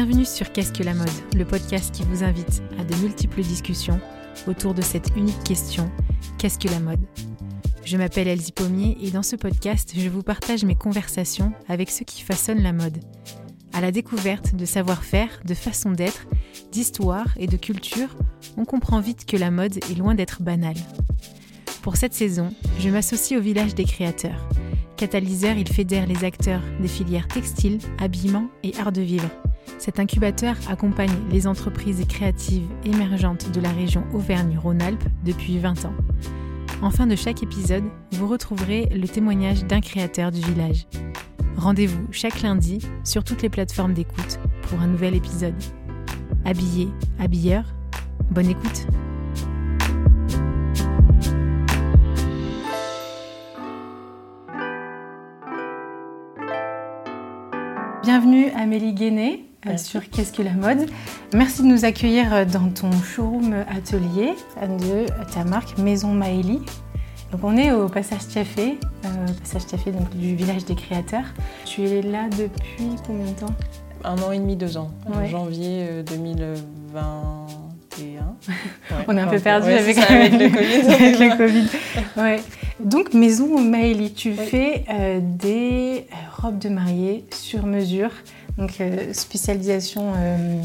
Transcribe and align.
Bienvenue 0.00 0.24
sur 0.24 0.52
Qu'est-ce 0.52 0.72
que 0.72 0.84
la 0.84 0.94
mode, 0.94 1.10
le 1.34 1.44
podcast 1.44 1.92
qui 1.92 2.04
vous 2.04 2.22
invite 2.22 2.62
à 2.78 2.84
de 2.84 2.94
multiples 3.02 3.42
discussions 3.42 3.98
autour 4.46 4.72
de 4.72 4.80
cette 4.80 5.08
unique 5.16 5.42
question 5.42 5.90
Qu'est-ce 6.38 6.60
que 6.60 6.68
la 6.68 6.78
mode? 6.78 7.00
Je 7.84 7.96
m'appelle 7.96 8.28
Elsie 8.28 8.52
Pommier 8.52 8.96
et 9.02 9.10
dans 9.10 9.24
ce 9.24 9.34
podcast, 9.34 9.94
je 9.96 10.08
vous 10.08 10.22
partage 10.22 10.64
mes 10.64 10.76
conversations 10.76 11.52
avec 11.68 11.90
ceux 11.90 12.04
qui 12.04 12.22
façonnent 12.22 12.62
la 12.62 12.72
mode. 12.72 12.98
À 13.72 13.80
la 13.80 13.90
découverte 13.90 14.54
de 14.54 14.64
savoir-faire, 14.64 15.40
de 15.44 15.54
façon 15.54 15.90
d'être, 15.90 16.28
d'histoire 16.70 17.36
et 17.36 17.48
de 17.48 17.56
culture, 17.56 18.16
on 18.56 18.64
comprend 18.64 19.00
vite 19.00 19.26
que 19.26 19.36
la 19.36 19.50
mode 19.50 19.78
est 19.78 19.98
loin 19.98 20.14
d'être 20.14 20.44
banale. 20.44 20.78
Pour 21.82 21.96
cette 21.96 22.14
saison, 22.14 22.54
je 22.78 22.88
m'associe 22.88 23.36
au 23.36 23.42
village 23.42 23.74
des 23.74 23.84
créateurs. 23.84 24.48
Catalyseur, 24.98 25.56
il 25.56 25.68
fédère 25.68 26.08
les 26.08 26.24
acteurs 26.24 26.60
des 26.80 26.88
filières 26.88 27.28
textiles, 27.28 27.78
habillement 28.00 28.48
et 28.64 28.72
art 28.80 28.90
de 28.90 29.00
vivre. 29.00 29.28
Cet 29.78 30.00
incubateur 30.00 30.56
accompagne 30.68 31.14
les 31.30 31.46
entreprises 31.46 32.04
créatives 32.08 32.66
émergentes 32.84 33.52
de 33.52 33.60
la 33.60 33.70
région 33.70 34.02
Auvergne-Rhône-Alpes 34.12 35.04
depuis 35.24 35.58
20 35.58 35.84
ans. 35.84 35.94
En 36.82 36.90
fin 36.90 37.06
de 37.06 37.14
chaque 37.14 37.44
épisode, 37.44 37.84
vous 38.10 38.26
retrouverez 38.26 38.86
le 38.86 39.06
témoignage 39.06 39.64
d'un 39.64 39.80
créateur 39.80 40.32
du 40.32 40.40
village. 40.40 40.88
Rendez-vous 41.56 42.08
chaque 42.10 42.42
lundi 42.42 42.80
sur 43.04 43.22
toutes 43.22 43.42
les 43.42 43.50
plateformes 43.50 43.94
d'écoute 43.94 44.40
pour 44.62 44.80
un 44.80 44.88
nouvel 44.88 45.14
épisode. 45.14 45.54
Habillé, 46.44 46.88
habilleur, 47.20 47.62
bonne 48.32 48.50
écoute. 48.50 48.88
Bienvenue 58.08 58.48
Amélie 58.56 58.94
Guéné 58.94 59.44
euh, 59.66 59.76
sur 59.76 60.08
Qu'est-ce 60.08 60.32
que 60.32 60.40
la 60.40 60.54
mode. 60.54 60.88
Merci 61.34 61.60
de 61.60 61.66
nous 61.66 61.84
accueillir 61.84 62.32
euh, 62.32 62.46
dans 62.46 62.70
ton 62.70 62.90
showroom 62.90 63.52
atelier 63.68 64.32
de 64.62 65.04
ta 65.30 65.44
marque 65.44 65.76
Maison 65.76 66.14
Maëlie. 66.14 66.62
Donc 67.32 67.44
on 67.44 67.54
est 67.58 67.70
au 67.70 67.86
Passage 67.86 68.26
Café, 68.32 68.78
euh, 69.04 69.08
Passage 69.40 69.66
Café 69.66 69.92
donc, 69.92 70.08
du 70.16 70.34
village 70.34 70.64
des 70.64 70.74
créateurs. 70.74 71.26
Tu 71.66 71.82
es 71.82 72.00
là 72.00 72.30
depuis 72.30 72.96
combien 73.06 73.26
de 73.26 73.38
temps? 73.38 73.54
Un 74.02 74.16
an 74.22 74.32
et 74.32 74.38
demi, 74.38 74.56
deux 74.56 74.78
ans. 74.78 74.90
En 75.12 75.26
janvier 75.26 76.02
2021. 77.96 78.36
on 79.08 79.16
est 79.16 79.20
un 79.20 79.26
peu 79.26 79.38
perdu 79.38 79.70
avec, 79.70 79.96
le 79.96 80.48
Covid. 80.54 80.92
avec 80.92 81.18
le 81.18 81.36
Covid. 81.36 81.68
Ouais. 82.16 82.40
Donc 82.80 83.14
Maison 83.14 83.58
Maëlie, 83.60 84.12
tu 84.12 84.32
fais 84.34 84.84
des 85.20 86.06
robes 86.36 86.58
de 86.58 86.68
mariée 86.68 87.24
sur 87.32 87.66
mesure. 87.66 88.10
Donc 88.58 88.80
euh, 88.80 89.12
spécialisation, 89.12 90.12
euh, 90.16 90.62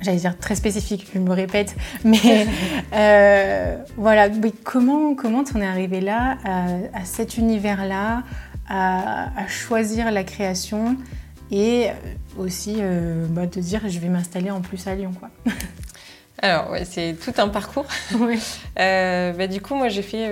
j'allais 0.00 0.18
dire 0.18 0.36
très 0.36 0.56
spécifique, 0.56 1.06
je 1.14 1.18
me 1.20 1.32
répète, 1.32 1.76
mais 2.04 2.46
euh, 2.92 3.76
voilà, 3.96 4.28
comment 4.64 5.14
comment 5.14 5.44
t'en 5.44 5.60
es 5.60 5.66
arrivé 5.66 6.00
là, 6.00 6.36
à, 6.44 7.04
cet 7.04 7.38
univers-là, 7.38 8.24
à, 8.68 9.46
choisir 9.46 10.10
la 10.10 10.24
création 10.24 10.96
et 11.52 11.88
aussi 12.36 12.78
bah, 13.30 13.46
de 13.46 13.60
dire 13.60 13.82
je 13.86 14.00
vais 14.00 14.08
m'installer 14.08 14.50
en 14.50 14.60
plus 14.60 14.86
à 14.88 14.94
Lyon 14.96 15.12
quoi? 15.18 15.30
Alors, 16.44 16.70
ouais, 16.70 16.84
c'est 16.84 17.16
tout 17.18 17.32
un 17.38 17.48
parcours. 17.48 17.86
Oui. 18.18 18.38
bah, 18.76 19.46
du 19.46 19.60
coup, 19.60 19.74
moi, 19.74 19.88
j'ai 19.88 20.02
fait. 20.02 20.26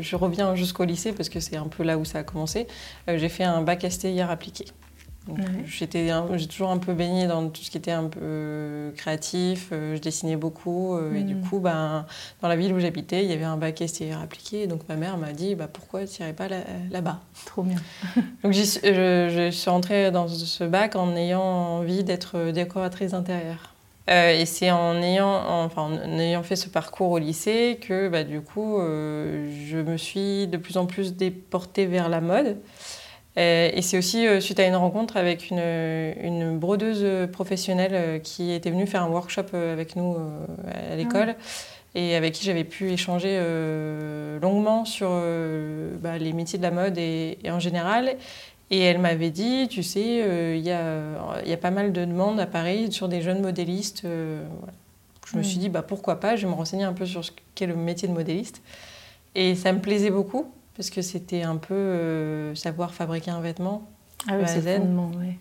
je 0.00 0.16
reviens 0.16 0.54
jusqu'au 0.54 0.84
lycée 0.84 1.12
parce 1.12 1.28
que 1.28 1.40
c'est 1.40 1.56
un 1.56 1.68
peu 1.68 1.82
là 1.82 1.98
où 1.98 2.04
ça 2.04 2.18
a 2.18 2.22
commencé. 2.22 2.66
j'ai 3.08 3.28
fait 3.28 3.44
un 3.44 3.62
bac 3.62 3.86
STIR 3.88 4.30
appliqué. 4.30 4.66
J'étais, 5.66 6.10
j'ai 6.36 6.46
toujours 6.46 6.70
un 6.70 6.78
peu 6.78 6.94
baignée 6.94 7.26
dans 7.26 7.48
tout 7.48 7.62
ce 7.62 7.70
qui 7.70 7.76
était 7.76 7.90
un 7.90 8.04
peu 8.04 8.20
euh, 8.22 8.90
créatif. 8.92 9.68
Euh, 9.72 9.94
je 9.96 10.00
dessinais 10.00 10.36
beaucoup 10.36 10.96
euh, 10.96 11.14
et 11.14 11.22
du 11.22 11.34
mm. 11.34 11.42
coup, 11.42 11.58
ben, 11.60 12.06
dans 12.40 12.48
la 12.48 12.56
ville 12.56 12.72
où 12.72 12.80
j'habitais, 12.80 13.24
il 13.24 13.30
y 13.30 13.32
avait 13.32 13.44
un 13.44 13.56
bac 13.56 13.82
STR 13.86 14.20
appliqué. 14.22 14.66
Donc 14.66 14.88
ma 14.88 14.96
mère 14.96 15.18
m'a 15.18 15.32
dit, 15.32 15.54
bah, 15.54 15.68
pourquoi 15.72 16.06
tu 16.06 16.22
n'irais 16.22 16.32
pas 16.32 16.48
là, 16.48 17.00
bas 17.00 17.20
Trop 17.46 17.62
bien. 17.62 17.78
donc 18.42 18.52
je, 18.52 18.62
je, 18.62 19.50
suis 19.50 19.70
rentrée 19.70 20.10
dans 20.10 20.26
ce 20.26 20.64
bac 20.64 20.96
en 20.96 21.14
ayant 21.14 21.42
envie 21.42 22.02
d'être 22.02 22.50
décoratrice 22.50 23.12
intérieure. 24.10 24.40
et 24.40 24.46
c'est 24.46 24.70
en 24.70 25.00
ayant, 25.02 25.64
enfin, 25.64 25.82
en 25.82 26.18
ayant 26.18 26.42
fait 26.42 26.56
ce 26.56 26.68
parcours 26.68 27.10
au 27.10 27.18
lycée 27.18 27.78
que 27.80 28.08
bah, 28.08 28.24
du 28.24 28.40
coup, 28.40 28.78
je 28.78 29.76
me 29.76 29.96
suis 29.96 30.46
de 30.46 30.56
plus 30.56 30.76
en 30.76 30.86
plus 30.86 31.14
déportée 31.14 31.86
vers 31.86 32.08
la 32.08 32.20
mode. 32.20 32.58
Euh, 33.38 33.70
et 33.72 33.80
c'est 33.82 33.96
aussi 33.96 34.26
euh, 34.26 34.40
suite 34.40 34.58
à 34.58 34.66
une 34.66 34.74
rencontre 34.74 35.16
avec 35.16 35.50
une, 35.50 35.60
une 35.60 36.58
brodeuse 36.58 37.30
professionnelle 37.30 37.92
euh, 37.94 38.18
qui 38.18 38.50
était 38.50 38.70
venue 38.70 38.86
faire 38.86 39.04
un 39.04 39.08
workshop 39.08 39.54
avec 39.54 39.94
nous 39.94 40.16
à 40.92 40.96
l'école 40.96 41.36
ah 41.38 41.42
et 41.94 42.14
avec 42.14 42.34
qui 42.34 42.44
j'avais 42.44 42.62
pu 42.62 42.92
échanger 42.92 43.36
longuement 44.40 44.84
sur 44.84 45.10
bah, 46.00 46.18
les 46.18 46.32
métiers 46.32 46.56
de 46.56 46.62
la 46.62 46.70
mode 46.70 46.96
et, 46.98 47.36
en 47.48 47.58
général. 47.58 48.16
Et 48.70 48.78
elle 48.78 48.98
m'avait 48.98 49.30
dit, 49.30 49.66
tu 49.68 49.82
sais, 49.82 50.56
il 50.56 50.64
y, 50.64 50.70
a, 50.70 51.42
y, 51.44 51.52
a, 51.52 51.56
pas 51.56 51.72
mal 51.72 51.92
de 51.92 52.04
demandes 52.04 52.38
à 52.38 52.46
Paris 52.46 52.92
sur 52.92 53.08
des 53.08 53.20
jeunes 53.20 53.40
modélistes. 53.40 54.04
Je 54.04 55.36
me 55.36 55.42
suis 55.42 55.58
dit, 55.58 55.68
bah, 55.68 55.82
pourquoi 55.82 56.18
pas, 56.18 56.36
je 56.36 56.46
vais 56.46 56.52
me 56.52 56.56
renseigner 56.56 56.84
un 56.84 56.92
peu 56.92 57.06
sur 57.06 57.24
ce 57.24 57.30
qu'est 57.54 57.66
le 57.66 57.76
métier 57.76 58.08
de 58.08 58.12
modéliste. 58.12 58.62
Et 59.34 59.54
ça 59.54 59.72
me 59.72 59.80
plaisait 59.80 60.10
beaucoup 60.10 60.52
parce 60.76 60.90
que 60.90 61.02
c'était 61.02 61.42
un 61.42 61.56
peu 61.56 61.74
euh, 61.74 62.54
savoir 62.54 62.94
fabriquer 62.94 63.30
un 63.30 63.40
vêtement. 63.40 63.88
Ah 64.28 64.32
oui, 64.38 64.44
c'est 64.46 64.60
ouais. 64.66 65.36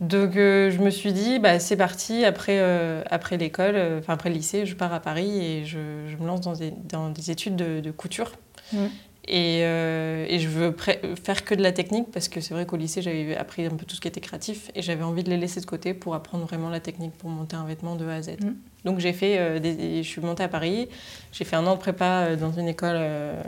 Donc 0.00 0.36
euh, 0.36 0.70
je 0.70 0.78
me 0.78 0.90
suis 0.90 1.12
dit, 1.12 1.38
bah, 1.38 1.58
c'est 1.58 1.76
parti, 1.76 2.24
après, 2.24 2.58
euh, 2.60 3.02
après 3.10 3.36
l'école, 3.36 3.76
enfin 3.98 4.14
après 4.14 4.30
le 4.30 4.36
lycée, 4.36 4.64
je 4.64 4.74
pars 4.74 4.94
à 4.94 5.00
Paris 5.00 5.44
et 5.44 5.64
je, 5.66 6.06
je 6.06 6.16
me 6.16 6.26
lance 6.26 6.40
dans 6.40 6.54
des, 6.54 6.72
dans 6.88 7.10
des 7.10 7.30
études 7.30 7.56
de, 7.56 7.80
de 7.80 7.90
couture. 7.90 8.32
Mm. 8.72 8.86
Et, 9.28 9.60
et, 9.60 10.38
je 10.38 10.48
veux 10.48 10.74
faire 11.22 11.44
que 11.44 11.54
de 11.54 11.62
la 11.62 11.72
technique 11.72 12.10
parce 12.10 12.28
que 12.28 12.40
c'est 12.40 12.54
vrai 12.54 12.66
qu'au 12.66 12.76
lycée, 12.76 13.02
j'avais 13.02 13.36
appris 13.36 13.64
un 13.66 13.70
peu 13.70 13.84
tout 13.84 13.94
ce 13.94 14.00
qui 14.00 14.08
était 14.08 14.20
créatif 14.20 14.70
et 14.74 14.82
j'avais 14.82 15.04
envie 15.04 15.22
de 15.22 15.30
les 15.30 15.36
laisser 15.36 15.60
de 15.60 15.66
côté 15.66 15.94
pour 15.94 16.14
apprendre 16.14 16.46
vraiment 16.46 16.70
la 16.70 16.80
technique 16.80 17.12
pour 17.18 17.30
monter 17.30 17.54
un 17.54 17.64
vêtement 17.64 17.96
de 17.96 18.06
A 18.06 18.14
à 18.14 18.22
Z. 18.22 18.30
Mm. 18.40 18.54
Donc 18.84 18.98
j'ai 18.98 19.12
fait, 19.12 19.38
euh, 19.38 20.02
je 20.02 20.08
suis 20.08 20.20
montée 20.20 20.42
à 20.42 20.48
Paris, 20.48 20.88
j'ai 21.32 21.44
fait 21.44 21.56
un 21.56 21.66
an 21.66 21.74
de 21.74 21.80
prépa 21.80 22.04
euh, 22.04 22.36
dans 22.36 22.52
une 22.52 22.68
école 22.68 22.96
euh, 22.96 23.42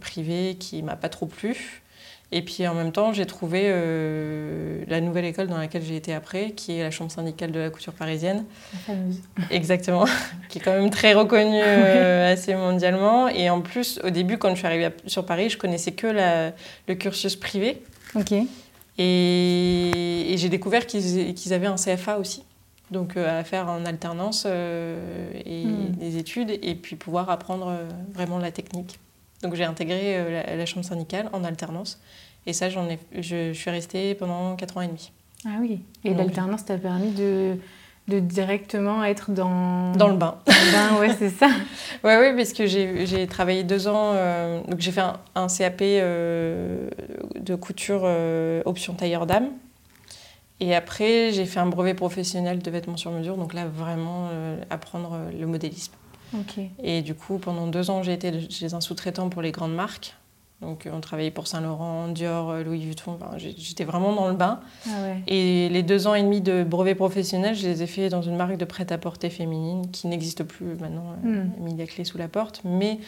privée 0.00 0.56
qui 0.58 0.82
m'a 0.82 0.96
pas 0.96 1.08
trop 1.08 1.26
plu. 1.26 1.82
Et 2.30 2.42
puis 2.42 2.66
en 2.68 2.74
même 2.74 2.92
temps, 2.92 3.12
j'ai 3.14 3.24
trouvé 3.24 3.70
la 4.86 5.00
nouvelle 5.00 5.24
école 5.24 5.46
dans 5.46 5.56
laquelle 5.56 5.82
j'ai 5.82 5.96
été 5.96 6.12
après, 6.12 6.50
qui 6.50 6.78
est 6.78 6.82
la 6.82 6.90
Chambre 6.90 7.10
syndicale 7.10 7.52
de 7.52 7.58
la 7.58 7.70
couture 7.70 7.94
parisienne. 7.94 8.44
La 8.72 8.78
fameuse. 8.80 9.20
Exactement, 9.50 10.04
qui 10.50 10.58
est 10.58 10.60
quand 10.60 10.72
même 10.78 10.90
très 10.90 11.14
reconnue 11.14 11.60
assez 11.62 12.54
mondialement. 12.54 13.28
Et 13.28 13.48
en 13.48 13.62
plus, 13.62 13.98
au 14.04 14.10
début, 14.10 14.36
quand 14.36 14.50
je 14.50 14.56
suis 14.56 14.66
arrivée 14.66 14.90
sur 15.06 15.24
Paris, 15.24 15.48
je 15.48 15.56
connaissais 15.56 15.92
que 15.92 16.06
le 16.86 16.94
cursus 16.94 17.34
privé. 17.34 17.82
Ok. 18.14 18.34
Et, 18.98 20.34
j'ai 20.36 20.48
découvert 20.48 20.86
qu'ils 20.86 21.52
avaient 21.52 21.66
un 21.66 21.76
CFA 21.76 22.18
aussi 22.18 22.44
donc 22.90 23.16
euh, 23.16 23.40
à 23.40 23.44
faire 23.44 23.68
en 23.68 23.84
alternance 23.84 24.44
euh, 24.46 25.30
et 25.44 25.66
hmm. 25.66 25.92
des 25.98 26.16
études 26.16 26.50
et 26.62 26.74
puis 26.74 26.96
pouvoir 26.96 27.28
apprendre 27.30 27.68
euh, 27.68 27.88
vraiment 28.12 28.38
la 28.38 28.50
technique. 28.50 28.98
Donc 29.42 29.54
j'ai 29.54 29.64
intégré 29.64 30.42
la, 30.56 30.66
chambre 30.66 30.84
syndicale 30.84 31.28
en 31.32 31.44
alternance 31.44 32.00
et 32.46 32.52
ça 32.52 32.70
j'en 32.70 32.88
ai, 32.88 32.98
je, 33.18 33.52
suis 33.52 33.70
restée 33.70 34.14
pendant 34.14 34.56
4 34.56 34.76
ans 34.76 34.80
et 34.80 34.88
demi. 34.88 35.12
Ah 35.46 35.58
oui, 35.60 35.80
et 36.04 36.14
l'alternance 36.14 36.64
t'a 36.64 36.76
permis 36.76 37.12
de, 37.12 37.56
de 38.08 38.18
directement 38.18 39.04
être 39.04 39.30
dans... 39.30 39.92
Dans 39.92 40.08
le 40.08 40.16
bain. 40.16 40.38
Dans 40.46 40.52
le 40.52 40.72
bain, 40.72 41.00
ouais, 41.00 41.14
c'est 41.16 41.30
ça. 41.30 41.48
Oui, 42.04 42.10
ouais, 42.10 42.34
parce 42.34 42.52
que 42.52 42.66
j'ai 42.66 43.26
travaillé 43.28 43.62
deux 43.62 43.86
ans, 43.86 44.14
donc 44.68 44.80
j'ai 44.80 44.90
fait 44.90 45.00
un, 45.00 45.18
un 45.36 45.46
CAP 45.46 45.80
de 45.80 47.54
couture 47.54 48.02
option 48.64 48.94
tailleur 48.94 49.26
d'âme 49.26 49.50
et 50.60 50.74
après, 50.74 51.30
j'ai 51.32 51.46
fait 51.46 51.60
un 51.60 51.66
brevet 51.66 51.94
professionnel 51.94 52.60
de 52.60 52.70
vêtements 52.70 52.96
sur 52.96 53.12
mesure, 53.12 53.36
donc 53.36 53.54
là, 53.54 53.66
vraiment 53.66 54.28
euh, 54.30 54.60
apprendre 54.70 55.12
euh, 55.14 55.30
le 55.30 55.46
modélisme. 55.46 55.92
Et 56.82 57.02
du 57.02 57.14
coup, 57.14 57.38
pendant 57.38 57.66
deux 57.66 57.90
ans, 57.90 58.02
j'ai 58.02 58.12
été 58.12 58.48
chez 58.50 58.74
un 58.74 58.80
sous-traitant 58.80 59.28
pour 59.28 59.42
les 59.42 59.52
grandes 59.52 59.74
marques. 59.74 60.14
Donc, 60.60 60.88
on 60.92 61.00
travaillait 61.00 61.30
pour 61.30 61.46
Saint-Laurent, 61.46 62.08
Dior, 62.08 62.50
euh, 62.50 62.64
Louis 62.64 62.80
Vuitton. 62.80 63.16
J'étais 63.36 63.84
vraiment 63.84 64.12
dans 64.12 64.26
le 64.26 64.34
bain. 64.34 64.58
Ah 64.88 64.90
et 65.28 65.68
les 65.68 65.84
deux 65.84 66.08
ans 66.08 66.14
et 66.14 66.22
demi 66.22 66.40
de 66.40 66.64
brevet 66.64 66.96
professionnel, 66.96 67.54
je 67.54 67.64
les 67.64 67.84
ai 67.84 67.86
fait 67.86 68.08
dans 68.08 68.22
une 68.22 68.34
marque 68.34 68.56
de 68.56 68.64
prêt-à-porter 68.64 69.30
féminine 69.30 69.88
qui 69.92 70.08
n'existe 70.08 70.42
plus 70.42 70.74
maintenant. 70.80 71.14
Mis 71.60 71.76
la 71.76 71.86
clé 71.86 72.04
sous 72.04 72.18
la 72.18 72.26
porte. 72.26 72.62
Mais 72.64 72.98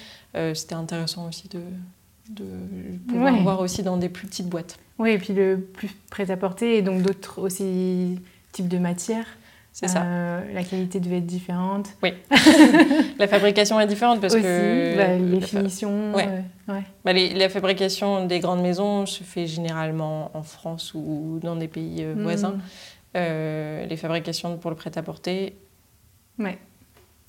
c'était 0.55 0.76
intéressant 0.76 1.26
aussi 1.26 1.49
de, 1.49 1.61
de 2.31 2.44
pouvoir 3.08 3.34
voir 3.43 3.61
aussi 3.61 3.82
dans 3.82 3.96
des 3.96 4.08
plus 4.08 4.28
petites 4.28 4.49
boîtes. 4.49 4.78
Oui, 5.00 5.11
et 5.11 5.19
puis 5.19 5.32
le 5.32 5.58
plus 5.58 5.90
prêt-à-porter 6.11 6.76
et 6.76 6.82
donc 6.82 7.02
d'autres 7.02 7.40
aussi 7.40 8.20
types 8.52 8.69
de 8.69 8.78
matières. 8.78 9.26
C'est 9.72 9.88
ça. 9.88 10.02
Euh, 10.02 10.52
la 10.52 10.64
qualité 10.64 10.99
devait 10.99 11.19
être 11.19 11.26
différente. 11.26 11.90
Oui. 12.02 12.12
la 13.19 13.28
fabrication 13.28 13.78
est 13.81 13.87
différente 13.87 14.20
parce 14.20 14.34
que. 14.34 14.96
Bah, 14.96 15.17
les 15.17 15.40
finitions. 15.40 16.12
Ouais. 16.12 16.28
Euh, 16.69 16.81
bah, 17.05 17.12
la 17.12 17.49
fabrication 17.49 18.26
des 18.26 18.40
grandes 18.40 18.62
maisons 18.62 19.06
se 19.06 19.22
fait 19.22 19.46
généralement 19.46 20.31
en 20.34 20.43
France 20.43 20.93
ou 20.94 21.38
dans 21.43 21.56
des 21.56 21.69
pays 21.69 21.99
euh, 22.00 22.14
hmm. 22.14 22.22
voisins. 22.22 22.58
les 23.14 23.96
fabrications 23.96 24.56
pour 24.58 24.70
le 24.70 24.76
prêt-à-porter. 24.76 25.55
Ouais. 26.38 26.58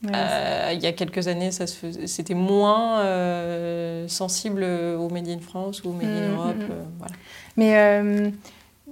il 0.03 0.79
y 0.79 0.87
a 0.87 0.93
quelques 0.93 1.27
années, 1.27 1.51
ça 1.51 1.65
c'était 1.67 2.33
moins 2.33 3.03
sensible 4.07 4.63
au 4.63 5.09
Made 5.09 5.27
in 5.27 5.39
France 5.39 5.83
ou 5.83 5.89
au 5.89 5.93
Made 5.93 6.07
in 6.07 6.27
mmh, 6.27 6.33
Europe. 6.33 6.55
Mmh, 6.57 6.73
mmh. 6.73 6.97
voilà. 6.97 7.15
Mais 7.55 8.33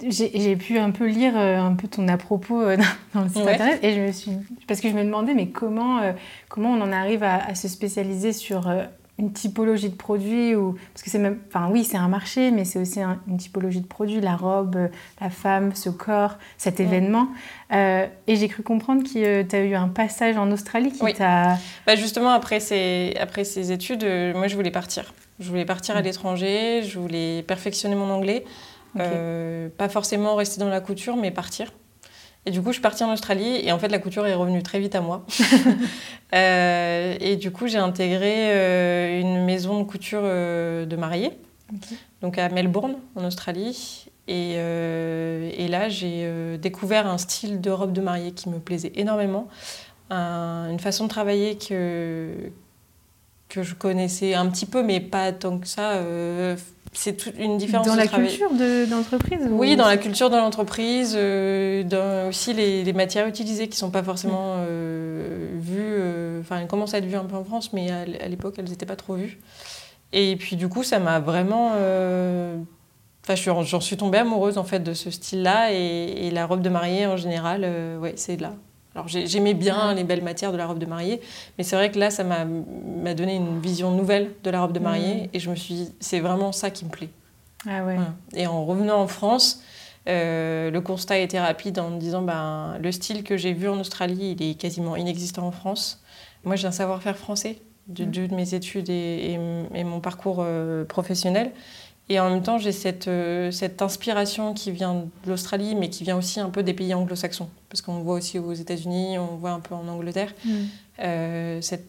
j'ai 0.08 0.56
pu 0.56 0.78
un 0.78 0.92
peu 0.92 1.08
lire 1.08 1.34
euh, 1.36 1.58
un 1.58 1.74
peu 1.74 1.88
ton 1.88 2.08
à 2.08 2.18
propos 2.18 2.62
euh, 2.62 2.78
dans 3.14 3.22
le 3.22 3.30
site 3.30 3.38
internet 3.38 3.80
et 3.84 3.94
je 3.94 4.02
me 4.02 4.12
suis 4.12 4.32
parce 4.68 4.82
que 4.82 4.90
je 4.90 4.94
me 4.94 5.04
demandais 5.04 5.34
mais 5.34 5.48
comment 5.50 6.00
euh, 6.00 6.14
comment 6.48 6.72
on 6.72 6.82
en 6.82 6.92
arrive 6.92 7.24
à, 7.24 7.56
se 7.56 7.68
spécialiser 7.68 8.34
sur 8.34 8.72
une 9.18 9.34
typologie 9.34 9.90
de 9.90 9.96
produits 9.96 10.56
ou 10.56 10.78
parce 10.94 11.04
que 11.04 11.10
c'est 11.10 11.20
même 11.20 11.40
enfin 11.48 11.70
oui 11.72 11.84
c'est 11.84 11.98
un 11.98 12.08
marché 12.08 12.52
mais 12.52 12.64
c'est 12.64 12.80
aussi 12.80 13.00
une 13.02 13.38
typologie 13.38 13.82
de 13.82 13.88
produits 13.88 14.22
la 14.22 14.36
robe 14.36 14.78
la 15.20 15.30
femme 15.30 15.76
ce 15.76 15.90
corps 15.90 16.38
cet 16.58 16.80
événement. 16.80 17.28
Et 17.72 18.36
j'ai 18.36 18.48
cru 18.48 18.64
comprendre 18.64 19.04
que 19.04 19.42
tu 19.44 19.56
as 19.56 19.64
eu 19.64 19.76
un 19.76 19.90
passage 19.90 20.38
en 20.38 20.52
Australie 20.52 20.92
qui 20.92 21.14
t'a 21.14 21.58
bah 21.86 21.96
justement 21.96 22.30
après 22.30 22.60
ces 22.60 23.16
après 23.20 23.44
ces 23.44 23.72
études 23.72 24.06
moi 24.36 24.48
je 24.48 24.56
voulais 24.56 24.72
partir. 24.72 25.14
Je 25.40 25.50
voulais 25.50 25.66
partir 25.66 25.96
à 25.96 26.02
mm. 26.02 26.06
l'étranger 26.06 26.84
je 26.84 27.00
voulais 27.00 27.44
perfectionner 27.44 27.96
mon 27.96 28.10
anglais 28.10 28.46
euh, 28.98 29.70
pas 29.78 29.90
forcément 29.90 30.36
rester 30.36 30.60
dans 30.60 30.70
la 30.70 30.82
couture, 30.82 31.16
mais 31.16 31.32
partir. 31.32 31.72
Et 32.46 32.52
du 32.52 32.62
coup, 32.62 32.70
je 32.70 32.74
suis 32.74 32.82
partie 32.82 33.04
en 33.04 33.12
Australie 33.12 33.60
et 33.64 33.72
en 33.72 33.80
fait, 33.80 33.90
la 33.90 34.00
couture 34.00 34.26
est 34.26 34.34
revenue 34.34 34.64
très 34.64 34.80
vite 34.80 34.96
à 34.96 35.02
moi. 35.02 35.26
Euh, 36.32 37.18
et 37.20 37.38
du 37.38 37.50
coup, 37.50 37.66
j'ai 37.66 37.80
intégré 37.80 38.52
euh, 38.52 39.20
une 39.20 39.46
maison 39.46 39.80
de 39.80 39.84
couture 39.84 40.22
de 40.22 40.96
mariée, 40.96 41.32
donc 42.22 42.38
à 42.38 42.50
Melbourne, 42.50 42.98
en 43.16 43.26
Australie. 43.26 44.06
Et, 44.28 44.52
et 44.52 45.68
là, 45.68 45.90
j'ai 45.90 46.32
découvert 46.60 47.08
un 47.08 47.18
style 47.18 47.62
de 47.62 47.72
robe 47.72 47.94
de 47.94 48.02
mariée 48.02 48.32
qui 48.32 48.48
me 48.48 48.60
plaisait 48.60 48.92
énormément, 48.94 49.48
une 50.12 50.78
façon 50.80 51.06
de 51.06 51.10
travailler 51.10 51.58
que, 51.58 52.52
que 53.48 53.64
je 53.64 53.74
connaissais 53.74 54.36
un 54.36 54.48
petit 54.50 54.68
peu, 54.68 54.84
mais 54.84 55.00
pas 55.00 55.32
tant 55.32 55.58
que 55.58 55.68
ça 55.68 56.00
c'est 56.92 57.18
toute 57.18 57.38
une 57.38 57.58
différence 57.58 57.88
dans 57.88 57.96
la 57.96 58.08
culture 58.08 58.50
d'entreprise 58.90 59.48
oui 59.50 59.76
dans 59.76 59.88
la 59.88 59.98
culture 59.98 60.30
de 60.30 60.38
l'entreprise 60.38 61.14
euh, 61.16 61.84
dans 61.84 62.30
aussi 62.30 62.54
les, 62.54 62.94
matières 62.94 63.28
utilisées 63.28 63.68
qui 63.68 63.78
sont 63.78 63.92
pas 63.92 64.04
forcément 64.04 64.56
euh, 64.58 65.50
vues 65.56 65.78
euh, 65.80 66.42
enfin 66.42 66.60
elles 66.60 66.68
commencent 66.68 66.94
à 66.94 66.98
être 66.98 67.06
vues 67.06 67.16
un 67.16 67.26
peu 67.26 67.36
en 67.36 67.44
France 67.44 67.74
mais 67.74 67.92
à, 67.92 68.28
l'époque 68.28 68.56
elles 68.58 68.70
n'étaient 68.70 68.86
pas 68.86 68.96
trop 68.96 69.16
vues. 69.16 69.40
Et 70.12 70.36
puis 70.38 70.56
du 70.56 70.68
coup 70.68 70.84
ça 70.84 71.00
m'a 71.00 71.20
vraiment 71.20 71.74
enfin 73.24 73.36
j'en 73.36 73.80
suis 73.80 73.98
tombée 73.98 74.18
amoureuse 74.18 74.58
en 74.58 74.64
fait 74.64 74.80
de 74.80 74.94
ce 74.94 75.12
style 75.12 75.44
là 75.44 75.72
et, 75.72 76.28
et 76.28 76.32
la 76.32 76.48
robe 76.48 76.62
de 76.62 76.70
mariée 76.70 77.06
en 77.06 77.18
général 77.18 77.62
ouais 78.02 78.14
c'est 78.16 78.42
là 78.42 78.54
alors 78.96 79.08
j'aimais 79.08 79.54
bien 79.54 79.94
les 79.94 80.04
belles 80.04 80.24
matières 80.24 80.52
de 80.52 80.58
la 80.58 80.66
robe 80.66 80.80
de 80.80 80.86
mariée, 80.86 81.22
mais 81.58 81.64
c'est 81.64 81.76
vrai 81.76 81.92
que 81.92 82.00
là, 82.00 82.10
ça 82.10 82.24
m'a 82.24 83.14
donné 83.14 83.36
une 83.36 83.60
vision 83.60 83.92
nouvelle 83.92 84.32
de 84.44 84.50
la 84.50 84.62
robe 84.62 84.72
de 84.72 84.80
mariée, 84.80 85.24
mm. 85.24 85.30
et 85.34 85.40
je 85.40 85.50
me 85.50 85.56
suis 85.56 85.74
dit, 85.76 85.94
c'est 86.00 86.20
vraiment 86.20 86.52
ça 86.52 86.72
qui 86.72 86.86
me 86.86 86.90
plaît. 86.90 87.10
Ah 87.68 87.84
ouais. 87.86 87.98
Et 88.34 88.48
en 88.48 88.66
revenant 88.66 89.00
en 89.00 89.08
France, 89.08 89.62
euh, 90.08 90.72
le 90.72 90.82
constat 90.82 91.20
été 91.20 91.40
rapide 91.40 91.78
en 91.78 91.92
me 91.92 92.00
disant, 92.00 92.22
ben, 92.24 92.78
le 92.82 92.92
style 92.92 93.24
que 93.24 93.38
j'ai 93.38 93.54
vu 93.54 93.70
en 93.70 93.80
Australie, 93.80 94.36
il 94.40 94.44
est 94.44 94.56
quasiment 94.56 94.96
inexistant 94.96 95.46
en 95.46 95.52
France. 95.52 96.02
Moi, 96.44 96.56
j'ai 96.56 96.68
un 96.68 96.72
savoir-faire 96.72 97.18
français, 97.18 97.62
de, 97.88 98.06
mm. 98.06 98.12
de, 98.28 98.36
mes 98.36 98.54
études 98.56 98.90
et, 98.90 99.38
et, 99.74 99.84
mon 99.84 100.00
parcours 100.00 100.38
euh, 100.40 100.84
professionnel. 100.84 101.52
Et 102.12 102.20
en 102.20 102.30
même 102.32 102.42
temps, 102.42 102.58
j'ai 102.58 102.72
cette, 102.72 103.08
euh, 103.08 103.52
cette 103.52 103.84
inspiration 103.84 104.56
qui 104.56 104.72
vient 104.72 104.96
de 104.96 105.30
l'Australie, 105.30 105.76
mais 105.76 105.90
qui 105.90 106.04
vient 106.04 106.18
aussi 106.18 106.40
un 106.40 106.50
peu 106.50 106.64
des 106.64 106.74
pays 106.74 106.96
anglo-saxons. 106.96 107.50
Parce 107.70 107.84
qu'on 107.84 108.00
voit 108.00 108.16
aussi 108.16 108.40
aux 108.40 108.54
États-Unis, 108.54 109.20
on 109.20 109.36
voit 109.36 109.52
un 109.52 109.60
peu 109.60 109.76
en 109.76 109.88
Angleterre. 109.88 110.34
Mm. 110.44 110.52
Euh, 111.02 111.62
cette 111.62 111.86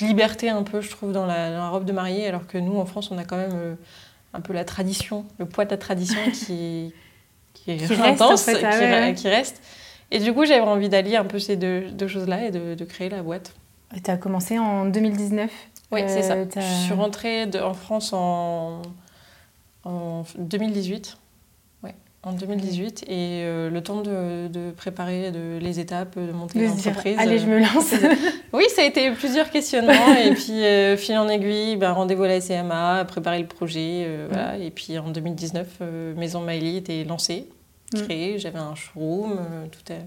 liberté 0.00 0.48
un 0.48 0.62
peu, 0.62 0.80
je 0.80 0.88
trouve, 0.88 1.12
dans 1.12 1.26
la, 1.26 1.68
robe 1.68 1.84
de 1.84 1.92
mariée, 1.92 2.26
alors 2.26 2.46
que 2.46 2.56
nous, 2.56 2.78
en 2.78 2.86
France, 2.86 3.10
on 3.10 3.18
a 3.18 3.24
quand 3.24 3.36
même 3.36 3.52
euh, 3.54 3.74
un 4.32 4.40
peu 4.40 4.54
la 4.54 4.64
tradition, 4.64 5.26
le 5.38 5.44
poids 5.44 5.66
de 5.66 5.70
la 5.70 5.76
tradition 5.76 6.20
qui, 6.32 6.94
qui 7.52 7.70
est 7.70 8.00
intense, 8.00 8.48
ah 8.48 9.12
qui, 9.12 9.28
reste. 9.28 9.60
Et 10.10 10.20
du 10.20 10.32
coup, 10.32 10.46
j'avais 10.46 10.60
envie 10.60 10.88
d'allier 10.88 11.16
un 11.16 11.26
peu 11.26 11.38
ces 11.38 11.56
deux, 11.56 12.08
choses-là 12.08 12.46
et 12.46 12.50
de, 12.50 12.84
créer 12.86 13.10
la 13.10 13.22
boîte. 13.22 13.54
Tu 14.02 14.10
as 14.10 14.16
commencé 14.16 14.58
en 14.58 14.86
2019 14.86 15.50
Oui, 15.92 16.00
c'est 16.06 16.22
ça. 16.22 16.36
Je 16.42 16.84
suis 16.84 16.94
rentrée 16.94 17.46
en 17.62 17.74
France 17.74 18.14
en 18.14 18.80
en 19.84 20.24
2018. 20.38 21.16
Ouais, 21.82 21.94
en 22.22 22.32
2018. 22.32 23.04
Et 23.04 23.42
euh, 23.44 23.70
le 23.70 23.82
temps 23.82 24.02
de, 24.02 24.70
préparer 24.72 25.30
de, 25.30 25.58
les 25.60 25.80
étapes, 25.80 26.18
de 26.18 26.32
monter 26.32 26.66
l'entreprise. 26.66 27.16
Allez, 27.18 27.38
je 27.38 27.46
me 27.46 27.56
euh, 27.56 27.60
lance. 27.60 27.94
oui, 28.52 28.64
ça 28.74 28.82
a 28.82 28.84
été 28.84 29.10
plusieurs 29.12 29.50
questionnements. 29.50 30.14
et 30.24 30.34
puis, 30.34 30.64
euh, 30.64 30.96
fil 30.96 31.16
en 31.16 31.28
aiguille, 31.28 31.76
ben, 31.76 31.92
rendez-vous 31.92 32.24
à 32.24 32.28
la 32.28 32.40
CMA, 32.40 33.04
préparer 33.06 33.40
le 33.40 33.46
projet. 33.46 34.06
voilà. 34.28 34.56
Et 34.58 34.70
puis, 34.70 34.98
en 34.98 35.10
2019, 35.10 35.80
Maison 36.16 36.40
Miley 36.40 36.76
était 36.76 37.04
lancée, 37.04 37.48
mm. 37.94 38.02
créée. 38.02 38.38
J'avais 38.38 38.58
un 38.58 38.74
showroom, 38.74 39.38
tout 39.70 39.92
est... 39.92 40.04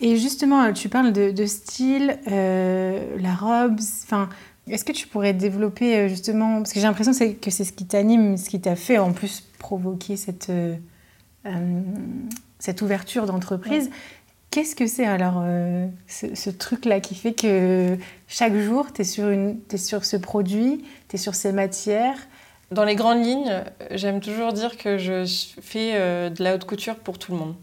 Et 0.00 0.16
justement, 0.16 0.72
tu 0.72 0.88
parles 0.88 1.12
de, 1.12 1.30
de 1.30 1.46
style, 1.46 2.18
la 2.26 3.34
robe, 3.34 3.78
enfin, 4.02 4.28
est-ce 4.68 4.84
que 4.84 4.92
tu 4.92 5.06
pourrais 5.06 5.34
développer 5.34 5.96
euh, 5.96 6.08
justement, 6.08 6.58
parce 6.58 6.72
que 6.72 6.80
j'ai 6.80 6.86
l'impression 6.86 7.12
que 7.12 7.50
c'est 7.50 7.64
ce 7.64 7.72
qui 7.72 7.86
t'anime, 7.86 8.36
ce 8.36 8.48
qui 8.48 8.60
t'a 8.60 8.76
fait 8.76 8.98
en 8.98 9.12
plus 9.12 9.42
provoquer 9.58 10.16
cette, 10.16 10.50
euh, 10.50 10.76
euh, 11.46 11.80
cette 12.58 12.80
ouverture 12.80 13.26
d'entreprise. 13.26 13.90
Qu'est-ce 14.50 14.76
que 14.76 14.86
c'est 14.86 15.04
alors 15.04 15.42
ce, 16.06 16.48
truc-là 16.48 17.00
qui 17.00 17.16
fait 17.16 17.32
que 17.32 17.98
chaque 18.28 18.54
jour, 18.54 18.92
tu 18.92 19.00
es, 19.00 19.04
sur 19.04 19.28
es 19.28 19.76
sur 19.76 20.04
ce 20.04 20.16
produit, 20.16 20.84
tu 21.08 21.16
es 21.16 21.18
sur 21.18 21.34
ces 21.34 21.50
matières? 21.50 22.16
Dans 22.70 22.84
les 22.84 22.94
grandes 22.94 23.24
lignes, 23.24 23.64
j'aime 23.90 24.20
toujours 24.20 24.52
dire 24.52 24.76
que 24.76 24.96
je 24.96 25.24
fais 25.60 26.30
de 26.30 26.40
la 26.40 26.54
haute 26.54 26.66
couture 26.66 26.94
pour 26.94 27.18
tout 27.18 27.32
le 27.32 27.38
monde. 27.38 27.56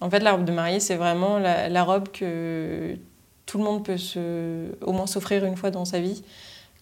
En 0.00 0.10
fait, 0.10 0.18
la 0.18 0.32
robe 0.32 0.44
de 0.44 0.50
mariée, 0.50 0.80
c'est 0.80 0.96
vraiment 0.96 1.38
la, 1.38 1.68
la 1.68 1.84
robe 1.84 2.08
que 2.08 2.98
tout 3.50 3.58
le 3.58 3.64
monde 3.64 3.84
peut 3.84 3.96
se, 3.96 4.66
au 4.80 4.92
moins 4.92 5.08
s'offrir 5.08 5.44
une 5.44 5.56
fois 5.56 5.72
dans 5.72 5.84
sa 5.84 5.98
vie, 5.98 6.22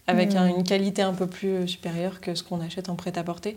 avec 0.06 0.34
mm. 0.34 0.58
une 0.58 0.64
qualité 0.64 1.00
un 1.00 1.14
peu 1.14 1.26
plus 1.26 1.66
supérieure 1.66 2.20
que 2.20 2.34
ce 2.34 2.42
qu'on 2.42 2.60
achète 2.60 2.90
en 2.90 2.94
prêt-à-porter. 2.94 3.56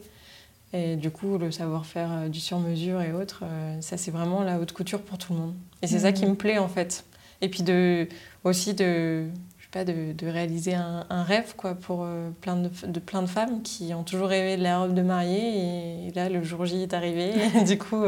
Et 0.72 0.96
du 0.96 1.12
coup, 1.12 1.38
le 1.38 1.52
savoir-faire 1.52 2.10
euh, 2.10 2.30
du 2.30 2.40
sur-mesure 2.40 3.02
et 3.02 3.12
autres, 3.12 3.44
euh, 3.44 3.82
ça 3.82 3.98
c'est 3.98 4.12
vraiment 4.12 4.44
la 4.44 4.60
haute 4.60 4.72
couture 4.72 5.02
pour 5.02 5.18
tout 5.18 5.34
le 5.34 5.40
monde. 5.40 5.54
Et 5.82 5.88
c'est 5.88 6.00
ça 6.00 6.14
qui 6.14 6.26
me 6.26 6.32
mm. 6.32 6.38
plaît 6.38 6.58
en 6.58 6.70
fait. 6.70 7.04
Et 7.42 7.50
puis 7.50 7.64
de, 7.64 8.08
aussi 8.46 8.74
de, 8.76 9.26
je 9.58 9.64
sais 9.66 9.72
pas, 9.74 9.84
de, 9.84 10.14
de 10.14 10.28
réaliser 10.28 10.76
un, 10.76 11.24
rêve 11.24 11.54
quoi, 11.58 11.76
pour 11.76 12.04
euh, 12.04 12.30
plein 12.40 12.56
de, 12.56 12.70
de, 12.88 13.00
plein 13.02 13.24
de 13.24 13.28
femmes 13.28 13.62
qui 13.62 13.94
ont 13.94 14.04
toujours 14.04 14.30
rêvé 14.30 14.56
de 14.56 14.64
la 14.64 14.80
robe 14.80 14.94
de 14.94 15.02
mariée. 15.02 16.08
Et, 16.08 16.12
là, 16.14 16.30
le 16.30 16.42
jour 16.44 16.66
J 16.66 16.84
est 16.84 16.94
arrivé. 16.94 17.34
Et 17.60 17.66
du 17.66 17.78
coup, 17.78 18.06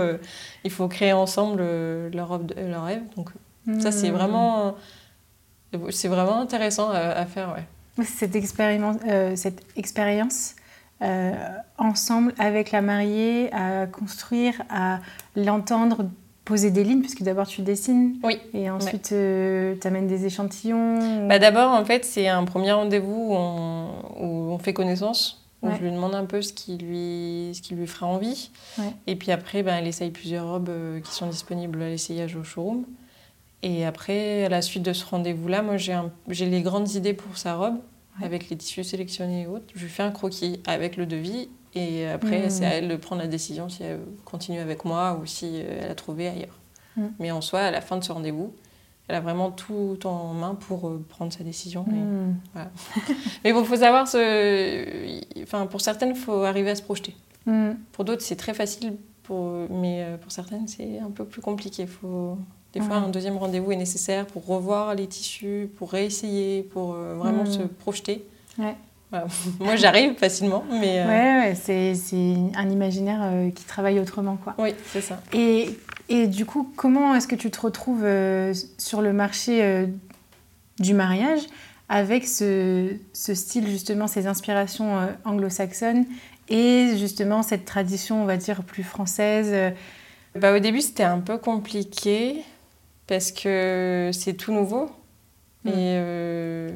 il 0.64 0.72
faut 0.72 0.88
créer 0.88 1.12
ensemble 1.12 1.62
leur, 2.14 2.30
robe 2.30 2.54
leur 2.56 2.86
rêve. 2.86 3.02
Donc 3.18 3.32
ça, 3.80 3.92
c'est 3.92 4.12
hmm. 4.12 4.16
vraiment, 4.16 4.76
c'est 5.90 6.08
vraiment 6.08 6.40
intéressant 6.40 6.90
à, 6.90 7.26
faire. 7.26 7.56
Ouais. 7.56 8.06
Cette, 8.06 8.36
expérience, 8.36 8.98
euh, 9.08 9.36
cette 9.36 9.62
expérience 9.78 10.56
euh, 11.02 11.34
ensemble 11.78 12.34
avec 12.40 12.72
la 12.72 12.82
mariée, 12.82 13.54
à 13.54 13.88
construire, 13.88 14.62
à 14.70 15.00
l'entendre 15.36 16.06
poser 16.44 16.72
des 16.72 16.84
lignes, 16.84 17.02
puisque 17.02 17.24
d'abord 17.24 17.48
tu 17.48 17.62
dessines. 17.62 18.16
Oui. 18.24 18.38
Et 18.54 18.70
ensuite 18.70 19.12
euh, 19.14 19.76
tu 19.80 19.88
amènes 19.88 20.08
des 20.08 20.26
échantillons. 20.26 21.28
Bah, 21.28 21.40
d'abord, 21.40 21.72
en 21.72 21.86
fait, 21.86 22.04
c'est 22.04 22.28
un 22.28 22.44
premier 22.44 22.74
rendez-vous 22.74 23.30
où 23.30 23.34
on, 23.34 23.90
où 24.20 24.52
on 24.52 24.58
fait 24.58 24.74
connaissance. 24.74 25.40
Où 25.62 25.72
je 25.72 25.82
lui 25.82 25.92
demande 25.92 26.14
un 26.14 26.26
peu 26.26 26.42
ce 26.42 26.52
qui 26.52 26.78
lui, 26.78 27.52
ce 27.54 27.62
qui 27.62 27.74
lui 27.74 27.88
ferait 27.88 28.06
envie. 28.06 28.52
Et 29.08 29.16
puis 29.16 29.32
après, 29.32 29.64
ben, 29.64 29.78
elle 29.78 29.88
essaye 29.88 30.12
plusieurs 30.12 30.46
robes 30.46 30.70
qui 31.02 31.12
sont 31.14 31.28
disponibles 31.28 31.82
à 31.82 31.88
l'essayage 31.88 32.36
au 32.36 32.44
showroom. 32.44 32.84
Et 33.64 33.86
après, 33.86 34.44
à 34.44 34.50
la 34.50 34.62
suite 34.62 34.84
de 34.84 34.94
ce 34.94 35.06
rendez-vous-là, 35.06 35.62
moi, 35.62 35.78
j'ai 35.78 36.46
les 36.46 36.62
grandes 36.62 36.92
idées 36.92 37.14
pour 37.14 37.38
sa 37.38 37.56
robe, 37.56 37.78
avec 38.22 38.50
les 38.50 38.58
tissus 38.58 38.84
sélectionnés 38.84 39.44
et 39.44 39.48
autres. 39.48 39.66
Je 39.74 39.84
lui 39.84 39.90
fais 39.90 40.04
un 40.04 40.12
croquis 40.12 40.60
avec 40.68 40.98
le 40.98 41.06
devis. 41.06 41.50
Et 41.76 42.08
après, 42.08 42.46
mmh. 42.46 42.50
c'est 42.50 42.66
à 42.66 42.70
elle 42.76 42.88
de 42.88 42.96
prendre 42.96 43.22
la 43.22 43.28
décision 43.28 43.68
si 43.68 43.82
elle 43.82 44.02
continue 44.26 44.60
avec 44.60 44.86
moi 44.86 45.20
ou 45.20 45.26
si 45.26 45.54
euh, 45.56 45.80
elle 45.82 45.92
a 45.92 45.96
trouvé 45.96 46.28
ailleurs. 46.28 46.60
Mmh. 46.98 47.06
Mais 47.20 47.32
en 47.32 47.42
soi, 47.42 47.62
à 47.62 47.72
la 47.72 47.82
fin 47.82 47.98
de 47.98 48.04
ce 48.04 48.12
rendez-vous, 48.12 48.54
elle 49.08 49.16
a 49.16 49.22
vraiment 49.22 49.50
tout 49.50 49.98
en 50.04 50.34
main 50.34 50.54
pour 50.54 50.88
euh, 50.88 51.04
prendre 51.10 51.34
sa 51.34 51.44
décision. 51.44 51.84
Mmh. 51.88 52.36
Mais 53.44 53.50
il 53.50 53.66
faut 53.66 53.76
savoir, 53.76 54.08
ce... 54.08 55.42
enfin, 55.42 55.66
pour 55.66 55.82
certaines, 55.82 56.10
il 56.10 56.16
faut 56.16 56.44
arriver 56.44 56.70
à 56.70 56.76
se 56.76 56.84
projeter. 56.84 57.16
Pour 57.92 58.06
d'autres, 58.06 58.22
c'est 58.22 58.36
très 58.36 58.54
facile, 58.54 58.96
pour... 59.24 59.68
mais 59.70 60.04
euh, 60.04 60.18
pour 60.18 60.32
certaines, 60.32 60.66
c'est 60.68 61.00
un 61.00 61.12
peu 61.12 61.26
plus 61.26 61.42
compliqué. 61.42 61.88
Faut... 61.88 62.38
Des 62.74 62.82
fois, 62.82 62.96
un 62.96 63.10
deuxième 63.10 63.38
rendez-vous 63.38 63.72
est 63.72 63.78
nécessaire 63.78 64.26
pour 64.26 64.46
revoir 64.46 64.96
les 64.96 65.06
tissus, 65.08 65.70
pour 65.78 65.92
réessayer, 65.92 66.64
pour 66.64 66.96
euh, 66.96 67.16
vraiment 67.16 67.46
se 67.46 67.62
projeter. 67.62 68.26
Moi, 69.60 69.76
j'arrive 69.76 70.16
facilement, 70.16 70.64
mais... 70.70 71.00
Euh, 71.00 71.08
ouais, 71.08 71.56
c'est, 71.56 71.94
un 72.56 72.70
imaginaire 72.70 73.20
euh, 73.24 73.50
qui 73.52 73.64
travaille 73.64 74.00
autrement, 74.00 74.38
quoi. 74.38 74.56
Oui, 74.58 74.74
c'est 74.92 75.02
ça. 75.02 75.22
Et, 75.34 75.70
et, 76.10 76.28
du 76.28 76.46
coup, 76.46 76.72
comment 76.76 77.16
est-ce 77.16 77.28
que 77.28 77.36
tu 77.36 77.52
te 77.52 77.62
retrouves 77.62 78.04
euh, 78.04 78.54
sur 78.78 79.02
le 79.02 79.14
marché 79.14 79.88
du 80.80 80.94
mariage 80.94 81.42
avec 81.90 82.28
ce, 82.28 82.96
ce, 83.14 83.36
style, 83.36 83.68
justement, 83.68 84.08
ces 84.08 84.26
inspirations 84.28 85.08
anglo-saxonnes 85.26 86.06
et 86.50 86.98
justement 86.98 87.44
cette 87.44 87.66
tradition, 87.66 88.24
on 88.24 88.26
va 88.26 88.38
dire, 88.38 88.64
plus 88.64 88.84
française 88.84 89.74
bah, 90.36 90.56
Au 90.56 90.60
début, 90.60 90.82
c'était 90.82 91.04
un 91.04 91.20
peu 91.20 91.38
compliqué 91.38 92.44
parce 93.08 93.32
que 93.32 94.12
c'est 94.14 94.34
tout 94.34 94.54
nouveau. 94.54 94.90
Mm. 95.64 95.70
Et 95.70 95.74
euh, 95.78 96.70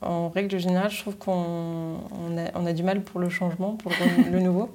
en 0.00 0.28
règle 0.28 0.58
générale, 0.58 0.90
je 0.90 1.00
trouve 1.00 1.16
qu'on 1.16 1.98
a, 2.36 2.72
du 2.72 2.82
mal 2.82 3.02
pour 3.02 3.20
le 3.20 3.28
changement, 3.28 3.76
pour 3.76 3.92
le, 4.30 4.40
nouveau. 4.40 4.74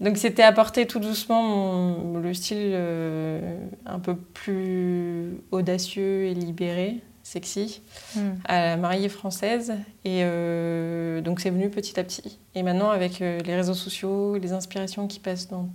Donc 0.00 0.16
c'était 0.16 0.42
apporter 0.42 0.86
tout 0.86 1.00
doucement 1.00 1.96
le 2.14 2.32
style 2.34 2.56
euh, 2.60 3.58
un 3.84 3.98
peu 3.98 4.14
plus 4.14 5.38
audacieux 5.50 6.26
et 6.26 6.34
libéré, 6.34 7.00
sexy, 7.24 7.82
mm. 8.14 8.20
à 8.44 8.60
la 8.60 8.76
mariée 8.76 9.08
française. 9.08 9.72
Et 10.04 10.20
euh, 10.22 11.20
donc 11.20 11.40
c'est 11.40 11.50
venu 11.50 11.70
petit 11.70 11.98
à 11.98 12.04
petit. 12.04 12.38
Et 12.54 12.62
maintenant 12.62 12.90
avec 12.90 13.18
les 13.20 13.56
réseaux 13.56 13.74
sociaux, 13.74 14.36
les 14.38 14.52
inspirations 14.52 15.08
qui 15.08 15.18
passent 15.18 15.48
dans 15.48 15.68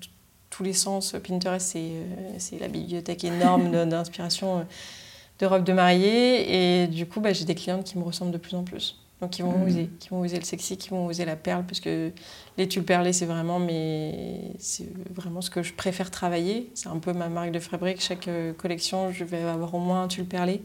tous 0.56 0.64
les 0.64 0.74
sens, 0.74 1.16
Pinterest 1.28 1.78
c'est 2.38 2.60
la 2.60 2.68
bibliothèque 2.68 3.24
énorme 3.24 3.72
d'inspiration 3.88 4.66
de 5.40 5.46
robes 5.46 5.64
de 5.64 5.74
mariée. 5.74 6.84
Et 6.84 6.88
du 6.88 7.06
coup, 7.06 7.22
bah, 7.22 7.34
j'ai 7.34 7.46
des 7.46 7.56
clientes 7.56 7.84
qui 7.84 7.98
me 7.98 8.04
ressemblent 8.04 8.32
de 8.32 8.38
plus 8.38 8.56
en 8.56 8.64
plus. 8.64 9.00
Donc, 9.22 9.32
qui 9.32 9.42
vont 9.42 9.58
mmh. 9.58 9.68
oser, 9.68 9.90
qui 10.00 10.10
vont 10.10 10.20
oser 10.20 10.38
le 10.38 10.44
sexy, 10.44 10.78
qui 10.78 10.90
vont 10.90 11.06
oser 11.06 11.24
la 11.24 11.38
perle, 11.38 11.66
parce 11.66 11.80
que 11.80 12.12
les 12.58 12.68
tulles 12.68 12.84
perlées, 12.84 13.14
c'est 13.14 13.26
vraiment, 13.26 13.58
mais 13.58 14.52
c'est 14.60 14.90
vraiment 15.14 15.42
ce 15.42 15.50
que 15.50 15.64
je 15.64 15.74
préfère 15.74 16.12
travailler. 16.12 16.70
C'est 16.74 16.90
un 16.90 17.00
peu 17.00 17.14
ma 17.14 17.30
marque 17.30 17.52
de 17.52 17.60
fabrique. 17.60 18.02
Chaque 18.02 18.28
euh, 18.28 18.54
collection, 18.54 19.12
je 19.12 19.24
vais 19.24 19.42
avoir 19.42 19.74
au 19.74 19.80
moins 19.80 20.04
un 20.04 20.08
tulle 20.08 20.26
perlé 20.26 20.62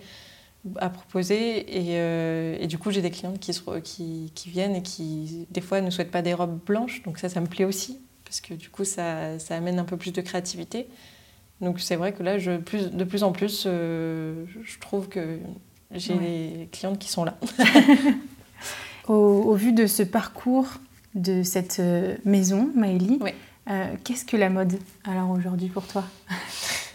à 0.76 0.90
proposer. 0.90 1.61
Et, 1.78 1.99
euh, 1.99 2.57
et 2.59 2.66
du 2.66 2.78
coup, 2.78 2.90
j'ai 2.90 3.00
des 3.00 3.12
clientes 3.12 3.38
qui, 3.38 3.52
qui, 3.85 4.33
qui, 4.35 4.50
viennent 4.50 4.75
et 4.75 4.83
qui, 4.83 5.47
des 5.50 5.61
fois, 5.61 5.80
ne 5.80 5.90
souhaitent 5.90 6.11
pas 6.11 6.23
des 6.23 6.35
robes 6.35 6.59
blanches. 6.66 7.02
Donc 7.04 7.18
ça, 7.18 7.28
ça 7.28 7.40
me 7.40 7.47
plaît 7.47 7.64
aussi, 7.64 8.00
parce 8.28 8.42
que 8.42 8.52
du 8.52 8.68
coup, 8.68 8.85
ça, 8.85 9.38
ça 9.38 9.56
amène 9.56 9.78
un 9.78 9.85
peu 9.85 9.97
plus 9.97 10.12
de 10.12 10.20
créativité. 10.20 10.87
Donc 11.62 11.80
c'est 11.80 11.97
vrai 11.97 12.12
que 12.12 12.23
là, 12.23 12.38
je, 12.38 12.58
plus, 12.58 12.90
de 12.90 13.04
plus 13.04 13.23
en 13.23 13.32
plus, 13.32 13.64
euh, 13.66 14.44
je 14.62 14.78
trouve 14.78 15.08
que 15.08 15.38
j'ai 15.92 16.14
des 16.14 16.68
clientes 16.70 16.99
qui 16.99 17.08
sont 17.08 17.25
là. 17.25 17.38
au, 19.08 19.54
vu 19.54 19.73
de 19.73 19.87
ce 19.87 20.02
parcours 20.02 20.66
de 21.14 21.42
cette 21.42 21.80
euh, 21.80 22.18
maison, 22.26 22.70
Maëlie, 22.75 23.18
euh, 23.70 23.94
qu'est-ce 24.04 24.26
que 24.26 24.37
la 24.37 24.50
mode 24.50 24.78
alors 25.04 25.30
aujourd'hui 25.30 25.68
pour 25.68 25.87
toi 25.87 26.04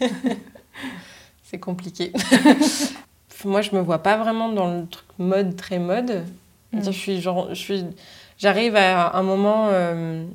C'est 1.42 1.58
compliqué. 1.58 2.12
Moi, 3.44 3.60
je 3.60 3.74
me 3.74 3.80
vois 3.80 4.02
pas 4.04 4.16
vraiment 4.16 4.50
dans 4.50 4.72
le 4.72 4.86
truc 4.86 5.06
mode 5.18 5.56
très 5.56 5.80
mode. 5.80 6.24
Mm. 6.72 6.84
Je 6.84 6.90
suis 6.92 7.20
genre, 7.20 7.48
je 7.50 7.60
suis, 7.60 7.84
j'arrive 8.44 8.76
à 8.76 9.16
un 9.16 9.22
moment, 9.22 9.70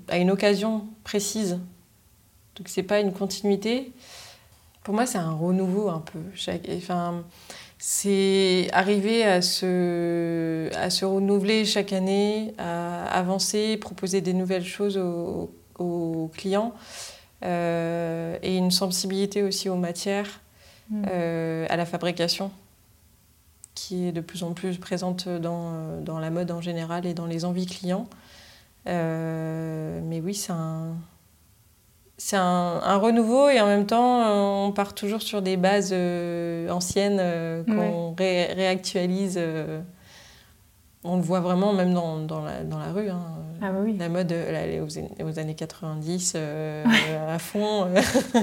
à 0.07 0.17
une 0.17 0.31
occasion 0.31 0.87
précise. 1.03 1.59
Donc 2.55 2.67
c'est 2.67 2.83
pas 2.83 2.99
une 2.99 3.13
continuité. 3.13 3.93
Pour 4.83 4.95
moi, 4.95 5.05
c'est 5.05 5.19
un 5.19 5.33
renouveau 5.33 5.89
un 5.89 5.99
peu. 5.99 6.19
Enfin, 6.75 7.23
c'est 7.77 8.67
arriver 8.73 9.23
à 9.23 9.43
se, 9.43 10.69
à 10.75 10.89
se 10.89 11.05
renouveler 11.05 11.63
chaque 11.63 11.93
année, 11.93 12.55
à 12.57 13.05
avancer, 13.05 13.77
proposer 13.77 14.21
des 14.21 14.33
nouvelles 14.33 14.65
choses 14.65 14.97
aux, 14.97 15.51
clients 16.33 16.73
euh, 17.45 18.37
et 18.41 18.57
une 18.57 18.71
sensibilité 18.71 19.43
aussi 19.43 19.69
aux 19.69 19.77
matières, 19.77 20.41
mm. 20.89 21.03
euh, 21.09 21.65
à 21.69 21.77
la 21.77 21.85
fabrication 21.85 22.51
qui 23.75 24.07
est 24.07 24.11
de 24.11 24.21
plus 24.21 24.43
en 24.43 24.53
plus 24.53 24.77
présente 24.77 25.27
dans, 25.29 26.01
dans 26.01 26.19
la 26.19 26.29
mode 26.29 26.51
en 26.51 26.61
général 26.61 27.05
et 27.05 27.13
dans 27.13 27.25
les 27.25 27.45
envies 27.45 27.65
clients. 27.65 28.07
Euh, 28.87 30.01
mais 30.03 30.21
oui, 30.21 30.33
c'est 30.33 30.51
un, 30.51 30.95
c'est 32.19 32.35
un, 32.35 32.97
renouveau 32.97 33.49
et 33.49 33.61
en 33.61 33.65
même 33.65 33.85
temps, 33.85 34.21
euh, 34.21 34.67
on 34.67 34.71
part 34.73 34.93
toujours 34.93 35.21
sur 35.21 35.41
des 35.41 35.55
bases 35.55 35.91
euh, 35.93 36.69
anciennes 36.69 37.17
euh, 37.19 37.63
qu'on 37.63 38.13
réactualise. 38.13 39.39
on 41.05 41.15
le 41.15 41.21
voit 41.21 41.39
vraiment 41.39 41.71
même 41.71 41.93
dans, 41.93 42.17
dans, 42.19 42.43
la, 42.43 42.63
dans 42.63 42.77
la, 42.77 42.91
rue. 42.91 43.09
Hein. 43.09 43.21
Ah 43.61 43.71
bah 43.71 43.79
oui. 43.81 43.95
La 43.97 44.09
mode, 44.09 44.31
elle 44.31 44.69
est 44.69 44.81
aux, 44.81 45.39
années 45.39 45.55
90 45.55 46.35
à 46.35 47.39
fond. 47.39 47.87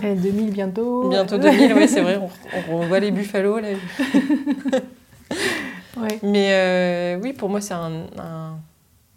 2000 0.00 0.50
bientôt. 0.52 1.10
Bientôt 1.10 1.36
2000, 1.36 1.74
oui, 1.74 1.86
c'est 1.86 2.00
vrai. 2.00 2.18
On, 2.70 2.86
voit 2.86 3.00
les 3.00 3.10
buffalos 3.10 3.58
là. 3.58 3.68
Mais 6.22 7.18
oui, 7.22 7.32
pour 7.32 7.48
moi, 7.48 7.60
c'est 7.60 7.74
un, 7.74 8.06
un, 8.18 8.58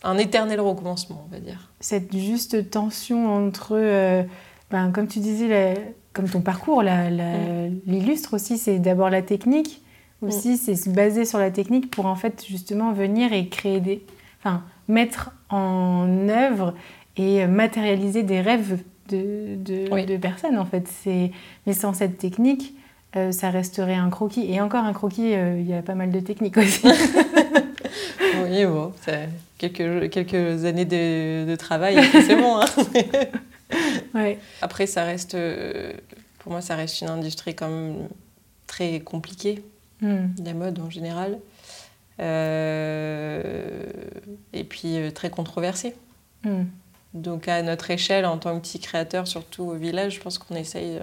un, 0.04 0.18
éternel 0.18 0.62
recommencement, 0.62 1.26
on 1.28 1.32
va 1.34 1.40
dire. 1.40 1.72
Cette 1.80 2.16
juste 2.16 2.70
tension 2.70 3.34
entre 3.34 4.26
ben, 4.72 4.92
comme 4.92 5.08
tu 5.08 5.20
disais, 5.20 5.94
comme 6.14 6.30
ton 6.30 6.42
parcours 6.42 6.84
mm. 6.84 7.82
l'illustre 7.88 8.36
aussi, 8.36 8.58
c'est 8.58 8.80
d'abord 8.80 9.10
la 9.10 9.22
technique. 9.22 9.82
Aussi, 10.22 10.54
mm. 10.54 10.58
c'est 10.58 10.76
se 10.76 10.90
baser 10.90 11.26
sur 11.26 11.40
la 11.40 11.52
technique 11.52 11.90
pour 11.90 12.06
en 12.06 12.16
fait 12.16 12.46
justement 12.48 12.92
venir 12.92 13.34
et 13.34 13.48
créer 13.48 13.80
des. 13.80 14.04
Enfin, 14.40 14.64
mettre 14.88 15.32
en 15.50 16.30
œuvre 16.30 16.74
et 17.18 17.46
matérialiser 17.48 18.24
des 18.24 18.42
rêves 18.42 18.82
de, 19.10 19.56
de, 19.56 20.18
personnes 20.18 20.58
en 20.58 20.66
fait. 20.66 20.88
Mais 21.66 21.74
sans 21.74 21.94
cette 21.94 22.18
technique, 22.18 22.74
euh, 23.16 23.32
ça 23.32 23.50
resterait 23.50 23.96
un 23.96 24.10
croquis. 24.10 24.52
Et 24.52 24.62
encore 24.62 24.84
un 24.84 24.94
croquis, 24.94 25.34
euh, 25.34 25.60
il 25.60 25.68
y 25.68 25.74
a 25.74 25.82
pas 25.82 25.96
mal 25.96 26.12
de 26.12 26.20
techniques 26.20 26.58
aussi. 26.58 26.82
oui, 28.44 28.66
bon, 28.66 28.94
quelques, 29.58 30.10
quelques 30.10 30.66
années 30.66 30.86
de, 30.86 31.50
de 31.50 31.56
travail, 31.56 32.00
c'est 32.12 32.36
bon. 32.36 32.60
Hein 32.60 32.66
Après, 34.62 34.86
ça 34.86 35.04
reste, 35.04 35.36
euh, 35.36 35.94
pour 36.40 36.52
moi, 36.52 36.62
ça 36.62 36.76
reste 36.76 37.02
une 37.02 37.10
industrie 37.10 37.56
comme 37.56 38.08
très 38.68 39.00
compliquée, 39.00 39.64
hmm. 40.02 40.28
la 40.44 40.54
mode 40.54 40.80
en 40.80 40.90
général, 40.90 41.40
euh, 42.20 43.84
et 44.54 44.64
puis 44.64 44.98
très 45.14 45.30
controversée. 45.30 45.96
Hmm. 46.44 46.66
Donc 47.16 47.48
à 47.48 47.64
notre 47.64 47.90
échelle, 47.90 48.26
en 48.26 48.38
tant 48.38 48.56
que 48.56 48.62
petit 48.62 48.80
créateur, 48.80 49.28
surtout 49.28 49.64
au 49.64 49.74
village, 49.74 50.16
je 50.16 50.22
pense 50.22 50.38
qu'on 50.38 50.56
essaye 50.56 51.00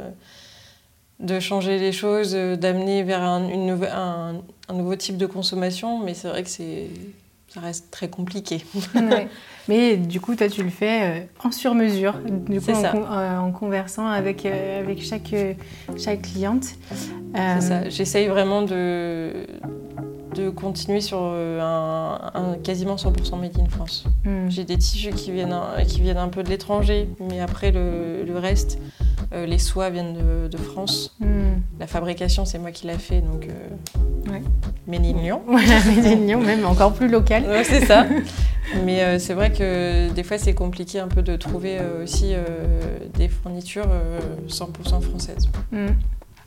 de 1.21 1.41
changer 1.41 1.79
les 1.79 1.93
choses, 1.93 2.33
d'amener 2.33 3.03
vers 3.03 3.23
un, 3.23 3.49
une, 3.49 3.79
un, 3.85 4.43
un, 4.69 4.75
nouveau 4.75 4.97
type 4.97 5.17
de 5.17 5.27
consommation, 5.27 5.99
mais 5.99 6.15
c'est 6.15 6.29
vrai 6.29 6.43
que 6.43 6.51
c'est 6.51 6.89
ça 7.57 7.61
reste 7.61 7.91
très 7.91 8.09
compliqué. 8.09 8.65
Mais 9.69 9.97
du 9.97 10.21
coup, 10.21 10.37
toi, 10.37 10.49
tu 10.49 10.63
le 10.63 10.71
fais 10.71 11.03
euh, 11.03 11.25
en 11.43 11.51
sur-mesure, 11.51 12.15
du 12.49 12.61
coup, 12.61 12.71
en, 12.71 12.85
euh, 12.85 13.39
en, 13.39 13.51
conversant 13.51 14.07
avec, 14.07 14.45
euh, 14.45 14.81
avec 14.81 15.03
chaque, 15.03 15.35
chaque 15.97 16.23
cliente. 16.23 16.67
C'est 17.35 17.61
ça. 17.61 17.89
J'essaye 17.89 18.29
vraiment 18.29 18.63
de, 18.63 19.47
de 20.37 20.51
continuer 20.51 21.01
sur 21.01 21.19
un, 21.21 22.57
quasiment 22.63 22.97
100% 22.97 23.41
made 23.41 23.59
in 23.59 23.69
France. 23.69 24.05
Hmm. 24.25 24.49
J'ai 24.49 24.65
des 24.65 24.77
tissus 24.77 25.11
qui 25.11 25.33
viennent, 25.33 25.57
qui 25.89 26.01
viennent 26.01 26.17
un 26.17 26.29
peu 26.29 26.43
de 26.43 26.49
l'étranger, 26.49 27.09
mais 27.21 27.41
après, 27.41 27.73
le, 27.73 28.25
le 28.25 28.39
reste, 28.39 28.79
les 29.33 29.59
soies 29.59 29.91
viennent 29.91 30.49
de, 30.49 30.57
France. 30.57 31.17
Hmm. 31.21 31.61
La 31.81 31.87
fabrication, 31.87 32.45
c'est 32.45 32.59
moi 32.59 32.71
qui 32.71 32.87
l'ai 32.87 32.99
fait, 32.99 33.21
donc 33.21 33.49
Ouais. 34.31 34.43
Ménignon. 34.87 35.43
Voilà, 35.47 35.81
Ménignon, 35.85 36.41
même 36.41 36.65
encore 36.65 36.93
plus 36.93 37.09
local. 37.09 37.45
Ouais, 37.45 37.65
c'est 37.65 37.85
ça. 37.85 38.07
Mais 38.85 39.03
euh, 39.03 39.19
c'est 39.19 39.35
vrai 39.35 39.53
que 39.53 40.11
des 40.13 40.23
fois, 40.23 40.39
c'est 40.39 40.55
compliqué 40.55 40.99
un 40.99 41.09
peu 41.09 41.23
de 41.23 41.37
trouver 41.37 41.79
euh, 41.79 42.03
aussi 42.03 42.33
euh, 42.33 42.45
des 43.15 43.29
fournitures 43.29 43.89
100% 44.49 45.01
françaises. 45.03 45.49
Mm. 45.71 45.87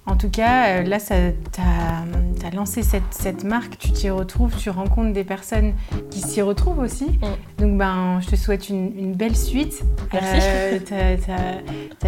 En 0.06 0.16
tout 0.16 0.30
cas, 0.30 0.82
là, 0.82 0.98
tu 1.00 1.14
as, 1.14 2.50
lancé 2.52 2.82
cette, 2.82 3.04
cette 3.12 3.44
marque, 3.44 3.78
tu 3.78 3.92
t'y 3.92 4.10
retrouves, 4.10 4.56
tu 4.58 4.72
rencontres 4.72 5.14
des 5.14 5.24
personnes 5.24 5.74
qui 6.10 6.22
s'y 6.22 6.42
retrouvent 6.42 6.80
aussi. 6.80 7.06
Mm. 7.06 7.62
Donc, 7.62 7.78
ben, 7.78 8.20
je 8.22 8.28
te 8.28 8.36
souhaite 8.36 8.70
une, 8.70 9.14
belle 9.14 9.36
suite. 9.36 9.84
Merci. 10.12 10.84
tu 10.86 10.94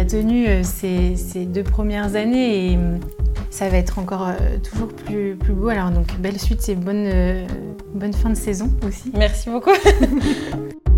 as, 0.00 0.04
tenu 0.04 0.64
ces, 0.64 1.16
ces, 1.16 1.44
deux 1.44 1.62
premières 1.62 2.16
années 2.16 2.72
et 2.72 2.78
ça 3.52 3.68
va 3.68 3.76
être 3.76 3.98
encore 3.98 4.28
euh, 4.28 4.58
toujours 4.58 4.88
plus, 4.88 5.36
plus 5.36 5.52
beau. 5.52 5.68
Alors 5.68 5.90
donc 5.90 6.18
belle 6.18 6.40
suite 6.40 6.66
et 6.68 6.74
bonne, 6.74 7.04
euh, 7.06 7.46
bonne 7.94 8.14
fin 8.14 8.30
de 8.30 8.34
saison 8.34 8.70
aussi. 8.86 9.12
Merci 9.14 9.50
beaucoup. 9.50 9.70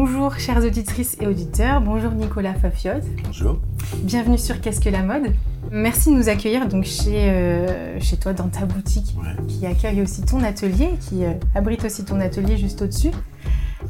Bonjour 0.00 0.38
chères 0.38 0.64
auditrices 0.64 1.16
et 1.20 1.26
auditeurs, 1.26 1.80
bonjour 1.80 2.12
Nicolas 2.12 2.54
Fafiot. 2.54 3.00
Bonjour. 3.24 3.58
Bienvenue 4.04 4.38
sur 4.38 4.60
Qu'est-ce 4.60 4.80
que 4.80 4.90
la 4.90 5.02
mode? 5.02 5.32
Merci 5.72 6.10
de 6.10 6.14
nous 6.14 6.28
accueillir 6.28 6.68
donc 6.68 6.84
chez, 6.84 7.28
euh, 7.30 7.98
chez 7.98 8.16
toi 8.16 8.32
dans 8.32 8.46
ta 8.46 8.64
boutique 8.64 9.16
qui 9.48 9.66
accueille 9.66 10.00
aussi 10.00 10.22
ton 10.22 10.44
atelier, 10.44 10.90
qui 11.00 11.24
euh, 11.24 11.32
abrite 11.56 11.84
aussi 11.84 12.04
ton 12.04 12.20
atelier 12.20 12.56
juste 12.56 12.80
au-dessus. 12.80 13.10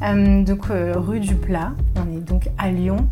Euh, 0.01 0.43
donc 0.43 0.65
rue 0.71 1.19
du 1.19 1.35
Plat, 1.35 1.73
on 1.95 2.17
est 2.17 2.21
donc 2.21 2.49
à 2.57 2.71
Lyon 2.71 3.07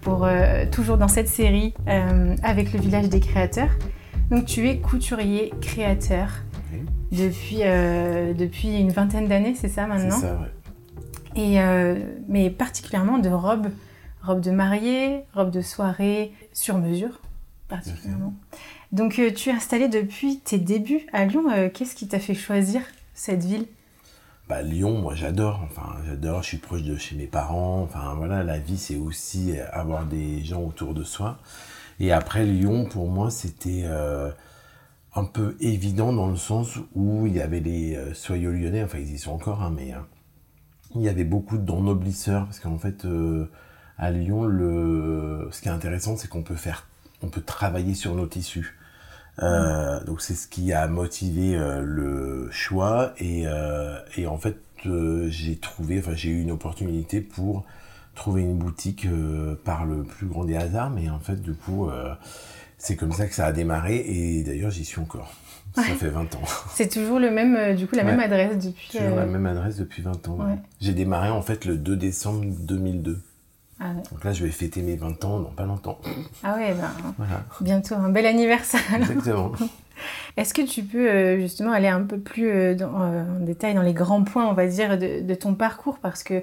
pour 0.00 0.26
toujours 0.72 0.96
dans 0.96 1.08
cette 1.08 1.28
série 1.28 1.74
avec 2.42 2.72
le 2.72 2.80
village 2.80 3.10
des 3.10 3.20
créateurs. 3.20 3.72
Donc 4.30 4.46
tu 4.46 4.66
es 4.70 4.78
couturier 4.78 5.52
créateur 5.60 6.30
depuis, 7.12 7.58
depuis 7.58 8.80
une 8.80 8.90
vingtaine 8.90 9.28
d'années, 9.28 9.54
c'est 9.54 9.68
ça 9.68 9.86
maintenant? 9.86 10.16
C'est 10.16 10.28
ça, 10.28 10.32
ouais. 10.32 10.48
Et, 11.38 11.60
euh, 11.60 11.94
mais 12.26 12.50
particulièrement 12.50 13.18
de 13.18 13.28
robes, 13.28 13.68
robes 14.24 14.40
de 14.40 14.50
mariée, 14.50 15.22
robes 15.34 15.52
de 15.52 15.60
soirée, 15.60 16.32
sur 16.52 16.78
mesure, 16.78 17.20
particulièrement. 17.68 18.34
Donc 18.90 19.20
euh, 19.20 19.32
tu 19.32 19.50
es 19.50 19.52
installé 19.52 19.86
depuis 19.86 20.40
tes 20.40 20.58
débuts 20.58 21.06
à 21.12 21.24
Lyon. 21.26 21.44
Euh, 21.52 21.68
qu'est-ce 21.72 21.94
qui 21.94 22.08
t'a 22.08 22.18
fait 22.18 22.34
choisir 22.34 22.82
cette 23.14 23.44
ville? 23.44 23.66
Bah, 24.48 24.62
Lyon, 24.62 25.00
moi 25.00 25.14
j'adore. 25.14 25.60
Enfin, 25.62 25.94
j'adore. 26.08 26.42
Je 26.42 26.48
suis 26.48 26.56
proche 26.56 26.82
de 26.82 26.96
chez 26.96 27.14
mes 27.14 27.28
parents. 27.28 27.82
Enfin 27.82 28.14
voilà, 28.16 28.42
la 28.42 28.58
vie 28.58 28.78
c'est 28.78 28.96
aussi 28.96 29.52
avoir 29.72 30.06
des 30.06 30.42
gens 30.42 30.64
autour 30.64 30.92
de 30.92 31.04
soi. 31.04 31.38
Et 32.00 32.10
après 32.10 32.46
Lyon, 32.46 32.84
pour 32.86 33.06
moi, 33.08 33.30
c'était 33.30 33.84
un 35.14 35.24
peu 35.24 35.56
évident 35.60 36.12
dans 36.12 36.28
le 36.28 36.36
sens 36.36 36.78
où 36.96 37.28
il 37.28 37.36
y 37.36 37.40
avait 37.40 37.60
les 37.60 37.96
soyaux 38.14 38.50
lyonnais. 38.50 38.82
Enfin, 38.82 38.98
ils 38.98 39.12
y 39.12 39.18
sont 39.18 39.32
encore, 39.32 39.62
hein, 39.62 39.72
mais 39.76 39.94
il 40.94 41.02
y 41.02 41.08
avait 41.08 41.24
beaucoup 41.24 41.58
d'ennoblisseurs 41.58 42.44
parce 42.46 42.60
qu'en 42.60 42.78
fait 42.78 43.04
euh, 43.04 43.50
à 43.98 44.10
Lyon 44.10 44.44
le 44.44 45.48
ce 45.52 45.60
qui 45.60 45.68
est 45.68 45.72
intéressant 45.72 46.16
c'est 46.16 46.28
qu'on 46.28 46.42
peut 46.42 46.54
faire 46.56 46.86
on 47.22 47.28
peut 47.28 47.42
travailler 47.42 47.94
sur 47.94 48.14
nos 48.14 48.26
tissus. 48.26 48.76
Euh, 49.40 50.02
donc 50.04 50.20
c'est 50.20 50.34
ce 50.34 50.48
qui 50.48 50.72
a 50.72 50.88
motivé 50.88 51.56
euh, 51.56 51.80
le 51.82 52.48
choix 52.50 53.12
et, 53.18 53.44
et 54.16 54.26
en 54.26 54.38
fait 54.38 54.58
j'ai 54.84 55.56
trouvé 55.56 55.98
enfin 55.98 56.14
j'ai 56.14 56.30
eu 56.30 56.40
une 56.40 56.52
opportunité 56.52 57.20
pour 57.20 57.64
trouver 58.14 58.42
une 58.42 58.56
boutique 58.56 59.06
par 59.64 59.84
le 59.84 60.02
plus 60.02 60.26
grand 60.26 60.44
des 60.44 60.56
hasards 60.56 60.90
mais 60.90 61.08
en 61.10 61.20
fait 61.20 61.40
du 61.40 61.54
coup 61.54 61.88
c'est 62.78 62.96
comme 62.96 63.12
ça 63.12 63.26
que 63.26 63.34
ça 63.34 63.46
a 63.46 63.52
démarré 63.52 63.96
et 63.96 64.42
d'ailleurs 64.44 64.70
j'y 64.70 64.84
suis 64.84 65.00
encore 65.00 65.32
ça 65.82 65.94
fait 65.94 66.08
20 66.08 66.34
ans. 66.34 66.42
C'est 66.74 66.88
toujours 66.88 67.18
le 67.18 67.30
même, 67.30 67.56
euh, 67.56 67.74
du 67.74 67.86
coup, 67.86 67.96
la 67.96 68.04
même 68.04 68.20
adresse 68.20 68.56
depuis. 68.58 68.98
Toujours 68.98 69.16
la 69.16 69.22
euh, 69.22 69.26
même 69.26 69.46
adresse 69.46 69.76
depuis 69.76 70.02
20 70.02 70.28
ans. 70.28 70.38
J'ai 70.80 70.92
démarré 70.92 71.30
en 71.30 71.42
fait 71.42 71.64
le 71.64 71.76
2 71.76 71.96
décembre 71.96 72.44
2002. 72.44 73.20
Ah 73.80 73.92
Donc 74.10 74.24
là, 74.24 74.32
je 74.32 74.44
vais 74.44 74.50
fêter 74.50 74.82
mes 74.82 74.96
20 74.96 75.24
ans 75.24 75.40
dans 75.40 75.50
pas 75.50 75.64
longtemps. 75.64 76.00
Ah 76.42 76.56
ouais, 76.56 76.74
ben, 76.74 76.90
voilà. 77.16 77.44
bientôt 77.60 77.94
un 77.94 78.08
bel 78.08 78.26
anniversaire. 78.26 78.80
Exactement. 78.94 79.52
Est-ce 80.36 80.54
que 80.54 80.62
tu 80.62 80.84
peux 80.84 81.08
euh, 81.08 81.40
justement 81.40 81.72
aller 81.72 81.88
un 81.88 82.02
peu 82.02 82.18
plus 82.18 82.80
en 82.82 83.40
détail 83.40 83.74
dans 83.74 83.82
les 83.82 83.94
grands 83.94 84.22
points, 84.22 84.46
on 84.46 84.52
va 84.52 84.66
dire, 84.68 84.96
de, 84.96 85.20
de 85.22 85.34
ton 85.34 85.54
parcours? 85.54 85.98
Parce 85.98 86.22
que 86.22 86.42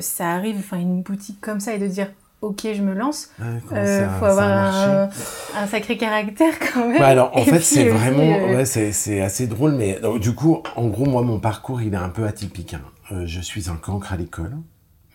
ça 0.00 0.30
arrive, 0.30 0.58
enfin, 0.58 0.78
une 0.78 1.02
boutique 1.02 1.40
comme 1.40 1.58
ça 1.58 1.74
et 1.74 1.78
de 1.78 1.86
dire 1.88 2.08
ok, 2.42 2.68
je 2.74 2.82
me 2.82 2.94
lance. 2.94 3.30
Il 3.38 3.44
euh, 3.72 4.08
faut 4.18 4.24
avoir 4.24 5.08
un, 5.54 5.66
sacré 5.66 5.96
caractère 5.96 6.54
quand 6.72 6.88
même. 6.88 6.98
Bah 6.98 7.08
alors, 7.08 7.36
en 7.36 7.44
fait, 7.44 7.60
c'est 7.60 7.88
vraiment, 7.88 8.22
euh, 8.22 8.56
ouais, 8.56 8.64
c'est 8.64 9.20
assez 9.20 9.46
drôle, 9.46 9.72
mais 9.72 9.98
du 10.20 10.34
coup, 10.34 10.62
en 10.76 10.88
gros, 10.88 11.06
moi, 11.06 11.22
mon 11.22 11.40
parcours, 11.40 11.82
il 11.82 11.94
est 11.94 11.98
un 11.98 12.08
peu 12.08 12.26
atypique. 12.26 12.74
Hein. 12.74 12.82
Euh, 13.12 13.26
je 13.26 13.40
suis 13.40 13.70
un 13.70 13.76
cancre 13.76 14.12
à 14.12 14.16
l'école, 14.16 14.56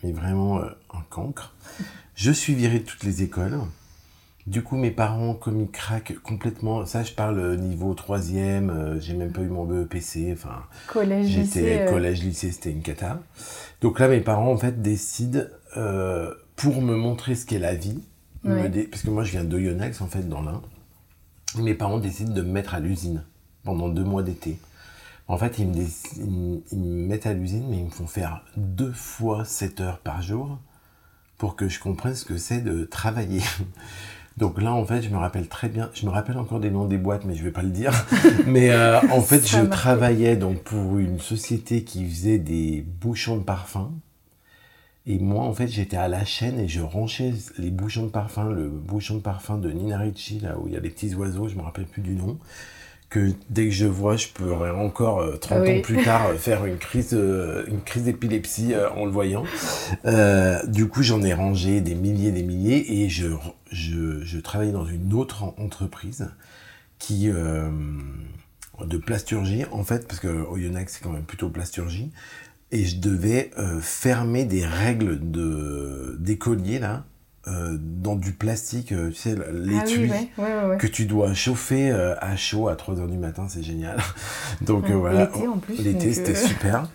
mais 0.02 0.12
vraiment 0.12 0.60
un 0.60 1.02
cancre. 1.10 1.54
Je 2.14 2.30
suis 2.30 2.54
viré 2.54 2.80
de 2.80 2.84
toutes 2.84 3.04
les 3.04 3.22
écoles. 3.22 3.58
Du 4.48 4.64
coup, 4.64 4.76
mes 4.76 4.90
parents, 4.90 5.34
comme 5.34 5.60
ils 5.60 5.70
craquent 5.70 6.18
complètement, 6.20 6.84
ça, 6.84 7.04
je 7.04 7.12
parle 7.12 7.56
niveau 7.58 7.94
troisième, 7.94 8.98
j'ai 9.00 9.14
même 9.14 9.30
pas 9.30 9.42
eu 9.42 9.46
mon 9.46 9.64
BEPC, 9.64 10.32
enfin, 10.32 10.64
collège, 10.88 11.28
j'étais 11.28 11.86
collège, 11.88 12.24
lycée, 12.24 12.50
c'était 12.50 12.72
une 12.72 12.82
cata. 12.82 13.20
Donc 13.82 14.00
là, 14.00 14.08
mes 14.08 14.20
parents, 14.20 14.50
en 14.50 14.56
fait, 14.56 14.82
décident 14.82 15.42
pour 16.56 16.82
me 16.82 16.96
montrer 16.96 17.34
ce 17.34 17.46
qu'est 17.46 17.58
la 17.58 17.74
vie, 17.74 18.00
parce 18.42 19.02
que 19.02 19.10
moi 19.10 19.24
je 19.24 19.32
viens 19.32 19.44
d'Oyonnax 19.44 20.00
en 20.00 20.06
fait 20.06 20.28
dans 20.28 20.42
l'Ain, 20.42 20.62
mes 21.58 21.74
parents 21.74 21.98
décident 21.98 22.32
de 22.32 22.42
me 22.42 22.50
mettre 22.50 22.74
à 22.74 22.80
l'usine 22.80 23.24
pendant 23.64 23.88
deux 23.88 24.04
mois 24.04 24.22
d'été. 24.22 24.58
En 25.28 25.38
fait, 25.38 25.58
ils 25.58 25.68
me, 25.68 26.62
mettent 27.06 27.26
à 27.26 27.32
l'usine, 27.32 27.64
mais 27.68 27.78
ils 27.78 27.84
me 27.84 27.90
font 27.90 28.06
faire 28.06 28.42
deux 28.56 28.92
fois 28.92 29.44
7 29.44 29.80
heures 29.80 29.98
par 29.98 30.20
jour 30.22 30.58
pour 31.38 31.56
que 31.56 31.68
je 31.68 31.80
comprenne 31.80 32.14
ce 32.14 32.24
que 32.24 32.36
c'est 32.36 32.60
de 32.60 32.84
travailler. 32.84 33.40
Donc 34.38 34.60
là, 34.60 34.72
en 34.72 34.84
fait, 34.84 35.02
je 35.02 35.10
me 35.10 35.16
rappelle 35.16 35.48
très 35.48 35.68
bien, 35.68 35.90
je 35.94 36.06
me 36.06 36.10
rappelle 36.10 36.38
encore 36.38 36.58
des 36.58 36.70
noms 36.70 36.86
des 36.86 36.96
boîtes, 36.96 37.24
mais 37.24 37.34
je 37.34 37.44
vais 37.44 37.50
pas 37.50 37.62
le 37.62 37.70
dire. 37.70 37.92
mais 38.46 38.70
euh, 38.70 38.98
en 39.10 39.20
fait, 39.20 39.46
je 39.46 39.60
travaillais 39.66 40.36
donc 40.36 40.62
pour 40.62 40.98
une 40.98 41.20
société 41.20 41.84
qui 41.84 42.08
faisait 42.08 42.38
des 42.38 42.84
bouchons 43.00 43.36
de 43.36 43.42
parfum. 43.42 43.92
Et 45.06 45.18
moi, 45.18 45.42
en 45.44 45.52
fait, 45.52 45.66
j'étais 45.66 45.96
à 45.96 46.06
la 46.06 46.24
chaîne 46.24 46.60
et 46.60 46.68
je 46.68 46.80
ranchais 46.80 47.32
les 47.58 47.70
bouchons 47.70 48.04
de 48.04 48.10
parfum, 48.10 48.50
le 48.50 48.68
bouchon 48.68 49.16
de 49.16 49.20
parfum 49.20 49.58
de 49.58 49.70
Nina 49.70 49.98
Ricci, 49.98 50.38
là 50.38 50.56
où 50.58 50.68
il 50.68 50.74
y 50.74 50.76
a 50.76 50.80
les 50.80 50.90
petits 50.90 51.14
oiseaux, 51.14 51.48
je 51.48 51.56
me 51.56 51.62
rappelle 51.62 51.86
plus 51.86 52.02
du 52.02 52.14
nom, 52.14 52.38
que 53.10 53.32
dès 53.50 53.64
que 53.64 53.72
je 53.72 53.86
vois, 53.86 54.16
je 54.16 54.28
pourrais 54.28 54.70
encore, 54.70 55.38
30 55.40 55.58
euh, 55.58 55.78
ans 55.78 55.80
plus 55.82 56.02
tard, 56.04 56.28
euh, 56.28 56.36
faire 56.36 56.64
une 56.66 56.78
crise, 56.78 57.14
euh, 57.14 57.64
une 57.66 57.80
crise 57.80 58.04
d'épilepsie 58.04 58.74
en 58.96 59.04
le 59.04 59.10
voyant. 59.10 59.42
du 60.68 60.86
coup, 60.86 61.02
j'en 61.02 61.20
ai 61.22 61.34
rangé 61.34 61.80
des 61.80 61.96
milliers 61.96 62.30
des 62.30 62.44
milliers 62.44 63.02
et 63.02 63.08
je, 63.08 63.26
je, 63.72 64.22
je 64.22 64.38
travaillais 64.38 64.72
dans 64.72 64.86
une 64.86 65.12
autre 65.14 65.42
entreprise 65.58 66.30
qui... 67.00 67.28
de 67.28 68.96
plasturgie, 68.98 69.64
en 69.72 69.82
fait, 69.82 70.06
parce 70.06 70.20
que 70.20 70.28
Oyonnax, 70.28 70.94
c'est 70.94 71.02
quand 71.02 71.10
même 71.10 71.24
plutôt 71.24 71.48
plasturgie, 71.48 72.12
et 72.72 72.84
je 72.84 72.96
devais 72.96 73.50
euh, 73.58 73.80
fermer 73.80 74.44
des 74.44 74.64
règles 74.66 75.30
de 75.30 76.16
d'écolier 76.18 76.78
là 76.78 77.04
euh, 77.48 77.76
dans 77.78 78.14
du 78.14 78.32
plastique, 78.32 78.92
euh, 78.92 79.10
tu 79.10 79.16
sais, 79.16 79.36
l'étui 79.52 80.10
ah 80.38 80.76
que 80.76 80.86
tu 80.86 81.06
dois 81.06 81.34
chauffer 81.34 81.90
à 81.90 82.36
chaud 82.36 82.68
à 82.68 82.76
3 82.76 83.00
heures 83.00 83.08
du 83.08 83.18
matin, 83.18 83.46
c'est 83.48 83.62
génial. 83.62 83.98
donc 84.62 84.90
voilà, 84.90 85.26
l'été 85.26 85.48
en 85.48 85.58
plus. 85.58 85.78
L'été 85.78 86.12
c'était 86.12 86.34
super. 86.34 86.88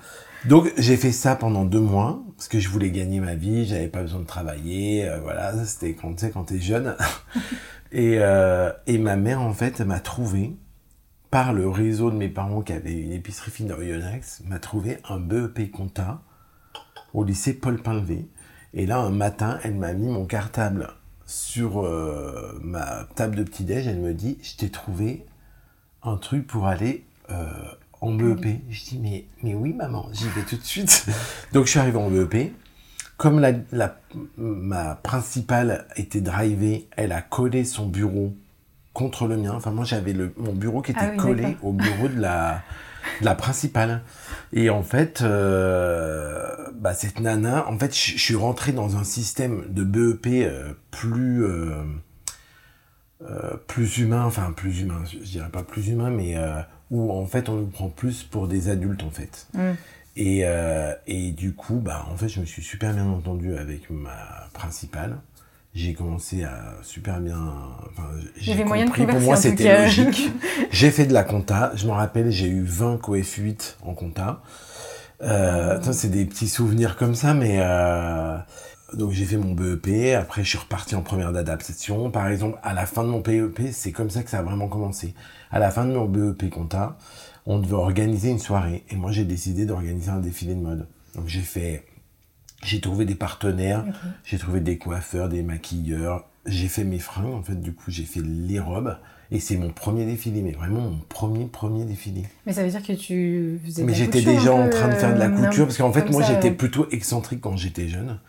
Donc 0.45 0.71
j'ai 0.77 0.97
fait 0.97 1.11
ça 1.11 1.35
pendant 1.35 1.65
deux 1.65 1.79
mois 1.79 2.23
parce 2.37 2.47
que 2.47 2.59
je 2.59 2.69
voulais 2.69 2.91
gagner 2.91 3.19
ma 3.19 3.35
vie, 3.35 3.65
j'avais 3.65 3.87
pas 3.87 4.01
besoin 4.01 4.21
de 4.21 4.25
travailler, 4.25 5.09
voilà, 5.21 5.53
c'était 5.65 5.93
quand 5.93 6.13
tu 6.13 6.25
sais 6.25 6.31
quand 6.31 6.45
t'es 6.45 6.59
jeune. 6.59 6.95
et 7.91 8.19
et 8.87 8.97
ma 8.97 9.15
mère 9.15 9.41
en 9.41 9.53
fait 9.53 9.81
m'a 9.81 9.99
trouvé 9.99 10.55
par 11.29 11.53
le 11.53 11.67
réseau 11.67 12.11
de 12.11 12.15
mes 12.15 12.29
parents 12.29 12.61
qui 12.61 12.73
avaient 12.73 12.99
une 12.99 13.11
épicerie 13.11 13.51
fine 13.51 13.67
dans 13.67 13.81
Yonex, 13.81 14.41
m'a 14.45 14.59
trouvé 14.59 14.97
un 15.09 15.19
BEP 15.19 15.71
compta 15.71 16.21
au 17.13 17.23
lycée 17.23 17.53
Paul 17.53 17.81
Pinlevé. 17.81 18.27
Et 18.73 18.85
là, 18.85 18.99
un 18.99 19.09
matin, 19.09 19.59
elle 19.63 19.75
m'a 19.75 19.93
mis 19.93 20.07
mon 20.07 20.25
cartable 20.25 20.89
sur 21.25 21.85
euh, 21.85 22.57
ma 22.63 23.07
table 23.15 23.35
de 23.35 23.43
petit-déj. 23.43 23.87
Elle 23.87 23.99
me 23.99 24.13
dit 24.13 24.37
Je 24.41 24.55
t'ai 24.55 24.69
trouvé 24.69 25.25
un 26.03 26.17
truc 26.17 26.47
pour 26.47 26.67
aller 26.67 27.05
euh, 27.29 27.45
en 28.01 28.13
BEP. 28.13 28.61
Je 28.69 28.83
dis 28.85 28.99
mais, 28.99 29.25
mais 29.43 29.53
oui, 29.53 29.73
maman, 29.73 30.09
j'y 30.13 30.29
vais 30.29 30.43
tout 30.43 30.57
de 30.57 30.63
suite. 30.63 31.07
Donc, 31.53 31.65
je 31.65 31.71
suis 31.71 31.79
arrivé 31.79 31.97
en 31.97 32.09
BEP. 32.09 32.53
Comme 33.17 33.39
la, 33.39 33.97
ma 34.37 34.95
principale 34.95 35.87
était 35.95 36.21
drivée, 36.21 36.87
elle 36.95 37.11
a 37.11 37.21
collé 37.21 37.65
son 37.65 37.87
bureau 37.87 38.33
contre 38.97 39.27
le 39.27 39.37
mien. 39.37 39.53
Enfin, 39.55 39.69
moi, 39.69 39.85
j'avais 39.85 40.11
le, 40.11 40.33
mon 40.37 40.53
bureau 40.53 40.81
qui 40.81 40.89
était 40.89 41.01
ah 41.01 41.15
collé 41.15 41.55
au 41.61 41.71
bureau 41.71 42.07
de 42.07 42.19
la, 42.19 42.63
de 43.21 43.25
la 43.25 43.35
principale. 43.35 44.01
Et 44.53 44.71
en 44.71 44.81
fait, 44.81 45.21
euh, 45.21 46.51
bah, 46.73 46.95
cette 46.95 47.19
nana, 47.19 47.67
en 47.69 47.77
fait, 47.77 47.95
je 47.95 48.17
suis 48.17 48.33
rentré 48.33 48.71
dans 48.71 48.97
un 48.97 49.03
système 49.03 49.65
de 49.69 49.83
BEP 49.83 50.25
euh, 50.27 50.73
plus, 50.89 51.45
euh, 51.45 51.83
plus 53.67 53.99
humain, 53.99 54.23
enfin, 54.25 54.51
plus 54.51 54.81
humain, 54.81 55.03
je 55.11 55.19
dirais 55.19 55.49
pas 55.49 55.61
plus 55.61 55.89
humain, 55.89 56.09
mais 56.09 56.35
où 56.89 57.11
en 57.11 57.27
fait, 57.27 57.49
on 57.49 57.55
nous 57.55 57.67
prend 57.67 57.89
plus 57.89 58.23
pour 58.23 58.47
des 58.47 58.69
adultes, 58.69 59.03
en 59.03 59.11
fait. 59.11 59.45
Mm. 59.53 59.73
Et, 60.15 60.43
et 61.05 61.31
du 61.33 61.53
coup, 61.53 61.75
bah, 61.75 62.07
en 62.11 62.17
fait, 62.17 62.29
je 62.29 62.39
me 62.39 62.45
suis 62.45 62.63
super 62.63 62.95
bien 62.95 63.05
entendu 63.05 63.55
avec 63.55 63.91
ma 63.91 64.49
principale 64.53 65.17
j'ai 65.73 65.93
commencé 65.93 66.43
à 66.43 66.75
super 66.81 67.19
bien. 67.19 67.39
Enfin, 67.91 68.09
j'ai 68.35 68.63
compris. 68.63 69.05
Pour 69.05 69.19
moi, 69.19 69.35
c'était 69.35 69.83
logique. 69.83 70.31
j'ai 70.71 70.91
fait 70.91 71.05
de 71.05 71.13
la 71.13 71.23
compta. 71.23 71.71
Je 71.75 71.85
me 71.85 71.91
rappelle, 71.91 72.31
j'ai 72.31 72.47
eu 72.47 72.63
20 72.63 72.97
coef 72.97 73.35
8 73.35 73.77
en 73.83 73.93
compta. 73.93 74.41
Euh, 75.21 75.79
ah. 75.83 75.93
c'est 75.93 76.09
des 76.09 76.25
petits 76.25 76.47
souvenirs 76.47 76.95
comme 76.95 77.15
ça, 77.15 77.33
mais 77.33 77.57
euh, 77.59 78.37
donc 78.93 79.11
j'ai 79.11 79.25
fait 79.25 79.37
mon 79.37 79.53
BEP. 79.53 80.15
Après, 80.15 80.43
je 80.43 80.49
suis 80.49 80.57
reparti 80.57 80.95
en 80.95 81.01
première 81.01 81.31
d'adaptation. 81.31 82.11
Par 82.11 82.27
exemple, 82.27 82.59
à 82.63 82.73
la 82.73 82.85
fin 82.85 83.03
de 83.03 83.09
mon 83.09 83.19
BEP, 83.19 83.71
c'est 83.71 83.91
comme 83.91 84.09
ça 84.09 84.23
que 84.23 84.29
ça 84.29 84.39
a 84.39 84.43
vraiment 84.43 84.67
commencé. 84.67 85.13
À 85.51 85.59
la 85.59 85.71
fin 85.71 85.85
de 85.85 85.91
mon 85.91 86.05
BEP 86.05 86.49
compta, 86.49 86.97
on 87.47 87.59
devait 87.59 87.75
organiser 87.75 88.29
une 88.29 88.39
soirée, 88.39 88.83
et 88.89 88.95
moi 88.95 89.11
j'ai 89.11 89.23
décidé 89.23 89.65
d'organiser 89.65 90.11
un 90.11 90.19
défilé 90.19 90.53
de 90.53 90.59
mode. 90.59 90.85
Donc 91.15 91.27
j'ai 91.27 91.41
fait 91.41 91.85
J'ai 92.63 92.81
trouvé 92.81 93.05
des 93.05 93.15
partenaires, 93.15 93.85
j'ai 94.23 94.37
trouvé 94.37 94.59
des 94.59 94.77
coiffeurs, 94.77 95.29
des 95.29 95.43
maquilleurs. 95.43 96.25
J'ai 96.45 96.67
fait 96.67 96.83
mes 96.83 96.99
fringues, 96.99 97.33
en 97.33 97.43
fait, 97.43 97.59
du 97.59 97.73
coup, 97.73 97.91
j'ai 97.91 98.05
fait 98.05 98.21
les 98.23 98.59
robes. 98.59 98.97
Et 99.29 99.41
c'est 99.41 99.57
mon 99.57 99.71
premier 99.71 100.05
défilé, 100.05 100.41
mais 100.41 100.53
vraiment 100.53 100.79
mon 100.79 100.99
premier, 101.09 101.45
premier 101.45 101.83
défilé. 101.83 102.23
Mais 102.45 102.53
ça 102.53 102.63
veut 102.63 102.69
dire 102.69 102.81
que 102.81 102.93
tu 102.93 103.59
faisais 103.65 103.83
Mais 103.83 103.93
j'étais 103.93 104.21
déjà 104.21 104.53
en 104.53 104.69
train 104.69 104.87
de 104.87 104.95
faire 104.95 105.13
de 105.13 105.19
la 105.19 105.29
couture, 105.29 105.65
parce 105.65 105.77
qu'en 105.77 105.91
fait, 105.91 106.09
moi, 106.09 106.23
j'étais 106.23 106.51
plutôt 106.51 106.87
excentrique 106.91 107.41
quand 107.41 107.57
j'étais 107.57 107.87
jeune 107.87 108.19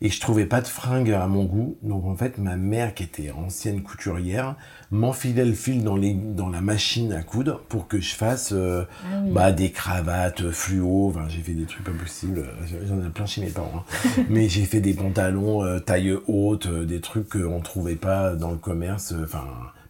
et 0.00 0.08
je 0.08 0.20
trouvais 0.20 0.46
pas 0.46 0.60
de 0.60 0.66
fringues 0.66 1.12
à 1.12 1.26
mon 1.26 1.44
goût. 1.44 1.76
Donc 1.82 2.04
en 2.04 2.16
fait, 2.16 2.38
ma 2.38 2.56
mère, 2.56 2.94
qui 2.94 3.02
était 3.02 3.30
ancienne 3.30 3.82
couturière, 3.82 4.56
m'enfilait 4.90 5.44
le 5.44 5.54
fil 5.54 5.82
dans, 5.82 5.96
les, 5.96 6.14
dans 6.14 6.48
la 6.48 6.60
machine 6.60 7.12
à 7.12 7.22
coudre 7.22 7.60
pour 7.68 7.88
que 7.88 8.00
je 8.00 8.14
fasse 8.14 8.52
euh, 8.52 8.84
ah 9.04 9.20
bah, 9.30 9.52
des 9.52 9.70
cravates 9.70 10.50
fluo. 10.50 11.08
Enfin, 11.08 11.26
j'ai 11.28 11.40
fait 11.40 11.54
des 11.54 11.64
trucs 11.64 11.84
pas 11.84 11.92
possibles. 11.92 12.44
J'en 12.86 13.04
ai 13.04 13.10
plein 13.10 13.26
chez 13.26 13.40
mes 13.40 13.50
parents. 13.50 13.84
Hein. 13.94 14.22
Mais 14.28 14.48
j'ai 14.48 14.64
fait 14.64 14.80
des 14.80 14.94
pantalons 14.94 15.64
euh, 15.64 15.78
taille 15.78 16.16
haute, 16.26 16.66
euh, 16.66 16.84
des 16.84 17.00
trucs 17.00 17.28
qu'on 17.28 17.60
trouvait 17.60 17.96
pas 17.96 18.34
dans 18.34 18.50
le 18.50 18.58
commerce. 18.58 19.14
Enfin, 19.22 19.44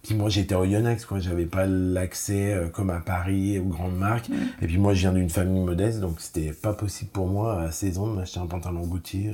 puis 0.07 0.15
moi, 0.15 0.29
j'étais 0.29 0.55
au 0.55 0.65
Yonex, 0.65 1.05
quoi. 1.05 1.19
J'avais 1.19 1.47
pas 1.47 1.67
l'accès 1.67 2.55
euh, 2.55 2.69
comme 2.69 2.91
à 2.91 3.01
Paris 3.01 3.59
aux 3.59 3.65
grandes 3.65 3.97
marques. 3.97 4.29
Mm. 4.29 4.35
Et 4.63 4.67
puis 4.69 4.79
moi, 4.79 4.95
je 4.95 5.01
viens 5.01 5.13
d'une 5.13 5.29
famille 5.29 5.65
modeste, 5.65 5.99
donc 5.99 6.21
c'était 6.21 6.53
pas 6.53 6.73
possible 6.73 7.11
pour 7.11 7.27
moi 7.27 7.61
à 7.61 7.73
16 7.73 7.99
ans 7.99 8.07
de 8.07 8.15
m'acheter 8.15 8.39
un 8.39 8.47
pantalon 8.47 8.87
Gautier. 8.87 9.33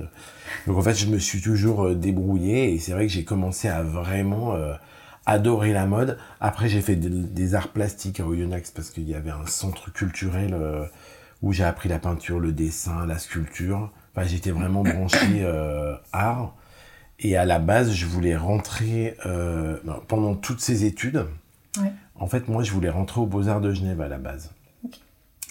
Donc 0.67 0.79
en 0.79 0.83
fait, 0.83 0.95
je 0.95 1.07
me 1.07 1.19
suis 1.19 1.43
toujours 1.43 1.85
euh, 1.85 1.95
débrouillé 1.95 2.73
et 2.73 2.79
c'est 2.79 2.93
vrai 2.93 3.07
que 3.07 3.13
j'ai 3.13 3.25
commencé 3.25 3.69
à 3.69 3.83
vraiment 3.83 4.55
euh, 4.55 4.73
adorer 5.27 5.75
la 5.75 5.85
mode. 5.85 6.17
Après, 6.41 6.71
j'ai 6.71 6.81
fait 6.81 6.97
des 6.97 7.55
arts 7.55 7.69
plastiques 7.69 8.21
au 8.21 8.33
Yonex 8.33 8.71
parce 8.71 8.91
qu'il 8.91 9.07
y 9.07 9.15
avait 9.15 9.31
un 9.31 9.47
centre 9.47 9.93
culturel 9.93 10.57
où 11.43 11.53
j'ai 11.53 11.65
appris 11.65 11.89
la 11.89 11.99
peinture, 11.99 12.41
le 12.41 12.53
dessin, 12.53 13.07
la 13.07 13.19
sculpture. 13.19 13.93
Enfin, 14.17 14.27
j'étais 14.27 14.51
vraiment 14.51 14.83
branché 14.83 15.47
art. 16.13 16.55
Et 17.25 17.37
à 17.37 17.45
la 17.45 17.61
base, 17.61 17.93
je 17.93 18.05
voulais 18.05 18.37
rentrer 18.37 19.17
euh, 19.27 19.79
pendant 20.09 20.35
toutes 20.35 20.61
ces 20.61 20.85
études. 20.85 21.27
En 22.17 22.27
fait, 22.27 22.49
moi, 22.49 22.65
je 22.65 22.73
voulais 22.73 22.91
rentrer 22.91 23.21
aux 23.21 23.27
Beaux-Arts 23.27 23.61
de 23.61 23.73
Genève 23.73 24.01
à 24.01 24.09
la 24.09 24.19
base. 24.19 24.51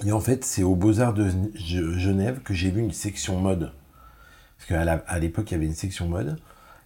Et 0.06 0.12
en 0.12 0.20
fait, 0.20 0.44
c'est 0.44 0.64
aux 0.64 0.76
Beaux-Arts 0.76 1.14
de 1.14 1.30
Genève 1.56 2.42
que 2.42 2.54
j'ai 2.54 2.72
vu 2.72 2.82
une 2.82 2.92
section 2.92 3.40
mode. 3.40 3.72
Parce 4.58 4.68
qu'à 4.68 5.20
l'époque, 5.20 5.50
il 5.50 5.54
y 5.54 5.58
avait 5.58 5.66
une 5.66 5.74
section 5.74 6.08
mode. 6.08 6.38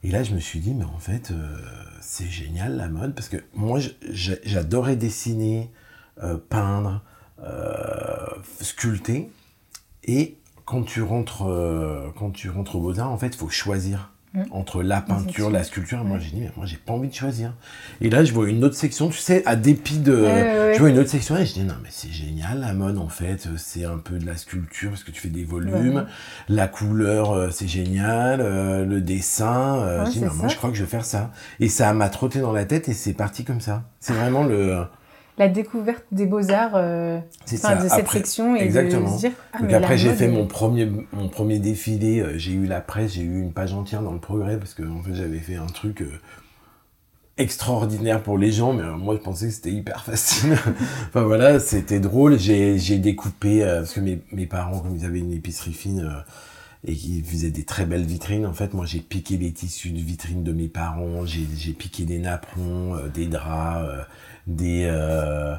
Et 0.03 0.11
là, 0.11 0.21
je 0.21 0.35
me 0.35 0.39
suis 0.39 0.59
dit, 0.59 0.75
mais 0.75 0.85
en 0.85 0.99
fait, 0.99 1.31
euh, 1.31 1.57
c'est 1.99 2.29
génial 2.29 2.77
la 2.77 2.87
mode. 2.87 3.15
Parce 3.15 3.27
que 3.27 3.37
moi, 3.55 3.79
j'adorais 4.11 4.95
dessiner, 4.95 5.71
euh, 6.21 6.37
peindre, 6.37 7.01
sculpter. 8.61 9.31
Et 10.03 10.37
quand 10.65 10.83
tu 10.83 11.01
rentres, 11.01 11.43
quand 12.17 12.29
tu 12.29 12.51
rentres 12.51 12.75
aux 12.75 12.81
Beaux-Arts, 12.81 13.11
en 13.11 13.17
fait, 13.17 13.27
il 13.27 13.37
faut 13.37 13.49
choisir. 13.49 14.11
Mm. 14.35 14.43
entre 14.51 14.83
la 14.83 15.01
peinture, 15.01 15.49
la 15.49 15.63
sculpture. 15.63 16.03
moi, 16.03 16.19
j'ai 16.19 16.31
dit, 16.31 16.41
mais 16.41 16.51
moi, 16.57 16.65
j'ai 16.65 16.75
pas 16.77 16.93
envie 16.93 17.07
de 17.07 17.13
choisir. 17.13 17.53
Et 18.01 18.09
là, 18.09 18.25
je 18.25 18.33
vois 18.33 18.49
une 18.49 18.63
autre 18.65 18.75
section, 18.75 19.09
tu 19.09 19.17
sais, 19.17 19.43
à 19.45 19.55
dépit 19.55 19.99
de. 19.99 20.25
je 20.73 20.79
vois 20.79 20.89
une 20.89 20.99
autre 20.99 21.09
section 21.09 21.37
et 21.37 21.45
je 21.45 21.53
dis, 21.53 21.63
non, 21.63 21.75
mais 21.81 21.89
c'est 21.91 22.11
génial, 22.11 22.59
la 22.59 22.73
mode, 22.73 22.97
en 22.97 23.07
fait, 23.07 23.47
c'est 23.57 23.85
un 23.85 23.97
peu 23.97 24.17
de 24.17 24.25
la 24.25 24.35
sculpture 24.35 24.89
parce 24.89 25.03
que 25.03 25.11
tu 25.11 25.21
fais 25.21 25.29
des 25.29 25.45
volumes. 25.45 26.05
La 26.49 26.67
couleur, 26.67 27.31
euh, 27.31 27.49
c'est 27.51 27.67
génial. 27.67 28.41
Euh, 28.41 28.85
le 28.85 29.01
dessin. 29.01 29.77
Euh, 29.77 30.05
je 30.05 30.11
dis, 30.11 30.21
non, 30.21 30.33
moi, 30.33 30.47
je 30.47 30.55
crois 30.55 30.69
que 30.69 30.75
je 30.75 30.83
vais 30.83 30.89
faire 30.89 31.05
ça. 31.05 31.31
Et 31.59 31.69
ça 31.69 31.93
m'a 31.93 32.09
trotté 32.09 32.39
dans 32.39 32.51
la 32.51 32.65
tête 32.65 32.89
et 32.89 32.93
c'est 32.93 33.13
parti 33.13 33.43
comme 33.43 33.61
ça. 33.61 33.83
C'est 33.99 34.13
vraiment 34.13 34.43
le 34.43 34.85
la 35.37 35.49
découverte 35.49 36.05
des 36.11 36.25
beaux-arts 36.25 36.75
euh, 36.75 37.19
de 37.51 37.55
cette 37.89 38.09
section 38.09 38.55
et 38.55 38.61
exactement. 38.61 39.11
de 39.11 39.15
se 39.15 39.19
dire 39.19 39.31
ah, 39.53 39.59
Donc 39.59 39.73
après 39.73 39.97
j'ai 39.97 40.13
fait 40.13 40.27
mon 40.27 40.47
premier 40.47 40.89
mon 41.13 41.27
premier 41.27 41.59
défilé, 41.59 42.19
euh, 42.19 42.37
j'ai 42.37 42.53
eu 42.53 42.65
la 42.65 42.81
presse, 42.81 43.13
j'ai 43.13 43.23
eu 43.23 43.41
une 43.41 43.51
page 43.51 43.73
entière 43.73 44.01
dans 44.01 44.13
le 44.13 44.19
progrès 44.19 44.57
parce 44.57 44.73
que 44.73 44.83
en 44.83 45.01
fait 45.01 45.13
j'avais 45.13 45.39
fait 45.39 45.55
un 45.55 45.67
truc 45.67 46.01
euh, 46.01 46.09
extraordinaire 47.37 48.23
pour 48.23 48.37
les 48.37 48.51
gens 48.51 48.71
mais 48.71 48.83
moi 48.97 49.15
je 49.15 49.21
pensais 49.21 49.47
que 49.47 49.53
c'était 49.53 49.71
hyper 49.71 50.05
facile. 50.05 50.53
enfin 51.09 51.23
voilà, 51.23 51.59
c'était 51.59 51.99
drôle, 51.99 52.39
j'ai 52.39 52.79
j'ai 52.79 52.97
découpé 52.97 53.59
parce 53.61 53.93
que 53.93 53.99
mes, 53.99 54.21
mes 54.31 54.45
parents 54.45 54.79
comme 54.79 54.95
ils 54.95 55.05
avaient 55.05 55.19
une 55.19 55.33
épicerie 55.33 55.73
fine 55.73 56.23
et 56.85 56.93
qui 56.95 57.21
faisaient 57.21 57.51
des 57.51 57.63
très 57.63 57.85
belles 57.85 58.05
vitrines. 58.05 58.45
En 58.45 58.53
fait, 58.53 58.73
moi, 58.73 58.85
j'ai 58.85 58.99
piqué 58.99 59.37
les 59.37 59.51
tissus 59.51 59.91
de 59.91 59.99
vitrines 59.99 60.43
de 60.43 60.51
mes 60.51 60.67
parents, 60.67 61.25
j'ai 61.25 61.73
piqué 61.73 62.03
des 62.03 62.19
napperons, 62.19 62.97
des 63.13 63.27
draps, 63.27 63.89
des 64.47 64.85
euh, 64.85 65.55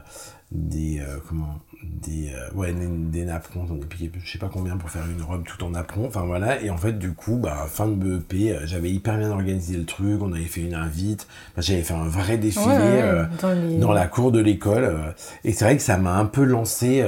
des 0.52 1.00
euh, 1.00 1.18
comment 1.28 1.58
des 1.82 2.32
euh, 2.32 2.54
ouais 2.54 2.72
des, 2.72 3.24
napperons 3.24 3.66
j'en 3.66 3.76
ai 3.76 3.84
piqué 3.84 4.10
je 4.22 4.30
sais 4.30 4.38
pas 4.38 4.48
combien 4.48 4.76
pour 4.76 4.90
faire 4.90 5.02
une 5.10 5.22
robe 5.22 5.44
tout 5.44 5.62
en 5.64 5.70
napperon 5.70 6.06
enfin 6.06 6.22
voilà. 6.24 6.62
Et 6.62 6.70
en 6.70 6.76
fait 6.76 6.98
du 6.98 7.12
coup 7.12 7.36
bah 7.36 7.66
fin 7.68 7.88
de 7.88 7.94
BEP 7.94 8.60
j'avais 8.64 8.90
hyper 8.90 9.18
bien 9.18 9.30
organisé 9.30 9.76
le 9.76 9.84
truc 9.84 10.22
on 10.22 10.32
avait 10.32 10.44
fait 10.44 10.62
une 10.62 10.74
invite. 10.74 11.26
J'avais 11.58 11.82
fait 11.82 11.94
un 11.94 12.08
vrai 12.08 12.38
défilé 12.38 13.26
dans, 13.80 13.92
la 13.92 14.06
cour 14.06 14.30
de 14.30 14.40
l'école 14.40 15.14
et 15.44 15.52
c'est 15.52 15.64
vrai 15.64 15.76
que 15.76 15.82
ça 15.82 15.96
m'a 15.96 16.16
un 16.16 16.26
peu 16.26 16.44
lancé 16.44 17.04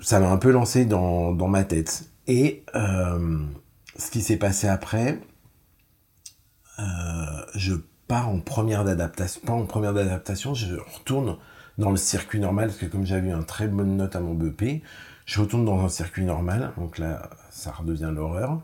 ça 0.00 0.20
m'a 0.20 0.30
un 0.30 0.36
peu 0.36 0.50
lancé 0.50 0.84
dans, 0.84 1.32
dans 1.32 1.48
ma 1.48 1.64
tête 1.64 2.09
et 2.26 2.64
ce 2.72 4.10
qui 4.10 4.22
s'est 4.22 4.36
passé 4.36 4.68
après 4.68 5.20
je 7.54 7.74
pas 8.10 8.22
en 8.24 8.40
première 8.40 8.82
d'adaptation, 8.82 9.40
pas 9.46 9.52
en 9.52 9.66
première 9.66 9.94
d'adaptation, 9.94 10.52
je 10.52 10.74
retourne 10.74 11.36
dans 11.78 11.92
le 11.92 11.96
circuit 11.96 12.40
normal, 12.40 12.66
parce 12.66 12.78
que 12.78 12.86
comme 12.86 13.06
j'avais 13.06 13.28
eu 13.28 13.32
un 13.32 13.44
très 13.44 13.68
bonne 13.68 13.96
note 13.96 14.16
à 14.16 14.20
mon 14.20 14.34
BP, 14.34 14.82
je 15.26 15.40
retourne 15.40 15.64
dans 15.64 15.78
un 15.84 15.88
circuit 15.88 16.24
normal, 16.24 16.72
donc 16.76 16.98
là, 16.98 17.30
ça 17.50 17.70
redevient 17.70 18.10
l'horreur. 18.12 18.60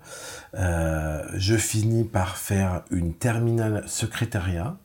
Euh, 0.54 1.22
je 1.34 1.54
finis 1.54 2.02
par 2.02 2.38
faire 2.38 2.82
une 2.90 3.14
terminale 3.14 3.84
secrétariat. 3.86 4.76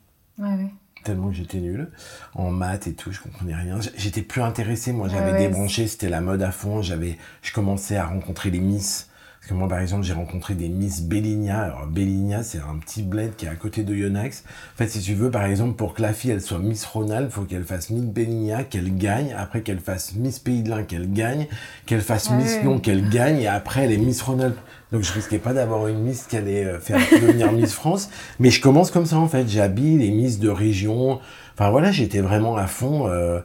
Tellement 1.04 1.30
que 1.30 1.36
j'étais 1.36 1.60
nul. 1.60 1.90
En 2.36 2.52
maths 2.52 2.88
et 2.88 2.94
tout, 2.94 3.12
je 3.12 3.22
comprenais 3.22 3.56
rien. 3.56 3.80
J'étais 3.96 4.22
plus 4.22 4.42
intéressé, 4.42 4.92
moi, 4.92 5.08
j'avais 5.08 5.38
débranché, 5.38 5.88
c'était 5.88 6.10
la 6.10 6.22
mode 6.22 6.42
à 6.42 6.52
fond. 6.52 6.82
J'avais, 6.82 7.18
je 7.42 7.54
commençais 7.54 7.98
à 7.98 8.06
rencontrer 8.06 8.52
les 8.52 8.60
miss 8.60 9.08
parce 9.42 9.50
que 9.50 9.56
moi, 9.56 9.68
par 9.68 9.80
exemple, 9.80 10.04
j'ai 10.04 10.14
rencontré 10.14 10.54
des 10.54 10.70
Miss 10.70 11.02
Belligna. 11.02 11.62
Alors, 11.62 11.88
Belligna, 11.88 12.44
c'est 12.44 12.60
un 12.60 12.78
petit 12.78 13.02
bled 13.02 13.36
qui 13.36 13.48
est 13.48 13.50
à 13.50 13.56
côté 13.56 13.84
de 13.84 13.96
Yonax. 13.96 14.44
En 14.76 14.78
fait, 14.78 14.88
si 14.88 15.02
tu 15.02 15.16
veux, 15.16 15.32
par 15.32 15.46
exemple, 15.46 15.74
pour 15.74 15.96
que 15.96 16.04
la 16.04 16.14
fille, 16.14 16.30
elle 16.30 16.42
soit 16.42 16.60
Miss 16.60 16.86
Ronald, 16.86 17.32
faut 17.32 17.42
qu'elle 17.42 17.64
fasse 17.64 17.90
Miss 17.90 18.04
Belligna, 18.04 18.64
qu'elle 18.64 18.96
gagne. 18.96 19.34
Après, 19.36 19.62
qu'elle 19.62 19.80
fasse 19.80 20.14
Miss 20.14 20.38
Pays 20.38 20.62
de 20.62 20.70
l'Ain, 20.70 20.84
qu'elle 20.84 21.12
gagne. 21.12 21.48
Qu'elle 21.88 22.02
fasse 22.02 22.30
Miss 22.30 22.62
Lyon, 22.62 22.80
qu'elle 22.80 23.10
gagne. 23.10 23.40
Et 23.40 23.48
après, 23.48 23.86
elle 23.86 23.94
est 23.94 23.98
Miss 23.98 24.22
Ronald. 24.22 24.54
Donc, 24.92 25.04
je 25.04 25.14
risquais 25.14 25.40
pas 25.40 25.54
d'avoir 25.54 25.88
une 25.88 26.00
Miss 26.00 26.24
qui 26.24 26.38
allait 26.38 26.66
euh, 26.66 26.80
faire 26.80 27.00
devenir 27.12 27.52
Miss 27.52 27.74
France. 27.74 28.10
Mais 28.40 28.50
je 28.50 28.62
commence 28.62 28.92
comme 28.92 29.06
ça, 29.06 29.18
en 29.18 29.28
fait. 29.28 29.48
J'habille 29.48 29.98
les 29.98 30.12
Miss 30.12 30.40
de 30.40 30.50
région. 30.50 31.20
Enfin, 31.54 31.70
voilà, 31.70 31.92
j'étais 31.92 32.22
vraiment 32.22 32.58
à 32.58 32.68
fond. 32.68 33.08
Euh, 33.08 33.40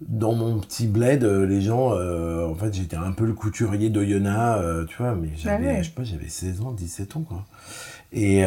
dans 0.00 0.34
mon 0.34 0.58
petit 0.60 0.86
bled, 0.86 1.24
euh, 1.24 1.46
les 1.46 1.60
gens, 1.60 1.92
euh, 1.92 2.46
en 2.46 2.54
fait, 2.54 2.74
j'étais 2.74 2.96
un 2.96 3.12
peu 3.12 3.26
le 3.26 3.34
couturier 3.34 3.90
d'Oyonnax, 3.90 4.60
euh, 4.62 4.84
tu 4.86 4.96
vois, 4.96 5.14
mais 5.14 5.28
bah 5.28 5.34
j'avais, 5.36 5.82
je 5.82 5.88
sais 5.88 5.94
pas, 5.94 6.04
j'avais 6.04 6.28
16 6.28 6.62
ans, 6.62 6.72
17 6.72 7.16
ans, 7.16 7.22
quoi. 7.22 7.44
Et, 8.12 8.40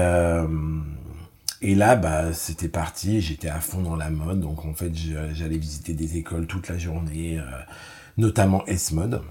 et 1.62 1.76
là, 1.76 1.96
bah, 1.96 2.34
c'était 2.34 2.68
parti, 2.68 3.22
j'étais 3.22 3.48
à 3.48 3.60
fond 3.62 3.82
dans 3.82 3.96
la 3.96 4.10
mode, 4.10 4.42
donc 4.42 4.66
en 4.66 4.74
fait, 4.74 4.92
j'allais 5.34 5.58
visiter 5.58 5.94
des 5.94 6.18
écoles 6.18 6.48
toute 6.48 6.68
la 6.68 6.78
journée, 6.78 7.40
notamment 8.18 8.66
S-Mode, 8.66 9.22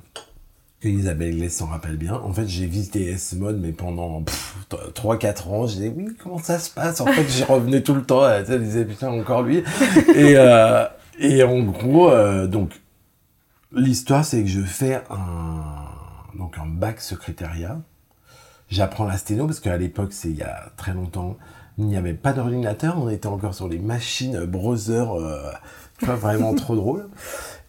Isabelle 0.90 1.36
Glaise 1.36 1.54
s'en 1.54 1.66
rappelle 1.66 1.96
bien. 1.96 2.14
En 2.14 2.32
fait, 2.32 2.48
j'ai 2.48 2.66
visité 2.66 3.10
S-Mode, 3.10 3.60
mais 3.60 3.72
pendant 3.72 4.24
3-4 4.70 5.48
ans, 5.48 5.66
je 5.66 5.74
disais, 5.74 5.92
oui, 5.94 6.08
comment 6.22 6.38
ça 6.38 6.58
se 6.58 6.70
passe? 6.70 7.00
En 7.00 7.06
fait, 7.06 7.28
j'y 7.28 7.44
revenais 7.44 7.82
tout 7.82 7.94
le 7.94 8.02
temps, 8.02 8.22
sais, 8.22 8.44
je 8.46 8.56
disais, 8.56 8.84
putain, 8.84 9.10
encore 9.10 9.42
lui. 9.42 9.62
Et, 10.16 10.36
et 11.18 11.42
en 11.42 11.60
gros, 11.62 12.10
euh, 12.10 12.46
donc, 12.46 12.80
l'histoire, 13.72 14.24
c'est 14.24 14.42
que 14.42 14.48
je 14.48 14.60
fais 14.60 15.02
un, 15.10 15.62
donc 16.36 16.58
un 16.58 16.66
bac 16.66 17.00
secrétariat. 17.00 17.80
J'apprends 18.68 19.04
la 19.04 19.16
sténo 19.18 19.46
parce 19.46 19.60
qu'à 19.60 19.76
l'époque, 19.76 20.12
c'est 20.12 20.30
il 20.30 20.36
y 20.36 20.42
a 20.42 20.70
très 20.76 20.94
longtemps, 20.94 21.36
il 21.78 21.84
n'y 21.84 21.96
avait 21.96 22.14
pas 22.14 22.32
d'ordinateur, 22.32 22.98
on 22.98 23.08
était 23.08 23.26
encore 23.26 23.54
sur 23.54 23.68
les 23.68 23.78
machines 23.78 24.46
browser, 24.46 25.04
euh, 25.10 25.52
tu 25.98 26.06
vois, 26.06 26.16
vraiment 26.16 26.54
trop 26.54 26.74
drôle. 26.74 27.08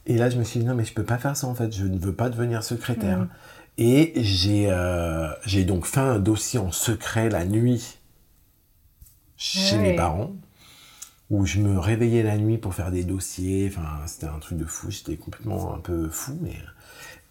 Et 0.06 0.18
là, 0.18 0.30
je 0.30 0.38
me 0.38 0.44
suis 0.44 0.60
dit, 0.60 0.66
non, 0.66 0.76
mais 0.76 0.86
je 0.86 0.94
peux 0.94 1.04
pas 1.04 1.18
faire 1.18 1.38
ça 1.38 1.48
en 1.48 1.56
fait, 1.56 1.74
je 1.74 1.86
ne 1.86 1.98
veux 1.98 2.14
pas 2.14 2.30
devenir 2.30 2.64
secrétaire. 2.64 3.20
Mmh. 3.20 3.30
Et 3.78 4.14
j'ai 4.18 4.70
euh, 4.70 5.30
j'ai 5.46 5.66
donc 5.66 5.86
fait 5.86 6.00
un 6.00 6.20
dossier 6.20 6.60
en 6.60 6.72
secret 6.72 7.30
la 7.30 7.44
nuit 7.46 7.98
chez 9.36 9.78
mes 9.78 9.96
parents 9.96 10.32
où 11.32 11.48
je 11.48 11.60
me 11.60 11.80
réveillais 11.80 12.22
la 12.22 12.38
nuit 12.38 12.60
pour 12.60 12.76
faire 12.76 12.92
des 12.92 13.04
dossiers. 13.04 13.72
Enfin, 13.72 13.88
c'était 14.06 14.28
un 14.28 14.38
truc 14.38 14.60
de 14.60 14.66
fou. 14.66 14.92
J'étais 14.92 15.16
complètement 15.16 15.74
un 15.74 15.80
peu 15.80 16.08
fou, 16.10 16.38
mais 16.42 16.54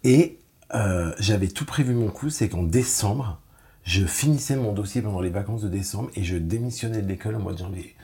et 0.03 0.39
euh, 0.75 1.13
j'avais 1.19 1.47
tout 1.47 1.65
prévu 1.65 1.93
mon 1.93 2.09
coup, 2.09 2.29
c'est 2.29 2.49
qu'en 2.49 2.63
décembre, 2.63 3.39
je 3.83 4.05
finissais 4.05 4.55
mon 4.55 4.73
dossier 4.73 5.01
pendant 5.01 5.21
les 5.21 5.29
vacances 5.29 5.61
de 5.61 5.69
décembre 5.69 6.09
et 6.15 6.23
je 6.23 6.37
démissionnais 6.37 7.01
de 7.01 7.07
l'école 7.07 7.35
au 7.35 7.39
mois 7.39 7.53
de 7.53 7.59
janvier. 7.59 7.95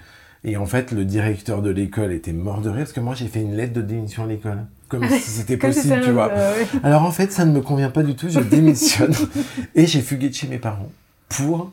Et 0.43 0.55
en 0.57 0.65
fait, 0.65 0.91
le 0.91 1.03
directeur 1.05 1.61
de 1.61 1.69
l'école 1.69 2.13
était 2.13 2.33
mort 2.33 2.61
de 2.61 2.69
rire 2.69 2.79
parce 2.79 2.93
que 2.93 3.01
moi, 3.01 3.13
j'ai 3.15 3.27
fait 3.27 3.41
une 3.41 3.55
lettre 3.55 3.73
de 3.73 3.81
démission 3.81 4.23
à 4.23 4.27
l'école. 4.27 4.65
Comme 4.87 5.07
si 5.07 5.19
c'était 5.19 5.57
possible, 5.57 6.01
tu 6.03 6.11
vois. 6.11 6.31
Alors 6.83 7.03
en 7.03 7.11
fait, 7.11 7.31
ça 7.31 7.45
ne 7.45 7.51
me 7.51 7.61
convient 7.61 7.89
pas 7.89 8.03
du 8.03 8.15
tout, 8.15 8.29
je 8.29 8.39
démissionne. 8.39 9.13
et 9.75 9.85
j'ai 9.85 10.01
fugué 10.01 10.29
de 10.29 10.33
chez 10.33 10.47
mes 10.47 10.57
parents 10.57 10.91
pour 11.27 11.71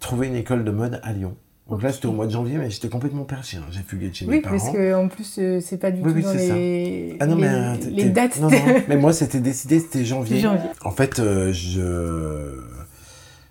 trouver 0.00 0.28
une 0.28 0.36
école 0.36 0.64
de 0.64 0.70
mode 0.70 1.00
à 1.02 1.12
Lyon. 1.12 1.36
Donc 1.68 1.82
là, 1.82 1.92
c'était 1.92 2.06
au 2.06 2.12
mois 2.12 2.26
de 2.26 2.30
janvier, 2.30 2.58
mais 2.58 2.70
j'étais 2.70 2.88
complètement 2.88 3.24
perché. 3.24 3.56
Hein. 3.56 3.64
J'ai 3.70 3.80
fugué 3.80 4.10
de 4.10 4.14
chez 4.14 4.26
mes 4.26 4.42
parents. 4.42 4.54
Oui, 4.54 4.60
parce 4.62 4.76
qu'en 4.76 5.08
plus, 5.08 5.36
euh, 5.38 5.60
c'est 5.60 5.78
pas 5.78 5.90
du 5.90 6.02
tout 6.02 6.12
dans 6.12 6.32
les... 6.34 7.16
Ah 7.20 7.26
non, 7.26 7.36
mais, 7.36 7.48
euh, 7.48 7.74
les, 7.90 8.10
dates. 8.10 8.38
Non, 8.38 8.50
non, 8.50 8.58
mais 8.88 8.96
moi, 8.96 9.14
c'était 9.14 9.40
décidé, 9.40 9.80
c'était 9.80 10.04
janvier. 10.04 10.40
janvier. 10.40 10.68
En 10.84 10.90
fait, 10.90 11.18
euh, 11.20 11.52
je 11.54 12.60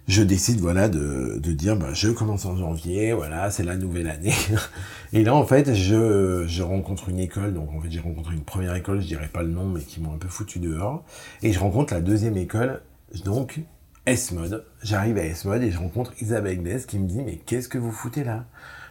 je 0.08 0.22
décide 0.22 0.60
voilà 0.60 0.90
de, 0.90 1.40
de 1.42 1.52
dire 1.54 1.78
bah, 1.78 1.94
je 1.94 2.10
commence 2.10 2.46
en 2.46 2.58
janvier 2.58 3.14
voilà 3.14 3.50
c'est 3.52 3.64
la 3.64 3.76
nouvelle 3.76 4.10
année 4.10 4.34
et 5.14 5.24
là 5.24 5.34
en 5.34 5.46
fait 5.46 5.74
je, 5.74 6.46
je 6.46 6.64
rencontre 6.64 7.10
une 7.10 7.20
école 7.20 7.54
donc 7.54 7.70
en 7.74 7.80
fait 7.80 7.90
j'ai 7.90 8.00
rencontré 8.00 8.36
une 8.36 8.44
première 8.44 8.76
école 8.76 9.02
je 9.02 9.08
dirais 9.08 9.30
pas 9.32 9.44
le 9.44 9.50
nom 9.50 9.66
mais 9.66 9.82
qui 9.82 10.02
m'ont 10.02 10.14
un 10.14 10.18
peu 10.18 10.28
foutu 10.28 10.60
dehors 10.60 11.04
et 11.42 11.54
je 11.54 11.60
rencontre 11.60 11.94
la 11.94 12.02
deuxième 12.02 12.38
école 12.38 12.82
donc 13.24 13.62
S-Mode 14.06 14.66
j'arrive 14.82 15.18
à 15.18 15.24
S-Mode 15.24 15.64
et 15.64 15.72
je 15.72 15.78
rencontre 15.80 16.14
Isabelle 16.22 16.62
Glaise 16.62 16.86
qui 16.86 17.00
me 17.00 17.08
dit 17.08 17.22
mais 17.22 17.38
qu'est-ce 17.38 17.70
que 17.70 17.78
vous 17.78 17.92
foutez 17.92 18.24
là? 18.24 18.46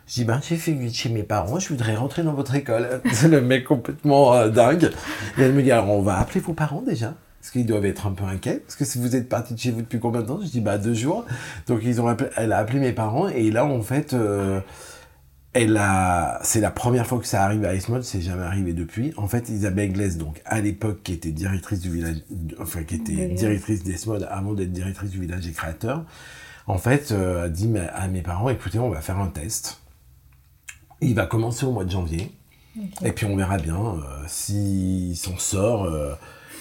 Je 0.07 0.15
dis, 0.15 0.25
ben, 0.25 0.41
j'ai 0.43 0.57
fait 0.57 0.73
de 0.73 0.89
chez 0.93 1.09
mes 1.09 1.23
parents, 1.23 1.59
je 1.59 1.69
voudrais 1.69 1.95
rentrer 1.95 2.23
dans 2.23 2.35
votre 2.35 2.55
école. 2.55 3.01
C'est 3.13 3.29
le 3.31 3.41
mec 3.41 3.65
complètement 3.65 4.35
euh, 4.35 4.49
dingue. 4.49 4.91
Et 5.39 5.43
elle 5.43 5.53
me 5.53 5.63
dit, 5.63 5.71
alors, 5.71 5.91
on 5.91 6.03
va 6.03 6.19
appeler 6.19 6.41
vos 6.41 6.55
parents 6.55 6.83
déjà? 6.83 7.15
Parce 7.43 7.51
qu'ils 7.51 7.67
doivent 7.67 7.87
être 7.87 8.07
un 8.07 8.13
peu 8.13 8.23
inquiets. 8.23 8.61
Parce 8.61 8.77
que 8.77 8.85
si 8.85 9.01
vous 9.01 9.17
êtes 9.17 9.29
parti 9.29 9.55
de 9.55 9.59
chez 9.59 9.73
vous 9.73 9.83
depuis 9.83 9.99
combien 9.99 10.23
de 10.23 10.29
temps? 10.29 10.41
Je 10.41 10.47
dis 10.47 10.61
bah 10.61 10.79
deux 10.79 10.95
jours. 10.95 11.27
Donc 11.67 11.81
ils 11.83 12.01
ont 12.01 12.17
elle 12.37 12.53
a 12.53 12.59
appelé 12.59 12.79
mes 12.79 12.93
parents 12.93 13.27
et 13.27 13.51
là 13.51 13.65
en 13.65 13.83
fait, 13.83 14.15
euh, 14.15 14.61
elle 15.53 15.77
a, 15.77 16.39
c'est 16.45 16.61
la 16.61 16.71
première 16.71 17.05
fois 17.05 17.19
que 17.19 17.27
ça 17.27 17.43
arrive 17.43 17.65
à 17.65 17.75
Esmod, 17.75 18.05
c'est 18.05 18.21
jamais 18.21 18.45
arrivé 18.45 18.75
depuis. 18.75 19.13
En 19.17 19.27
fait, 19.27 19.49
Isabelle 19.49 19.93
Glaise, 19.93 20.19
donc 20.19 20.41
à 20.45 20.61
l'époque 20.61 21.01
qui 21.03 21.15
était 21.15 21.33
directrice 21.33 21.81
du 21.81 21.91
village, 21.91 22.19
enfin 22.61 22.85
qui 22.85 22.95
était 22.95 23.27
directrice 23.31 23.83
avant 24.31 24.55
d'être 24.55 24.73
directrice 24.73 25.11
du 25.11 25.19
village 25.19 25.41
des 25.41 25.51
créateurs, 25.51 26.05
en 26.69 26.79
fait 26.79 27.11
euh, 27.11 27.47
a 27.47 27.49
dit 27.49 27.69
à 27.93 28.07
mes 28.07 28.23
parents 28.23 28.51
écoutez, 28.51 28.79
on 28.79 28.89
va 28.89 29.01
faire 29.01 29.19
un 29.19 29.27
test. 29.27 29.81
Il 31.01 31.17
va 31.17 31.27
commencer 31.27 31.67
au 31.67 31.73
mois 31.73 31.85
de 31.85 31.91
janvier. 31.91 32.31
Et 33.05 33.11
puis 33.11 33.27
on 33.27 33.35
verra 33.35 33.59
bien 33.59 33.77
euh, 33.77 34.25
s'il 34.29 35.17
s'en 35.17 35.37
sort. 35.39 35.91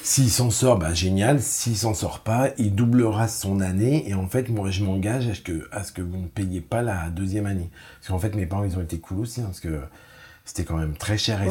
S'il 0.04 0.30
s'en 0.30 0.50
sort, 0.50 0.80
bah 0.80 0.94
génial. 0.94 1.40
S'il 1.42 1.78
s'en 1.78 1.94
sort 1.94 2.20
pas, 2.20 2.50
il 2.58 2.74
doublera 2.74 3.28
son 3.28 3.62
année. 3.62 4.10
Et 4.10 4.14
en 4.14 4.28
fait, 4.28 4.50
moi, 4.50 4.72
je 4.72 4.84
m'engage 4.84 5.28
à 5.28 5.36
ce 5.36 5.42
que, 5.42 5.68
à 5.72 5.84
ce 5.84 5.92
que 5.92 6.02
vous 6.02 6.18
ne 6.18 6.28
payiez 6.28 6.62
pas 6.62 6.82
la 6.82 7.10
deuxième 7.10 7.46
année. 7.46 7.70
Parce 8.00 8.10
qu'en 8.10 8.20
fait, 8.20 8.36
mes 8.36 8.46
parents, 8.46 8.64
ils 8.64 8.78
ont 8.78 8.82
été 8.82 9.00
cool 9.00 9.20
aussi, 9.20 9.42
hein, 9.42 9.46
parce 9.46 9.60
que 9.60 9.80
c'était 10.44 10.64
quand 10.64 10.78
même 10.78 10.96
très 10.96 11.18
cher 11.18 11.42
et 11.44 11.50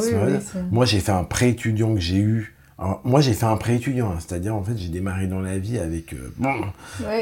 moi, 0.70 0.84
j'ai 0.84 1.00
fait 1.00 1.12
un 1.12 1.24
prêt 1.24 1.50
étudiant 1.50 1.94
que 1.94 2.00
j'ai 2.00 2.18
eu. 2.18 2.56
moi, 3.04 3.20
j'ai 3.20 3.34
fait 3.34 3.46
un 3.46 3.56
prêt 3.56 3.76
étudiant, 3.76 4.10
hein. 4.10 4.18
c'est-à-dire, 4.18 4.54
en 4.54 4.64
fait, 4.64 4.76
j'ai 4.76 4.88
démarré 4.88 5.28
dans 5.28 5.40
la 5.40 5.58
vie 5.58 5.78
avec 5.78 6.12
euh, 6.12 6.32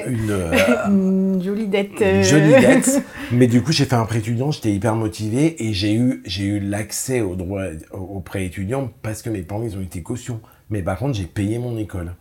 une, 0.07 0.31
euh, 0.31 0.55
une, 0.89 1.43
jolie 1.43 1.67
dette. 1.67 2.01
Une 2.01 2.23
jolie 2.23 2.53
dette. 2.53 3.03
mais 3.33 3.47
du 3.47 3.63
coup, 3.63 3.73
j'ai 3.73 3.85
fait 3.85 3.97
un 3.97 4.07
prêt 4.07 4.21
étudiant, 4.21 4.51
j'étais 4.51 4.73
hyper 4.73 4.95
motivé 4.97 5.63
et 5.63 5.75
j'ai 5.75 5.95
eu, 5.95 6.23
j'ai 6.25 6.45
eu 6.45 6.59
l'accès 6.59 7.21
au 7.21 7.37
droit 7.37 7.65
au 7.93 8.21
prêt 8.21 8.47
étudiant 8.47 8.91
parce 9.03 9.21
que 9.21 9.29
mes 9.29 9.43
parents, 9.43 9.63
ils 9.63 9.77
ont 9.77 9.83
été 9.83 10.03
caution. 10.03 10.41
Mais 10.71 10.83
par 10.83 10.99
contre, 10.99 11.15
j'ai 11.15 11.27
payé 11.27 11.59
mon 11.59 11.77
école. 11.79 12.15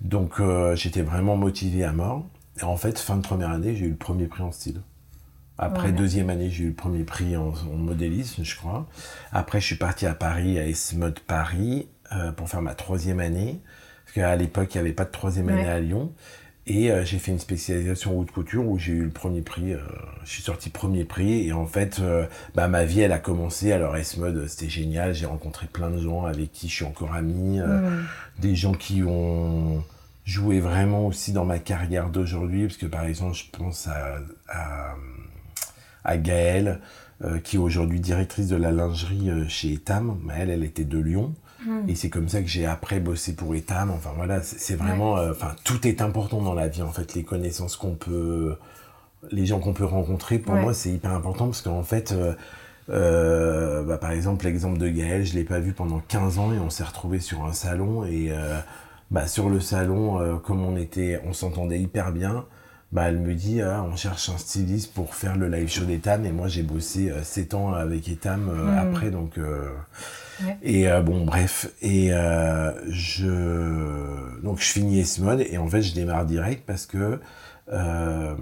Donc, 0.00 0.40
euh, 0.40 0.76
j'étais 0.76 1.02
vraiment 1.02 1.36
motivé 1.36 1.84
à 1.84 1.92
mort. 1.92 2.26
Et 2.60 2.64
en 2.64 2.76
fait, 2.76 2.98
fin 2.98 3.16
de 3.16 3.22
première 3.22 3.50
année, 3.50 3.76
j'ai 3.76 3.86
eu 3.86 3.90
le 3.90 3.96
premier 3.96 4.26
prix 4.26 4.42
en 4.42 4.52
style. 4.52 4.80
Après, 5.60 5.90
deuxième 5.90 6.30
année, 6.30 6.50
j'ai 6.50 6.64
eu 6.64 6.68
le 6.68 6.74
premier 6.74 7.02
prix 7.02 7.36
en, 7.36 7.52
modélisme, 7.76 8.44
je 8.44 8.56
crois. 8.56 8.86
Après, 9.32 9.60
je 9.60 9.66
suis 9.66 9.76
parti 9.76 10.06
à 10.06 10.14
Paris, 10.14 10.58
à 10.58 10.66
S-Mode 10.66 11.18
Paris, 11.18 11.88
euh, 12.12 12.30
pour 12.30 12.48
faire 12.48 12.62
ma 12.62 12.74
troisième 12.74 13.18
année. 13.18 13.60
Parce 14.04 14.14
qu'à 14.14 14.36
l'époque, 14.36 14.74
il 14.74 14.78
n'y 14.78 14.82
avait 14.82 14.92
pas 14.92 15.04
de 15.04 15.10
troisième 15.10 15.48
année 15.48 15.68
à 15.68 15.80
Lyon. 15.80 16.12
Et 16.70 16.90
euh, 16.90 17.02
j'ai 17.02 17.18
fait 17.18 17.32
une 17.32 17.38
spécialisation 17.38 18.18
haute 18.18 18.30
couture 18.30 18.66
où 18.66 18.78
j'ai 18.78 18.92
eu 18.92 19.02
le 19.02 19.10
premier 19.10 19.40
prix. 19.40 19.72
Euh, 19.72 19.78
je 20.24 20.30
suis 20.30 20.42
sorti 20.42 20.68
premier 20.68 21.04
prix. 21.04 21.46
Et 21.46 21.52
en 21.54 21.64
fait, 21.64 21.98
euh, 22.00 22.26
bah, 22.54 22.68
ma 22.68 22.84
vie, 22.84 23.00
elle 23.00 23.12
a 23.12 23.18
commencé. 23.18 23.72
Alors, 23.72 23.96
S-Mode, 23.96 24.46
c'était 24.48 24.68
génial. 24.68 25.14
J'ai 25.14 25.24
rencontré 25.24 25.66
plein 25.66 25.88
de 25.88 25.98
gens 25.98 26.26
avec 26.26 26.52
qui 26.52 26.68
je 26.68 26.74
suis 26.74 26.84
encore 26.84 27.14
ami. 27.14 27.58
Mm. 27.58 28.04
Des 28.38 28.54
gens 28.54 28.74
qui 28.74 29.02
ont 29.02 29.82
joué 30.26 30.60
vraiment 30.60 31.06
aussi 31.06 31.32
dans 31.32 31.46
ma 31.46 31.58
carrière 31.58 32.10
d'aujourd'hui. 32.10 32.66
Parce 32.66 32.76
que, 32.76 32.86
par 32.86 33.04
exemple, 33.04 33.34
je 33.34 33.44
pense 33.50 33.88
à, 33.88 34.18
à, 34.48 34.94
à 36.04 36.18
Gaëlle, 36.18 36.80
qui 37.44 37.56
est 37.56 37.58
aujourd'hui 37.58 37.98
directrice 37.98 38.46
de 38.46 38.56
la 38.56 38.72
lingerie 38.72 39.30
chez 39.48 39.72
Etam. 39.72 40.30
Elle, 40.36 40.50
elle 40.50 40.64
était 40.64 40.84
de 40.84 40.98
Lyon. 40.98 41.34
Et 41.88 41.94
c'est 41.94 42.08
comme 42.08 42.28
ça 42.28 42.40
que 42.40 42.46
j'ai 42.46 42.66
après 42.66 43.00
bossé 43.00 43.34
pour 43.34 43.54
Etam. 43.54 43.90
Enfin 43.90 44.10
voilà, 44.16 44.42
c'est 44.42 44.76
vraiment, 44.76 45.18
euh, 45.18 45.32
enfin 45.32 45.56
tout 45.64 45.86
est 45.86 46.02
important 46.02 46.40
dans 46.40 46.54
la 46.54 46.68
vie 46.68 46.82
en 46.82 46.92
fait. 46.92 47.14
Les 47.14 47.24
connaissances 47.24 47.76
qu'on 47.76 47.94
peut, 47.94 48.56
les 49.30 49.46
gens 49.46 49.58
qu'on 49.58 49.72
peut 49.72 49.84
rencontrer, 49.84 50.38
pour 50.38 50.54
moi 50.54 50.72
c'est 50.72 50.90
hyper 50.90 51.12
important 51.12 51.46
parce 51.46 51.62
qu'en 51.62 51.82
fait, 51.82 52.12
euh, 52.12 52.32
euh, 52.90 53.82
bah, 53.82 53.98
par 53.98 54.12
exemple 54.12 54.44
l'exemple 54.44 54.78
de 54.78 54.88
Gaël, 54.88 55.24
je 55.24 55.34
l'ai 55.34 55.44
pas 55.44 55.58
vu 55.58 55.72
pendant 55.72 55.98
15 55.98 56.38
ans 56.38 56.52
et 56.52 56.58
on 56.58 56.70
s'est 56.70 56.84
retrouvé 56.84 57.18
sur 57.18 57.44
un 57.44 57.52
salon 57.52 58.04
et 58.04 58.30
bah, 59.10 59.26
sur 59.26 59.48
le 59.48 59.58
salon, 59.58 60.38
comme 60.44 60.64
on 60.64 60.76
était, 60.76 61.20
on 61.26 61.32
s'entendait 61.32 61.80
hyper 61.80 62.12
bien. 62.12 62.44
Bah, 62.90 63.08
elle 63.08 63.18
me 63.18 63.34
dit, 63.34 63.60
ah, 63.60 63.84
on 63.86 63.96
cherche 63.96 64.30
un 64.30 64.38
styliste 64.38 64.94
pour 64.94 65.14
faire 65.14 65.36
le 65.36 65.48
live 65.48 65.68
show 65.68 65.84
d'Etam 65.84 66.24
et 66.24 66.32
moi 66.32 66.46
j'ai 66.46 66.62
bossé 66.62 67.12
7 67.22 67.54
ans 67.54 67.72
avec 67.74 68.08
Etam 68.08 68.48
après 68.78 69.10
donc 69.10 69.38
et 70.62 70.88
euh, 70.88 71.02
bon, 71.02 71.24
bref. 71.24 71.70
Et 71.82 72.12
euh, 72.12 72.72
je 72.90 74.40
donc 74.42 74.60
je 74.60 74.66
finis 74.66 75.00
S-Mode 75.00 75.40
et 75.40 75.58
en 75.58 75.68
fait 75.68 75.82
je 75.82 75.94
démarre 75.94 76.26
direct 76.26 76.64
parce 76.66 76.86
que 76.86 77.20
euh, 77.72 78.34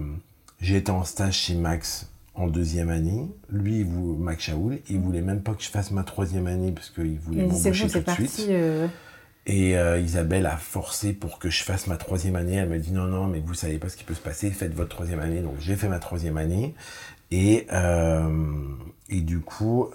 été 0.61 0.91
en 0.91 1.03
stage 1.03 1.35
chez 1.35 1.55
Max 1.55 2.09
en 2.35 2.47
deuxième 2.47 2.89
année. 2.89 3.27
Lui, 3.49 3.83
Max 3.83 4.43
Shaoul, 4.43 4.79
il 4.89 4.99
voulait 4.99 5.21
même 5.21 5.41
pas 5.41 5.53
que 5.53 5.63
je 5.63 5.69
fasse 5.69 5.91
ma 5.91 6.03
troisième 6.03 6.47
année 6.47 6.71
parce 6.71 6.89
qu'il 6.89 7.19
voulait 7.19 7.45
m'embaucher 7.45 7.87
tout 7.87 7.99
de 7.99 8.11
suite. 8.11 8.49
Et 9.49 9.75
Isabelle 10.01 10.45
a 10.45 10.57
forcé 10.57 11.13
pour 11.13 11.39
que 11.39 11.49
je 11.49 11.63
fasse 11.63 11.87
ma 11.87 11.97
troisième 11.97 12.35
année. 12.35 12.55
Elle 12.55 12.69
m'a 12.69 12.77
dit 12.77 12.91
non, 12.91 13.05
non, 13.05 13.27
mais 13.27 13.39
vous 13.39 13.53
savez 13.53 13.77
pas 13.79 13.89
ce 13.89 13.97
qui 13.97 14.03
peut 14.03 14.13
se 14.13 14.21
passer, 14.21 14.51
faites 14.51 14.73
votre 14.73 14.89
troisième 14.89 15.19
année. 15.19 15.41
Donc 15.41 15.55
j'ai 15.59 15.75
fait 15.75 15.87
ma 15.87 15.99
troisième 15.99 16.37
année. 16.37 16.75
Et, 17.31 17.65
et 19.09 19.21
du 19.21 19.39
coup, 19.39 19.89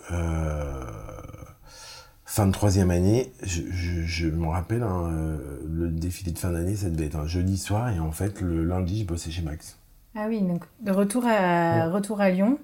fin 2.32 2.46
de 2.46 2.52
troisième 2.52 2.90
année, 2.90 3.30
je, 3.42 3.60
je, 3.70 4.00
je 4.06 4.26
me 4.26 4.48
rappelle, 4.48 4.82
hein, 4.82 5.10
euh, 5.12 5.36
le 5.70 5.90
défilé 5.90 6.32
de 6.32 6.38
fin 6.38 6.50
d'année, 6.50 6.76
ça 6.76 6.88
devait 6.88 7.04
être 7.04 7.16
un 7.16 7.26
jeudi 7.26 7.58
soir, 7.58 7.90
et 7.90 7.98
en 7.98 8.10
fait, 8.10 8.40
le 8.40 8.64
lundi, 8.64 9.00
je 9.00 9.04
bossais 9.04 9.30
chez 9.30 9.42
Max. 9.42 9.76
Ah 10.14 10.24
oui, 10.28 10.40
donc 10.40 10.64
de 10.80 10.92
retour 10.92 11.26
à, 11.26 11.90
retour 11.90 12.22
à 12.22 12.30
Lyon. 12.30 12.58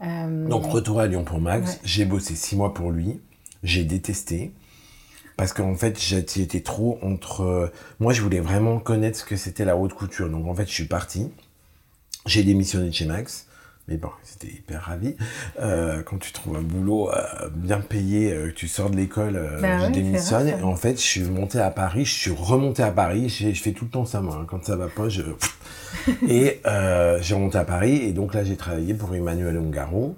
Euh, 0.00 0.48
donc 0.48 0.64
retour 0.64 1.00
à 1.00 1.06
Lyon 1.06 1.24
pour 1.24 1.38
Max, 1.38 1.80
j'ai 1.84 2.06
bossé 2.06 2.34
six 2.34 2.56
mois 2.56 2.72
pour 2.72 2.92
lui, 2.92 3.20
j'ai 3.62 3.84
détesté, 3.84 4.54
parce 5.36 5.52
qu'en 5.52 5.74
fait, 5.74 6.00
j'étais 6.00 6.62
trop 6.62 6.98
entre... 7.02 7.70
Moi, 7.98 8.14
je 8.14 8.22
voulais 8.22 8.40
vraiment 8.40 8.78
connaître 8.78 9.18
ce 9.18 9.24
que 9.26 9.36
c'était 9.36 9.66
la 9.66 9.76
haute 9.76 9.92
couture, 9.92 10.30
donc 10.30 10.46
en 10.46 10.54
fait, 10.54 10.66
je 10.66 10.72
suis 10.72 10.86
parti, 10.86 11.30
j'ai 12.24 12.42
démissionné 12.42 12.88
de 12.88 12.94
chez 12.94 13.04
Max, 13.04 13.48
mais 13.88 13.96
bon, 13.96 14.10
c'était 14.22 14.48
hyper 14.48 14.82
ravi. 14.82 15.16
Euh, 15.60 16.02
quand 16.02 16.18
tu 16.18 16.32
trouves 16.32 16.56
un 16.56 16.62
boulot 16.62 17.10
euh, 17.10 17.48
bien 17.52 17.80
payé, 17.80 18.32
euh, 18.32 18.50
que 18.50 18.54
tu 18.54 18.68
sors 18.68 18.88
de 18.88 18.96
l'école, 18.96 19.40
bah 19.60 19.86
je 19.86 19.92
démissionne. 19.92 20.62
En 20.62 20.76
fait, 20.76 20.96
je 20.96 21.04
suis 21.04 21.22
monté 21.22 21.58
à 21.58 21.70
Paris, 21.70 22.04
je 22.04 22.14
suis 22.14 22.30
remonté 22.30 22.82
à 22.82 22.92
Paris. 22.92 23.28
Je 23.28 23.52
fais 23.60 23.72
tout 23.72 23.86
le 23.86 23.90
temps 23.90 24.04
ça, 24.04 24.20
moi. 24.20 24.38
Hein. 24.40 24.46
Quand 24.48 24.64
ça 24.64 24.76
va 24.76 24.88
pas, 24.88 25.08
je. 25.08 25.22
et 26.28 26.60
j'ai 27.20 27.34
remonté 27.34 27.58
à 27.58 27.64
Paris. 27.64 27.96
Et 27.96 28.12
donc 28.12 28.34
là, 28.34 28.44
j'ai 28.44 28.56
travaillé 28.56 28.94
pour 28.94 29.14
Emmanuel 29.14 29.58
Ongaro. 29.58 30.16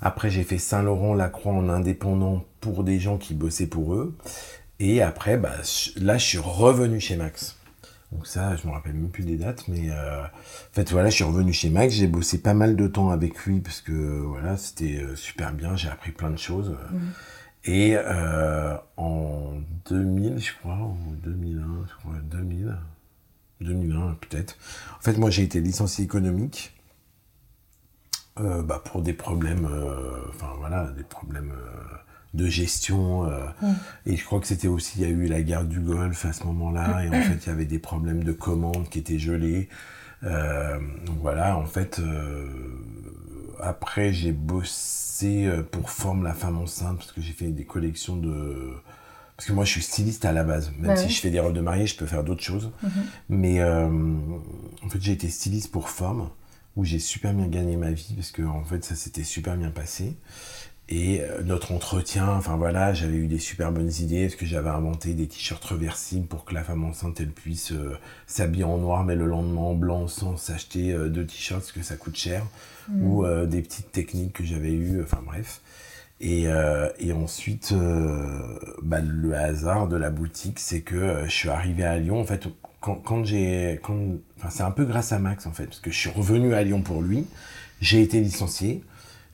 Après, 0.00 0.30
j'ai 0.30 0.44
fait 0.44 0.58
Saint-Laurent-Lacroix 0.58 1.52
en 1.52 1.68
indépendant 1.68 2.44
pour 2.60 2.84
des 2.84 3.00
gens 3.00 3.18
qui 3.18 3.34
bossaient 3.34 3.66
pour 3.66 3.94
eux. 3.94 4.16
Et 4.80 5.02
après, 5.02 5.36
bah, 5.36 5.56
là, 5.96 6.18
je 6.18 6.24
suis 6.24 6.38
revenu 6.38 7.00
chez 7.00 7.16
Max. 7.16 7.57
Donc 8.12 8.26
ça, 8.26 8.56
je 8.56 8.66
me 8.66 8.72
rappelle 8.72 8.94
même 8.94 9.10
plus 9.10 9.24
des 9.24 9.36
dates, 9.36 9.68
mais 9.68 9.90
euh, 9.90 10.22
en 10.22 10.72
fait 10.72 10.90
voilà, 10.90 11.10
je 11.10 11.16
suis 11.16 11.24
revenu 11.24 11.52
chez 11.52 11.68
Max, 11.68 11.94
j'ai 11.94 12.06
bossé 12.06 12.40
pas 12.40 12.54
mal 12.54 12.74
de 12.74 12.86
temps 12.86 13.10
avec 13.10 13.36
lui 13.44 13.60
parce 13.60 13.82
que 13.82 13.92
voilà, 13.92 14.56
c'était 14.56 15.02
euh, 15.02 15.14
super 15.14 15.52
bien, 15.52 15.76
j'ai 15.76 15.88
appris 15.88 16.12
plein 16.12 16.30
de 16.30 16.38
choses. 16.38 16.76
Mhm. 16.90 17.00
Et 17.64 17.96
euh, 17.96 18.76
en 18.96 19.58
2000, 19.90 20.38
je 20.38 20.52
crois, 20.54 20.78
ou 20.78 21.16
2001, 21.16 21.86
je 21.86 21.94
crois, 21.96 22.14
2000, 22.22 22.78
2001 23.60 24.16
peut-être. 24.20 24.56
En 24.98 25.02
fait, 25.02 25.18
moi 25.18 25.28
j'ai 25.28 25.42
été 25.42 25.60
licencié 25.60 26.04
économique 26.04 26.74
bah, 28.36 28.80
pour 28.84 29.02
des 29.02 29.14
problèmes, 29.14 29.68
enfin 30.28 30.52
voilà, 30.60 30.92
des 30.96 31.02
problèmes 31.02 31.52
de 32.34 32.46
gestion. 32.46 33.24
Euh, 33.24 33.46
et 34.06 34.16
je 34.16 34.24
crois 34.24 34.40
que 34.40 34.46
c'était 34.46 34.68
aussi, 34.68 34.98
il 34.98 35.02
y 35.02 35.06
a 35.06 35.08
eu 35.08 35.26
la 35.26 35.42
guerre 35.42 35.64
du 35.64 35.80
Golfe 35.80 36.24
à 36.24 36.32
ce 36.32 36.44
moment-là, 36.44 37.04
et 37.04 37.08
en 37.08 37.22
fait, 37.22 37.46
il 37.46 37.48
y 37.48 37.52
avait 37.52 37.64
des 37.64 37.78
problèmes 37.78 38.24
de 38.24 38.32
commandes 38.32 38.88
qui 38.88 38.98
étaient 38.98 39.18
gelés. 39.18 39.68
donc 40.22 41.18
voilà, 41.20 41.56
en 41.56 41.66
fait, 41.66 42.00
après 43.60 44.12
j'ai 44.12 44.32
bossé 44.32 45.48
pour 45.72 45.90
Forme 45.90 46.22
la 46.22 46.34
femme 46.34 46.58
enceinte 46.58 46.98
parce 46.98 47.12
que 47.12 47.20
j'ai 47.20 47.32
fait 47.32 47.48
des 47.48 47.64
collections 47.64 48.16
de 48.16 48.72
parce 49.38 49.46
que 49.46 49.52
moi, 49.52 49.64
je 49.64 49.70
suis 49.70 49.82
styliste 49.82 50.24
à 50.24 50.32
la 50.32 50.42
base. 50.42 50.72
Même 50.80 50.88
bah 50.88 50.96
si 50.96 51.10
je 51.10 51.20
fais 51.20 51.30
des 51.30 51.38
robes 51.38 51.52
de 51.52 51.60
mariée, 51.60 51.86
je 51.86 51.94
peux 51.94 52.06
faire 52.06 52.24
d'autres 52.24 52.42
choses. 52.42 52.72
Mhm. 52.82 52.90
Mais 53.28 53.60
euh, 53.60 53.86
en 54.84 54.88
fait, 54.88 55.00
j'ai 55.00 55.12
été 55.12 55.28
styliste 55.28 55.70
pour 55.70 55.90
Forme, 55.90 56.28
où 56.74 56.84
j'ai 56.84 56.98
super 56.98 57.32
bien 57.32 57.46
gagné 57.46 57.76
ma 57.76 57.92
vie, 57.92 58.14
parce 58.16 58.32
que 58.32 58.42
en 58.42 58.64
fait, 58.64 58.84
ça 58.84 58.96
s'était 58.96 59.22
super 59.22 59.56
bien 59.56 59.70
passé. 59.70 60.16
Et 60.90 61.20
euh, 61.20 61.42
notre 61.42 61.72
entretien, 61.72 62.28
enfin 62.28 62.56
voilà, 62.56 62.94
j'avais 62.94 63.16
eu 63.16 63.26
des 63.26 63.38
super 63.38 63.72
bonnes 63.72 63.92
idées, 64.00 64.26
parce 64.26 64.36
que 64.36 64.46
j'avais 64.46 64.70
inventé 64.70 65.12
des 65.12 65.26
t-shirts 65.26 65.64
reversibles 65.64 66.26
pour 66.26 66.44
que 66.44 66.54
la 66.54 66.64
femme 66.64 66.84
enceinte, 66.84 67.20
elle 67.20 67.30
puisse 67.30 67.72
euh, 67.72 67.98
s'habiller 68.26 68.64
en 68.64 68.78
noir, 68.78 69.04
mais 69.04 69.14
le 69.14 69.26
lendemain 69.26 69.60
en 69.60 69.74
blanc, 69.74 70.08
sans 70.08 70.36
s'acheter 70.36 70.94
deux 71.10 71.26
t-shirts, 71.26 71.60
parce 71.60 71.72
que 71.72 71.82
ça 71.82 71.96
coûte 71.96 72.16
cher. 72.16 72.44
Mhm. 72.88 73.06
Ou 73.06 73.26
des 73.46 73.60
petites 73.60 73.92
techniques 73.92 74.32
que 74.32 74.44
j'avais 74.44 74.72
eues, 74.72 75.02
enfin 75.02 75.20
bref. 75.24 75.60
Et, 76.20 76.48
euh, 76.48 76.88
et 76.98 77.12
ensuite, 77.12 77.72
euh, 77.72 78.58
bah, 78.82 79.00
le 79.00 79.34
hasard 79.34 79.86
de 79.88 79.96
la 79.96 80.10
boutique, 80.10 80.58
c'est 80.58 80.80
que 80.80 80.96
euh, 80.96 81.24
je 81.26 81.30
suis 81.30 81.48
arrivé 81.48 81.84
à 81.84 81.96
Lyon. 81.98 82.20
En 82.20 82.24
fait, 82.24 82.48
quand, 82.80 82.96
quand 82.96 83.24
j'ai, 83.24 83.80
enfin, 83.84 84.50
c'est 84.50 84.64
un 84.64 84.70
peu 84.72 84.84
grâce 84.84 85.12
à 85.12 85.18
Max 85.18 85.46
en 85.46 85.52
fait, 85.52 85.66
parce 85.66 85.80
que 85.80 85.90
je 85.90 85.98
suis 85.98 86.10
revenu 86.10 86.54
à 86.54 86.62
Lyon 86.64 86.82
pour 86.82 87.02
lui. 87.02 87.26
J'ai 87.80 88.02
été 88.02 88.20
licencié. 88.20 88.82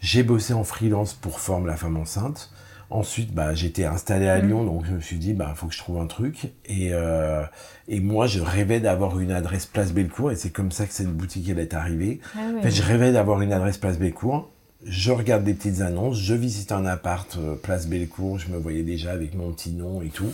J'ai 0.05 0.23
bossé 0.23 0.53
en 0.53 0.65
freelance 0.65 1.15
pour 1.15 1.41
Forme 1.41 1.67
la 1.67 1.77
femme 1.77 1.97
enceinte. 1.97 2.51
Ensuite, 2.91 3.33
bah, 3.33 3.55
j'étais 3.55 3.87
installé 3.87 4.29
à 4.29 4.39
mmh. 4.39 4.47
Lyon, 4.47 4.65
donc 4.65 4.85
je 4.85 4.93
me 4.93 5.01
suis 5.01 5.17
dit, 5.17 5.33
bah, 5.33 5.55
faut 5.57 5.67
que 5.67 5.73
je 5.73 5.79
trouve 5.79 5.99
un 5.99 6.07
truc. 6.07 6.53
Et, 6.67 6.91
euh, 6.93 7.43
et 7.89 8.01
moi, 8.01 8.27
je 8.27 8.41
rêvais 8.41 8.81
d'avoir 8.81 9.19
une 9.19 9.33
adresse 9.33 9.65
Place 9.65 9.95
Bellecour, 9.95 10.31
et 10.31 10.37
c'est 10.37 10.51
comme 10.51 10.73
ça 10.73 10.85
que 10.85 10.93
cette 10.93 11.09
boutique 11.09 11.49
elle 11.49 11.59
est 11.59 11.73
arrivée. 11.73 12.21
Ah 12.37 12.41
en 12.59 12.61
fait, 12.61 12.71
je 12.71 12.83
rêvais 12.83 13.13
d'avoir 13.13 13.41
une 13.41 13.53
adresse 13.53 13.79
Place 13.79 13.99
Bellecour 13.99 14.51
je 14.87 15.13
regarde 15.13 15.45
des 15.45 15.55
petites 15.55 15.81
annonces, 15.81 16.21
je 16.21 16.35
visite 16.35 16.71
un 16.71 16.85
appart 16.85 17.39
euh, 17.39 17.55
Place 17.55 17.87
Bellecour, 17.87 18.39
je 18.39 18.51
me 18.51 18.59
voyais 18.59 18.83
déjà 18.83 19.13
avec 19.13 19.35
mon 19.35 19.51
petit 19.51 19.73
nom 19.73 20.03
et 20.03 20.11
tout. 20.11 20.31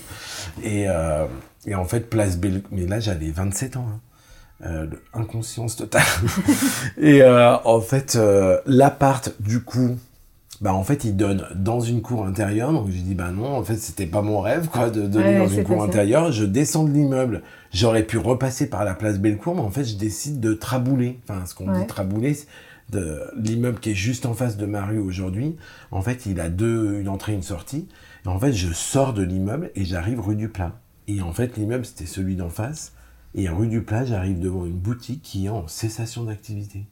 Et, 0.65 0.89
euh, 0.89 1.27
et 1.67 1.77
en 1.77 1.85
fait, 1.85 2.11
Place 2.11 2.37
Bellecour, 2.37 2.69
mais 2.73 2.85
là 2.85 2.99
j'avais 2.99 3.31
27 3.31 3.77
ans. 3.77 3.87
Hein. 3.89 4.01
Euh, 4.65 4.87
inconscience 5.15 5.77
totale. 5.77 6.03
et 6.99 7.23
euh, 7.23 7.57
en 7.65 7.81
fait, 7.81 8.17
euh, 8.17 8.59
l'appart, 8.67 9.33
du 9.41 9.63
coup, 9.63 9.97
bah 10.61 10.75
en 10.75 10.85
fait, 10.85 11.05
il 11.05 11.17
donne 11.17 11.47
dans 11.55 11.81
une 11.81 12.03
cour 12.03 12.27
intérieure. 12.27 12.71
Donc 12.73 12.91
j'ai 12.91 13.01
dit, 13.01 13.15
bah 13.15 13.31
non, 13.31 13.57
en 13.57 13.65
fait, 13.65 13.77
c'était 13.77 14.07
pas 14.07 14.21
mon 14.21 14.41
rêve, 14.41 14.69
quoi, 14.69 14.91
de 14.91 15.07
donner 15.07 15.39
dans 15.39 15.49
une 15.49 15.65
cour 15.65 15.83
intérieure. 15.83 16.31
Je 16.31 16.45
descends 16.45 16.85
de 16.85 16.93
l'immeuble. 16.93 17.43
J'aurais 17.73 18.03
pu 18.03 18.19
repasser 18.19 18.69
par 18.69 18.85
la 18.85 18.95
place 18.95 19.19
Bellecour, 19.19 19.55
mais 19.55 19.63
en 19.63 19.71
fait, 19.71 19.85
je 19.85 19.97
décide 19.97 20.41
de 20.41 20.53
trabouler. 20.53 21.19
Enfin, 21.27 21.47
ce 21.47 21.55
qu'on 21.55 21.73
dit 21.73 21.87
trabouler, 21.87 22.37
de 22.91 23.23
l'immeuble 23.37 23.79
qui 23.79 23.93
est 23.93 23.95
juste 23.95 24.27
en 24.27 24.35
face 24.35 24.57
de 24.57 24.67
ma 24.67 24.85
rue 24.85 24.99
aujourd'hui, 24.99 25.57
en 25.91 26.03
fait, 26.03 26.27
il 26.27 26.41
a 26.41 26.51
deux, 26.51 27.01
une 27.01 27.09
entrée, 27.09 27.33
une 27.33 27.43
sortie. 27.43 27.89
Et 28.27 28.29
en 28.29 28.39
fait, 28.39 28.53
je 28.53 28.73
sors 28.73 29.15
de 29.15 29.23
l'immeuble 29.23 29.71
et 29.75 29.85
j'arrive 29.85 30.21
rue 30.21 30.37
du 30.37 30.49
Plat. 30.49 30.73
Et 31.09 31.23
en 31.23 31.33
fait, 31.33 31.57
l'immeuble, 31.57 31.87
c'était 31.87 32.07
celui 32.07 32.37
d'en 32.37 32.51
face. 32.51 32.93
Et 33.35 33.49
rue 33.49 33.69
du 33.69 33.83
Plat, 33.83 34.05
j'arrive 34.05 34.41
devant 34.41 34.67
une 34.67 34.79
boutique 34.79 35.23
qui 35.23 35.47
est 35.47 35.51
en 35.51 35.69
cessation 35.69 36.25
d'activité. 36.25 36.85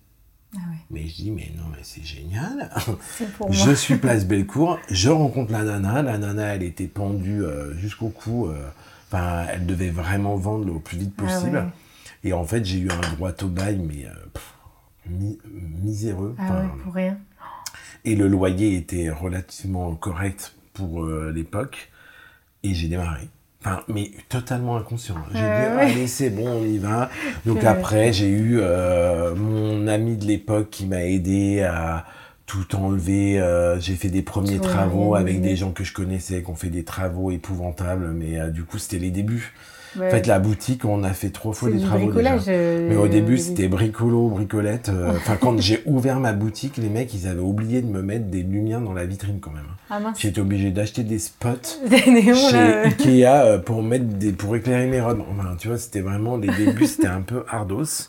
Ah 0.56 0.60
Mais 0.90 1.06
je 1.06 1.14
dis, 1.16 1.30
mais 1.30 1.50
non, 1.56 1.64
mais 1.70 1.82
c'est 1.82 2.04
génial. 2.04 2.70
je 3.50 3.72
suis 3.72 3.96
place 3.98 4.24
Bellecour, 4.24 4.78
je 4.90 5.10
rencontre 5.10 5.52
la 5.52 5.64
nana. 5.64 6.02
La 6.02 6.16
nana, 6.16 6.54
elle 6.54 6.62
était 6.62 6.86
pendue 6.86 7.42
euh, 7.42 7.76
jusqu'au 7.76 8.08
cou. 8.08 8.46
Euh, 8.46 8.70
enfin, 9.08 9.46
elle 9.50 9.66
devait 9.66 9.90
vraiment 9.90 10.36
vendre 10.36 10.64
le 10.64 10.78
plus 10.80 10.98
vite 10.98 11.14
ah 11.18 11.22
possible. 11.22 11.72
Et 12.24 12.32
en 12.32 12.44
fait, 12.44 12.64
j'ai 12.64 12.78
eu 12.78 12.90
un 12.90 13.14
droit 13.14 13.32
au 13.42 13.48
bail, 13.48 13.78
mais 13.78 14.06
euh, 14.06 15.34
miséreux. 15.82 16.34
Ah 16.38 16.64
pour 16.82 16.94
rien. 16.94 17.18
Et 18.04 18.16
le 18.16 18.28
loyer 18.28 18.76
était 18.76 19.10
relativement 19.10 19.94
correct 19.94 20.54
pour 20.72 21.04
euh, 21.04 21.32
l'époque. 21.32 21.90
Et 22.62 22.74
j'ai 22.74 22.88
démarré. 22.88 23.28
Enfin, 23.68 23.82
mais 23.88 24.10
totalement 24.28 24.76
inconscient. 24.76 25.16
J'ai 25.32 25.38
dit, 25.38 25.44
allez, 25.44 26.06
c'est 26.06 26.30
bon, 26.30 26.48
on 26.48 26.64
y 26.64 26.78
va. 26.78 27.10
Donc 27.46 27.64
après, 27.64 28.12
j'ai 28.12 28.28
eu 28.28 28.58
euh, 28.60 29.34
mon 29.34 29.86
ami 29.86 30.16
de 30.16 30.24
l'époque 30.24 30.70
qui 30.70 30.86
m'a 30.86 31.04
aidé 31.04 31.62
à 31.62 32.06
tout 32.46 32.74
enlever. 32.76 33.40
Euh, 33.40 33.78
j'ai 33.78 33.94
fait 33.94 34.08
des 34.08 34.22
premiers 34.22 34.58
travaux 34.58 35.14
avec 35.14 35.40
des 35.40 35.56
gens 35.56 35.70
que 35.70 35.84
je 35.84 35.92
connaissais, 35.92 36.42
qui 36.42 36.50
ont 36.50 36.54
fait 36.54 36.70
des 36.70 36.84
travaux 36.84 37.30
épouvantables, 37.30 38.10
mais 38.12 38.50
du 38.50 38.64
coup, 38.64 38.78
c'était 38.78 38.98
les 38.98 39.10
débuts. 39.10 39.52
En 39.96 40.10
fait, 40.10 40.26
la 40.26 40.38
boutique, 40.38 40.84
on 40.84 41.02
a 41.02 41.12
fait 41.12 41.30
trois 41.30 41.52
fois 41.52 41.70
des 41.70 41.80
travaux 41.80 42.12
déjà. 42.12 42.36
Euh, 42.48 42.88
Mais 42.90 42.96
au 42.96 43.08
début, 43.08 43.38
c'était 43.38 43.68
bricolo, 43.68 44.28
bricolette. 44.28 44.88
Euh, 44.88 45.12
enfin, 45.16 45.36
quand 45.36 45.58
j'ai 45.60 45.82
ouvert 45.86 46.20
ma 46.20 46.32
boutique, 46.32 46.76
les 46.76 46.88
mecs, 46.88 47.12
ils 47.14 47.26
avaient 47.26 47.40
oublié 47.40 47.82
de 47.82 47.86
me 47.86 48.02
mettre 48.02 48.26
des 48.26 48.42
lumières 48.42 48.80
dans 48.80 48.92
la 48.92 49.06
vitrine 49.06 49.40
quand 49.40 49.52
même. 49.52 49.66
Ah, 49.90 50.00
J'étais 50.16 50.40
obligé 50.40 50.70
d'acheter 50.70 51.04
des 51.04 51.18
spots 51.18 51.48
chez 51.90 52.82
Ikea 52.84 53.26
euh, 53.26 53.58
pour 53.58 53.82
mettre 53.82 54.04
des, 54.04 54.32
pour 54.32 54.54
éclairer 54.56 54.86
mes 54.86 55.00
robes. 55.00 55.22
Enfin, 55.32 55.56
tu 55.58 55.68
vois, 55.68 55.78
c'était 55.78 56.00
vraiment 56.00 56.36
les 56.36 56.48
débuts, 56.48 56.86
c'était 56.86 57.06
un 57.08 57.22
peu 57.22 57.44
hardos. 57.48 58.08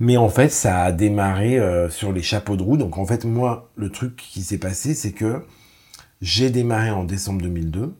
Mais 0.00 0.16
en 0.16 0.28
fait, 0.28 0.50
ça 0.50 0.82
a 0.82 0.92
démarré 0.92 1.60
sur 1.90 2.12
les 2.12 2.22
chapeaux 2.22 2.56
de 2.56 2.62
roue. 2.62 2.76
Donc 2.76 2.98
en 2.98 3.04
fait, 3.04 3.24
moi, 3.24 3.68
le 3.74 3.90
truc 3.90 4.14
qui 4.14 4.42
s'est 4.42 4.58
passé, 4.58 4.94
c'est 4.94 5.10
que 5.10 5.42
j'ai 6.20 6.50
démarré 6.50 6.90
en 6.90 7.02
décembre 7.02 7.42
2002, 7.42 7.92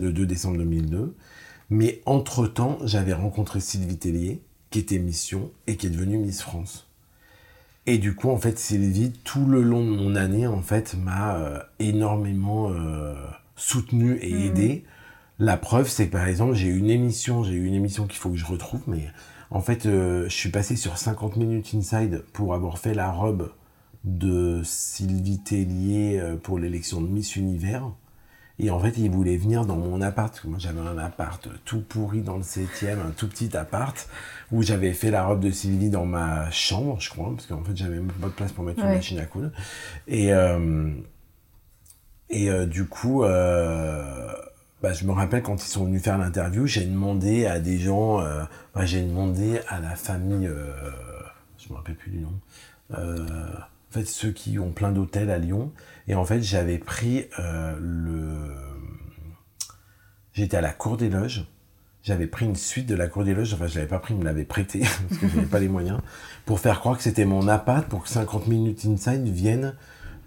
le 0.00 0.12
2 0.12 0.26
décembre 0.26 0.56
2002. 0.56 1.14
Mais 1.70 2.02
entre-temps, 2.04 2.78
j'avais 2.84 3.12
rencontré 3.12 3.60
Sylvie 3.60 3.96
Tellier, 3.96 4.42
qui 4.70 4.80
était 4.80 4.98
Mission 4.98 5.50
et 5.68 5.76
qui 5.76 5.86
est 5.86 5.90
devenue 5.90 6.18
Miss 6.18 6.42
France. 6.42 6.88
Et 7.86 7.98
du 7.98 8.14
coup, 8.14 8.28
en 8.30 8.36
fait, 8.36 8.58
Sylvie, 8.58 9.12
tout 9.24 9.46
le 9.46 9.62
long 9.62 9.84
de 9.84 9.90
mon 9.90 10.14
année, 10.14 10.46
en 10.46 10.62
fait, 10.62 10.94
m'a 10.94 11.36
euh, 11.36 11.58
énormément 11.78 12.70
euh, 12.70 13.14
soutenu 13.56 14.18
et 14.20 14.32
mmh. 14.32 14.42
aidé. 14.42 14.84
La 15.38 15.56
preuve, 15.56 15.88
c'est 15.88 16.06
que 16.06 16.12
par 16.12 16.26
exemple, 16.26 16.54
j'ai 16.54 16.68
une 16.68 16.90
émission, 16.90 17.42
j'ai 17.42 17.54
une 17.54 17.74
émission 17.74 18.06
qu'il 18.06 18.18
faut 18.18 18.30
que 18.30 18.36
je 18.36 18.44
retrouve, 18.44 18.82
mais 18.86 19.08
en 19.50 19.60
fait, 19.60 19.86
euh, 19.86 20.24
je 20.28 20.34
suis 20.34 20.50
passé 20.50 20.76
sur 20.76 20.98
50 20.98 21.36
minutes 21.36 21.72
inside 21.74 22.24
pour 22.32 22.52
avoir 22.54 22.78
fait 22.78 22.94
la 22.94 23.10
robe 23.10 23.50
de 24.04 24.60
Sylvie 24.64 25.40
Tellier 25.40 26.22
pour 26.42 26.58
l'élection 26.58 27.00
de 27.00 27.06
Miss 27.06 27.36
Univers. 27.36 27.90
Et 28.62 28.70
en 28.70 28.78
fait, 28.78 28.98
il 28.98 29.10
voulait 29.10 29.38
venir 29.38 29.64
dans 29.64 29.76
mon 29.76 30.02
appart. 30.02 30.44
Moi, 30.44 30.58
j'avais 30.58 30.80
un 30.80 30.98
appart 30.98 31.48
tout 31.64 31.80
pourri 31.80 32.20
dans 32.20 32.36
le 32.36 32.42
7e, 32.42 32.98
un 33.00 33.10
tout 33.16 33.26
petit 33.26 33.56
appart, 33.56 34.06
où 34.52 34.62
j'avais 34.62 34.92
fait 34.92 35.10
la 35.10 35.24
robe 35.24 35.40
de 35.40 35.50
Sylvie 35.50 35.88
dans 35.88 36.04
ma 36.04 36.50
chambre, 36.50 37.00
je 37.00 37.08
crois, 37.08 37.32
parce 37.34 37.46
qu'en 37.46 37.64
fait, 37.64 37.74
j'avais 37.74 37.96
même 37.96 38.12
pas 38.12 38.26
de 38.26 38.32
place 38.32 38.52
pour 38.52 38.64
mettre 38.64 38.80
une 38.80 38.92
machine 38.92 39.18
à 39.18 39.24
coudre. 39.24 39.50
Et, 40.06 40.34
euh, 40.34 40.90
et 42.28 42.50
euh, 42.50 42.66
du 42.66 42.84
coup, 42.84 43.24
euh, 43.24 44.30
bah, 44.82 44.92
je 44.92 45.06
me 45.06 45.12
rappelle 45.12 45.42
quand 45.42 45.64
ils 45.64 45.70
sont 45.70 45.86
venus 45.86 46.02
faire 46.02 46.18
l'interview, 46.18 46.66
j'ai 46.66 46.84
demandé 46.84 47.46
à 47.46 47.60
des 47.60 47.78
gens, 47.78 48.18
bah, 48.74 48.84
j'ai 48.84 49.00
demandé 49.00 49.60
à 49.68 49.80
la 49.80 49.96
famille, 49.96 50.50
je 51.56 51.72
me 51.72 51.76
rappelle 51.78 51.96
plus 51.96 52.10
du 52.10 52.18
nom, 52.18 52.34
en 52.92 53.92
fait, 53.92 54.04
ceux 54.04 54.32
qui 54.32 54.58
ont 54.58 54.70
plein 54.70 54.92
d'hôtels 54.92 55.30
à 55.30 55.38
Lyon. 55.38 55.72
Et 56.10 56.16
en 56.16 56.24
fait, 56.24 56.42
j'avais 56.42 56.78
pris 56.78 57.26
euh, 57.38 57.76
le. 57.78 58.56
J'étais 60.32 60.56
à 60.56 60.60
la 60.60 60.72
Cour 60.72 60.96
des 60.96 61.08
Loges. 61.08 61.46
J'avais 62.02 62.26
pris 62.26 62.46
une 62.46 62.56
suite 62.56 62.86
de 62.86 62.96
la 62.96 63.06
Cour 63.06 63.22
des 63.22 63.32
Loges. 63.32 63.54
Enfin, 63.54 63.68
je 63.68 63.76
l'avais 63.76 63.86
pas 63.86 64.00
pris, 64.00 64.14
ils 64.14 64.18
me 64.18 64.24
l'avaient 64.24 64.44
prêté 64.44 64.80
parce 65.08 65.20
que 65.20 65.28
je 65.28 65.36
n'avais 65.36 65.46
pas 65.46 65.60
les 65.60 65.68
moyens. 65.68 66.00
Pour 66.46 66.58
faire 66.58 66.80
croire 66.80 66.96
que 66.96 67.04
c'était 67.04 67.24
mon 67.24 67.46
appart 67.46 67.88
pour 67.88 68.02
que 68.02 68.08
50 68.08 68.48
minutes 68.48 68.84
inside 68.86 69.22
viennent 69.28 69.76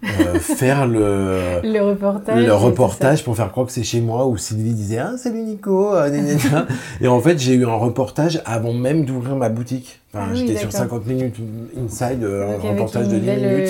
euh, 0.04 0.38
faire 0.38 0.86
le, 0.86 1.60
le 1.62 1.80
reportage, 1.80 2.44
le 2.44 2.52
reportage 2.54 3.24
pour 3.24 3.36
faire 3.36 3.50
croire 3.50 3.66
que 3.66 3.72
c'est 3.72 3.82
chez 3.82 4.00
moi 4.00 4.26
où 4.26 4.36
Sylvie 4.36 4.74
disait 4.74 4.98
ah 4.98 5.14
salut 5.16 5.42
Nico 5.42 5.94
euh, 5.94 6.10
et 7.00 7.08
en 7.08 7.20
fait 7.20 7.38
j'ai 7.38 7.54
eu 7.54 7.64
un 7.64 7.74
reportage 7.74 8.42
avant 8.44 8.72
même 8.72 9.04
d'ouvrir 9.04 9.36
ma 9.36 9.48
boutique. 9.48 10.00
Enfin, 10.12 10.28
ah 10.30 10.34
j'étais 10.34 10.56
sur 10.56 10.70
50 10.70 11.06
minutes 11.06 11.36
inside 11.84 12.22
euh, 12.22 12.56
un 12.56 12.70
reportage 12.70 13.08
de 13.08 13.18
10 13.18 13.30
minutes. 13.30 13.68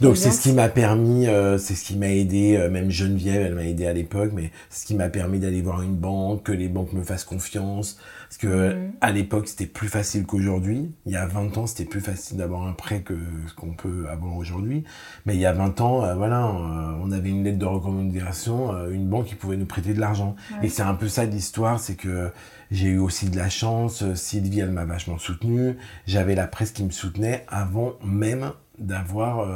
donc 0.00 0.16
c'est 0.16 0.30
ce 0.30 0.40
qui 0.40 0.52
m'a 0.52 0.68
permis 0.68 1.28
c'est 1.58 1.74
ce 1.74 1.84
qui 1.84 1.96
m'a 1.96 2.08
aidé 2.10 2.58
même 2.70 2.90
Geneviève 2.90 3.42
elle 3.46 3.54
m'a 3.54 3.64
aidé 3.64 3.86
à 3.86 3.92
l'époque 3.92 4.30
mais 4.34 4.50
ce 4.70 4.84
qui 4.84 4.94
m'a 4.94 5.08
permis 5.08 5.38
d'aller 5.38 5.62
voir 5.62 5.82
une 5.82 5.94
banque 5.94 6.44
que 6.44 6.52
les 6.52 6.68
banques 6.68 6.92
me 6.92 7.02
fassent 7.02 7.24
confiance 7.24 7.98
parce 8.36 8.52
que 8.52 8.74
mhm. 8.74 8.92
à 9.00 9.12
l'époque, 9.12 9.48
c'était 9.48 9.66
plus 9.66 9.88
facile 9.88 10.26
qu'aujourd'hui. 10.26 10.90
Il 11.06 11.12
y 11.12 11.16
a 11.16 11.26
20 11.26 11.56
ans, 11.56 11.66
c'était 11.66 11.86
plus 11.86 12.02
facile 12.02 12.36
d'avoir 12.36 12.66
un 12.66 12.72
prêt 12.72 13.00
que 13.00 13.14
ce 13.46 13.54
qu'on 13.54 13.72
peut 13.72 14.06
avoir 14.10 14.36
aujourd'hui. 14.36 14.84
Mais 15.24 15.34
il 15.34 15.40
y 15.40 15.46
a 15.46 15.52
20 15.52 15.80
ans, 15.80 16.04
euh, 16.04 16.14
voilà, 16.14 16.44
euh, 16.44 17.00
on 17.02 17.10
avait 17.12 17.30
une 17.30 17.44
lettre 17.44 17.58
de 17.58 17.64
recommandation, 17.64 18.74
euh, 18.74 18.90
une 18.90 19.08
banque 19.08 19.26
qui 19.26 19.36
pouvait 19.36 19.56
nous 19.56 19.64
prêter 19.64 19.94
de 19.94 20.00
l'argent. 20.00 20.36
Et 20.62 20.68
c'est 20.68 20.82
un 20.82 20.94
peu 20.94 21.08
ça 21.08 21.24
l'histoire, 21.24 21.80
c'est 21.80 21.94
que 21.94 22.30
j'ai 22.70 22.88
eu 22.88 22.98
aussi 22.98 23.30
de 23.30 23.36
la 23.38 23.48
chance. 23.48 24.04
Sylvie, 24.14 24.60
elle 24.60 24.72
m'a 24.72 24.84
vachement 24.84 25.18
soutenu. 25.18 25.76
J'avais 26.06 26.34
la 26.34 26.46
presse 26.46 26.72
qui 26.72 26.84
me 26.84 26.90
soutenait 26.90 27.46
avant 27.48 27.94
même 28.04 28.52
d'avoir 28.78 29.46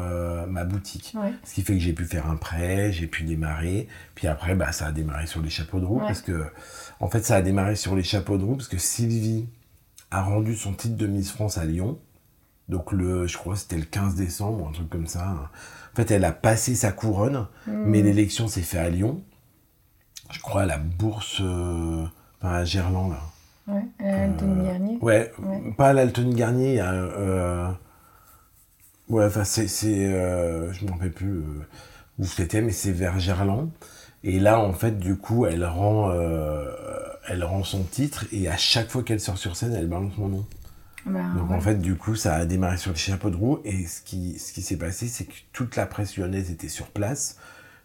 ma 0.47 0.64
boutique. 0.64 1.14
Ce 1.45 1.55
qui 1.55 1.61
fait 1.61 1.74
que 1.74 1.81
j'ai 1.81 1.93
pu 1.93 2.07
faire 2.07 2.31
un 2.31 2.37
prêt, 2.37 2.91
j'ai 2.93 3.07
pu 3.07 3.24
démarrer. 3.24 3.89
Puis 4.14 4.28
après, 4.28 4.55
bah, 4.55 4.72
ça 4.72 4.87
a 4.87 4.93
démarré 4.93 5.26
sur 5.26 5.43
les 5.43 5.51
chapeaux 5.51 5.81
de 5.81 5.85
roue 5.85 5.99
parce 5.99 6.22
que 6.22 6.47
en 7.01 7.09
fait, 7.09 7.25
ça 7.25 7.37
a 7.37 7.43
démarré 7.43 7.77
sur 7.77 7.97
les 7.97 8.03
chapeaux 8.03 8.39
de 8.39 8.45
roue 8.45 8.57
parce 8.57 8.69
que 8.69 8.79
Sylvie 8.79 9.49
a 10.11 10.23
rendu 10.23 10.55
son 10.55 10.73
titre 10.75 10.97
de 10.97 11.07
Miss 11.07 11.31
France 11.31 11.59
à 11.59 11.65
Lyon. 11.65 11.99
Donc, 12.69 12.93
le, 12.93 13.27
je 13.27 13.37
crois 13.37 13.55
que 13.55 13.61
c'était 13.61 13.79
le 13.79 13.85
15 13.85 14.15
décembre, 14.15 14.69
un 14.69 14.73
truc 14.73 14.89
comme 14.91 15.07
ça. 15.07 15.51
En 15.93 15.97
fait, 15.97 16.11
elle 16.13 16.25
a 16.25 16.33
passé 16.33 16.75
sa 16.77 16.93
couronne, 16.93 17.47
mais 17.67 18.03
l'élection 18.03 18.47
s'est 18.49 18.61
faite 18.63 18.81
à 18.81 18.91
Lyon. 18.91 19.23
Je 20.31 20.39
crois 20.41 20.63
à 20.63 20.67
la 20.67 20.79
bourse, 20.79 21.39
euh, 21.41 22.05
enfin 22.41 22.53
à 22.55 22.65
Gerland, 22.65 23.11
là. 23.11 23.21
Ouais, 23.67 23.85
à 23.99 24.23
Altony 24.25 24.65
Garnier. 24.67 24.99
Ouais, 25.01 25.33
Ouais. 25.41 25.75
pas 25.77 25.89
à 25.89 25.93
l'Altony 25.93 26.35
Garnier, 26.35 26.81
euh, 26.81 27.69
ouais, 29.09 29.25
enfin, 29.25 29.45
c'est. 29.45 29.67
euh, 30.07 30.73
je 30.73 30.83
ne 30.85 30.89
me 30.89 30.93
rappelle 30.93 31.13
plus 31.13 31.39
euh, 31.39 31.67
où 32.21 32.25
c'était, 32.25 32.61
mais 32.63 32.73
c'est 32.73 32.93
vers 32.93 33.19
Gerland. 33.19 33.71
Et 34.25 34.39
là, 34.39 34.61
en 34.61 34.73
fait, 34.73 34.99
du 34.99 35.16
coup, 35.16 35.47
elle 35.47 35.64
rend, 35.64 36.11
euh, 36.11 36.71
elle 37.29 37.43
rend 37.45 37.64
son 37.64 37.83
titre, 37.83 38.27
et 38.33 38.49
à 38.49 38.57
chaque 38.57 38.91
fois 38.91 39.03
qu'elle 39.03 39.21
sort 39.21 39.39
sur 39.39 39.57
scène, 39.57 39.73
elle 39.75 39.89
balance 39.89 40.16
mon 40.18 40.29
nom. 40.29 40.47
Bah, 41.07 41.21
Donc 41.37 41.49
ouais. 41.51 41.57
en 41.57 41.61
fait, 41.61 41.81
du 41.81 41.95
coup, 41.95 42.14
ça 42.14 42.35
a 42.35 42.45
démarré 42.45 42.77
sur 42.77 42.91
le 42.91 42.97
chapeau 42.97 43.31
de 43.31 43.37
roue. 43.37 43.61
Et 43.64 43.87
ce 43.87 44.03
qui, 44.03 44.39
ce 44.39 44.53
qui 44.53 44.61
s'est 44.61 44.77
passé, 44.77 45.09
c'est 45.09 45.25
que 45.25 45.33
toute 45.53 45.77
la 45.77 45.87
presse 45.87 46.16
lyonnaise 46.18 46.51
était 46.51 46.68
sur 46.68 46.89
place. 46.89 47.39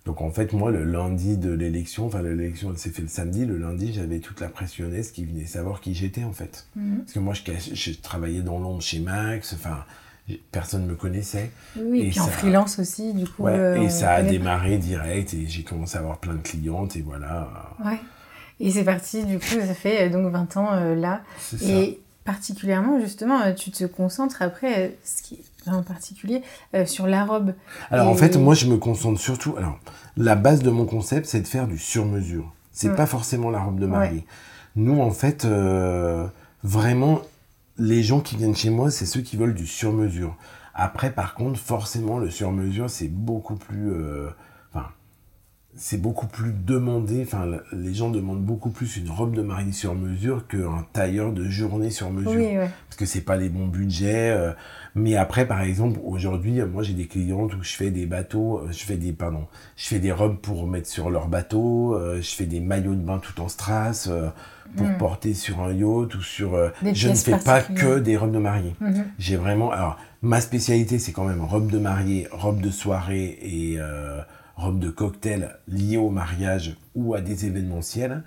Donc 0.05 0.21
en 0.21 0.29
fait, 0.29 0.53
moi, 0.53 0.69
le 0.69 0.83
lundi 0.83 1.37
de 1.37 1.49
l'élection, 1.51 2.05
enfin 2.05 2.21
l'élection 2.21 2.69
elle 2.71 2.77
s'est 2.77 2.91
faite 2.91 3.05
le 3.05 3.07
samedi, 3.09 3.45
le 3.45 3.57
lundi, 3.57 3.91
j'avais 3.91 4.19
toute 4.19 4.39
la 4.39 4.49
presse 4.49 4.77
lyonnaise 4.77 5.11
qui 5.11 5.25
venait 5.25 5.47
savoir 5.47 5.81
qui 5.81 5.95
j'étais 5.95 6.23
en 6.23 6.33
fait. 6.33 6.67
Mhm. 6.75 6.99
Parce 6.99 7.13
que 7.13 7.19
moi, 7.19 7.33
je, 7.33 7.41
je 7.73 7.91
travaillais 7.93 8.41
dans 8.41 8.59
l'ombre 8.59 8.81
chez 8.81 8.99
Max, 8.99 9.53
enfin, 9.53 9.83
personne 10.51 10.83
ne 10.85 10.89
me 10.91 10.95
connaissait. 10.95 11.51
Oui, 11.79 11.99
et 12.01 12.07
et 12.07 12.09
puis 12.09 12.19
en 12.19 12.25
ça- 12.25 12.31
freelance 12.31 12.79
aussi, 12.79 13.13
du 13.13 13.27
coup. 13.27 13.43
Ouais, 13.43 13.53
euh, 13.53 13.81
et 13.81 13.89
ça 13.89 14.11
a 14.13 14.23
démarré 14.23 14.77
direct 14.77 15.33
et 15.33 15.45
j'ai 15.47 15.63
commencé 15.63 15.97
à 15.97 15.99
avoir 16.01 16.17
plein 16.17 16.33
de 16.33 16.41
clientes 16.41 16.95
et 16.95 17.01
voilà. 17.01 17.47
Ouais. 17.83 17.99
Et 18.59 18.71
c'est 18.71 18.83
parti, 18.85 19.23
du 19.25 19.37
coup, 19.37 19.45
ça 19.45 19.73
fait 19.73 20.07
euh, 20.07 20.09
donc 20.09 20.31
20 20.31 20.57
ans 20.57 20.69
euh, 20.73 20.95
là. 20.95 21.21
C'est 21.39 21.57
ça. 21.59 21.65
Et 21.67 21.99
particulièrement, 22.23 22.99
justement, 22.99 23.53
tu 23.53 23.69
te 23.71 23.83
concentres 23.85 24.41
après, 24.41 24.95
ce 25.03 25.21
qui 25.21 25.35
est 25.35 25.43
vraiment 25.65 25.83
particulier, 25.83 26.41
euh, 26.73 26.85
sur 26.85 27.05
la 27.05 27.25
robe. 27.25 27.53
Alors 27.91 28.07
en 28.07 28.15
fait, 28.15 28.37
moi 28.37 28.55
je 28.55 28.65
me 28.67 28.77
concentre 28.77 29.19
surtout. 29.19 29.55
Alors, 29.57 29.77
la 30.17 30.35
base 30.35 30.61
de 30.63 30.69
mon 30.71 30.85
concept, 30.85 31.25
c'est 31.27 31.41
de 31.41 31.47
faire 31.47 31.67
du 31.67 31.77
sur-mesure. 31.77 32.51
C'est 32.71 32.89
Ouais. 32.89 32.95
pas 32.95 33.05
forcément 33.05 33.49
la 33.51 33.59
robe 33.59 33.79
de 33.79 33.85
mariée. 33.85 34.25
Nous, 34.75 34.99
en 35.01 35.11
fait, 35.11 35.45
vraiment, 36.63 37.21
les 37.77 38.03
gens 38.03 38.19
qui 38.21 38.35
viennent 38.37 38.55
chez 38.55 38.69
moi, 38.69 38.89
c'est 38.91 39.05
ceux 39.05 39.21
qui 39.21 39.37
veulent 39.37 39.53
du 39.55 39.67
sur-mesure. 39.67 40.35
Après, 40.73 41.11
par 41.11 41.35
contre, 41.35 41.59
forcément, 41.59 42.19
le 42.19 42.29
sur-mesure, 42.29 42.89
c'est 42.89 43.07
beaucoup 43.07 43.55
plus. 43.55 43.91
euh, 43.91 44.29
Enfin, 44.73 44.87
c'est 45.77 46.01
beaucoup 46.01 46.27
plus 46.27 46.53
demandé. 46.53 47.21
Enfin, 47.25 47.45
les 47.73 47.93
gens 47.93 48.09
demandent 48.09 48.43
beaucoup 48.43 48.69
plus 48.69 48.95
une 48.97 49.09
robe 49.09 49.35
de 49.35 49.41
mariée 49.41 49.73
sur 49.73 49.93
mesure 49.95 50.47
qu'un 50.47 50.85
tailleur 50.93 51.33
de 51.33 51.45
journée 51.49 51.89
sur 51.91 52.11
mesure 52.11 52.31
Oui, 52.31 52.57
ouais. 52.57 52.69
parce 52.87 52.97
que 52.97 53.05
c'est 53.05 53.21
pas 53.21 53.35
les 53.37 53.49
bons 53.49 53.67
budgets. 53.67 54.31
euh, 54.31 54.51
mais 54.95 55.15
après, 55.17 55.45
par 55.45 55.61
exemple, 55.61 55.99
aujourd'hui, 56.03 56.61
moi 56.61 56.83
j'ai 56.83 56.93
des 56.93 57.07
clientes 57.07 57.53
où 57.55 57.61
je 57.63 57.73
fais 57.73 57.91
des 57.91 58.05
bateaux, 58.05 58.59
euh, 58.59 58.71
je 58.71 58.83
fais 58.85 58.95
des, 58.97 59.11
pardon, 59.11 59.47
je 59.75 59.87
fais 59.87 59.99
des 59.99 60.13
robes 60.13 60.37
pour 60.37 60.65
mettre 60.67 60.87
sur 60.87 61.09
leur 61.09 61.27
bateau, 61.27 61.97
je 62.21 62.29
fais 62.35 62.45
des 62.45 62.61
maillots 62.61 62.95
de 62.95 63.01
bain 63.01 63.19
tout 63.19 63.41
en 63.41 63.49
strass 63.49 64.09
pour 64.75 64.87
Mm. 64.87 64.97
porter 64.97 65.33
sur 65.33 65.61
un 65.61 65.71
yacht 65.73 66.15
ou 66.15 66.21
sur. 66.21 66.55
euh, 66.55 66.69
je 66.93 67.09
ne 67.09 67.15
fais 67.15 67.37
pas 67.37 67.61
que 67.61 67.99
des 67.99 68.17
robes 68.17 68.31
de 68.33 68.39
mariée. 68.39 68.75
Mhm. 68.81 69.05
J'ai 69.19 69.35
vraiment. 69.37 69.71
Alors, 69.71 69.97
ma 70.21 70.41
spécialité, 70.41 70.99
c'est 70.99 71.11
quand 71.11 71.25
même 71.25 71.41
robe 71.41 71.71
de 71.71 71.77
mariée, 71.79 72.27
robe 72.31 72.61
de 72.61 72.69
soirée 72.69 73.37
et 73.41 73.75
euh, 73.79 74.19
robe 74.55 74.79
de 74.79 74.89
cocktail 74.89 75.55
liée 75.67 75.97
au 75.97 76.09
mariage 76.09 76.75
ou 76.95 77.13
à 77.13 77.21
des 77.21 77.45
événementiels. 77.45 78.23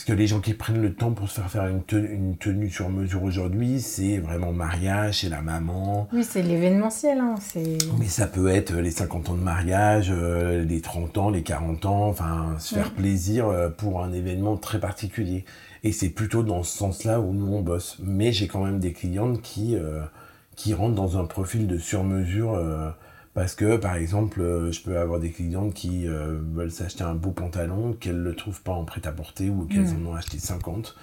Parce 0.00 0.12
que 0.12 0.12
les 0.14 0.26
gens 0.26 0.40
qui 0.40 0.54
prennent 0.54 0.80
le 0.80 0.94
temps 0.94 1.12
pour 1.12 1.28
se 1.28 1.34
faire 1.34 1.50
faire 1.50 1.66
une 1.66 1.82
tenue, 1.82 2.10
une 2.10 2.36
tenue 2.38 2.70
sur 2.70 2.88
mesure 2.88 3.22
aujourd'hui, 3.22 3.82
c'est 3.82 4.16
vraiment 4.16 4.50
mariage 4.50 5.18
chez 5.18 5.28
la 5.28 5.42
maman. 5.42 6.08
Oui, 6.14 6.24
c'est 6.24 6.40
l'événementiel, 6.40 7.18
hein, 7.18 7.34
c'est... 7.38 7.76
Mais 7.98 8.06
ça 8.08 8.26
peut 8.26 8.48
être 8.48 8.72
les 8.76 8.92
50 8.92 9.28
ans 9.28 9.34
de 9.34 9.42
mariage, 9.42 10.08
euh, 10.10 10.64
les 10.64 10.80
30 10.80 11.18
ans, 11.18 11.28
les 11.28 11.42
40 11.42 11.84
ans, 11.84 12.06
enfin, 12.08 12.54
se 12.58 12.76
faire 12.76 12.86
Ouais. 12.86 12.92
plaisir 12.96 13.48
euh, 13.48 13.68
pour 13.68 14.02
un 14.02 14.14
événement 14.14 14.56
très 14.56 14.80
particulier. 14.80 15.44
Et 15.84 15.92
c'est 15.92 16.08
plutôt 16.08 16.42
dans 16.44 16.62
ce 16.62 16.78
sens-là 16.78 17.20
où 17.20 17.34
nous 17.34 17.52
on 17.54 17.60
bosse. 17.60 17.98
Mais 18.02 18.32
j'ai 18.32 18.48
quand 18.48 18.64
même 18.64 18.78
des 18.78 18.94
clientes 18.94 19.42
qui, 19.42 19.76
euh, 19.76 20.00
qui 20.56 20.72
rentrent 20.72 20.94
dans 20.94 21.18
un 21.18 21.26
profil 21.26 21.66
de 21.66 21.76
sur-mesure. 21.76 22.58
Parce 23.40 23.54
que, 23.54 23.78
par 23.78 23.96
exemple, 23.96 24.42
euh, 24.42 24.70
je 24.70 24.82
peux 24.82 24.98
avoir 24.98 25.18
des 25.18 25.30
clientes 25.30 25.72
qui 25.72 26.06
euh, 26.06 26.38
veulent 26.52 26.70
s'acheter 26.70 27.04
un 27.04 27.14
beau 27.14 27.30
pantalon, 27.30 27.94
qu'elles 27.98 28.18
ne 28.18 28.22
le 28.28 28.36
trouvent 28.36 28.60
pas 28.60 28.72
en 28.72 28.84
prêt-à-porter 28.84 29.48
ou 29.48 29.64
qu'elles 29.64 29.84
Mm. 29.94 30.06
en 30.06 30.10
ont 30.10 30.14
acheté 30.14 30.38
50. 30.38 30.94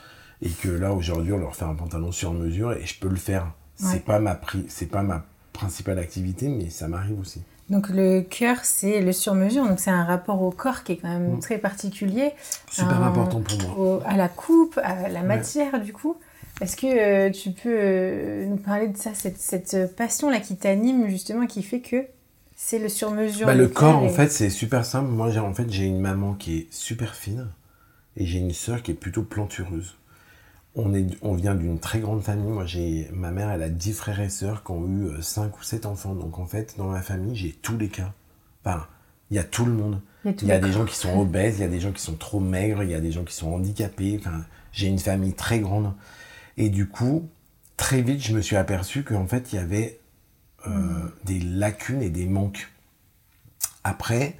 Et 0.43 0.49
que 0.49 0.69
là, 0.69 0.93
aujourd'hui, 0.93 1.33
on 1.33 1.39
leur 1.39 1.55
fait 1.55 1.65
un 1.65 1.73
pantalon 1.73 2.11
sur 2.11 2.31
mesure 2.33 2.73
et 2.73 2.85
je 2.85 2.99
peux 2.99 3.09
le 3.09 3.15
faire. 3.15 3.45
Ouais. 3.81 3.89
C'est 3.91 4.05
pas 4.05 4.19
ma 4.19 4.35
pri- 4.35 4.65
c'est 4.67 4.85
pas 4.85 5.01
ma 5.01 5.25
principale 5.51 5.97
activité, 5.97 6.47
mais 6.47 6.69
ça 6.69 6.87
m'arrive 6.87 7.19
aussi. 7.19 7.41
Donc 7.71 7.89
le 7.89 8.21
cœur, 8.21 8.57
c'est 8.63 9.01
le 9.01 9.11
sur-mesure, 9.13 9.67
donc 9.67 9.79
c'est 9.79 9.89
un 9.89 10.03
rapport 10.05 10.39
au 10.43 10.51
corps 10.51 10.83
qui 10.83 10.91
est 10.91 10.97
quand 10.97 11.09
même 11.09 11.37
Mm. 11.37 11.39
très 11.39 11.57
particulier, 11.57 12.33
Super 12.69 13.01
Euh, 13.01 13.05
important 13.05 13.41
pour 13.41 13.57
moi. 13.63 13.79
au- 13.79 14.01
à 14.05 14.15
la 14.15 14.29
coupe, 14.29 14.79
à 14.83 15.09
la 15.09 15.23
matière 15.23 15.81
du 15.83 15.91
coup. 15.91 16.17
Est-ce 16.61 16.75
que 16.75 16.87
euh, 16.87 17.29
tu 17.31 17.51
peux 17.51 18.45
nous 18.45 18.57
parler 18.57 18.87
de 18.89 18.97
ça, 18.97 19.11
cette, 19.15 19.37
cette 19.39 19.95
passion-là 19.95 20.39
qui 20.39 20.55
t'anime 20.55 21.07
justement, 21.07 21.45
qui 21.47 21.61
fait 21.63 21.81
que 21.81 22.05
c'est 22.59 22.79
le 22.79 22.89
sur-mesure 22.89 23.45
Bah, 23.45 23.53
le 23.53 23.67
corps, 23.67 24.01
en 24.03 24.09
fait, 24.09 24.29
c'est 24.29 24.49
super 24.49 24.83
simple. 24.83 25.09
Moi, 25.09 25.29
j'ai, 25.29 25.39
en 25.39 25.53
fait, 25.53 25.71
j'ai 25.71 25.85
une 25.85 26.01
maman 26.01 26.33
qui 26.33 26.57
est 26.57 26.67
super 26.73 27.15
fine 27.15 27.47
et 28.17 28.25
j'ai 28.25 28.39
une 28.39 28.51
sœur 28.51 28.81
qui 28.81 28.91
est 28.91 28.95
plutôt 28.95 29.21
plantureuse. 29.21 29.95
On, 30.75 30.93
est, 30.93 31.05
on 31.21 31.35
vient 31.35 31.53
d'une 31.53 31.79
très 31.79 31.99
grande 31.99 32.23
famille. 32.23 32.51
Moi, 32.51 32.65
j'ai, 32.65 33.09
ma 33.13 33.29
mère, 33.29 33.51
elle 33.51 33.61
a 33.61 33.69
10 33.69 33.93
frères 33.93 34.19
et 34.19 34.29
sœurs 34.29 34.63
qui 34.63 34.71
ont 34.71 34.87
eu 34.87 35.21
5 35.21 35.57
ou 35.57 35.63
7 35.63 35.85
enfants. 35.85 36.15
Donc, 36.15 36.39
en 36.39 36.47
fait, 36.47 36.73
dans 36.77 36.87
ma 36.87 37.03
famille, 37.03 37.35
j'ai 37.35 37.51
tous 37.51 37.77
les 37.77 37.89
cas. 37.89 38.11
Enfin, 38.65 38.87
il 39.29 39.37
y 39.37 39.39
a 39.39 39.43
tout 39.43 39.65
le 39.65 39.71
monde. 39.73 40.01
Il 40.25 40.31
y 40.31 40.31
a, 40.31 40.33
tous 40.33 40.45
Il 40.45 40.47
y 40.47 40.51
a 40.51 40.55
les 40.59 40.67
des 40.67 40.71
gens 40.71 40.85
qui 40.85 40.95
sont 40.95 41.19
obèses, 41.19 41.59
il 41.59 41.61
y 41.61 41.65
a 41.65 41.69
des 41.69 41.79
gens 41.79 41.91
qui 41.91 42.01
sont 42.01 42.15
trop 42.15 42.39
maigres, 42.39 42.81
il 42.81 42.89
y 42.89 42.95
a 42.95 42.99
des 42.99 43.11
gens 43.11 43.23
qui 43.23 43.35
sont 43.35 43.53
handicapés. 43.53 44.19
Enfin, 44.19 44.43
j'ai 44.71 44.87
une 44.87 44.99
famille 44.99 45.33
très 45.33 45.59
grande. 45.59 45.93
Et 46.57 46.69
du 46.69 46.87
coup, 46.87 47.29
très 47.77 48.01
vite, 48.01 48.21
je 48.23 48.33
me 48.33 48.41
suis 48.41 48.55
aperçu 48.55 49.03
qu'en 49.03 49.27
fait, 49.27 49.53
il 49.53 49.57
y 49.57 49.59
avait 49.59 49.96
euh, 50.67 51.09
des 51.25 51.39
lacunes 51.39 52.01
et 52.01 52.09
des 52.09 52.25
manques. 52.25 52.69
Après, 53.83 54.35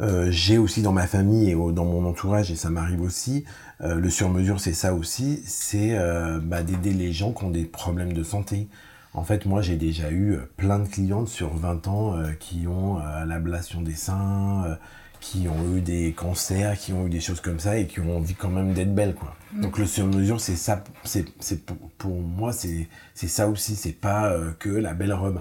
euh, 0.00 0.28
j'ai 0.30 0.58
aussi 0.58 0.82
dans 0.82 0.92
ma 0.92 1.06
famille 1.06 1.50
et 1.50 1.54
dans 1.54 1.84
mon 1.84 2.06
entourage, 2.06 2.50
et 2.50 2.56
ça 2.56 2.70
m'arrive 2.70 3.02
aussi, 3.02 3.44
euh, 3.80 3.96
le 3.96 4.10
sur-mesure, 4.10 4.60
c'est 4.60 4.72
ça 4.72 4.94
aussi, 4.94 5.42
c'est 5.46 5.96
bah, 6.42 6.62
d'aider 6.62 6.92
les 6.92 7.12
gens 7.12 7.32
qui 7.32 7.44
ont 7.44 7.50
des 7.50 7.64
problèmes 7.64 8.12
de 8.12 8.22
santé. 8.22 8.68
En 9.14 9.24
fait, 9.24 9.46
moi, 9.46 9.62
j'ai 9.62 9.76
déjà 9.76 10.10
eu 10.10 10.38
plein 10.56 10.78
de 10.78 10.86
clientes 10.86 11.28
sur 11.28 11.54
20 11.56 11.88
ans 11.88 12.14
qui 12.38 12.66
ont 12.66 12.98
l'ablation 13.26 13.80
des 13.80 13.94
seins, 13.94 14.78
qui 15.20 15.48
ont 15.48 15.76
eu 15.76 15.80
des 15.80 16.12
cancers, 16.12 16.78
qui 16.78 16.92
ont 16.92 17.06
eu 17.06 17.10
des 17.10 17.20
choses 17.20 17.40
comme 17.40 17.58
ça 17.58 17.78
et 17.78 17.86
qui 17.86 18.00
ont 18.00 18.18
envie 18.18 18.34
quand 18.34 18.50
même 18.50 18.74
d'être 18.74 18.94
belles, 18.94 19.14
quoi. 19.14 19.34
Donc 19.54 19.78
le 19.78 19.86
sur-mesure, 19.86 20.40
c'est 20.40 20.56
ça, 20.56 20.84
c'est, 21.04 21.24
pour, 21.64 21.76
pour 21.98 22.20
moi, 22.20 22.52
c'est, 22.52 22.88
ça 23.14 23.48
aussi. 23.48 23.76
C'est 23.76 23.92
pas 23.92 24.30
euh, 24.30 24.52
que 24.58 24.68
la 24.68 24.94
belle 24.94 25.12
robe. 25.12 25.40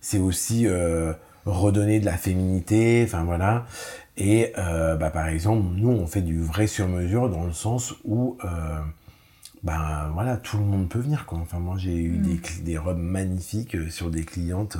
C'est 0.00 0.18
aussi 0.18 0.66
euh, 0.66 1.12
redonner 1.46 2.00
de 2.00 2.04
la 2.04 2.16
féminité, 2.16 3.02
enfin 3.06 3.24
voilà. 3.24 3.66
Et 4.16 4.52
euh, 4.58 4.96
bah, 4.96 5.10
par 5.10 5.28
exemple, 5.28 5.66
nous, 5.76 5.90
on 5.90 6.06
fait 6.06 6.20
du 6.22 6.40
vrai 6.40 6.66
sur-mesure 6.66 7.30
dans 7.30 7.44
le 7.44 7.52
sens 7.52 7.94
où, 8.04 8.36
ben 9.62 10.10
voilà, 10.12 10.36
tout 10.36 10.58
le 10.58 10.64
monde 10.64 10.88
peut 10.88 10.98
venir, 10.98 11.24
quoi. 11.24 11.38
Enfin, 11.38 11.58
moi, 11.58 11.76
j'ai 11.78 11.96
eu 11.96 12.18
des, 12.18 12.36
cli- 12.36 12.62
des 12.62 12.76
robes 12.76 12.98
magnifiques 12.98 13.76
sur 13.90 14.10
des 14.10 14.24
clientes. 14.24 14.76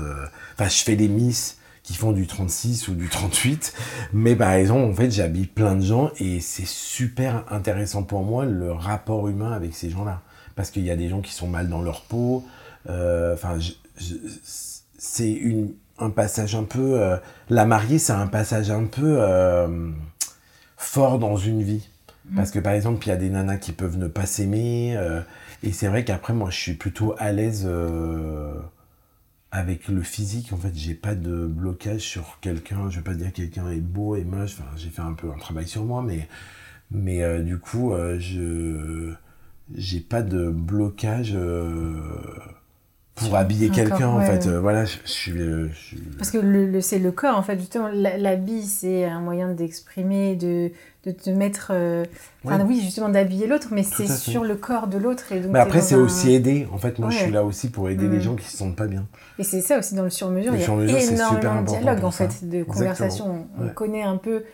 Enfin, 0.54 0.68
je 0.68 0.82
fais 0.82 0.96
des 0.96 1.08
miss 1.08 1.58
qui 1.84 1.94
font 1.94 2.10
du 2.12 2.26
36 2.26 2.88
ou 2.88 2.94
du 2.94 3.08
38. 3.08 3.72
Mais 4.12 4.34
par 4.34 4.52
exemple, 4.52 4.90
en 4.90 4.94
fait, 4.94 5.10
j'habille 5.12 5.46
plein 5.46 5.76
de 5.76 5.82
gens 5.84 6.10
et 6.18 6.40
c'est 6.40 6.66
super 6.66 7.44
intéressant 7.52 8.02
pour 8.02 8.24
moi 8.24 8.44
le 8.46 8.72
rapport 8.72 9.28
humain 9.28 9.52
avec 9.52 9.74
ces 9.74 9.90
gens-là. 9.90 10.22
Parce 10.56 10.70
qu'il 10.70 10.84
y 10.84 10.90
a 10.90 10.96
des 10.96 11.08
gens 11.08 11.20
qui 11.20 11.32
sont 11.32 11.46
mal 11.46 11.68
dans 11.68 11.82
leur 11.82 12.00
peau. 12.02 12.44
euh, 12.88 13.34
Enfin, 13.34 13.58
je- 13.60 14.14
c'est 14.98 15.30
une, 15.30 15.72
un 15.98 16.10
passage 16.10 16.54
un 16.56 16.64
peu. 16.64 17.00
euh, 17.00 17.16
la 17.50 17.66
mariée, 17.66 17.98
c'est 17.98 18.12
un 18.12 18.26
passage 18.26 18.70
un 18.70 18.84
peu 18.84 19.16
euh, 19.20 19.90
fort 20.76 21.18
dans 21.18 21.36
une 21.36 21.62
vie. 21.62 21.88
Parce 22.34 22.50
que 22.50 22.58
par 22.58 22.72
exemple, 22.72 23.06
il 23.06 23.10
y 23.10 23.12
a 23.12 23.16
des 23.16 23.28
nanas 23.28 23.58
qui 23.58 23.72
peuvent 23.72 23.98
ne 23.98 24.08
pas 24.08 24.24
s'aimer. 24.26 24.94
euh, 24.96 25.20
et 25.62 25.72
c'est 25.72 25.88
vrai 25.88 26.04
qu'après, 26.04 26.32
moi, 26.32 26.48
je 26.50 26.56
suis 26.58 26.74
plutôt 26.74 27.14
à 27.18 27.32
l'aise 27.32 27.64
euh, 27.66 28.54
avec 29.54 29.86
le 29.88 30.02
physique. 30.02 30.52
En 30.52 30.56
fait, 30.56 30.72
j'ai 30.74 30.94
pas 30.94 31.14
de 31.14 31.46
blocage 31.46 32.00
sur 32.00 32.38
quelqu'un. 32.40 32.90
Je 32.90 32.96
vais 32.96 33.04
pas 33.04 33.14
dire 33.14 33.30
que 33.32 33.36
quelqu'un 33.36 33.70
est 33.70 33.80
beau 33.80 34.16
et 34.16 34.24
moche. 34.24 34.56
Enfin, 34.58 34.68
j'ai 34.76 34.90
fait 34.90 35.02
un 35.02 35.14
peu 35.14 35.30
un 35.30 35.38
travail 35.38 35.68
sur 35.68 35.84
moi, 35.84 36.02
mais, 36.02 36.28
mais 36.90 37.22
euh, 37.22 37.40
du 37.40 37.58
coup, 37.58 37.94
euh, 37.94 38.18
je 38.18 39.14
j'ai 39.74 40.00
pas 40.00 40.22
de 40.22 40.50
blocage 40.50 41.32
euh, 41.34 42.00
pour 43.14 43.36
habiller 43.36 43.68
quelqu'un 43.68 44.08
en 44.08 44.20
fait. 44.20 44.48
voilà 44.48 44.84
je, 44.84 44.96
suis, 45.04 45.32
parce 46.18 46.30
que 46.30 46.38
le, 46.38 46.80
c'est 46.80 46.98
le 46.98 47.12
corps 47.12 47.38
en 47.38 47.42
fait 47.42 47.58
justement. 47.58 47.88
L'habit 47.92 48.62
c'est 48.62 49.04
un 49.04 49.20
moyen 49.20 49.48
d'exprimer 49.48 50.34
de, 50.34 50.72
de 51.04 51.10
te 51.12 51.30
mettre 51.30 51.72
enfin 52.44 52.64
oui. 52.66 52.80
justement 52.82 53.08
d'habiller 53.08 53.46
l'autre 53.46 53.68
mais 53.70 53.84
c'est 53.84 54.08
sur 54.08 54.42
le 54.42 54.56
corps 54.56 54.88
de 54.88 54.98
l'autre 54.98 55.30
et 55.32 55.40
mais 55.40 55.60
après 55.60 55.80
c'est 55.80 55.94
aussi 55.94 56.32
aider. 56.32 56.66
En 56.72 56.78
fait 56.78 56.98
moi 56.98 57.10
je 57.10 57.18
suis 57.18 57.30
là 57.30 57.44
aussi 57.44 57.68
pour 57.68 57.88
aider 57.88 58.08
les 58.08 58.18
mm. 58.18 58.22
gens 58.22 58.34
qui 58.34 58.48
se 58.48 58.56
sentent 58.56 58.76
pas 58.76 58.86
bien. 58.86 59.06
Et 59.38 59.44
c'est 59.44 59.60
ça 59.60 59.78
aussi 59.78 59.94
dans 59.94 60.02
le 60.02 60.10
sur-mesure 60.10 60.54
il 60.54 60.60
y 60.60 60.94
a 60.94 61.02
énormément 61.02 61.62
de 61.62 61.66
dialogue 61.66 62.04
en 62.04 62.10
fait 62.10 62.48
de 62.48 62.64
conversation. 62.64 63.46
On 63.60 63.68
connaît 63.68 64.02
un 64.02 64.16
peu 64.16 64.44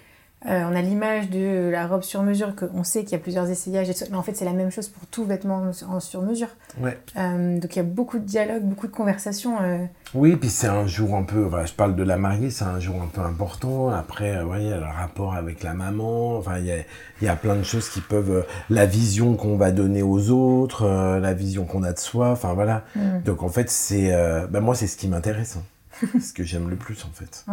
euh, 0.47 0.63
on 0.65 0.75
a 0.75 0.81
l'image 0.81 1.29
de 1.29 1.69
la 1.69 1.87
robe 1.87 2.03
sur 2.03 2.23
mesure, 2.23 2.57
qu'on 2.57 2.83
sait 2.83 3.03
qu'il 3.05 3.13
y 3.13 3.17
a 3.17 3.19
plusieurs 3.19 3.51
essayages, 3.51 3.89
mais 4.11 4.17
en 4.17 4.23
fait 4.23 4.35
c'est 4.35 4.47
la 4.47 4.55
même 4.55 4.71
chose 4.71 4.89
pour 4.89 5.07
tout 5.09 5.27
vêtement 5.27 5.71
en 5.87 6.01
sur 6.01 6.23
mesure. 6.23 6.49
Euh, 6.83 7.59
donc 7.59 7.77
il 7.77 7.79
y 7.79 7.81
a 7.81 7.85
beaucoup 7.85 8.19
de 8.19 8.25
dialogues, 8.25 8.63
beaucoup 8.63 8.87
de 8.87 8.93
conversations. 8.93 9.61
Euh. 9.61 9.85
Oui, 10.15 10.37
puis 10.37 10.49
c'est 10.49 10.67
un 10.67 10.87
jour 10.87 11.15
un 11.15 11.25
peu, 11.25 11.51
je 11.67 11.73
parle 11.75 11.95
de 11.95 12.03
la 12.03 12.17
mariée, 12.17 12.49
c'est 12.49 12.65
un 12.65 12.81
jour 12.81 13.03
un 13.03 13.07
peu 13.07 13.21
important. 13.21 13.91
Après, 13.91 14.31
il 14.31 14.67
y 14.67 14.73
a 14.73 14.79
le 14.79 14.87
rapport 14.87 15.35
avec 15.35 15.63
la 15.63 15.75
maman, 15.75 16.39
enfin 16.39 16.59
il 16.59 16.85
y 17.23 17.29
a, 17.29 17.37
plein 17.37 17.57
de 17.57 17.63
choses 17.63 17.91
qui 17.91 18.01
peuvent, 18.01 18.47
la 18.71 18.87
vision 18.87 19.37
qu'on 19.37 19.59
va 19.59 19.73
donner 19.73 20.03
aux 20.03 20.31
autres, 20.31 20.89
la 21.21 21.35
vision 21.35 21.67
qu'on 21.67 21.83
a 21.83 21.93
de 21.93 21.99
soi, 21.99 22.31
enfin 22.31 22.55
voilà. 22.55 22.85
Mm. 22.97 23.23
Donc 23.27 23.43
en 23.43 23.51
fait 23.51 23.69
c'est, 23.69 24.11
ben, 24.49 24.61
moi 24.61 24.75
c'est 24.75 24.87
ce 24.87 24.97
qui 24.97 25.07
m'intéresse, 25.07 25.59
hein. 25.59 26.07
ce 26.21 26.33
que 26.33 26.45
j'aime 26.45 26.71
le 26.71 26.77
plus 26.77 27.05
en 27.05 27.13
fait. 27.13 27.45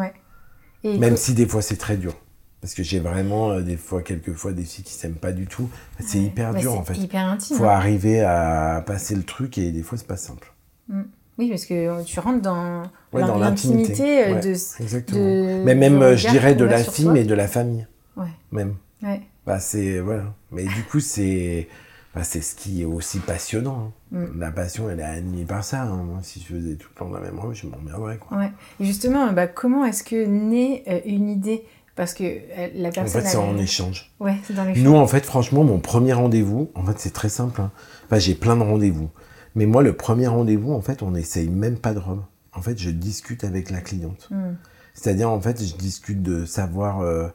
Même 0.85 1.17
si 1.17 1.33
des 1.33 1.47
fois 1.47 1.61
c'est 1.61 1.75
très 1.75 1.97
dur. 1.97 2.13
Parce 2.61 2.73
que 2.73 2.83
j'ai 2.83 2.99
vraiment 2.99 3.51
euh, 3.51 3.61
des 3.61 3.77
fois, 3.77 4.01
quelques 4.01 4.33
fois, 4.33 4.51
des 4.51 4.63
filles 4.63 4.83
qui 4.83 4.93
s'aiment 4.93 5.13
pas 5.13 5.31
du 5.31 5.47
tout. 5.47 5.69
C'est 5.99 6.19
hyper 6.19 6.53
dur 6.53 6.73
en 6.73 6.83
fait. 6.83 6.95
Hyper 6.95 7.25
intime. 7.25 7.57
Faut 7.57 7.65
hein. 7.65 7.69
arriver 7.69 8.21
à 8.21 8.83
passer 8.85 9.15
le 9.15 9.23
truc 9.23 9.57
et 9.57 9.71
des 9.71 9.83
fois 9.83 9.97
c'est 9.97 10.07
pas 10.07 10.17
simple. 10.17 10.53
Mm. 10.89 11.03
Oui, 11.37 11.49
parce 11.49 11.65
que 11.65 12.03
tu 12.03 12.19
rentres 12.19 12.41
dans, 12.41 12.83
dans 13.13 13.37
l'intimité 13.37 14.25
euh, 14.25 14.39
de, 14.39 14.49
exactement. 14.49 15.63
Mais 15.65 15.75
même, 15.75 16.01
euh, 16.01 16.17
je 16.17 16.29
dirais, 16.29 16.55
de 16.55 16.65
la 16.65 16.83
fille, 16.83 17.09
mais 17.09 17.25
de 17.25 17.35
la 17.35 17.47
famille. 17.47 17.85
Ouais. 18.15 18.25
Même. 18.51 18.75
Ouais. 19.03 19.21
Bah, 19.45 19.59
c'est. 19.59 19.99
Voilà. 19.99 20.33
Mais 20.51 20.63
du 20.63 20.83
coup, 20.83 20.99
c'est. 20.99 21.67
Bah, 22.15 22.23
c'est 22.23 22.41
ce 22.41 22.55
qui 22.55 22.81
est 22.81 22.85
aussi 22.85 23.19
passionnant. 23.19 23.93
Hein. 24.11 24.17
Mm. 24.17 24.39
La 24.39 24.51
passion, 24.51 24.89
elle 24.89 24.99
est 24.99 25.03
animée 25.03 25.45
par 25.45 25.63
ça. 25.63 25.83
Hein. 25.83 26.03
Moi, 26.03 26.19
si 26.23 26.39
je 26.39 26.55
faisais 26.55 26.75
tout 26.75 26.89
le 26.95 26.99
temps 26.99 27.11
la 27.11 27.19
même 27.19 27.37
robe, 27.37 27.53
je 27.53 27.67
m'emmerderais. 27.67 28.19
Ouais. 28.31 28.51
Et 28.79 28.85
justement, 28.85 29.31
bah, 29.31 29.45
comment 29.45 29.85
est-ce 29.85 30.03
que 30.03 30.25
naît 30.25 31.03
une 31.05 31.29
idée 31.29 31.63
parce 31.97 32.13
que 32.13 32.23
euh, 32.23 32.69
la 32.75 32.91
personne. 32.91 33.21
En 33.21 33.23
fait, 33.23 33.29
c'est 33.29 33.37
en 33.37 33.57
échange. 33.57 34.11
Ouais, 34.19 34.37
c'est 34.43 34.53
dans 34.53 34.63
l'échange. 34.63 34.83
Nous, 34.83 34.95
en 34.95 35.07
fait, 35.07 35.25
franchement, 35.25 35.63
mon 35.63 35.79
premier 35.79 36.13
rendez-vous, 36.13 36.71
en 36.75 36.85
fait, 36.85 36.97
c'est 36.99 37.11
très 37.11 37.27
simple. 37.27 37.59
Hein. 37.59 37.71
Enfin, 38.05 38.19
j'ai 38.19 38.35
plein 38.35 38.55
de 38.55 38.61
rendez-vous. 38.61 39.09
Mais 39.55 39.65
moi, 39.65 39.81
le 39.81 39.97
premier 39.97 40.27
rendez-vous, 40.27 40.71
en 40.71 40.81
fait, 40.81 41.01
on 41.01 41.11
n'essaye 41.11 41.49
même 41.49 41.77
pas 41.77 41.93
de 41.93 41.99
robe. 41.99 42.23
En 42.53 42.61
fait, 42.61 42.77
je 42.77 42.91
discute 42.91 43.43
avec 43.43 43.71
la 43.71 43.81
cliente. 43.81 44.29
Hmm. 44.29 44.53
C'est-à-dire, 44.93 45.29
en 45.29 45.41
fait, 45.41 45.61
je 45.61 45.75
discute 45.75 46.21
de 46.21 46.45
savoir. 46.45 47.01
Euh, 47.01 47.27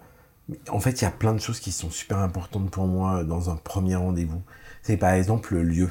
en 0.70 0.78
fait, 0.78 1.00
il 1.00 1.04
y 1.04 1.08
a 1.08 1.10
plein 1.10 1.34
de 1.34 1.40
choses 1.40 1.58
qui 1.58 1.72
sont 1.72 1.90
super 1.90 2.18
importantes 2.18 2.70
pour 2.70 2.86
moi 2.86 3.24
dans 3.24 3.50
un 3.50 3.56
premier 3.56 3.96
rendez-vous. 3.96 4.42
C'est 4.82 4.96
par 4.96 5.12
exemple 5.12 5.54
le 5.54 5.64
lieu. 5.64 5.90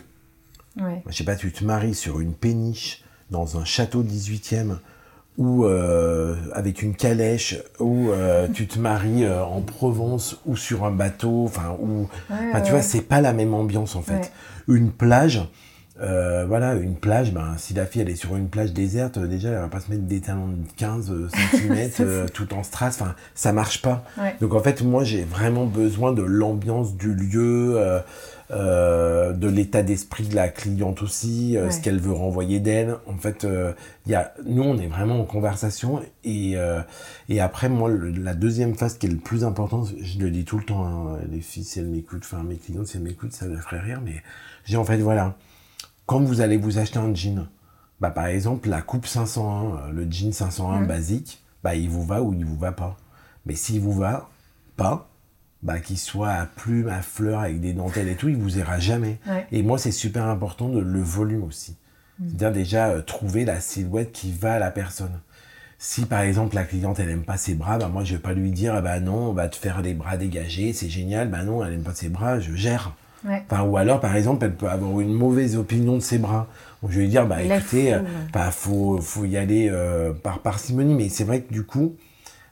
Ouais. 0.79 1.03
Je 1.07 1.15
sais 1.15 1.23
pas, 1.25 1.35
tu 1.35 1.51
te 1.51 1.63
maries 1.63 1.95
sur 1.95 2.21
une 2.21 2.33
péniche 2.33 3.03
dans 3.29 3.57
un 3.57 3.65
château 3.65 4.03
18e 4.03 4.77
ou 5.37 5.65
euh, 5.65 6.35
avec 6.53 6.81
une 6.81 6.95
calèche, 6.95 7.57
ou 7.79 8.09
euh, 8.09 8.47
tu 8.53 8.67
te 8.67 8.77
maries 8.79 9.23
euh, 9.23 9.43
en 9.43 9.61
Provence 9.61 10.37
ou 10.45 10.55
sur 10.55 10.85
un 10.85 10.91
bateau, 10.91 11.45
enfin, 11.45 11.75
ou, 11.79 12.07
tu 12.63 12.71
vois, 12.71 12.81
c'est 12.81 13.01
pas 13.01 13.21
la 13.21 13.33
même 13.33 13.53
ambiance 13.53 13.95
en 13.95 14.01
fait. 14.01 14.31
Une 14.67 14.91
plage, 14.91 15.41
voilà, 15.97 16.73
une 16.75 16.95
plage, 16.95 17.31
ben, 17.31 17.55
si 17.57 17.73
la 17.73 17.85
fille 17.85 18.01
elle 18.01 18.09
est 18.09 18.15
sur 18.15 18.35
une 18.35 18.49
plage 18.49 18.73
déserte, 18.73 19.19
déjà 19.19 19.49
elle 19.49 19.59
va 19.59 19.67
pas 19.67 19.79
se 19.79 19.89
mettre 19.89 20.03
des 20.03 20.19
talons 20.19 20.47
de 20.47 20.57
15 20.77 21.13
cm 21.51 22.25
tout 22.33 22.53
en 22.53 22.63
strass, 22.63 22.99
enfin, 23.01 23.15
ça 23.33 23.53
marche 23.53 23.81
pas. 23.81 24.03
Donc 24.41 24.53
en 24.53 24.59
fait, 24.59 24.81
moi 24.81 25.03
j'ai 25.03 25.23
vraiment 25.23 25.65
besoin 25.65 26.11
de 26.11 26.23
l'ambiance 26.23 26.95
du 26.95 27.13
lieu. 27.13 27.79
Euh, 28.51 29.31
de 29.31 29.47
l'état 29.47 29.81
d'esprit 29.81 30.27
de 30.27 30.35
la 30.35 30.49
cliente 30.49 31.01
aussi, 31.01 31.55
euh, 31.55 31.69
ce 31.71 31.79
qu'elle 31.79 32.01
veut 32.01 32.11
renvoyer 32.11 32.59
d'elle. 32.59 32.97
En 33.07 33.15
fait, 33.15 33.45
euh, 33.45 33.71
y 34.07 34.13
a, 34.13 34.33
nous, 34.45 34.63
on 34.63 34.77
est 34.77 34.87
vraiment 34.87 35.21
en 35.21 35.23
conversation. 35.23 36.01
Et, 36.25 36.57
et 37.29 37.39
après, 37.39 37.69
moi, 37.69 37.89
la 37.89 38.33
deuxième 38.33 38.75
phase 38.75 38.97
qui 38.97 39.07
est 39.07 39.09
le 39.09 39.17
plus 39.17 39.45
importante, 39.45 39.93
je 40.01 40.19
le 40.19 40.29
dis 40.31 40.43
tout 40.43 40.57
le 40.57 40.65
temps, 40.65 40.85
hein, 40.85 41.19
les 41.31 41.39
filles, 41.39 41.63
si 41.63 41.79
elles 41.79 41.87
m'écoutent, 41.87 42.23
enfin 42.23 42.43
mes 42.43 42.57
clientes, 42.57 42.87
si 42.87 42.97
elles 42.97 43.03
m'écoutent, 43.03 43.31
ça 43.31 43.47
leur 43.47 43.61
ferait 43.61 43.79
rire, 43.79 44.01
mais 44.03 44.21
j'ai 44.65 44.77
en 44.77 44.83
fait, 44.83 44.97
voilà, 44.97 45.37
quand 46.05 46.19
vous 46.19 46.41
allez 46.41 46.57
vous 46.57 46.77
acheter 46.77 46.99
un 46.99 47.13
jean, 47.15 47.47
bah, 48.01 48.11
par 48.11 48.25
exemple, 48.25 48.69
la 48.69 48.81
coupe 48.81 49.05
501, 49.05 49.91
le 49.91 50.11
jean 50.11 50.33
501 50.33 50.81
mmh. 50.81 50.87
basique, 50.87 51.43
bah, 51.63 51.75
il 51.75 51.89
vous 51.89 52.03
va 52.03 52.21
ou 52.21 52.33
il 52.33 52.45
vous 52.45 52.57
va 52.57 52.71
pas. 52.71 52.97
Mais 53.45 53.55
s'il 53.55 53.79
vous 53.79 53.93
va 53.93 54.29
pas, 54.75 55.10
bah, 55.63 55.79
qu'il 55.79 55.97
soit 55.97 56.29
à 56.29 56.45
plumes, 56.45 56.89
à 56.89 57.01
fleurs, 57.01 57.41
avec 57.41 57.59
des 57.59 57.73
dentelles 57.73 58.07
et 58.07 58.15
tout, 58.15 58.29
il 58.29 58.37
vous 58.37 58.57
ira 58.57 58.79
jamais. 58.79 59.19
Et 59.51 59.63
moi, 59.63 59.77
c'est 59.77 59.91
super 59.91 60.25
important 60.25 60.69
de 60.69 60.79
le 60.79 61.01
volume 61.01 61.43
aussi. 61.43 61.75
Mm. 62.19 62.25
C'est-à-dire 62.27 62.51
déjà 62.51 62.87
euh, 62.89 63.01
trouver 63.01 63.45
la 63.45 63.59
silhouette 63.59 64.11
qui 64.11 64.31
va 64.31 64.53
à 64.53 64.59
la 64.59 64.71
personne. 64.71 65.19
Si 65.83 66.05
par 66.05 66.21
exemple 66.21 66.53
la 66.53 66.63
cliente 66.63 66.99
elle 66.99 67.09
aime 67.09 67.23
pas 67.23 67.37
ses 67.37 67.55
bras, 67.55 67.79
bah 67.79 67.87
moi 67.87 68.03
je 68.03 68.13
vais 68.13 68.21
pas 68.21 68.33
lui 68.33 68.51
dire 68.51 68.75
ah 68.75 68.81
bah 68.81 68.99
non 68.99 69.29
on 69.29 69.33
va 69.33 69.47
te 69.47 69.55
faire 69.55 69.81
les 69.81 69.95
bras 69.95 70.15
dégagés, 70.15 70.73
c'est 70.73 70.89
génial, 70.89 71.27
bah 71.27 71.41
non 71.41 71.65
elle 71.65 71.73
aime 71.73 71.81
pas 71.81 71.95
ses 71.95 72.09
bras, 72.09 72.39
je 72.39 72.53
gère. 72.53 72.93
Enfin, 73.25 73.63
ou 73.63 73.77
alors 73.77 73.99
par 73.99 74.15
exemple 74.15 74.45
elle 74.45 74.53
peut 74.53 74.69
avoir 74.69 74.99
une 74.99 75.11
mauvaise 75.11 75.57
opinion 75.57 75.95
de 75.95 76.01
ses 76.01 76.19
bras. 76.19 76.47
Donc, 76.83 76.91
je 76.91 76.97
vais 76.97 77.03
lui 77.05 77.09
dire 77.09 77.25
bah 77.25 77.41
écoutez, 77.41 77.85
il 77.87 77.93
euh, 77.93 78.01
bah, 78.31 78.51
faut, 78.51 79.01
faut 79.01 79.25
y 79.25 79.37
aller 79.37 79.69
euh, 79.71 80.13
par 80.13 80.39
parcimonie, 80.39 80.93
mais 80.93 81.09
c'est 81.09 81.23
vrai 81.23 81.41
que 81.41 81.51
du 81.51 81.63
coup 81.63 81.95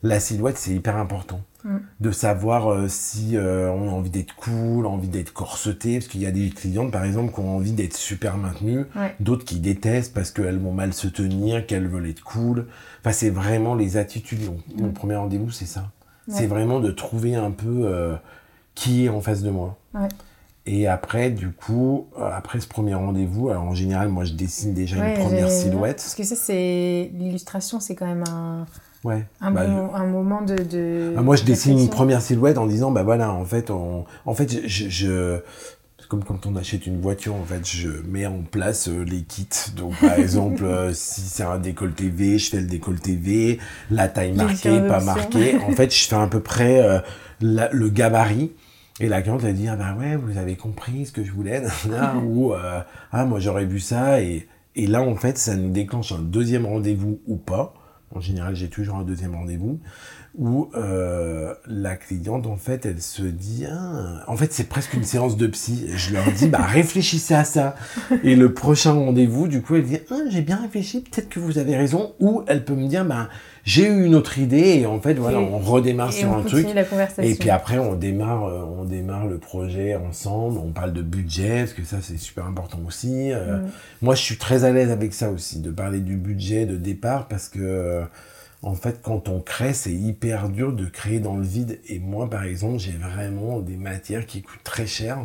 la 0.04 0.20
silhouette 0.20 0.58
c'est 0.58 0.72
hyper 0.72 0.98
important. 0.98 1.42
Mm. 1.66 1.80
de 2.00 2.12
savoir 2.12 2.72
euh, 2.72 2.88
si 2.88 3.36
euh, 3.36 3.70
on 3.70 3.90
a 3.90 3.92
envie 3.92 4.10
d'être 4.10 4.34
cool, 4.36 4.86
envie 4.86 5.10
d'être 5.10 5.34
corseté, 5.34 6.00
parce 6.00 6.08
qu'il 6.08 6.22
y 6.22 6.26
a 6.26 6.32
des 6.32 6.50
clientes 6.52 6.90
par 6.90 7.04
exemple 7.04 7.34
qui 7.34 7.42
ont 7.42 7.58
envie 7.58 7.74
d'être 7.74 7.98
super 7.98 8.38
maintenues, 8.38 8.86
d'autres 9.20 9.44
qui 9.44 9.60
détestent 9.60 10.14
parce 10.14 10.32
qu'elles 10.32 10.58
vont 10.58 10.72
mal 10.72 10.94
se 10.94 11.10
tenir, 11.10 11.66
qu'elles 11.66 11.88
veulent 11.88 12.08
être 12.08 12.24
cool. 12.24 12.68
Enfin, 13.02 13.12
c'est 13.12 13.30
vraiment 13.30 13.76
les 13.76 13.98
attitudes. 13.98 14.40
Mon 14.78 14.88
mm. 14.88 14.94
premier 14.94 15.16
rendez-vous, 15.16 15.52
c'est 15.52 15.66
ça. 15.66 15.92
C'est 16.30 16.46
vraiment 16.46 16.80
de 16.80 16.92
trouver 16.92 17.34
un 17.34 17.50
peu 17.50 17.82
euh, 17.86 18.16
qui 18.76 19.06
est 19.06 19.10
en 19.10 19.20
face 19.20 19.42
de 19.42 19.50
moi. 19.50 19.80
Et 20.68 20.88
après, 20.88 21.32
du 21.32 21.50
coup, 21.50 22.08
après 22.22 22.60
ce 22.60 22.68
premier 22.68 22.94
rendez-vous, 22.94 23.50
alors 23.50 23.64
en 23.64 23.74
général, 23.74 24.10
moi 24.10 24.24
je 24.24 24.34
dessine 24.34 24.74
déjà 24.74 24.96
une 24.96 25.20
première 25.20 25.50
silhouette. 25.50 25.98
Parce 25.98 26.16
que 26.16 26.24
ça, 26.24 26.36
c'est 26.36 27.10
l'illustration, 27.16 27.80
c'est 27.80 27.96
quand 27.96 28.06
même 28.06 28.24
un 28.30 28.66
Ouais. 29.04 29.26
Un, 29.40 29.52
bah, 29.52 29.62
un 29.62 30.06
moment 30.06 30.42
de. 30.42 30.56
de 30.56 31.14
ah, 31.18 31.22
moi, 31.22 31.36
je 31.36 31.44
dessine 31.44 31.80
une 31.80 31.90
première 31.90 32.22
silhouette 32.22 32.58
en 32.58 32.66
disant, 32.66 32.92
bah 32.92 33.04
voilà, 33.04 33.32
en 33.32 33.46
fait, 33.46 33.72
on, 33.72 34.06
en 34.26 34.34
fait, 34.34 34.68
je, 34.68 34.90
je 34.90 35.42
comme 36.10 36.24
quand 36.24 36.48
on 36.48 36.56
achète 36.56 36.88
une 36.88 37.00
voiture, 37.00 37.36
en 37.36 37.44
fait, 37.44 37.66
je 37.70 37.90
mets 38.08 38.26
en 38.26 38.42
place 38.42 38.90
euh, 38.90 39.04
les 39.04 39.22
kits. 39.22 39.48
Donc, 39.78 39.94
par 40.02 40.14
exemple, 40.20 40.66
euh, 40.66 40.92
si 40.92 41.22
c'est 41.22 41.44
un 41.44 41.60
décolleté 41.60 42.10
V, 42.10 42.40
je 42.40 42.50
fais 42.50 42.60
le 42.60 42.66
décolleté 42.66 43.16
V, 43.16 43.60
la 43.92 44.08
taille 44.08 44.34
marquée, 44.34 44.82
pas 44.82 45.02
marquée. 45.02 45.58
En 45.58 45.72
fait, 45.72 45.96
je 45.96 46.08
fais 46.08 46.16
à 46.16 46.28
peu 46.28 46.42
près 46.42 46.82
euh, 46.82 47.00
le 47.40 47.90
gabarit. 47.90 48.52
Et 49.00 49.08
la 49.08 49.22
cliente 49.22 49.42
va 49.42 49.54
dire, 49.54 49.78
bah 49.78 49.96
ouais, 49.98 50.18
vous 50.18 50.38
avez 50.38 50.56
compris 50.56 51.06
ce 51.06 51.14
que 51.14 51.24
je 51.24 51.32
voulais, 51.32 51.62
ou 52.26 52.54
ah, 52.54 53.26
moi 53.26 53.40
j'aurais 53.40 53.66
vu 53.66 53.80
ça. 53.80 54.22
Et, 54.22 54.48
et 54.76 54.88
là, 54.88 55.02
en 55.02 55.16
fait, 55.16 55.38
ça 55.38 55.56
nous 55.56 55.70
déclenche 55.70 56.12
un 56.12 56.20
deuxième 56.20 56.66
rendez-vous 56.66 57.20
ou 57.28 57.38
pas. 57.38 57.76
En 58.12 58.20
général, 58.20 58.56
j'ai 58.56 58.70
toujours 58.70 58.96
un 58.96 59.04
deuxième 59.04 59.36
rendez-vous 59.36 59.80
où 60.38 60.70
euh, 60.76 61.54
la 61.68 61.96
cliente, 61.96 62.48
en 62.48 62.56
fait, 62.56 62.86
elle 62.86 63.02
se 63.02 63.22
dit, 63.22 63.66
ah, 63.70 64.24
en 64.28 64.36
fait, 64.36 64.52
c'est 64.52 64.68
presque 64.68 64.94
une 64.94 65.04
séance 65.04 65.38
de 65.38 65.48
psy. 65.48 65.88
Je 65.96 66.14
leur 66.14 66.32
dis, 66.32 66.48
bah, 66.48 66.62
réfléchissez 66.68 67.36
à 67.36 67.44
ça. 67.44 67.76
Et 68.24 68.36
le 68.36 68.54
prochain 68.54 68.94
rendez-vous, 68.94 69.48
du 69.48 69.62
coup, 69.62 69.76
elle 69.76 69.86
dit, 69.86 70.00
ah, 70.10 70.16
j'ai 70.30 70.42
bien 70.42 70.58
réfléchi, 70.58 71.02
peut-être 71.02 71.30
que 71.30 71.40
vous 71.40 71.58
avez 71.58 71.76
raison. 71.76 72.14
Ou 72.20 72.44
elle 72.48 72.66
peut 72.66 72.76
me 72.76 72.88
dire, 72.88 73.06
bah, 73.06 73.30
j'ai 73.64 73.88
eu 73.88 74.06
une 74.06 74.16
autre 74.16 74.38
idée 74.38 74.80
et 74.80 74.86
en 74.86 75.00
fait, 75.00 75.16
voilà, 75.16 75.40
on 75.40 75.60
redémarre 75.60 76.14
sur 76.14 76.32
un 76.32 76.44
truc. 76.44 76.68
et 77.20 77.36
puis 77.36 77.50
après, 77.50 77.78
on 77.78 77.96
démarre, 77.96 78.46
euh, 78.46 78.64
on 78.80 78.86
démarre 78.86 79.28
le 79.28 79.38
projet 79.38 79.96
ensemble. 79.96 80.58
On 80.58 80.72
parle 80.72 80.94
de 80.94 81.02
budget 81.02 81.60
parce 81.60 81.74
que 81.74 81.84
ça, 81.84 81.98
c'est 82.02 82.18
super 82.18 82.46
important 82.46 82.80
aussi. 82.88 83.32
Euh, 83.32 83.58
mm. 83.58 83.70
Moi, 84.02 84.16
je 84.16 84.22
suis 84.22 84.38
très 84.38 84.64
à 84.64 84.72
l'aise 84.72 84.92
avec 84.92 85.14
ça 85.14 85.30
aussi, 85.30 85.60
de 85.60 85.72
parler 85.72 86.00
du 86.00 86.16
budget 86.16 86.66
de 86.66 86.76
départ 86.76 87.28
parce 87.28 87.50
que 87.50 88.04
en 88.62 88.76
fait, 88.76 89.02
quand 89.02 89.30
on 89.30 89.40
crée, 89.40 89.74
c'est 89.74 89.94
hyper 89.94 90.50
dur 90.50 90.74
de 90.74 90.86
créer 90.86 91.20
dans 91.20 91.38
le 91.38 91.44
vide. 91.44 91.80
Et 91.88 92.00
moi, 92.00 92.30
par 92.30 92.44
exemple, 92.44 92.78
j'ai 92.78 92.92
vraiment 92.92 93.60
des 93.60 93.78
matières 93.78 94.26
qui 94.26 94.42
coûtent 94.42 94.64
très 94.64 94.86
cher. 94.86 95.18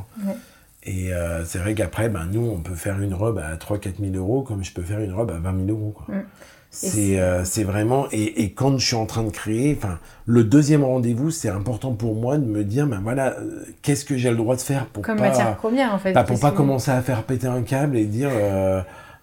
Et 0.84 1.12
euh, 1.12 1.44
c'est 1.44 1.58
vrai 1.58 1.74
qu'après, 1.74 2.08
ben, 2.08 2.26
nous, 2.30 2.46
on 2.46 2.60
peut 2.60 2.74
faire 2.74 3.00
une 3.00 3.14
robe 3.14 3.38
à 3.38 3.56
3-4 3.56 3.94
000 4.00 4.14
euros, 4.14 4.42
comme 4.42 4.62
je 4.62 4.72
peux 4.72 4.82
faire 4.82 5.00
une 5.00 5.12
robe 5.12 5.30
à 5.30 5.38
20 5.38 5.66
000 5.66 5.78
euros. 5.78 5.92
Quoi. 5.92 6.14
Euh, 6.14 6.20
c'est 6.74 7.64
vraiment 7.64 8.06
et, 8.12 8.42
et, 8.42 8.52
quand 8.52 8.76
je 8.78 8.86
suis 8.86 8.96
en 8.96 9.06
train 9.06 9.22
de 9.22 9.30
créer, 9.30 9.74
enfin 9.76 9.98
le 10.26 10.44
deuxième 10.44 10.84
rendez-vous, 10.84 11.30
c'est 11.30 11.48
important 11.48 11.92
pour 11.92 12.14
moi 12.14 12.38
de 12.38 12.44
me 12.44 12.64
dire, 12.64 12.86
ben 12.86 13.00
voilà, 13.02 13.34
euh, 13.38 13.64
qu'est-ce 13.82 14.04
que 14.04 14.16
j'ai 14.16 14.30
le 14.30 14.36
droit 14.36 14.56
de 14.56 14.60
faire 14.60 14.86
pour 14.86 15.02
Comme 15.02 15.16
pas, 15.18 15.28
matière 15.28 15.56
première 15.56 15.94
en 15.94 15.98
fait. 15.98 16.12
Bah, 16.12 16.24
pour 16.24 16.40
pas 16.40 16.50
commencer 16.50 16.90
à 16.90 17.00
faire 17.02 17.22
péter 17.22 17.46
un 17.46 17.62
câble 17.62 17.96
et 17.96 18.04
dire 18.06 18.30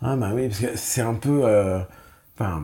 Ah 0.01 0.15
bah 0.15 0.31
oui, 0.33 0.47
parce 0.47 0.59
que 0.61 0.75
c'est 0.75 1.01
un 1.01 1.13
peu... 1.13 1.41
euh, 1.45 1.79
Enfin, 2.39 2.63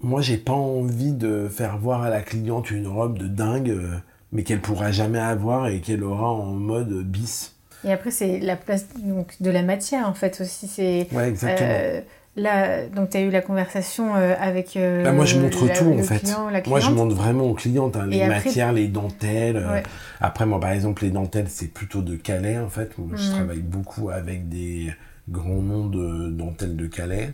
moi 0.00 0.22
j'ai 0.22 0.38
pas 0.38 0.52
envie 0.52 1.12
de 1.12 1.48
faire 1.48 1.76
voir 1.76 2.02
à 2.02 2.10
la 2.10 2.22
cliente 2.22 2.70
une 2.70 2.86
robe 2.86 3.18
de 3.18 3.26
dingue, 3.26 3.70
euh, 3.70 3.96
mais 4.32 4.44
qu'elle 4.44 4.60
pourra 4.60 4.92
jamais 4.92 5.18
avoir 5.18 5.66
et 5.68 5.80
qu'elle 5.80 6.02
aura 6.04 6.30
en 6.30 6.52
mode 6.52 7.02
bis. 7.04 7.54
Et 7.84 7.92
après, 7.92 8.10
c'est 8.10 8.40
la 8.40 8.56
place 8.56 8.86
donc, 8.98 9.36
de 9.40 9.50
la 9.50 9.62
matière, 9.62 10.06
en 10.06 10.12
fait, 10.12 10.40
aussi. 10.42 10.68
C'est, 10.68 11.08
Ouais, 11.12 11.28
exactement. 11.28 12.02
Là, 12.36 12.86
donc, 12.86 13.10
tu 13.10 13.16
as 13.16 13.20
eu 13.20 13.30
la 13.30 13.40
conversation 13.40 14.14
euh, 14.16 14.34
avec. 14.40 14.76
euh, 14.76 15.04
Bah, 15.04 15.12
moi, 15.12 15.24
je 15.24 15.38
montre 15.38 15.66
la- 15.66 15.74
tout, 15.76 15.92
en 15.92 16.02
fait. 16.02 16.18
client, 16.20 16.50
Moi, 16.66 16.80
je 16.80 16.90
montre 16.90 17.14
vraiment 17.14 17.44
aux 17.44 17.54
clientes 17.54 17.96
hein, 17.96 18.06
les 18.06 18.22
après- 18.22 18.44
matières, 18.44 18.72
les 18.72 18.88
dentelles. 18.88 19.56
euh. 19.56 19.80
Après, 20.20 20.46
moi, 20.46 20.60
par 20.60 20.70
exemple, 20.70 21.02
les 21.04 21.10
dentelles, 21.10 21.48
c'est 21.48 21.68
plutôt 21.72 22.02
de 22.02 22.16
Calais, 22.16 22.58
en 22.58 22.68
fait. 22.68 22.96
Moi, 22.98 23.16
je 23.16 23.24
Mhm. 23.28 23.30
travaille 23.34 23.62
beaucoup 23.62 24.10
avec 24.10 24.48
des 24.48 24.92
grands 25.28 25.62
noms 25.62 25.86
de 25.86 26.30
dentelles 26.30 26.76
de 26.76 26.86
Calais. 26.86 27.32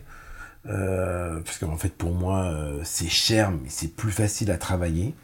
Euh, 0.68 1.38
parce 1.44 1.58
qu'en 1.58 1.76
fait, 1.76 1.90
pour 1.94 2.10
moi, 2.12 2.52
c'est 2.82 3.08
cher, 3.08 3.50
mais 3.52 3.68
c'est 3.68 3.94
plus 3.94 4.10
facile 4.10 4.50
à 4.50 4.56
travailler. 4.58 5.14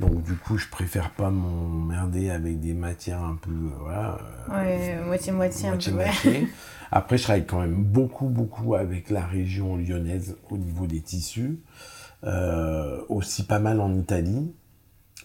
Donc, 0.00 0.22
du 0.24 0.34
coup, 0.34 0.56
je 0.58 0.66
préfère 0.68 1.10
pas 1.10 1.30
m'emmerder 1.30 2.30
avec 2.30 2.58
des 2.60 2.72
matières 2.72 3.20
un 3.22 3.36
peu, 3.40 3.50
voilà, 3.80 4.18
Ouais, 4.48 4.96
moitié-moitié, 5.04 5.68
un 5.68 5.76
peu, 5.76 5.90
ouais. 5.90 5.92
moitié-moitié. 6.06 6.48
Après, 6.90 7.18
je 7.18 7.22
travaille 7.24 7.46
quand 7.46 7.60
même 7.60 7.84
beaucoup, 7.84 8.28
beaucoup 8.28 8.74
avec 8.74 9.10
la 9.10 9.24
région 9.24 9.76
lyonnaise 9.76 10.36
au 10.50 10.58
niveau 10.58 10.86
des 10.86 11.00
tissus. 11.00 11.60
Euh, 12.24 13.00
aussi 13.08 13.44
pas 13.44 13.60
mal 13.60 13.80
en 13.80 13.94
Italie. 13.94 14.52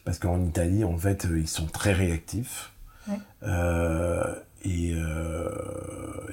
Parce 0.03 0.19
qu'en 0.19 0.43
Italie, 0.43 0.83
en 0.83 0.97
fait, 0.97 1.25
euh, 1.25 1.39
ils 1.39 1.47
sont 1.47 1.65
très 1.65 1.93
réactifs. 1.93 2.71
Ouais. 3.07 3.17
Euh, 3.43 4.35
et, 4.63 4.93
euh, 4.95 5.49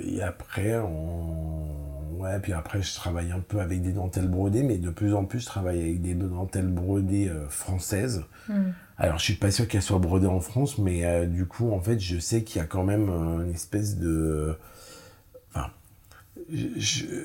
et 0.05 0.23
après, 0.23 0.79
on... 0.79 2.19
ouais, 2.19 2.39
puis 2.41 2.53
après, 2.53 2.83
je 2.83 2.95
travaille 2.95 3.31
un 3.33 3.41
peu 3.41 3.61
avec 3.61 3.83
des 3.83 3.93
dentelles 3.93 4.29
brodées, 4.29 4.63
mais 4.63 4.79
de 4.79 4.91
plus 4.91 5.15
en 5.15 5.25
plus, 5.25 5.41
je 5.41 5.47
travaille 5.47 5.81
avec 5.81 6.03
des 6.03 6.15
dentelles 6.15 6.69
brodées 6.69 7.29
euh, 7.29 7.49
françaises. 7.49 8.25
Hmm. 8.49 8.73
Alors, 8.99 9.19
je 9.19 9.25
suis 9.25 9.35
pas 9.35 9.51
sûr 9.51 9.67
qu'elles 9.67 9.83
soient 9.83 9.99
brodées 9.99 10.27
en 10.27 10.41
France, 10.41 10.79
mais 10.79 11.05
euh, 11.05 11.27
du 11.27 11.47
coup, 11.47 11.73
en 11.73 11.81
fait, 11.81 11.99
je 11.99 12.19
sais 12.19 12.43
qu'il 12.43 12.61
y 12.61 12.65
a 12.65 12.67
quand 12.67 12.85
même 12.85 13.09
une 13.09 13.51
espèce 13.51 13.99
de. 13.99 14.57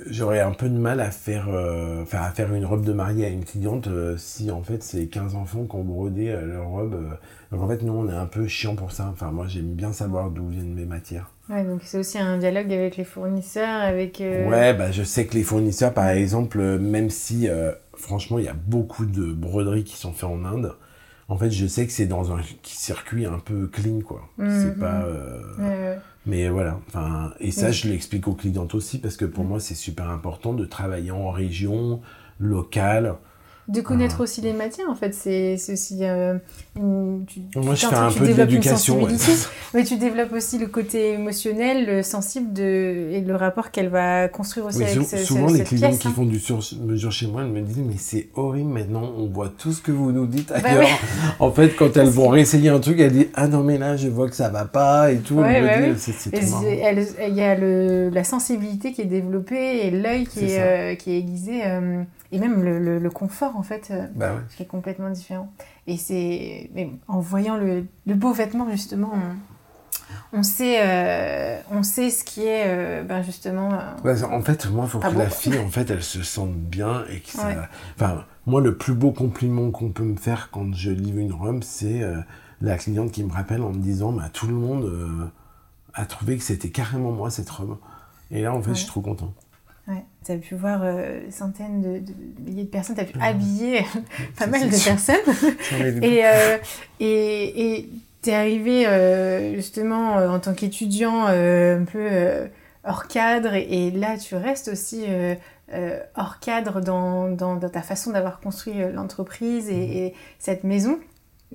J'aurais 0.10 0.40
un 0.40 0.52
peu 0.52 0.70
de 0.70 0.78
mal 0.78 1.00
à 1.00 1.12
faire, 1.12 1.48
euh, 1.50 2.04
enfin, 2.04 2.20
à 2.22 2.32
faire 2.32 2.54
une 2.54 2.66
robe 2.66 2.84
de 2.84 2.94
mariée 2.94 3.26
à 3.26 3.30
une 3.30 3.46
cliente 3.46 3.88
euh, 3.88 4.16
si, 4.18 4.52
en 4.52 4.62
fait, 4.62 4.84
c'est 4.84 5.08
15 5.08 5.36
enfants 5.36 5.66
qui 5.66 5.76
ont 5.76 5.84
brodé 5.84 6.30
euh, 6.30 6.46
leur 6.46 6.68
robe. 6.68 7.18
Donc, 7.52 7.62
en 7.62 7.68
fait, 7.68 7.82
nous, 7.84 7.94
on 7.94 8.10
est 8.10 8.16
un 8.16 8.26
peu 8.26 8.48
chiant 8.48 8.76
pour 8.76 8.92
ça. 8.92 9.10
Enfin, 9.12 9.32
moi, 9.32 9.48
j'aime 9.48 9.74
bien 9.74 9.92
savoir 9.92 10.30
d'où 10.30 10.48
viennent 10.48 10.74
mes 10.74 10.86
matières. 10.86 11.32
Ouais, 11.50 11.64
donc 11.64 11.82
c'est 11.84 11.98
aussi 11.98 12.18
un 12.18 12.38
dialogue 12.38 12.72
avec 12.74 12.98
les 12.98 13.06
fournisseurs, 13.06 13.82
avec. 13.82 14.20
Ouais, 14.22 14.74
bah, 14.74 14.92
je 14.92 15.04
sais 15.04 15.26
que 15.26 15.36
les 15.36 15.44
fournisseurs, 15.44 15.94
par 15.94 16.10
exemple, 16.10 16.60
même 16.80 17.10
si, 17.10 17.48
franchement, 17.94 18.40
il 18.40 18.46
y 18.46 18.50
a 18.50 18.56
beaucoup 18.66 19.06
de 19.06 19.32
broderies 19.32 19.84
qui 19.84 19.96
sont 19.96 20.12
faites 20.12 20.26
en 20.26 20.44
Inde, 20.44 20.74
en 21.30 21.38
fait, 21.38 21.52
je 21.52 21.66
sais 21.68 21.86
que 21.86 21.92
c'est 21.92 22.06
dans 22.06 22.32
un 22.32 22.42
circuit 22.64 23.26
un 23.26 23.40
peu 23.40 23.68
clean, 23.68 24.02
quoi. 24.02 24.22
Mhm. 24.38 24.50
C'est 24.62 24.80
pas... 24.80 25.04
euh. 25.06 25.96
Mais 26.26 26.50
voilà, 26.50 26.80
enfin, 26.88 27.34
et 27.40 27.52
ça, 27.52 27.68
Oui. 27.68 27.74
je 27.74 27.88
l'explique 27.90 28.28
aux 28.28 28.34
clientes 28.34 28.76
aussi, 28.76 29.00
parce 29.00 29.16
que 29.16 29.26
pour 29.26 29.46
moi, 29.46 29.60
c'est 29.60 29.76
super 29.76 30.10
important 30.10 30.54
de 30.54 30.66
travailler 30.66 31.12
en 31.12 31.32
région, 31.32 32.02
locale. 32.40 33.16
De 33.68 33.80
Ah. 33.82 33.84
connaître 33.84 34.22
aussi 34.24 34.40
les 34.40 34.54
matières, 34.54 34.90
en 34.90 34.96
fait, 34.96 35.14
c'est 35.14 35.56
aussi. 35.72 35.98
euh, 36.04 36.38
une- 36.78 37.26
tu, 37.28 37.42
Moi, 37.58 37.76
je 37.76 37.86
fais 37.86 37.96
un 37.96 38.10
peu 38.12 38.26
de 38.28 38.34
l'éducation. 38.34 39.04
ouais. 39.04 39.12
Mais 39.74 39.84
tu 39.84 39.98
développes 39.98 40.32
aussi 40.32 40.58
le 40.58 40.68
côté 40.68 41.14
émotionnel, 41.16 41.86
le 41.86 42.02
sensible 42.02 42.54
de, 42.54 43.10
et 43.12 43.20
le 43.20 43.36
rapport 43.36 43.72
qu'elle 43.72 43.90
va 43.90 44.30
construire 44.30 44.68
aussi 44.68 44.78
Oui, 44.78 44.84
avec 44.86 45.04
ce- 45.04 45.18
ce- 45.18 45.24
souvent, 45.26 45.48
les 45.48 45.58
cette 45.58 45.68
clients 45.68 45.90
pièce. 45.90 46.00
qui 46.00 46.08
hein. 46.08 46.14
font 46.16 46.24
du 46.26 46.40
sur-mesure 46.40 47.12
chez 47.12 47.28
moi, 47.28 47.42
elles 47.42 47.52
me 47.52 47.62
disent 47.62 47.78
Mais 47.86 47.96
c'est 47.98 48.30
horrible 48.36 48.70
maintenant, 48.70 49.12
on 49.18 49.26
voit 49.28 49.52
tout 49.58 49.74
ce 49.74 49.82
que 49.82 49.92
vous 49.92 50.14
nous 50.14 50.28
dites 50.28 50.48
Bah 50.50 50.60
ailleurs. 50.64 50.88
En 51.40 51.52
fait, 51.52 51.76
quand 51.76 51.98
elles 51.98 52.08
vont 52.08 52.30
réessayer 52.30 52.70
un 52.70 52.80
truc, 52.80 52.98
elles 53.02 53.12
disent 53.12 53.28
Ah 53.34 53.48
non, 53.50 53.64
mais 53.64 53.78
là, 53.78 53.98
je 53.98 54.08
vois 54.08 54.30
que 54.30 54.36
ça 54.36 54.48
va 54.48 54.64
pas 54.64 55.12
et 55.12 55.18
tout. 55.18 55.36
Ouais, 55.36 55.62
ouais. 55.62 55.94
C'est 55.98 56.14
elle- 56.34 57.06
Il 57.28 57.36
y 57.36 57.42
a 57.42 57.56
le, 57.56 58.10
la 58.14 58.24
sensibilité 58.24 58.94
qui 58.94 59.02
est 59.02 59.06
développée 59.06 59.86
et 59.88 59.92
l'œil 59.92 60.26
qui, 60.26 60.46
est, 60.54 60.60
euh, 60.60 60.96
qui 60.96 61.12
est 61.12 61.18
aiguisé 61.20 61.62
euh, 61.66 62.04
et 62.32 62.40
même 62.40 62.64
le, 62.64 62.80
le- 62.80 63.00
le 63.00 63.10
confort 63.10 63.56
en 63.58 63.64
fait 63.64 63.90
euh, 63.92 64.06
Bah 64.16 64.34
ouais. 64.36 64.42
qui 64.56 64.64
est 64.64 64.68
complètement 64.68 65.10
différent. 65.10 65.52
Et 65.88 65.98
c'est 65.98 66.70
en 67.08 67.20
voyant 67.20 67.56
le, 67.58 67.86
le 68.06 68.14
beau 68.16 68.34
vêtement 68.34 68.70
justement, 68.70 69.12
on, 69.14 70.40
on 70.40 70.44
sait 70.44 70.78
euh, 70.82 71.60
on 71.72 71.84
sait 71.84 72.10
ce 72.10 72.24
qui 72.24 72.42
est 72.46 72.64
euh, 72.68 73.04
ben 73.04 73.22
justement. 73.22 73.70
Ouais, 74.04 74.24
en 74.24 74.42
fait, 74.42 74.70
moi, 74.70 74.86
il 74.86 74.90
faut 74.90 75.00
que 75.00 75.10
beau. 75.10 75.20
la 75.20 75.30
fille, 75.30 75.58
en 75.60 75.70
fait, 75.70 75.90
elle 75.90 76.04
se 76.04 76.24
sente 76.24 76.54
bien 76.54 77.04
et 77.10 77.20
que 77.22 77.30
ça... 77.30 77.48
Ouais. 77.48 77.56
Enfin, 77.96 78.26
moi, 78.46 78.62
le 78.62 78.78
plus 78.78 78.94
beau 78.94 79.12
compliment 79.12 79.72
qu'on 79.72 79.90
peut 79.92 80.04
me 80.04 80.16
faire 80.18 80.50
quand 80.52 80.74
je 80.74 80.92
livre 80.92 81.20
une 81.20 81.34
robe, 81.34 81.64
c'est 81.64 82.02
euh, 82.04 82.18
la 82.62 82.78
cliente 82.78 83.12
qui 83.12 83.24
me 83.24 83.32
rappelle 83.32 83.62
en 83.62 83.70
me 83.70 83.80
disant, 83.80 84.12
bah, 84.14 84.30
tout 84.32 84.48
le 84.48 84.54
monde 84.54 85.32
a 85.94 86.06
trouvé 86.06 86.38
que 86.38 86.44
c'était 86.44 86.70
carrément 86.70 87.12
moi, 87.12 87.30
cette 87.30 87.50
robe. 87.50 87.78
Et 88.32 88.42
là, 88.42 88.54
en 88.54 88.62
fait, 88.62 88.72
je 88.72 88.80
suis 88.80 88.88
trop 88.88 89.02
content. 89.02 89.34
Ouais, 89.88 90.04
tu 90.26 90.32
as 90.34 90.38
pu 90.38 90.56
voir 90.56 90.82
euh, 90.84 91.22
centaines 91.32 91.82
de, 91.82 92.00
de 92.00 92.14
milliers 92.44 92.64
de 92.66 92.70
personnes, 92.70 92.96
tu 92.96 93.02
as 93.02 93.06
pu 93.06 93.18
habiller 93.22 93.82
pas 94.38 94.46
Ça, 94.46 94.48
mal 94.48 94.70
de 94.70 94.76
sûr. 94.76 94.92
personnes. 94.92 95.16
Et 96.04 96.26
euh, 96.26 96.58
et 97.00 97.76
et 97.78 97.90
t'es 98.22 98.34
arrivé 98.34 98.86
euh, 98.86 99.56
justement 99.56 100.18
euh, 100.18 100.30
en 100.30 100.40
tant 100.40 100.54
qu'étudiant 100.54 101.28
euh, 101.30 101.80
un 101.80 101.86
peu 101.86 102.00
euh, 102.02 102.48
hors 102.84 103.08
cadre 103.08 103.54
et, 103.54 103.88
et 103.88 103.92
là 103.92 104.18
tu 104.18 104.36
restes 104.36 104.68
aussi 104.68 105.06
euh, 105.08 105.36
euh, 105.74 106.00
hors 106.16 106.40
cadre 106.40 106.82
dans, 106.82 107.30
dans, 107.30 107.56
dans 107.56 107.70
ta 107.70 107.82
façon 107.82 108.12
d'avoir 108.12 108.40
construit 108.42 108.82
euh, 108.82 108.92
l'entreprise 108.92 109.70
et, 109.70 110.08
et 110.08 110.14
cette 110.40 110.64
maison. 110.66 111.00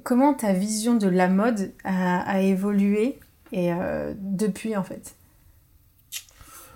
Comment 0.05 0.33
ta 0.33 0.53
vision 0.55 0.95
de 0.95 1.09
la 1.09 1.29
mode 1.29 1.73
a, 1.85 2.21
a 2.31 2.41
évolué 2.41 3.19
et 3.53 3.73
euh, 3.75 4.15
depuis 4.19 4.75
en 4.77 4.83
fait? 4.83 5.15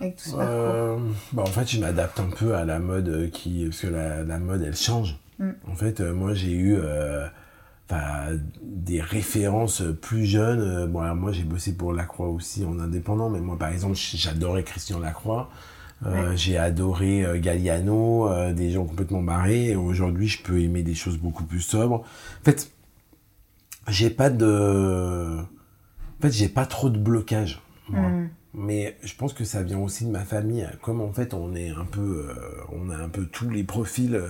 Avec 0.01 0.15
tout 0.17 0.29
ce 0.29 0.35
parcours 0.35 0.47
Euh, 0.49 0.97
bah, 1.33 1.43
en 1.43 1.47
fait, 1.47 1.69
je 1.69 1.79
m'adapte 1.79 2.19
un 2.19 2.29
peu 2.29 2.55
à 2.55 2.65
la 2.65 2.79
mode 2.79 3.29
qui. 3.31 3.65
Parce 3.65 3.81
que 3.81 3.87
la, 3.87 4.23
la 4.23 4.39
mode, 4.39 4.61
elle 4.61 4.75
change. 4.75 5.17
Mm. 5.39 5.51
En 5.69 5.75
fait, 5.75 5.99
euh, 6.01 6.13
moi, 6.13 6.33
j'ai 6.33 6.51
eu 6.51 6.75
euh, 6.77 7.27
des 8.63 9.01
références 9.01 9.83
plus 10.01 10.25
jeunes. 10.25 10.87
Bon, 10.87 11.01
alors, 11.01 11.15
moi, 11.15 11.31
j'ai 11.31 11.43
bossé 11.43 11.73
pour 11.73 11.93
Lacroix 11.93 12.29
aussi 12.29 12.65
en 12.65 12.79
indépendant, 12.79 13.29
mais 13.29 13.39
moi, 13.39 13.57
par 13.57 13.69
exemple, 13.69 13.95
j'adorais 13.95 14.63
Christian 14.63 14.99
Lacroix. 14.99 15.49
Euh, 16.05 16.35
J'ai 16.35 16.57
adoré 16.57 17.25
euh, 17.25 17.39
Galliano, 17.39 18.29
euh, 18.29 18.53
des 18.53 18.69
gens 18.71 18.85
complètement 18.85 19.23
barrés. 19.23 19.75
Aujourd'hui, 19.75 20.27
je 20.27 20.41
peux 20.43 20.61
aimer 20.61 20.83
des 20.83 20.93
choses 20.93 21.17
beaucoup 21.17 21.43
plus 21.43 21.61
sobres. 21.61 22.01
En 22.41 22.43
fait, 22.45 22.71
j'ai 23.87 24.09
pas 24.09 24.29
de. 24.29 25.39
En 25.39 26.21
fait, 26.21 26.31
j'ai 26.31 26.49
pas 26.49 26.65
trop 26.65 26.89
de 26.89 26.99
blocage. 26.99 27.61
moi. 27.89 28.09
Hmm. 28.09 28.29
Mais 28.59 28.97
je 29.03 29.13
pense 29.13 29.33
que 29.33 29.43
ça 29.43 29.61
vient 29.61 29.77
aussi 29.77 30.03
de 30.05 30.09
ma 30.09 30.21
famille. 30.25 30.67
Comme 30.81 30.99
en 30.99 31.13
fait, 31.13 31.35
on 31.35 31.53
est 31.55 31.69
un 31.69 31.85
peu, 31.85 32.27
euh, 32.29 32.33
on 32.71 32.89
a 32.89 32.95
un 32.97 33.07
peu 33.07 33.25
tous 33.25 33.49
les 33.51 33.63
profils 33.63 34.15
euh, 34.15 34.27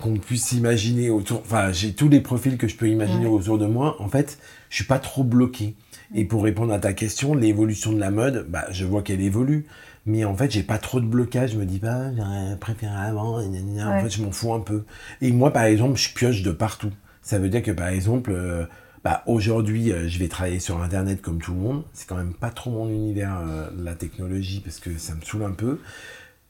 qu'on 0.00 0.14
puisse 0.16 0.52
imaginer 0.52 1.10
autour. 1.10 1.40
Enfin, 1.40 1.72
j'ai 1.72 1.92
tous 1.92 2.08
les 2.08 2.20
profils 2.20 2.56
que 2.56 2.68
je 2.68 2.76
peux 2.76 2.88
imaginer 2.88 3.26
Ouais. 3.26 3.32
autour 3.32 3.58
de 3.58 3.66
moi. 3.66 3.96
En 4.00 4.08
fait, 4.08 4.38
je 4.70 4.76
suis 4.76 4.84
pas 4.84 5.00
trop 5.00 5.24
bloqué. 5.24 5.74
Et 6.14 6.24
pour 6.24 6.44
répondre 6.44 6.72
à 6.72 6.78
ta 6.78 6.92
question, 6.92 7.34
l'évolution 7.34 7.92
de 7.92 7.98
la 7.98 8.12
mode, 8.12 8.46
bah, 8.48 8.64
je 8.70 8.84
vois 8.84 9.02
qu'elle 9.02 9.20
évolue. 9.20 9.66
Mais 10.06 10.24
en 10.24 10.34
fait, 10.36 10.50
j'ai 10.52 10.62
pas 10.62 10.78
trop 10.78 11.00
de 11.00 11.06
blocage. 11.06 11.52
Je 11.52 11.58
me 11.58 11.66
dis 11.66 11.80
pas, 11.80 12.14
j'aurais 12.16 12.56
préféré 12.60 12.94
avant. 12.94 13.40
En 13.40 13.42
Ouais. 13.42 14.02
fait, 14.02 14.08
je 14.10 14.22
m'en 14.22 14.30
fous 14.30 14.54
un 14.54 14.60
peu. 14.60 14.84
Et 15.20 15.32
moi, 15.32 15.52
par 15.52 15.64
exemple, 15.64 15.98
je 15.98 16.14
pioche 16.14 16.42
de 16.42 16.52
partout. 16.52 16.92
Ça 17.22 17.38
veut 17.40 17.48
dire 17.48 17.62
que, 17.62 17.72
par 17.72 17.88
exemple, 17.88 18.30
euh, 18.32 18.64
bah, 19.04 19.22
aujourd'hui, 19.26 19.92
euh, 19.92 20.08
je 20.08 20.18
vais 20.18 20.28
travailler 20.28 20.60
sur 20.60 20.82
Internet 20.82 21.22
comme 21.22 21.40
tout 21.40 21.52
le 21.52 21.60
monde. 21.60 21.84
C'est 21.92 22.08
quand 22.08 22.16
même 22.16 22.34
pas 22.34 22.50
trop 22.50 22.70
mon 22.70 22.88
univers, 22.88 23.38
euh, 23.46 23.68
la 23.78 23.94
technologie, 23.94 24.60
parce 24.60 24.80
que 24.80 24.96
ça 24.98 25.14
me 25.14 25.20
saoule 25.22 25.44
un 25.44 25.52
peu. 25.52 25.80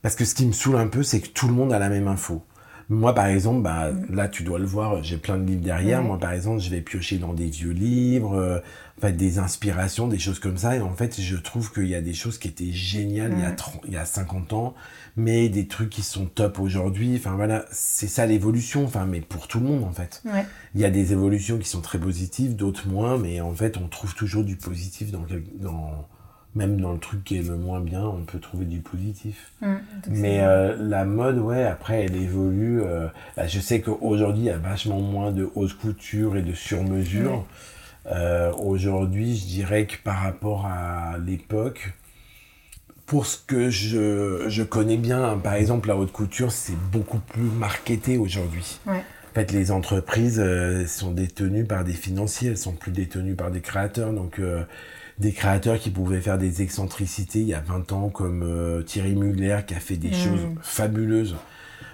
Parce 0.03 0.15
que 0.15 0.25
ce 0.25 0.35
qui 0.35 0.47
me 0.47 0.53
saoule 0.53 0.77
un 0.77 0.87
peu, 0.87 1.03
c'est 1.03 1.21
que 1.21 1.29
tout 1.29 1.49
le 1.49 1.55
monde 1.55 1.73
a 1.73 1.79
la 1.79 1.89
même 1.89 2.09
info. 2.09 2.45
Moi, 2.91 3.15
par 3.15 3.27
exemple, 3.27 3.61
bah, 3.63 3.91
là, 4.09 4.29
tu 4.29 4.45
dois 4.45 4.59
le 4.59 4.65
voir, 4.65 5.03
j'ai 5.03 5.19
plein 5.19 5.37
de 5.37 5.45
livres 5.45 5.61
derrière. 5.63 6.03
Moi, 6.03 6.19
par 6.19 6.33
exemple, 6.33 6.61
je 6.63 6.71
vais 6.71 6.81
piocher 6.81 7.19
dans 7.19 7.35
des 7.35 7.47
vieux 7.47 7.73
livres, 7.73 8.35
euh, 8.35 8.61
en 8.97 9.01
fait, 9.03 9.13
des 9.13 9.39
inspirations, 9.39 10.09
des 10.09 10.19
choses 10.19 10.39
comme 10.39 10.57
ça. 10.57 10.75
Et 10.75 10.81
en 10.81 10.95
fait, 10.95 11.21
je 11.21 11.37
trouve 11.37 11.71
qu'il 11.71 11.89
y 11.89 11.95
a 11.95 12.01
des 12.01 12.15
choses 12.15 12.39
qui 12.39 12.49
étaient 12.49 12.73
géniales 12.73 13.33
il, 13.37 13.41
y 13.41 13.45
a 13.45 13.51
Ouais. 13.51 13.57
30 13.57 13.83
il 13.87 13.93
y 13.93 13.97
a 13.99 14.07
50 14.07 14.55
ans, 14.55 14.75
mais 15.19 15.49
des 15.49 15.67
trucs 15.67 15.91
qui 15.91 16.03
sont 16.03 16.27
top 16.27 16.59
aujourd'hui. 16.59 17.17
Enfin, 17.17 17.35
voilà, 17.37 17.65
c'est 17.71 18.09
ça 18.09 18.25
l'évolution. 18.25 18.85
Enfin, 18.85 19.05
mais 19.05 19.21
pour 19.21 19.49
tout 19.49 19.61
le 19.61 19.67
monde, 19.67 19.85
en 19.85 19.93
fait. 19.93 20.23
Ouais. 20.25 20.47
Il 20.75 20.81
y 20.81 20.85
a 20.85 20.91
des 20.91 21.13
évolutions 21.13 21.59
qui 21.59 21.69
sont 21.69 21.81
très 21.81 21.99
positives, 21.99 22.57
d'autres 22.57 22.89
moins, 22.89 23.19
mais 23.19 23.41
en 23.41 23.53
fait, 23.53 23.77
on 23.77 23.89
trouve 23.89 24.15
toujours 24.15 24.45
du 24.45 24.57
positif 24.57 25.11
dans, 25.11 25.25
dans 25.61 26.07
même 26.55 26.81
dans 26.81 26.93
le 26.93 26.99
truc 26.99 27.25
qui 27.25 27.39
est 27.39 27.43
le 27.43 27.57
moins 27.57 27.81
bien, 27.81 28.05
on 28.05 28.23
peut 28.25 28.39
trouver 28.39 28.65
du 28.65 28.81
positif. 28.81 29.53
Donc, 29.63 29.79
Mais 30.09 30.41
euh, 30.41 30.77
la 30.81 31.05
mode, 31.05 31.39
ouais, 31.39 31.65
après, 31.65 32.05
elle 32.05 32.17
évolue. 32.17 32.83
euh, 32.83 33.07
bah, 33.37 33.47
je 33.47 33.61
sais 33.61 33.81
qu'aujourd'hui, 33.81 34.43
il 34.45 34.47
y 34.47 34.51
a 34.51 34.59
vachement 34.59 35.01
moins 35.01 35.31
de 35.31 35.49
haute 35.55 35.75
couture 35.75 36.37
et 36.37 36.43
de 36.43 36.55
sur-mesure. 36.55 37.45
Euh, 38.11 38.53
aujourd'hui, 38.55 39.37
je 39.37 39.47
dirais 39.47 39.87
que 39.87 39.97
par 40.03 40.23
rapport 40.23 40.67
à 40.67 41.17
l'époque, 41.19 41.93
pour 43.09 43.25
ce 43.25 43.39
que 43.39 43.71
je, 43.71 44.45
je, 44.49 44.63
connais 44.63 44.99
bien, 44.99 45.41
par 45.43 45.55
exemple, 45.55 45.89
la 45.89 45.97
haute 45.97 46.13
couture, 46.13 46.53
c'est 46.53 46.77
beaucoup 46.93 47.21
plus 47.21 47.43
marketé 47.43 48.19
aujourd'hui. 48.19 48.79
Ouais. 48.87 49.03
En 49.31 49.35
fait, 49.35 49.51
les 49.51 49.71
entreprises 49.71 50.39
euh, 50.39 50.87
sont 50.87 51.13
détenues 51.13 51.65
par 51.65 51.85
des 51.85 51.95
financiers, 51.95 52.51
elles 52.51 52.59
sont 52.59 52.75
plus 52.75 52.93
détenues 52.93 53.35
par 53.35 53.51
des 53.51 53.63
créateurs. 53.63 54.13
Donc, 54.13 54.39
euh, 54.39 54.63
des 55.19 55.33
créateurs 55.33 55.79
qui 55.79 55.89
pouvaient 55.89 56.21
faire 56.21 56.37
des 56.37 56.61
excentricités 56.61 57.41
il 57.41 57.47
y 57.47 57.55
a 57.55 57.61
20 57.61 57.93
ans, 57.93 58.09
comme 58.11 58.43
euh, 58.43 58.83
Thierry 58.83 59.15
Mugler, 59.15 59.61
qui 59.67 59.73
a 59.73 59.81
fait 59.81 59.97
des 59.97 60.13
choses 60.13 60.43
fabuleuses. 60.61 61.37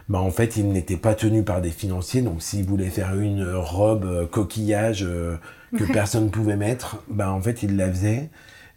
Bah, 0.09 0.19
en 0.19 0.33
fait, 0.33 0.57
il 0.57 0.69
n'était 0.73 0.97
pas 0.97 1.15
tenu 1.15 1.45
par 1.45 1.61
des 1.61 1.71
financiers. 1.71 2.23
Donc, 2.23 2.43
s'il 2.43 2.65
voulait 2.65 2.91
faire 2.91 3.17
une 3.21 3.49
robe 3.55 4.29
coquillage 4.31 5.07
que 5.79 5.85
personne 5.93 6.25
ne 6.25 6.31
pouvait 6.31 6.57
mettre, 6.57 6.97
bah, 7.09 7.31
en 7.31 7.41
fait, 7.41 7.63
il 7.63 7.77
la 7.77 7.89
faisait. 7.89 8.31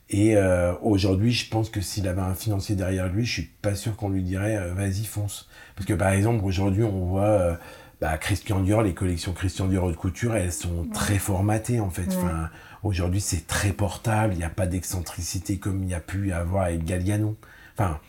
Et 0.09 0.35
aujourd'hui, 0.81 1.31
je 1.33 1.49
pense 1.49 1.69
que 1.69 1.81
s'il 1.81 2.07
avait 2.07 2.21
un 2.21 2.33
financier 2.33 2.75
derrière 2.75 3.09
lui, 3.09 3.25
je 3.25 3.33
suis 3.33 3.49
pas 3.61 3.75
sûr 3.75 3.95
qu'on 3.95 4.09
lui 4.09 4.23
dirait 4.23 4.71
vas-y 4.73 5.03
fonce. 5.03 5.49
Parce 5.75 5.85
que 5.85 5.93
par 5.93 6.09
exemple, 6.09 6.45
aujourd'hui, 6.45 6.83
on 6.83 7.05
voit 7.05 7.59
bah, 7.99 8.17
Christian 8.17 8.61
Dior, 8.61 8.83
les 8.83 8.93
collections 8.93 9.33
Christian 9.33 9.67
Dior 9.67 9.83
haute 9.83 9.95
couture, 9.95 10.35
elles 10.35 10.53
sont 10.53 10.87
très 10.93 11.17
formatées 11.17 11.79
en 11.79 11.89
fait. 11.89 12.07
Enfin, 12.07 12.49
aujourd'hui, 12.83 13.19
c'est 13.19 13.47
très 13.47 13.71
portable. 13.73 14.33
Il 14.33 14.37
n'y 14.37 14.45
a 14.45 14.49
pas 14.49 14.67
d'excentricité 14.67 15.57
comme 15.57 15.83
il 15.83 15.89
y 15.89 15.93
a 15.93 15.99
pu 15.99 16.29
y 16.29 16.31
avoir 16.31 16.65
avec 16.65 16.85
Galliano. 16.85 17.35
Enfin, 17.77 17.99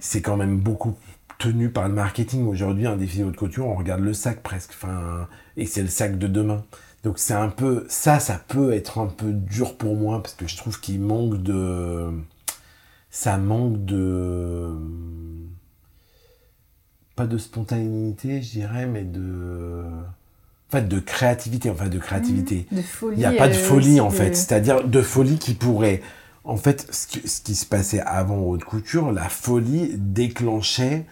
c'est 0.00 0.22
quand 0.22 0.36
même 0.36 0.58
beaucoup 0.58 0.96
tenu 1.38 1.68
par 1.68 1.88
le 1.88 1.94
marketing. 1.94 2.46
Aujourd'hui, 2.46 2.86
un 2.86 2.96
défilé 2.96 3.24
haute 3.24 3.36
couture, 3.36 3.66
on 3.66 3.74
regarde 3.74 4.00
le 4.00 4.14
sac 4.14 4.42
presque. 4.42 4.70
Enfin, 4.70 5.28
et 5.56 5.66
c'est 5.66 5.82
le 5.82 5.88
sac 5.88 6.18
de 6.18 6.26
demain. 6.26 6.64
Donc 7.04 7.18
c'est 7.18 7.34
un 7.34 7.48
peu 7.48 7.86
ça, 7.88 8.18
ça 8.18 8.40
peut 8.48 8.72
être 8.72 8.98
un 8.98 9.06
peu 9.06 9.32
dur 9.32 9.76
pour 9.76 9.96
moi 9.96 10.22
parce 10.22 10.34
que 10.34 10.46
je 10.46 10.56
trouve 10.56 10.80
qu'il 10.80 11.00
manque 11.00 11.42
de, 11.42 12.10
ça 13.10 13.38
manque 13.38 13.84
de 13.84 14.74
pas 17.18 17.26
de 17.26 17.36
spontanéité, 17.36 18.40
je 18.40 18.50
dirais, 18.50 18.86
mais 18.86 19.02
de. 19.02 19.82
En 20.68 20.70
fait, 20.70 20.86
de 20.86 21.00
créativité, 21.00 21.68
enfin 21.68 21.88
de 21.88 21.98
créativité. 21.98 22.66
Mmh, 22.70 22.76
de 22.76 22.82
folie. 22.82 23.16
Il 23.16 23.18
n'y 23.18 23.24
a 23.24 23.32
pas 23.32 23.48
de 23.48 23.54
euh, 23.54 23.56
folie, 23.56 24.00
en 24.00 24.10
fait. 24.10 24.36
C'est-à-dire 24.36 24.84
de 24.84 25.02
folie 25.02 25.38
qui 25.38 25.54
pourrait. 25.54 26.00
En 26.44 26.56
fait, 26.56 26.86
ce 26.92 27.06
qui, 27.08 27.54
se 27.56 27.66
passait 27.66 28.00
avant 28.00 28.38
haute 28.38 28.64
couture, 28.64 29.10
la 29.10 29.28
folie 29.28 29.94
déclenchait 29.96 31.06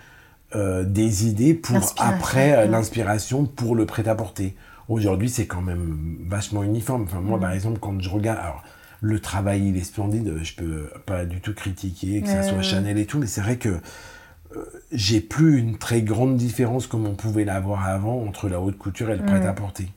euh, 0.54 0.84
des 0.84 1.26
idées 1.26 1.54
pour 1.54 1.76
après 1.98 2.52
euh, 2.52 2.66
l'inspiration 2.66 3.44
pour 3.44 3.74
le 3.74 3.84
prêt-à-porter. 3.84 4.54
Aujourd'hui, 4.88 5.28
c'est 5.28 5.46
quand 5.46 5.62
même 5.62 6.18
vachement 6.26 6.62
uniforme. 6.62 7.02
Enfin, 7.02 7.20
moi, 7.20 7.38
mmh. 7.38 7.40
par 7.40 7.52
exemple, 7.52 7.78
quand 7.80 8.00
je 8.00 8.08
regarde. 8.08 8.38
Alors, 8.38 8.62
le 9.00 9.20
travail, 9.20 9.68
il 9.68 9.76
est 9.76 9.84
splendide. 9.84 10.38
Je 10.42 10.54
peux 10.54 10.90
pas 11.04 11.24
du 11.24 11.40
tout 11.40 11.54
critiquer 11.54 12.22
que 12.22 12.28
ça 12.28 12.42
soit 12.42 12.62
Chanel 12.62 12.98
et 12.98 13.06
tout, 13.06 13.18
mais 13.18 13.26
c'est 13.26 13.40
vrai 13.40 13.56
que 13.56 13.68
euh, 14.56 14.64
j'ai 14.92 15.20
plus 15.20 15.58
une 15.58 15.76
très 15.78 16.02
grande 16.02 16.36
différence 16.36 16.86
comme 16.86 17.06
on 17.06 17.14
pouvait 17.14 17.44
l'avoir 17.44 17.86
avant 17.86 18.22
entre 18.22 18.48
la 18.48 18.60
haute 18.60 18.78
couture 18.78 19.10
et 19.10 19.16
le 19.16 19.24
prêt-à-porter. 19.24 19.88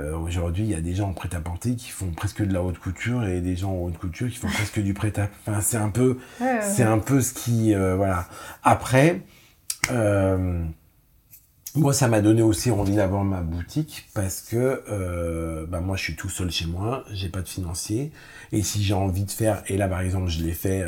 Euh, 0.00 0.16
aujourd'hui, 0.16 0.64
il 0.64 0.70
y 0.70 0.74
a 0.74 0.80
des 0.80 0.94
gens 0.94 1.10
en 1.10 1.12
prêt-à-porter 1.12 1.76
qui 1.76 1.90
font 1.90 2.10
presque 2.12 2.42
de 2.42 2.52
la 2.52 2.62
haute 2.62 2.78
couture 2.78 3.24
et 3.26 3.40
des 3.40 3.56
gens 3.56 3.72
en 3.72 3.82
haute 3.82 3.98
couture 3.98 4.28
qui 4.28 4.36
font 4.36 4.48
presque 4.48 4.80
du 4.80 4.94
prêt-à. 4.94 5.28
Enfin, 5.46 5.60
c'est 5.60 5.76
un 5.76 5.90
peu, 5.90 6.18
c'est 6.62 6.82
un 6.82 6.98
peu 6.98 7.20
ce 7.20 7.34
qui, 7.34 7.74
euh, 7.74 7.96
voilà. 7.96 8.26
Après, 8.62 9.20
moi, 11.74 11.92
ça 11.92 12.08
m'a 12.08 12.20
donné 12.20 12.42
aussi 12.42 12.70
envie 12.70 12.96
d'avoir 12.96 13.24
ma 13.24 13.40
boutique 13.40 14.08
parce 14.14 14.42
que, 14.42 15.66
bah, 15.68 15.80
moi, 15.80 15.96
je 15.96 16.02
suis 16.02 16.16
tout 16.16 16.28
seul 16.28 16.50
chez 16.50 16.66
moi, 16.66 17.04
j'ai 17.12 17.28
pas 17.28 17.40
de 17.40 17.48
financier. 17.48 18.12
Et 18.52 18.62
si 18.62 18.82
j'ai 18.82 18.94
envie 18.94 19.24
de 19.24 19.30
faire, 19.30 19.62
et 19.68 19.76
là, 19.76 19.88
par 19.88 20.00
exemple, 20.00 20.28
je 20.28 20.42
l'ai 20.42 20.52
fait 20.52 20.84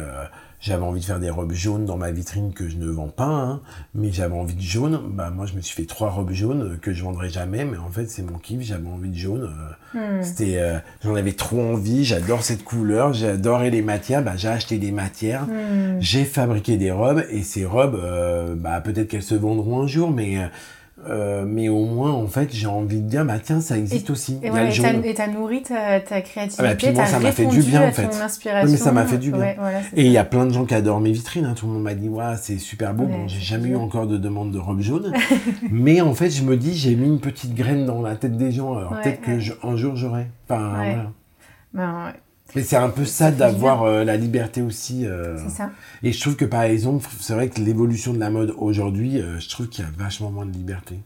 j'avais 0.64 0.82
envie 0.82 1.00
de 1.00 1.04
faire 1.04 1.20
des 1.20 1.28
robes 1.28 1.52
jaunes 1.52 1.84
dans 1.84 1.98
ma 1.98 2.10
vitrine 2.10 2.54
que 2.54 2.70
je 2.70 2.78
ne 2.78 2.86
vends 2.86 3.08
pas, 3.08 3.26
hein, 3.26 3.60
mais 3.94 4.10
j'avais 4.10 4.34
envie 4.34 4.54
de 4.54 4.62
jaune. 4.62 4.98
Bah 5.10 5.28
moi 5.28 5.44
je 5.44 5.52
me 5.52 5.60
suis 5.60 5.74
fait 5.74 5.86
trois 5.86 6.08
robes 6.08 6.32
jaunes 6.32 6.78
que 6.80 6.94
je 6.94 7.04
vendrai 7.04 7.28
jamais, 7.28 7.66
mais 7.66 7.76
en 7.76 7.90
fait 7.90 8.06
c'est 8.06 8.22
mon 8.22 8.38
kiff. 8.38 8.62
J'avais 8.62 8.88
envie 8.88 9.10
de 9.10 9.16
jaune. 9.16 9.52
Euh, 9.94 10.18
hmm. 10.18 10.22
C'était, 10.22 10.56
euh, 10.56 10.78
j'en 11.02 11.14
avais 11.16 11.34
trop 11.34 11.60
envie. 11.60 12.06
J'adore 12.06 12.42
cette 12.42 12.64
couleur. 12.64 13.12
J'adorais 13.12 13.68
les 13.68 13.82
matières. 13.82 14.22
Bah 14.22 14.36
j'ai 14.36 14.48
acheté 14.48 14.78
des 14.78 14.90
matières. 14.90 15.42
Hmm. 15.42 16.00
J'ai 16.00 16.24
fabriqué 16.24 16.78
des 16.78 16.90
robes 16.90 17.24
et 17.28 17.42
ces 17.42 17.66
robes, 17.66 18.00
euh, 18.02 18.54
bah 18.54 18.80
peut-être 18.80 19.08
qu'elles 19.08 19.22
se 19.22 19.34
vendront 19.34 19.82
un 19.82 19.86
jour, 19.86 20.10
mais 20.10 20.38
euh, 21.08 21.44
mais 21.46 21.68
au 21.68 21.84
moins, 21.84 22.12
en 22.12 22.26
fait, 22.26 22.48
j'ai 22.52 22.66
envie 22.66 23.00
de 23.00 23.08
dire, 23.08 23.24
bah 23.24 23.38
tiens, 23.42 23.60
ça 23.60 23.76
existe 23.76 24.10
aussi. 24.10 24.38
Et 24.42 25.14
t'as 25.14 25.26
nourri 25.28 25.62
ta, 25.62 26.00
ta 26.00 26.20
créativité. 26.20 26.62
Ah 26.64 26.70
bah, 26.70 26.74
puis 26.74 26.90
moi, 26.92 27.06
ça 27.06 27.18
m'a 27.18 27.32
fait 27.32 27.46
du 27.46 27.62
bien, 27.62 27.88
en 27.88 27.92
fait. 27.92 28.08
mais 28.44 28.76
ça 28.76 28.92
m'a 28.92 29.06
fait 29.06 29.18
du 29.18 29.30
bien. 29.32 29.54
et 29.94 30.04
il 30.04 30.12
y 30.12 30.18
a 30.18 30.24
plein 30.24 30.46
de 30.46 30.52
gens 30.52 30.64
qui 30.64 30.74
adorent 30.74 31.00
mes 31.00 31.12
vitrines. 31.12 31.44
Hein. 31.44 31.54
Tout 31.56 31.66
le 31.66 31.72
monde 31.72 31.82
m'a 31.82 31.94
dit, 31.94 32.08
ouais, 32.08 32.34
c'est 32.40 32.58
super 32.58 32.94
beau. 32.94 33.04
bon, 33.04 33.28
j'ai 33.28 33.40
jamais 33.40 33.70
eu 33.70 33.76
encore 33.76 34.06
de 34.06 34.16
demande 34.16 34.52
de 34.52 34.58
robe 34.58 34.80
jaune. 34.80 35.12
mais 35.70 36.00
en 36.00 36.14
fait, 36.14 36.30
je 36.30 36.42
me 36.42 36.56
dis, 36.56 36.74
j'ai 36.74 36.94
mis 36.96 37.06
une 37.06 37.20
petite 37.20 37.54
graine 37.54 37.86
dans 37.86 38.02
la 38.02 38.16
tête 38.16 38.36
des 38.36 38.52
gens. 38.52 38.76
Alors 38.76 39.00
peut-être 39.02 39.20
qu'un 39.20 39.76
jour, 39.76 39.96
j'aurai. 39.96 40.26
Enfin, 40.48 40.72
voilà. 40.74 41.10
Ben, 41.72 42.12
mais 42.54 42.62
c'est 42.62 42.76
un 42.76 42.90
peu 42.90 43.04
ça 43.04 43.30
d'avoir 43.30 43.82
euh, 43.82 44.04
la 44.04 44.16
liberté 44.16 44.62
aussi. 44.62 45.06
Euh. 45.06 45.36
C'est 45.38 45.56
ça. 45.56 45.70
Et 46.02 46.12
je 46.12 46.20
trouve 46.20 46.36
que 46.36 46.44
par 46.44 46.62
exemple, 46.62 47.08
c'est 47.20 47.34
vrai 47.34 47.48
que 47.48 47.60
l'évolution 47.60 48.12
de 48.12 48.18
la 48.18 48.30
mode 48.30 48.54
aujourd'hui, 48.56 49.20
euh, 49.20 49.40
je 49.40 49.48
trouve 49.48 49.68
qu'il 49.68 49.84
y 49.84 49.88
a 49.88 49.90
vachement 49.96 50.30
moins 50.30 50.46
de 50.46 50.52
liberté. 50.52 50.98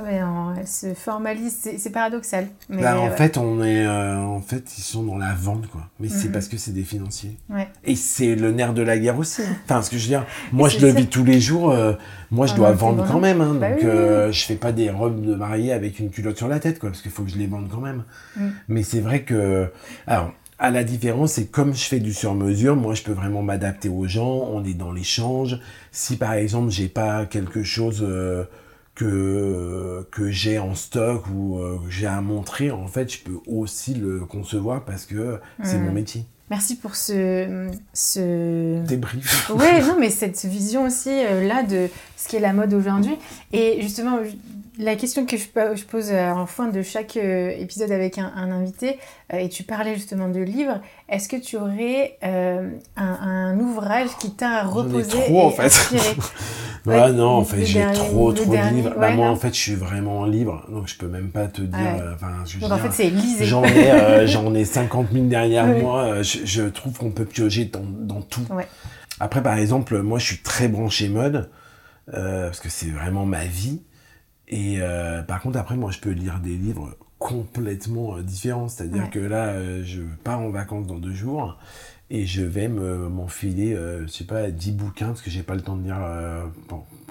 Mmh. 0.00 0.04
Ouais, 0.04 0.20
elle 0.58 0.66
se 0.66 0.94
formalise, 0.94 1.68
c'est 1.76 1.90
paradoxal. 1.90 2.48
Mais 2.68 2.82
bah, 2.82 2.98
en 3.00 3.10
fait, 3.10 3.36
on 3.36 3.62
est, 3.62 3.86
en 3.86 4.40
fait, 4.40 4.76
ils 4.78 4.82
sont 4.82 5.02
dans 5.02 5.18
la 5.18 5.34
vente, 5.34 5.66
quoi. 5.68 5.82
Mais 5.98 6.08
c'est 6.08 6.28
mmh. 6.28 6.32
parce 6.32 6.48
que 6.48 6.56
c'est 6.56 6.72
des 6.72 6.82
financiers. 6.82 7.36
Ouais. 7.48 7.68
Et 7.84 7.96
c'est 7.96 8.34
le 8.34 8.52
nerf 8.52 8.74
de 8.74 8.82
la 8.82 8.98
guerre 8.98 9.18
aussi. 9.18 9.42
enfin, 9.64 9.82
ce 9.82 9.90
que 9.90 9.96
je 9.96 10.02
veux 10.02 10.08
dire, 10.08 10.26
moi, 10.52 10.68
je 10.68 10.78
le 10.78 10.88
vis 10.88 11.06
tous 11.06 11.24
les 11.24 11.40
jours. 11.40 11.74
moi, 12.30 12.46
je 12.46 12.54
dois 12.54 12.72
vendre 12.72 13.06
quand 13.10 13.20
même. 13.20 13.40
Hein, 13.40 13.56
bah 13.60 13.70
donc, 13.70 13.80
je 13.82 14.44
fais 14.44 14.56
pas 14.56 14.72
des 14.72 14.90
robes 14.90 15.24
de 15.24 15.34
mariée 15.34 15.72
avec 15.72 15.98
une 15.98 16.10
culotte 16.10 16.36
sur 16.36 16.48
la 16.48 16.60
tête, 16.60 16.78
quoi, 16.78 16.90
parce 16.90 17.02
qu'il 17.02 17.10
faut 17.10 17.22
que 17.22 17.30
je 17.30 17.38
les 17.38 17.46
vende 17.46 17.68
quand 17.70 17.80
même. 17.80 18.04
Mmh. 18.36 18.46
Mais 18.68 18.82
c'est 18.82 19.00
vrai 19.00 19.22
que, 19.22 19.70
alors, 20.06 20.32
à 20.60 20.70
la 20.70 20.84
différence, 20.84 21.32
c'est 21.32 21.46
comme 21.46 21.74
je 21.74 21.84
fais 21.84 22.00
du 22.00 22.12
sur-mesure, 22.12 22.76
moi 22.76 22.94
je 22.94 23.02
peux 23.02 23.12
vraiment 23.12 23.42
m'adapter 23.42 23.88
aux 23.88 24.06
gens, 24.06 24.46
on 24.52 24.62
est 24.62 24.74
dans 24.74 24.92
l'échange. 24.92 25.58
Si 25.90 26.16
par 26.16 26.34
exemple 26.34 26.70
j'ai 26.70 26.88
pas 26.88 27.24
quelque 27.24 27.62
chose 27.62 28.04
euh, 28.06 28.44
que, 29.00 30.06
que 30.10 30.30
j'ai 30.30 30.58
en 30.58 30.74
stock 30.74 31.24
ou 31.34 31.58
euh, 31.58 31.78
que 31.78 31.90
j'ai 31.90 32.06
à 32.06 32.20
montrer, 32.20 32.70
en 32.70 32.86
fait 32.86 33.10
je 33.10 33.20
peux 33.20 33.38
aussi 33.46 33.94
le 33.94 34.20
concevoir 34.26 34.84
parce 34.84 35.06
que 35.06 35.40
c'est 35.62 35.78
mon 35.78 35.90
hmm. 35.90 35.94
métier. 35.94 36.26
Merci 36.50 36.76
pour 36.76 36.96
ce, 36.96 37.70
ce... 37.94 38.84
débrief. 38.84 39.50
Oui, 39.54 39.80
non, 39.86 39.96
mais 39.98 40.10
cette 40.10 40.44
vision 40.44 40.84
aussi 40.84 41.08
euh, 41.08 41.46
là 41.46 41.62
de 41.62 41.88
ce 42.16 42.28
qu'est 42.28 42.40
la 42.40 42.52
mode 42.52 42.74
aujourd'hui. 42.74 43.16
Et 43.52 43.80
justement, 43.80 44.18
la 44.80 44.96
question 44.96 45.26
que 45.26 45.36
je, 45.36 45.84
pose 45.84 46.10
euh, 46.10 46.30
en 46.30 46.46
fin 46.46 46.68
de 46.68 46.82
chaque 46.82 47.16
euh, 47.16 47.50
épisode 47.50 47.92
avec 47.92 48.18
un, 48.18 48.32
invité, 48.50 48.98
euh, 49.32 49.38
et 49.38 49.48
tu 49.48 49.62
parlais 49.62 49.94
justement 49.94 50.28
de 50.28 50.40
livres, 50.40 50.80
est-ce 51.08 51.28
que 51.28 51.36
tu 51.36 51.56
aurais 51.56 52.18
un, 52.96 53.58
ouvrage 53.58 54.08
qui 54.18 54.32
t'a 54.32 54.64
reposé 54.64 55.08
trop, 55.08 55.42
et 55.42 55.44
en 55.44 55.50
fait. 55.50 55.94
bah, 56.84 57.12
non, 57.12 57.28
en 57.28 57.44
fait, 57.44 57.64
j'ai 57.64 57.84
trop, 57.92 58.32
trop 58.32 58.52
de 58.52 58.74
livres. 58.74 58.94
Bah, 58.98 59.10
moi, 59.10 59.28
en 59.28 59.36
fait, 59.36 59.54
je 59.54 59.60
suis 59.60 59.74
vraiment 59.74 60.24
libre, 60.24 60.64
donc 60.70 60.88
je 60.88 60.96
peux 60.96 61.08
même 61.08 61.30
pas 61.30 61.46
te 61.46 61.62
dire. 61.62 62.16
donc, 62.60 62.72
en 62.72 62.78
fait, 62.78 62.92
c'est 62.92 63.10
lisé. 63.10 63.44
J'en 63.44 63.64
ai, 63.64 64.26
j'en 64.26 64.54
ai 64.54 64.64
50 64.64 65.08
000 65.12 65.26
derrière 65.26 65.66
moi. 65.66 66.22
Je, 66.22 66.62
trouve 66.62 66.96
qu'on 66.96 67.10
peut 67.10 67.26
piocher 67.26 67.66
dans, 67.66 67.84
dans 67.84 68.22
tout. 68.22 68.46
Après, 69.18 69.42
par 69.42 69.58
exemple, 69.58 70.00
moi, 70.00 70.18
je 70.18 70.26
suis 70.26 70.38
très 70.38 70.68
branché 70.68 71.08
mode, 71.08 71.50
parce 72.10 72.60
que 72.60 72.70
c'est 72.70 72.90
vraiment 72.90 73.26
ma 73.26 73.44
vie. 73.44 73.82
Et 74.50 74.78
euh, 74.80 75.22
par 75.22 75.40
contre, 75.40 75.58
après, 75.58 75.76
moi, 75.76 75.92
je 75.92 76.00
peux 76.00 76.10
lire 76.10 76.40
des 76.40 76.56
livres 76.56 76.96
complètement 77.18 78.16
euh, 78.16 78.22
différents. 78.22 78.68
C'est-à-dire 78.68 79.08
que 79.10 79.20
là, 79.20 79.46
euh, 79.46 79.82
je 79.84 80.02
pars 80.24 80.40
en 80.40 80.50
vacances 80.50 80.86
dans 80.86 80.98
deux 80.98 81.14
jours 81.14 81.56
et 82.12 82.26
je 82.26 82.42
vais 82.42 82.66
m'enfiler, 82.66 83.76
je 83.76 84.08
sais 84.08 84.24
pas, 84.24 84.50
dix 84.50 84.72
bouquins 84.72 85.06
parce 85.06 85.22
que 85.22 85.30
j'ai 85.30 85.44
pas 85.44 85.54
le 85.54 85.60
temps 85.60 85.76
de 85.76 85.84
lire 85.84 86.00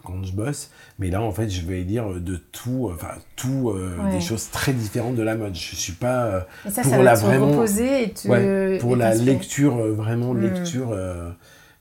quand 0.03 0.23
je 0.25 0.33
bosse. 0.33 0.71
Mais 0.97 1.09
là, 1.09 1.21
en 1.21 1.31
fait, 1.31 1.47
je 1.49 1.65
vais 1.65 1.83
lire 1.83 2.19
de 2.19 2.35
tout, 2.35 2.91
enfin, 2.93 3.13
tout, 3.37 3.73
des 4.11 4.19
choses 4.19 4.49
très 4.49 4.73
différentes 4.73 5.15
de 5.15 5.23
la 5.23 5.35
mode. 5.35 5.55
Je 5.55 5.73
suis 5.77 5.93
pas 5.93 6.45
ça, 6.67 6.81
pour 6.81 6.91
ça 6.91 7.01
la 7.01 7.13
vraiment. 7.13 7.51
Reposer 7.51 8.03
et 8.03 8.09
te... 8.11 8.77
pour 8.81 8.97
la 8.97 9.15
lecture, 9.15 9.77
vraiment 9.77 10.33
mmh. 10.33 10.41
lecture. 10.41 10.93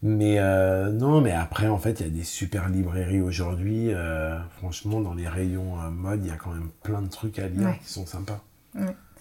Mais 0.03 0.39
euh, 0.39 0.93
non, 0.93 1.21
mais 1.21 1.33
après, 1.33 1.67
en 1.69 1.79
fait, 1.79 2.01
il 2.01 2.07
y 2.07 2.09
a 2.09 2.13
des 2.13 2.25
super 2.25 2.69
librairies 2.69 3.21
aujourd'hui. 3.21 3.93
Euh, 3.93 4.39
franchement, 4.59 5.01
dans 5.01 5.15
les 5.15 5.27
rayons 5.27 5.81
euh, 5.81 5.91
mode, 5.91 6.25
il 6.25 6.29
y 6.29 6.33
a 6.33 6.37
quand 6.37 6.53
même 6.53 6.69
plein 6.83 7.03
de 7.03 7.09
trucs 7.09 7.39
à 7.39 7.49
lire 7.49 7.77
qui 7.83 7.93
sont 7.93 8.07
sympas. 8.07 8.41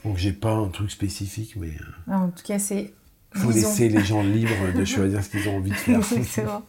Donc, 0.05 0.17
j'ai 0.17 0.33
pas 0.33 0.51
un 0.51 0.67
truc 0.67 0.91
spécifique, 0.91 1.55
mais. 1.57 1.71
en 2.07 2.29
tout 2.29 2.43
cas, 2.43 2.59
c'est. 2.59 2.93
Il 3.35 3.41
faut 3.41 3.51
laisser 3.51 3.89
les 3.89 4.03
gens 4.03 4.23
libres 4.23 4.73
de 4.75 4.85
choisir 4.85 5.23
ce 5.23 5.29
qu'ils 5.29 5.49
ont 5.49 5.57
envie 5.57 5.71
de 5.71 5.75
faire. 5.75 5.97
Exactement. 6.13 6.61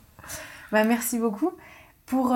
bah, 0.73 0.85
merci 0.85 1.19
beaucoup. 1.19 1.53
Pour, 2.07 2.35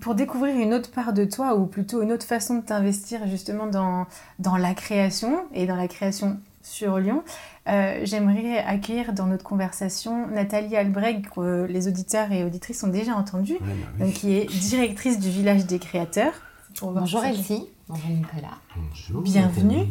pour 0.00 0.14
découvrir 0.14 0.56
une 0.56 0.72
autre 0.72 0.92
part 0.92 1.12
de 1.12 1.24
toi, 1.24 1.56
ou 1.56 1.66
plutôt 1.66 2.02
une 2.02 2.12
autre 2.12 2.24
façon 2.24 2.58
de 2.58 2.64
t'investir 2.64 3.26
justement 3.26 3.66
dans, 3.66 4.06
dans 4.38 4.56
la 4.56 4.74
création, 4.74 5.44
et 5.52 5.66
dans 5.66 5.74
la 5.74 5.88
création 5.88 6.38
sur 6.66 6.98
Lyon. 6.98 7.22
J'aimerais 7.66 8.58
accueillir 8.58 9.12
dans 9.12 9.26
notre 9.26 9.44
conversation 9.44 10.26
Nathalie 10.28 10.76
Albrecht, 10.76 11.28
que 11.30 11.64
les 11.64 11.88
auditeurs 11.88 12.32
et 12.32 12.44
auditrices 12.44 12.82
ont 12.82 12.88
déjà 12.88 13.14
entendu, 13.14 13.54
bah 13.60 13.66
donc, 14.04 14.12
qui 14.14 14.34
est 14.34 14.46
directrice 14.46 15.18
du 15.18 15.30
village 15.30 15.66
des 15.66 15.78
créateurs. 15.78 16.32
Bonjour 16.82 17.24
Elsie, 17.24 17.68
bonjour 17.88 18.10
Nicolas. 18.10 18.58
Bonjour. 18.76 19.22
Bienvenue. 19.22 19.86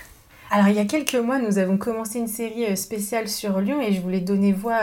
Alors 0.50 0.68
il 0.68 0.74
y 0.74 0.80
a 0.80 0.84
quelques 0.84 1.16
mois, 1.16 1.38
nous 1.38 1.58
avons 1.58 1.76
commencé 1.76 2.18
une 2.18 2.28
série 2.28 2.76
spéciale 2.76 3.28
sur 3.28 3.60
Lyon 3.60 3.80
et 3.80 3.92
je 3.92 4.00
voulais 4.00 4.20
donner 4.20 4.52
voix 4.52 4.80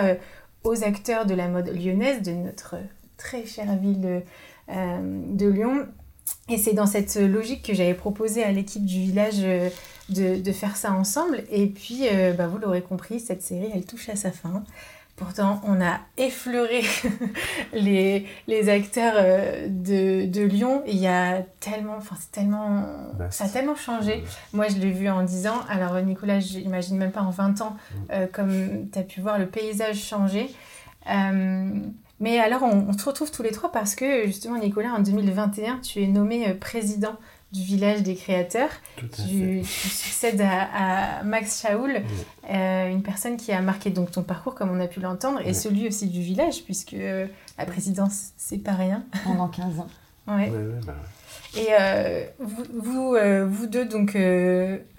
aux 0.64 0.84
acteurs 0.84 1.26
de 1.26 1.34
la 1.34 1.48
mode 1.48 1.70
lyonnaise, 1.70 2.22
de 2.22 2.32
notre 2.32 2.76
très 3.18 3.45
chère 3.45 3.76
ville 3.78 4.24
de 4.70 5.48
Lyon. 5.48 5.88
Et 6.50 6.58
c'est 6.58 6.74
dans 6.74 6.86
cette 6.86 7.16
logique 7.16 7.64
que 7.64 7.74
j'avais 7.74 7.93
proposé 7.93 8.43
à 8.43 8.52
l'équipe 8.52 8.86
du 8.86 9.00
village 9.00 9.43
euh, 10.18 10.41
de, 10.41 10.51
faire 10.51 10.76
ça 10.78 10.91
ensemble. 10.93 11.43
Et 11.51 11.68
puis, 11.68 12.08
euh, 12.12 12.34
bah, 12.34 12.47
vous 12.47 12.58
l'aurez 12.58 12.82
compris, 12.82 13.20
cette 13.20 13.41
série, 13.41 13.70
elle 13.74 13.86
touche 13.86 14.10
à 14.10 14.16
sa 14.16 14.32
fin. 14.32 14.64
Pourtant, 15.16 15.62
on 15.66 15.82
a 15.82 15.99
effleuré 16.18 16.84
les, 17.74 18.26
les, 18.47 18.70
acteurs 18.70 19.16
euh, 19.18 19.68
de, 19.68 20.26
de, 20.28 20.41
Lyon. 20.43 20.84
Il 20.88 20.97
y 20.97 21.08
a 21.08 21.41
tellement, 21.60 21.95
enfin, 21.97 22.16
c'est 22.20 22.32
tellement, 22.32 22.86
ça 23.32 23.45
a 23.45 23.49
tellement 23.49 23.76
changé. 23.76 24.24
Moi, 24.53 24.68
je 24.68 24.78
l'ai 24.78 24.91
vu 24.91 25.10
en 25.10 25.24
10 25.24 25.47
ans. 25.47 25.60
Alors, 25.70 25.99
Nicolas, 26.01 26.39
j'imagine 26.39 26.97
même 26.97 27.12
pas 27.12 27.22
en 27.22 27.32
20 27.32 27.62
ans, 27.62 27.76
mm. 27.91 28.28
comme 28.32 28.89
tu 28.91 28.99
as 28.99 29.03
pu 29.03 29.22
voir 29.22 29.39
le 29.39 29.47
paysage 29.47 29.97
changer. 29.97 30.49
Mais 32.20 32.39
alors, 32.39 32.64
on, 32.64 32.97
se 32.97 33.05
retrouve 33.05 33.32
tous 33.32 33.43
les 33.43 33.51
trois 33.51 33.72
parce 33.72 33.93
que, 33.93 34.26
justement, 34.26 34.58
Nicolas, 34.58 34.93
en 34.93 34.99
2021, 34.99 35.80
tu 35.80 36.01
es 36.01 36.08
nommé 36.08 36.49
euh, 36.49 36.53
président 36.55 37.16
du 37.52 37.64
village 37.64 38.04
des 38.04 38.16
créateurs. 38.16 38.70
Tu, 38.98 39.62
tu, 39.62 39.64
succèdes 39.64 40.41
à, 40.41 41.24
Max 41.24 41.62
Shaoul, 41.62 42.02
euh, 42.50 42.89
une 42.89 43.04
personne 43.04 43.38
qui 43.38 43.52
a 43.52 43.62
marqué 43.62 43.89
donc 43.89 44.12
ton 44.12 44.24
parcours, 44.24 44.56
comme 44.56 44.70
on 44.72 44.80
a 44.80 44.88
pu 44.88 45.00
l'entendre, 45.00 45.39
et 45.45 45.54
celui 45.54 45.88
aussi 45.88 46.08
du 46.08 46.22
village, 46.22 46.64
puisque 46.64 46.93
euh, 46.93 47.28
la 47.58 47.66
présidence, 47.66 48.32
c'est 48.38 48.58
pas 48.58 48.74
rien. 48.74 49.04
Pendant 49.24 49.48
15 49.48 49.80
ans. 49.80 49.88
ouais. 50.28 50.52
Bah 50.86 50.93
et 51.56 51.70
vous, 52.39 52.64
vous, 52.74 53.16
vous, 53.48 53.68
deux, 53.68 53.86
donc. 53.86 54.16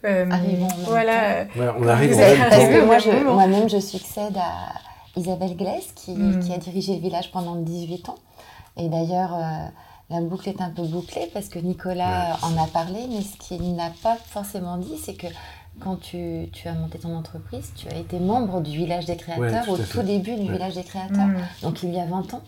Arrivons. 0.02 0.68
Voilà. 0.86 1.46
on 1.56 1.86
arrive 1.86 2.14
en 2.14 2.18
même 2.18 3.00
temps. 3.00 3.34
Moi-même, 3.34 3.68
je 3.68 3.78
succède 3.78 4.36
à 4.36 4.72
Isabelle 5.18 5.56
Glaise, 5.56 5.92
hmm. 6.06 6.40
qui, 6.40 6.52
a 6.52 6.58
dirigé 6.58 6.94
le 6.94 7.00
village 7.00 7.30
pendant 7.32 7.56
18 7.56 8.08
ans. 8.08 8.18
Et 8.76 8.88
d'ailleurs, 8.88 9.34
euh, 9.34 9.66
la 10.10 10.20
boucle 10.20 10.48
est 10.48 10.60
un 10.60 10.70
peu 10.70 10.82
bouclée 10.82 11.28
parce 11.32 11.48
que 11.48 11.58
Nicolas 11.58 12.38
en 12.42 12.56
a 12.62 12.66
parlé, 12.66 13.06
mais 13.10 13.22
ce 13.22 13.36
qu'il 13.36 13.74
n'a 13.74 13.90
pas 14.02 14.16
forcément 14.16 14.78
dit, 14.78 14.96
c'est 14.96 15.14
que 15.14 15.26
quand 15.80 15.96
tu, 15.96 16.48
as 16.64 16.72
monté 16.72 16.98
ton 16.98 17.14
entreprise, 17.14 17.72
tu 17.76 17.88
as 17.88 17.96
été 17.96 18.18
membre 18.18 18.60
du 18.60 18.76
village 18.76 19.06
des 19.06 19.16
créateurs 19.16 19.68
au 19.68 19.76
tout 19.76 20.02
début 20.02 20.34
du 20.34 20.50
village 20.50 20.74
des 20.74 20.82
créateurs, 20.82 21.26
hmm. 21.26 21.42
donc 21.62 21.82
il 21.82 21.94
y 21.94 22.00
a 22.00 22.06
20 22.06 22.34
ans. 22.34 22.42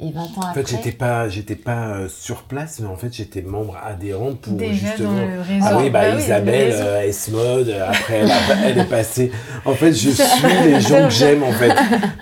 Et 0.00 0.10
20 0.10 0.20
ans 0.20 0.24
en 0.24 0.40
après. 0.40 0.48
En 0.48 0.54
fait, 0.54 0.68
j'étais 0.68 0.92
pas, 0.92 1.28
j'étais 1.28 1.54
pas 1.54 1.96
euh, 1.96 2.08
sur 2.08 2.42
place, 2.42 2.80
mais 2.80 2.88
en 2.88 2.96
fait, 2.96 3.12
j'étais 3.12 3.42
membre 3.42 3.76
adhérent 3.82 4.34
pour 4.34 4.58
justement. 4.58 5.20
Ah 5.62 5.78
oui, 5.78 5.90
bah, 5.90 6.10
bah 6.10 6.18
Isabelle, 6.18 6.72
euh, 6.74 7.02
S-Mode, 7.02 7.68
euh, 7.68 7.88
après, 7.88 8.22
elle, 8.64 8.78
est 8.78 8.84
passée. 8.88 9.30
En 9.64 9.74
fait, 9.74 9.92
je 9.92 10.10
suis 10.10 10.22
les 10.64 10.80
gens 10.80 11.04
que 11.04 11.14
j'aime, 11.14 11.42
en 11.42 11.52
fait. 11.52 11.72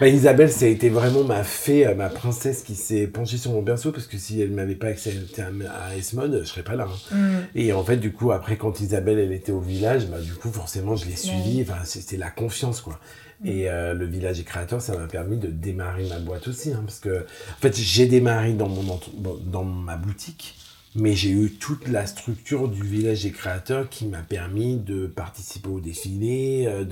Bah, 0.00 0.08
Isabelle, 0.08 0.50
ça 0.50 0.66
a 0.66 0.68
été 0.68 0.88
vraiment 0.88 1.24
ma 1.24 1.42
fée, 1.42 1.92
ma 1.94 2.08
princesse 2.08 2.62
qui 2.62 2.74
s'est 2.74 3.06
penchée 3.06 3.36
sur 3.36 3.52
mon 3.52 3.62
berceau, 3.62 3.92
parce 3.92 4.06
que 4.06 4.18
si 4.18 4.40
elle 4.42 4.50
m'avait 4.50 4.74
pas 4.74 4.88
accepté 4.88 5.42
à, 5.42 5.96
S-Mode, 5.96 6.40
je 6.42 6.48
serais 6.48 6.64
pas 6.64 6.74
là. 6.74 6.86
Hein. 7.12 7.16
Mm. 7.16 7.38
Et 7.54 7.72
en 7.72 7.84
fait, 7.84 7.96
du 7.96 8.12
coup, 8.12 8.32
après, 8.32 8.56
quand 8.56 8.80
Isabelle, 8.80 9.18
elle 9.18 9.32
était 9.32 9.52
au 9.52 9.60
village, 9.60 10.06
bah, 10.06 10.18
du 10.20 10.32
coup, 10.32 10.50
forcément, 10.50 10.96
je 10.96 11.06
l'ai 11.06 11.16
suivie. 11.16 11.64
Enfin, 11.68 11.80
c'était 11.84 12.16
la 12.16 12.30
confiance, 12.30 12.80
quoi. 12.80 12.98
Et 13.44 13.70
euh, 13.70 13.94
le 13.94 14.04
village 14.04 14.38
des 14.38 14.44
créateurs, 14.44 14.82
ça 14.82 14.96
m'a 14.96 15.06
permis 15.06 15.38
de 15.38 15.48
démarrer 15.48 16.06
ma 16.08 16.18
boîte 16.18 16.46
aussi. 16.48 16.72
Hein, 16.72 16.82
parce 16.84 17.00
que, 17.00 17.20
en 17.20 17.60
fait, 17.60 17.74
j'ai 17.74 18.06
démarré 18.06 18.52
dans, 18.52 18.68
mon 18.68 19.00
dans 19.46 19.64
ma 19.64 19.96
boutique, 19.96 20.56
mais 20.94 21.14
j'ai 21.14 21.30
eu 21.30 21.52
toute 21.52 21.88
la 21.88 22.04
structure 22.06 22.68
du 22.68 22.82
village 22.82 23.22
des 23.22 23.30
créateurs 23.30 23.88
qui 23.88 24.06
m'a 24.06 24.22
permis 24.22 24.76
de 24.76 25.06
participer 25.06 25.70
au 25.70 25.80
défilé, 25.80 26.66
euh, 26.66 26.84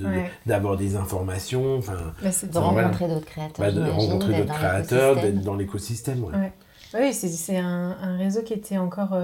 d'avoir 0.47 0.79
des 0.79 0.97
informations. 0.97 1.77
Enfin, 1.77 2.15
bah, 2.23 2.31
de 2.31 2.59
rencontrer 2.59 3.09
d'autres 3.09 3.27
créateurs. 3.27 3.67
Bah, 3.67 3.73
de 3.73 3.83
rencontrer 3.83 4.39
d'autres 4.39 4.55
créateurs, 4.55 5.17
d'être 5.17 5.43
dans 5.43 5.57
l'écosystème. 5.57 6.25
Ouais. 6.25 6.53
Oui, 6.95 7.13
c'est 7.13 7.59
un, 7.59 7.97
un, 8.01 8.17
réseau 8.17 8.43
qui 8.43 8.55
était 8.55 8.79
encore. 8.79 9.15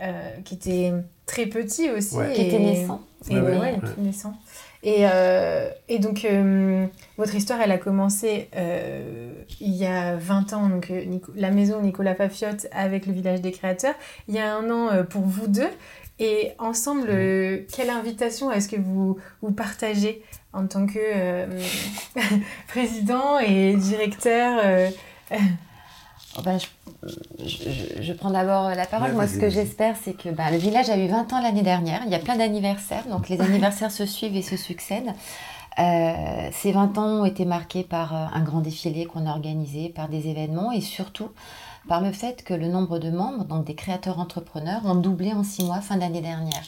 Euh, 0.00 0.30
qui 0.44 0.54
était 0.54 0.92
très 1.26 1.46
petit 1.46 1.90
aussi. 1.90 2.16
Qui 2.34 2.42
était 2.42 2.58
naissant. 2.58 3.02
Et, 3.28 3.38
ouais, 3.38 3.78
naissant. 3.98 4.34
Et, 4.84 5.06
euh, 5.06 5.70
et 5.88 5.98
donc, 5.98 6.24
euh, 6.24 6.86
votre 7.16 7.34
histoire, 7.34 7.60
elle 7.60 7.70
a 7.70 7.78
commencé 7.78 8.48
euh, 8.56 9.32
il 9.60 9.74
y 9.74 9.86
a 9.86 10.16
20 10.16 10.52
ans, 10.54 10.68
donc 10.68 10.92
la 11.36 11.50
maison 11.50 11.80
Nicolas 11.80 12.16
Fafiotte 12.16 12.66
avec 12.72 13.06
le 13.06 13.12
village 13.12 13.40
des 13.40 13.52
créateurs. 13.52 13.94
Il 14.28 14.34
y 14.34 14.38
a 14.38 14.54
un 14.54 14.70
an 14.70 15.04
pour 15.04 15.22
vous 15.22 15.46
deux. 15.46 15.70
Et 16.18 16.52
ensemble, 16.58 17.08
quelle 17.74 17.90
invitation 17.90 18.52
est-ce 18.52 18.68
que 18.68 18.76
vous, 18.76 19.18
vous 19.40 19.50
partagez 19.50 20.22
en 20.52 20.66
tant 20.66 20.86
que 20.86 21.46
président 22.68 23.38
et 23.38 23.74
directeur 23.74 24.60
Oh, 26.38 26.40
bah, 26.42 26.56
je, 26.56 26.66
prends 28.12 28.30
d'abord 28.30 28.70
la 28.70 28.86
parole. 28.86 29.12
Moi, 29.12 29.26
ce 29.26 29.38
que 29.38 29.50
j'espère, 29.50 29.96
c'est 30.02 30.14
que 30.14 30.28
bah, 30.28 30.50
le 30.50 30.56
village 30.56 30.90
a 30.90 30.96
eu 30.96 31.08
20 31.08 31.32
ans 31.32 31.42
l'année 31.42 31.62
dernière. 31.62 32.02
Il 32.06 32.12
y 32.12 32.14
a 32.14 32.18
plein 32.18 32.36
d'anniversaires, 32.36 33.06
donc 33.08 33.28
les 33.28 33.40
anniversaires 33.40 33.90
se 33.90 34.06
suivent 34.06 34.36
et 34.36 34.42
se 34.42 34.56
succèdent. 34.56 35.12
Euh, 35.78 36.50
ces 36.52 36.72
20 36.72 36.98
ans 36.98 37.22
ont 37.22 37.24
été 37.24 37.44
marqués 37.44 37.82
par 37.82 38.14
euh, 38.14 38.26
un 38.34 38.42
grand 38.42 38.60
défilé 38.60 39.06
qu'on 39.06 39.26
a 39.26 39.30
organisé, 39.30 39.88
par 39.88 40.08
des 40.08 40.28
événements 40.28 40.70
et 40.70 40.82
surtout 40.82 41.30
par 41.88 42.00
le 42.00 42.12
fait 42.12 42.44
que 42.44 42.54
le 42.54 42.68
nombre 42.68 42.98
de 42.98 43.10
membres, 43.10 43.44
donc 43.44 43.64
des 43.64 43.74
créateurs 43.74 44.18
entrepreneurs, 44.18 44.82
ont 44.84 44.94
doublé 44.94 45.32
en 45.32 45.42
6 45.42 45.64
mois 45.64 45.80
fin 45.80 45.96
d'année 45.96 46.20
dernière. 46.20 46.62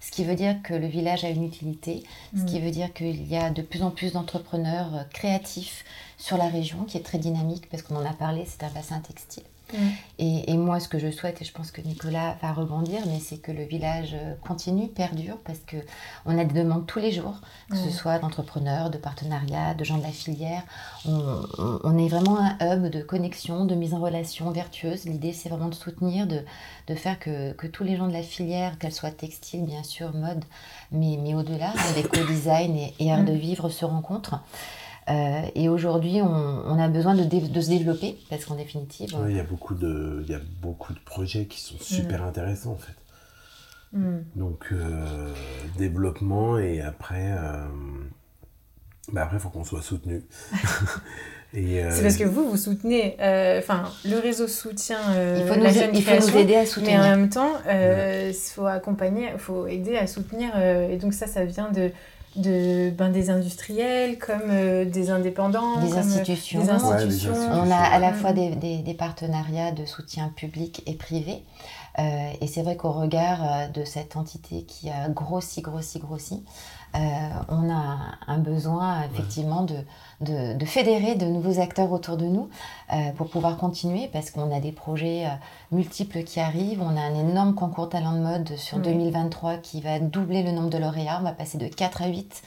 Ce 0.00 0.10
qui 0.10 0.24
veut 0.24 0.34
dire 0.34 0.62
que 0.62 0.74
le 0.74 0.86
village 0.86 1.24
a 1.24 1.30
une 1.30 1.44
utilité, 1.44 2.04
ce 2.36 2.44
qui 2.44 2.60
mm. 2.60 2.64
veut 2.64 2.70
dire 2.70 2.92
qu'il 2.92 3.26
y 3.26 3.36
a 3.36 3.50
de 3.50 3.62
plus 3.62 3.82
en 3.82 3.90
plus 3.90 4.12
d'entrepreneurs 4.12 4.94
euh, 4.94 5.02
créatifs 5.12 5.84
sur 6.16 6.36
la 6.36 6.48
région, 6.48 6.84
qui 6.84 6.96
est 6.96 7.02
très 7.02 7.18
dynamique, 7.18 7.68
parce 7.70 7.82
qu'on 7.82 7.96
en 7.96 8.06
a 8.06 8.12
parlé, 8.12 8.46
c'est 8.46 8.64
un 8.64 8.70
bassin 8.70 9.00
textile. 9.00 9.44
Et, 10.18 10.56
moi, 10.56 10.78
ce 10.78 10.88
que 10.88 10.98
je 10.98 11.10
souhaite, 11.10 11.42
et 11.42 11.44
je 11.44 11.52
pense 11.52 11.70
que 11.70 11.80
Nicolas 11.80 12.36
va 12.40 12.52
rebondir, 12.52 13.00
mais 13.06 13.18
c'est 13.18 13.38
que 13.38 13.50
le 13.50 13.64
village 13.64 14.14
euh, 14.14 14.34
continue, 14.46 14.88
perdure, 14.88 15.38
parce 15.44 15.58
que 15.58 15.76
on 16.26 16.38
a 16.38 16.44
des 16.44 16.54
demandes 16.54 16.86
tous 16.86 17.00
les 17.00 17.10
jours, 17.10 17.34
que 17.70 17.76
ce 17.76 17.90
soit 17.90 18.18
d'entrepreneurs, 18.18 18.90
de 18.90 18.98
partenariats, 18.98 19.74
de 19.74 19.84
gens 19.84 19.98
de 19.98 20.02
la 20.02 20.12
filière. 20.12 20.62
On, 21.06 21.98
est 21.98 22.08
vraiment 22.08 22.38
un 22.38 22.56
hub 22.60 22.86
de 22.90 23.02
connexion, 23.02 23.64
de 23.64 23.74
mise 23.74 23.94
en 23.94 24.00
relation 24.00 24.50
vertueuse. 24.50 25.04
L'idée, 25.04 25.32
c'est 25.32 25.48
vraiment 25.48 25.68
de 25.68 25.74
soutenir, 25.74 26.26
de, 26.26 26.44
de 26.86 26.94
faire 26.94 27.18
que, 27.18 27.52
que, 27.52 27.66
tous 27.66 27.84
les 27.84 27.96
gens 27.96 28.06
de 28.06 28.12
la 28.12 28.22
filière, 28.22 28.78
qu'elle 28.78 28.92
soit 28.92 29.10
textile, 29.10 29.64
bien 29.64 29.82
sûr, 29.82 30.14
mode, 30.14 30.44
mais, 30.92 31.18
mais 31.20 31.34
au-delà, 31.34 31.72
avec 31.90 32.08
co-design 32.08 32.76
et, 32.76 32.94
et 33.00 33.12
art 33.12 33.22
mm. 33.22 33.26
de 33.26 33.32
vivre, 33.32 33.68
se 33.68 33.84
rencontrent. 33.84 34.40
Euh, 35.10 35.42
et 35.54 35.68
aujourd'hui, 35.68 36.20
on, 36.22 36.78
a 36.78 36.88
besoin 36.88 37.14
de, 37.14 37.24
de, 37.24 37.60
se 37.60 37.68
développer 37.68 38.16
parce 38.30 38.46
qu'en 38.46 38.54
définitive. 38.54 39.14
il, 39.28 39.36
y 39.36 39.40
a 39.40 39.44
beaucoup 39.44 39.74
de, 39.74 40.24
il 40.24 40.30
y 40.30 40.34
a 40.34 40.40
beaucoup 40.62 40.94
de 40.94 40.98
projets 40.98 41.44
qui 41.44 41.60
sont 41.60 41.78
super 41.78 42.22
mm. 42.22 42.28
intéressants 42.28 42.72
en 42.72 42.78
fait. 42.78 42.94
Mm. 43.92 44.20
Donc, 44.36 44.66
euh, 44.72 45.34
développement 45.76 46.58
et 46.58 46.80
après, 46.80 47.32
euh, 47.32 47.66
bah 49.12 49.24
après, 49.24 49.36
il 49.36 49.40
faut 49.40 49.50
qu'on 49.50 49.64
soit 49.64 49.82
soutenu. 49.82 50.22
C'est 51.52 52.02
parce 52.02 52.16
que 52.16 52.24
vous, 52.24 52.50
vous 52.50 52.56
soutenez, 52.56 53.14
enfin, 53.58 53.84
le 54.04 54.18
réseau 54.18 54.48
soutient 54.48 54.98
il 55.36 55.46
faut 55.46 55.54
nous, 55.54 55.66
il 55.94 56.02
faut 56.02 56.28
nous 56.28 56.36
aider 56.36 56.56
à 56.56 56.66
soutenir. 56.66 56.98
Mais 56.98 57.06
en 57.06 57.16
même 57.16 57.28
temps, 57.28 57.52
il 57.68 58.34
faut 58.34 58.66
accompagner, 58.66 59.28
il 59.32 59.38
faut 59.38 59.68
aider 59.68 59.96
à 59.96 60.08
soutenir. 60.08 60.58
et 60.58 60.96
donc 60.96 61.14
ça, 61.14 61.28
ça 61.28 61.44
vient 61.44 61.70
de 61.70 61.92
de, 62.36 62.90
ben, 62.90 63.10
des 63.10 63.30
industriels 63.30 64.18
comme 64.18 64.50
euh, 64.50 64.84
des 64.84 65.10
indépendants, 65.10 65.80
des, 65.80 65.96
institutions. 65.96 66.62
des 66.62 66.70
institutions. 66.70 67.32
On 67.34 67.70
a 67.70 67.76
à 67.76 67.98
la 67.98 68.12
fois 68.12 68.32
des, 68.32 68.50
des, 68.50 68.94
partenariats 68.94 69.72
de 69.72 69.84
soutien 69.84 70.32
public 70.34 70.82
et 70.86 70.94
privé. 70.94 71.42
Euh, 71.98 72.32
et 72.40 72.46
c'est 72.46 72.62
vrai 72.62 72.76
qu'au 72.76 72.90
regard 72.90 73.38
euh, 73.42 73.68
de 73.68 73.84
cette 73.84 74.16
entité 74.16 74.64
qui 74.64 74.90
a 74.90 75.08
grossi, 75.08 75.62
grossi, 75.62 75.98
grossi, 75.98 76.44
on 77.48 77.70
a 77.72 77.96
un 78.28 78.38
besoin 78.38 79.02
effectivement 79.02 79.62
de, 79.62 79.74
de, 80.20 80.56
de, 80.56 80.64
fédérer 80.64 81.16
de 81.16 81.26
nouveaux 81.26 81.58
acteurs 81.58 81.90
autour 81.90 82.16
de 82.16 82.24
nous 82.24 82.48
pour 83.16 83.28
pouvoir 83.30 83.56
continuer 83.56 84.08
parce 84.12 84.30
qu'on 84.30 84.54
a 84.54 84.60
des 84.60 84.70
projets 84.70 85.26
multiples 85.72 86.22
qui 86.22 86.38
arrivent. 86.38 86.80
On 86.80 86.96
a 86.96 87.00
un 87.00 87.16
énorme 87.16 87.56
concours 87.56 87.88
talent 87.88 88.12
de 88.12 88.20
mode 88.20 88.56
sur 88.56 88.78
2023 88.78 89.56
qui 89.56 89.80
va 89.80 89.98
doubler 89.98 90.44
le 90.44 90.52
nombre 90.52 90.70
de 90.70 90.78
lauréats. 90.78 91.18
On 91.18 91.24
va 91.24 91.32
passer 91.32 91.58
de 91.58 91.66
4 91.66 92.02
à 92.02 92.06
8. 92.06 92.42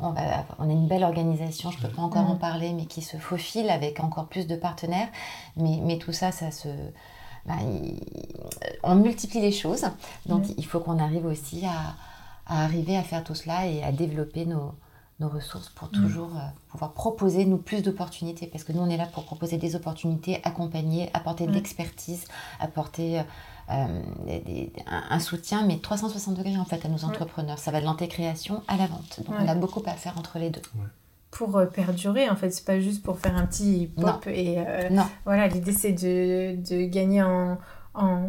On, 0.00 0.10
va, 0.10 0.46
on 0.58 0.68
a 0.68 0.72
une 0.72 0.88
belle 0.88 1.04
organisation, 1.04 1.70
je 1.70 1.76
ne 1.76 1.82
peux 1.82 1.94
pas 1.94 2.02
encore 2.02 2.28
en 2.28 2.34
parler, 2.34 2.72
mais 2.72 2.86
qui 2.86 3.02
se 3.02 3.18
faufile 3.18 3.70
avec 3.70 4.00
encore 4.00 4.26
plus 4.26 4.48
de 4.48 4.56
partenaires. 4.56 5.06
Mais, 5.56 5.78
mais 5.80 5.98
tout 5.98 6.12
ça, 6.12 6.32
ça 6.32 6.50
se, 6.50 6.66
bah, 7.46 7.54
on 8.82 8.94
multiplie 8.94 9.40
les 9.40 9.52
choses. 9.52 9.84
Donc 10.26 10.44
il 10.56 10.66
faut 10.66 10.80
qu'on 10.80 10.98
arrive 10.98 11.26
aussi 11.26 11.64
à, 11.66 11.94
à 12.46 12.64
arriver 12.64 12.96
à 12.96 13.02
faire 13.02 13.24
tout 13.24 13.34
cela 13.34 13.66
et 13.66 13.82
à 13.82 13.92
développer 13.92 14.46
nos, 14.46 14.74
nos 15.22 15.28
ressources 15.28 15.68
pour 15.70 15.88
mm. 15.88 15.92
toujours 15.92 16.36
euh, 16.36 16.40
pouvoir 16.68 16.92
proposer 16.92 17.44
nous 17.44 17.58
plus 17.58 17.82
d'opportunités 17.82 18.46
parce 18.46 18.64
que 18.64 18.72
nous 18.72 18.80
on 18.80 18.88
est 18.88 18.96
là 18.96 19.06
pour 19.06 19.24
proposer 19.24 19.56
des 19.56 19.76
opportunités, 19.76 20.40
accompagner, 20.44 21.10
apporter 21.14 21.46
de 21.46 21.52
l'expertise, 21.52 22.24
apporter 22.60 23.22
euh, 23.70 24.00
un, 24.86 25.20
soutien 25.20 25.64
mais 25.66 25.78
360 25.78 26.34
degrés 26.34 26.58
en 26.58 26.64
fait 26.64 26.84
à 26.84 26.88
nos 26.88 27.04
entrepreneurs. 27.04 27.58
Ça 27.58 27.70
va 27.70 27.80
de 27.80 27.86
l'antécréation 27.86 28.62
à 28.68 28.76
la 28.76 28.86
vente. 28.86 29.20
Donc 29.24 29.34
on 29.38 29.48
a 29.48 29.54
beaucoup 29.54 29.82
à 29.86 29.92
faire 29.92 30.18
entre 30.18 30.38
les 30.38 30.50
deux. 30.50 30.62
Pour 31.32 31.56
euh, 31.56 31.66
perdurer, 31.66 32.30
en 32.30 32.36
fait, 32.36 32.50
c'est 32.50 32.64
pas 32.64 32.78
juste 32.78 33.02
pour 33.02 33.18
faire 33.18 33.36
un 33.36 33.46
petit 33.46 33.90
pop 34.00 34.24
et 34.26 34.58
non. 34.90 35.04
voilà, 35.24 35.48
l'idée 35.48 35.72
c'est 35.72 35.92
de, 35.92 36.54
de, 36.56 36.86
gagner 36.86 37.22
en, 37.22 37.58
en 37.94 38.28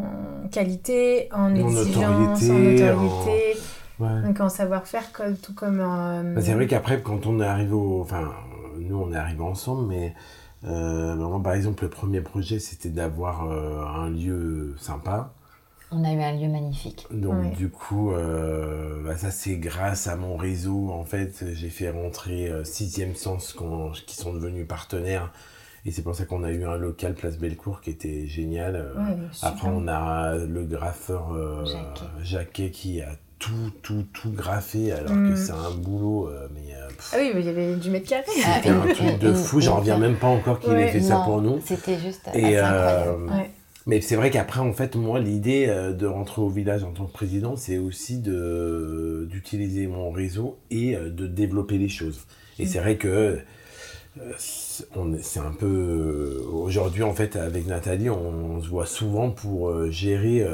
qualité, 0.51 1.29
en, 1.31 1.53
exigence, 1.53 2.43
en 2.49 2.65
autorité. 2.65 3.57
Donc 3.99 4.39
en 4.39 4.49
savoir-faire, 4.49 5.03
tout 5.41 5.53
comme... 5.53 5.77
Bah, 5.77 6.41
c'est 6.41 6.53
vrai 6.53 6.65
qu'après, 6.65 7.01
quand 7.01 7.27
on 7.27 7.39
est 7.39 7.45
arrivé 7.45 7.73
au... 7.73 8.01
Enfin, 8.01 8.31
nous, 8.79 8.97
on 8.97 9.13
est 9.13 9.17
arrivés 9.17 9.43
ensemble, 9.43 9.87
mais... 9.87 10.15
Euh, 10.65 11.39
par 11.39 11.53
exemple, 11.53 11.83
le 11.83 11.89
premier 11.89 12.21
projet, 12.21 12.59
c'était 12.59 12.89
d'avoir 12.89 13.49
euh, 13.49 13.83
un 13.83 14.09
lieu 14.09 14.75
sympa. 14.79 15.33
On 15.95 16.03
a 16.03 16.11
eu 16.11 16.21
un 16.21 16.33
lieu 16.33 16.47
magnifique. 16.47 17.05
Donc, 17.11 17.55
du 17.55 17.69
coup, 17.69 18.11
euh, 18.11 19.03
bah, 19.03 19.15
ça, 19.17 19.31
c'est 19.31 19.57
grâce 19.57 20.07
à 20.07 20.15
mon 20.15 20.35
réseau. 20.35 20.89
En 20.91 21.05
fait, 21.05 21.45
j'ai 21.53 21.69
fait 21.69 21.89
rentrer 21.89 22.51
Sixième 22.63 23.15
Sens 23.15 23.55
qui 24.07 24.15
sont 24.15 24.33
devenus 24.33 24.67
partenaires. 24.67 25.31
Et 25.85 25.91
c'est 25.91 26.01
pour 26.01 26.15
ça 26.15 26.25
qu'on 26.25 26.43
a 26.43 26.51
eu 26.51 26.65
un 26.65 26.77
local 26.77 27.13
Place 27.13 27.37
Bellecour 27.37 27.81
qui 27.81 27.89
était 27.89 28.25
génial. 28.27 28.93
Après, 29.41 29.67
on 29.67 29.87
a 29.87 30.35
le 30.35 30.63
graffeur 30.63 31.35
Jacquet 32.21 32.71
qui 32.71 33.01
a 33.01 33.09
tout, 33.43 33.71
tout, 33.81 34.05
tout 34.13 34.31
graffé, 34.31 34.93
alors 34.93 35.11
que 35.11 35.33
mm. 35.33 35.35
c'est 35.35 35.51
un 35.51 35.71
boulot. 35.71 36.29
Euh, 36.29 36.47
mais, 36.53 36.73
euh, 36.73 36.87
ah 37.11 37.17
oui, 37.19 37.31
il 37.35 37.45
y 37.45 37.49
avait 37.49 37.75
du 37.75 37.89
mètre 37.89 38.07
carré. 38.07 38.23
C'était 38.27 38.69
un 38.69 38.87
truc 38.87 39.19
de 39.19 39.33
fou, 39.33 39.59
j'en 39.59 39.77
reviens 39.77 39.97
même 39.97 40.15
pas 40.15 40.27
encore 40.27 40.61
qu'il 40.61 40.71
ait 40.73 40.87
fait 40.87 41.01
ça 41.01 41.17
pour 41.25 41.41
nous. 41.41 41.59
C'était 41.65 41.99
juste 41.99 42.29
et, 42.33 42.57
euh, 42.57 43.15
Mais 43.85 43.99
c'est 44.01 44.15
vrai 44.15 44.29
qu'après, 44.29 44.61
en 44.61 44.73
fait, 44.73 44.95
moi, 44.95 45.19
l'idée 45.19 45.67
de 45.67 46.05
rentrer 46.07 46.41
au 46.41 46.49
village 46.49 46.83
en 46.83 46.91
tant 46.91 47.05
que 47.05 47.11
président, 47.11 47.55
c'est 47.57 47.77
aussi 47.77 48.19
d'utiliser 48.19 49.87
mon 49.87 50.11
réseau 50.11 50.57
et 50.71 50.95
de 50.95 51.27
développer 51.27 51.77
les 51.77 51.89
choses. 51.89 52.25
Et 52.59 52.65
c'est 52.65 52.79
vrai 52.79 52.95
que 52.95 53.39
c'est 54.37 55.39
un 55.39 55.51
peu 55.51 56.45
aujourd'hui 56.51 57.01
en 57.01 57.13
fait 57.13 57.35
avec 57.35 57.65
Nathalie 57.65 58.11
on, 58.11 58.61
se 58.61 58.69
voit 58.69 58.85
souvent 58.85 59.31
pour 59.31 59.89
gérer 59.91 60.45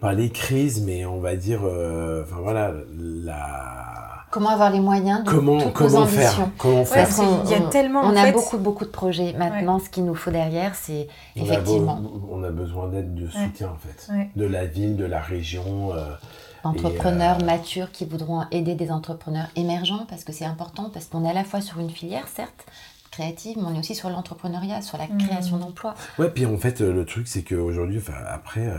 pas 0.00 0.14
les 0.14 0.30
crises, 0.30 0.82
mais 0.82 1.04
on 1.04 1.20
va 1.20 1.36
dire, 1.36 1.60
euh, 1.64 2.22
enfin 2.22 2.40
voilà, 2.40 2.74
la. 2.98 3.89
Comment 4.30 4.50
avoir 4.50 4.70
les 4.70 4.80
moyens 4.80 5.24
de 5.24 5.30
comment, 5.30 5.60
toutes 5.60 5.72
comment 5.72 6.06
faire, 6.06 6.48
Comment 6.56 6.84
faire 6.84 7.08
Il 7.44 7.50
y 7.50 7.54
a 7.54 7.60
tellement. 7.68 8.02
On 8.04 8.16
a 8.16 8.30
beaucoup 8.30 8.58
beaucoup 8.58 8.84
de 8.84 8.90
projets. 8.90 9.34
Maintenant, 9.34 9.78
ce 9.78 9.88
qu'il 9.88 10.04
nous 10.04 10.14
faut 10.14 10.30
derrière, 10.30 10.74
c'est 10.74 11.08
effectivement. 11.36 12.00
on 12.30 12.42
a 12.44 12.50
besoin 12.50 12.88
d'aide, 12.88 13.14
de 13.14 13.28
soutien 13.28 13.68
en 13.68 13.76
fait, 13.76 14.10
de 14.36 14.44
la 14.44 14.66
ville, 14.66 14.96
de 14.96 15.04
la 15.04 15.20
région. 15.20 15.92
Euh, 15.94 16.14
entrepreneurs 16.62 17.38
euh, 17.40 17.46
matures 17.46 17.90
qui 17.90 18.04
voudront 18.04 18.44
aider 18.50 18.74
des 18.74 18.90
entrepreneurs 18.90 19.48
émergents 19.56 20.04
parce 20.10 20.24
que 20.24 20.32
c'est 20.32 20.44
important 20.44 20.90
parce 20.92 21.06
qu'on 21.06 21.24
est 21.24 21.30
à 21.30 21.32
la 21.32 21.42
fois 21.42 21.62
sur 21.62 21.78
une 21.78 21.88
filière 21.88 22.28
certes 22.28 22.66
créative 23.10 23.56
mais 23.56 23.64
on 23.66 23.74
est 23.74 23.78
aussi 23.78 23.94
sur 23.94 24.10
l'entrepreneuriat 24.10 24.82
sur 24.82 24.98
la 24.98 25.06
mmh. 25.06 25.26
création 25.26 25.56
d'emplois 25.56 25.94
ouais 26.18 26.28
puis 26.28 26.44
en 26.44 26.58
fait 26.58 26.82
le 26.82 27.06
truc 27.06 27.28
c'est 27.28 27.44
qu'aujourd'hui 27.44 27.98
après 28.28 28.70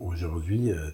aujourd'hui, 0.00 0.70
euh, 0.70 0.90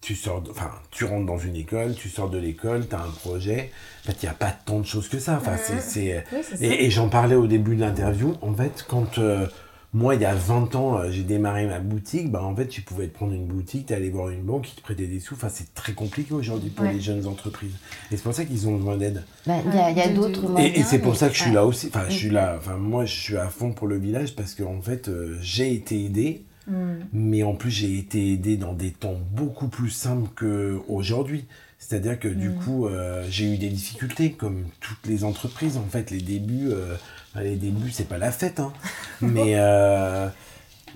tu 0.00 0.14
sors, 0.14 0.42
enfin, 0.50 0.70
tu 0.90 1.04
rentres 1.04 1.26
dans 1.26 1.38
une 1.38 1.56
école, 1.56 1.94
tu 1.94 2.08
sors 2.08 2.30
de 2.30 2.38
l'école, 2.38 2.86
tu 2.88 2.94
as 2.94 3.00
un 3.00 3.10
projet. 3.10 3.72
En 4.04 4.06
fait, 4.06 4.22
il 4.22 4.26
n'y 4.26 4.30
a 4.30 4.34
pas 4.34 4.52
tant 4.52 4.78
de 4.78 4.86
choses 4.86 5.08
que 5.08 5.18
ça. 5.18 5.36
Enfin, 5.36 5.56
c'est, 5.56 6.24
et, 6.60 6.90
j'en 6.90 7.08
parlais 7.08 7.34
au 7.34 7.46
début 7.46 7.74
de 7.74 7.80
l'interview. 7.80 8.34
En 8.40 8.54
fait, 8.54 8.84
quand 8.86 9.18
euh, 9.18 9.46
moi, 9.94 10.14
il 10.14 10.20
y 10.20 10.24
a 10.24 10.34
20 10.34 10.76
ans, 10.76 10.98
euh, 10.98 11.10
j'ai 11.10 11.24
démarré 11.24 11.66
ma 11.66 11.80
boutique, 11.80 12.30
bah, 12.30 12.44
en 12.44 12.54
fait, 12.54 12.68
tu 12.68 12.82
pouvais 12.82 13.08
te 13.08 13.14
prendre 13.14 13.32
une 13.32 13.46
boutique, 13.46 13.86
tu 13.86 13.94
allais 13.94 14.10
voir 14.10 14.28
une 14.28 14.42
banque 14.42 14.66
qui 14.66 14.76
te 14.76 14.80
prêtait 14.80 15.06
des 15.06 15.18
sous. 15.18 15.34
Enfin, 15.34 15.48
c'est 15.48 15.74
très 15.74 15.92
compliqué 15.92 16.34
aujourd'hui 16.34 16.70
pour 16.70 16.84
les 16.84 17.00
jeunes 17.00 17.26
entreprises. 17.26 17.74
Et 18.12 18.16
c'est 18.16 18.22
pour 18.22 18.34
ça 18.34 18.44
qu'ils 18.44 18.68
ont 18.68 18.76
besoin 18.76 18.98
d'aide. 18.98 19.24
Bah, 19.46 19.54
il 19.64 19.96
y 19.96 20.00
a, 20.00 20.08
d'autres 20.08 20.48
moyens. 20.48 20.78
Et, 20.78 20.82
c'est 20.84 21.00
pour 21.00 21.16
ça 21.16 21.28
que 21.28 21.34
je 21.34 21.42
suis 21.42 21.52
là 21.52 21.66
aussi. 21.66 21.88
Enfin, 21.88 22.04
je 22.08 22.14
suis 22.14 22.30
là. 22.30 22.54
Enfin, 22.58 22.76
moi, 22.76 23.06
je 23.06 23.14
suis 23.14 23.36
à 23.36 23.48
fond 23.48 23.72
pour 23.72 23.88
le 23.88 23.98
village 23.98 24.36
parce 24.36 24.54
qu'en 24.54 24.80
fait, 24.80 25.10
j'ai 25.40 25.72
été 25.72 26.04
aidé 26.04 26.44
Mm. 26.66 27.04
Mais 27.12 27.42
en 27.42 27.54
plus, 27.54 27.70
j'ai 27.70 27.98
été 27.98 28.32
aidé 28.32 28.56
dans 28.56 28.72
des 28.72 28.90
temps 28.90 29.16
beaucoup 29.32 29.68
plus 29.68 29.90
simples 29.90 30.28
qu'aujourd'hui. 30.36 31.46
C'est-à-dire 31.78 32.18
que 32.18 32.28
du 32.28 32.50
mm. 32.50 32.56
coup, 32.56 32.86
euh, 32.86 33.24
j'ai 33.28 33.52
eu 33.52 33.58
des 33.58 33.68
difficultés, 33.68 34.32
comme 34.32 34.64
toutes 34.80 35.06
les 35.06 35.24
entreprises. 35.24 35.76
En 35.76 35.84
fait, 35.84 36.10
les 36.10 36.20
débuts, 36.20 36.68
euh, 36.70 36.96
les 37.36 37.56
débuts, 37.56 37.90
c'est 37.90 38.08
pas 38.08 38.18
la 38.18 38.32
fête. 38.32 38.60
Hein. 38.60 38.72
mais, 39.20 39.54
euh, 39.56 40.28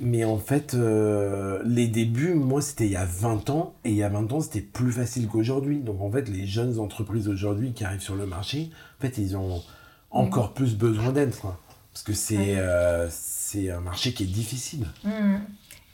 mais 0.01 0.25
en 0.25 0.39
fait, 0.39 0.75
les 1.65 1.87
débuts, 1.87 2.35
moi, 2.35 2.63
c'était 2.63 2.87
il 2.87 2.93
y 2.93 2.97
a 2.97 3.05
20 3.05 3.51
ans. 3.51 3.75
Et 3.85 3.91
il 3.91 3.97
y 3.97 4.03
a 4.03 4.09
20 4.09 4.33
ans, 4.33 4.41
c'était 4.41 4.61
plus 4.61 4.93
facile 4.93 5.29
qu'aujourd'hui. 5.29 5.79
Donc, 5.79 6.01
en 6.01 6.11
fait, 6.11 6.29
les 6.29 6.47
jeunes 6.47 6.79
entreprises 6.79 7.29
aujourd'hui 7.29 7.73
qui 7.73 7.85
arrivent 7.85 8.01
sur 8.01 8.17
le 8.17 8.27
marché, 8.27 8.71
en 8.99 9.03
fait, 9.03 9.19
ils 9.19 9.37
ont 9.37 9.63
encore 10.11 10.51
mm. 10.51 10.55
plus 10.55 10.77
besoin 10.77 11.13
d'aide. 11.13 11.35
Parce 11.93 12.05
que 12.05 12.13
c'est 12.13 12.57
c'est 13.11 13.71
un 13.71 13.81
marché 13.81 14.13
qui 14.15 14.23
est 14.23 14.27
difficile. 14.27 14.87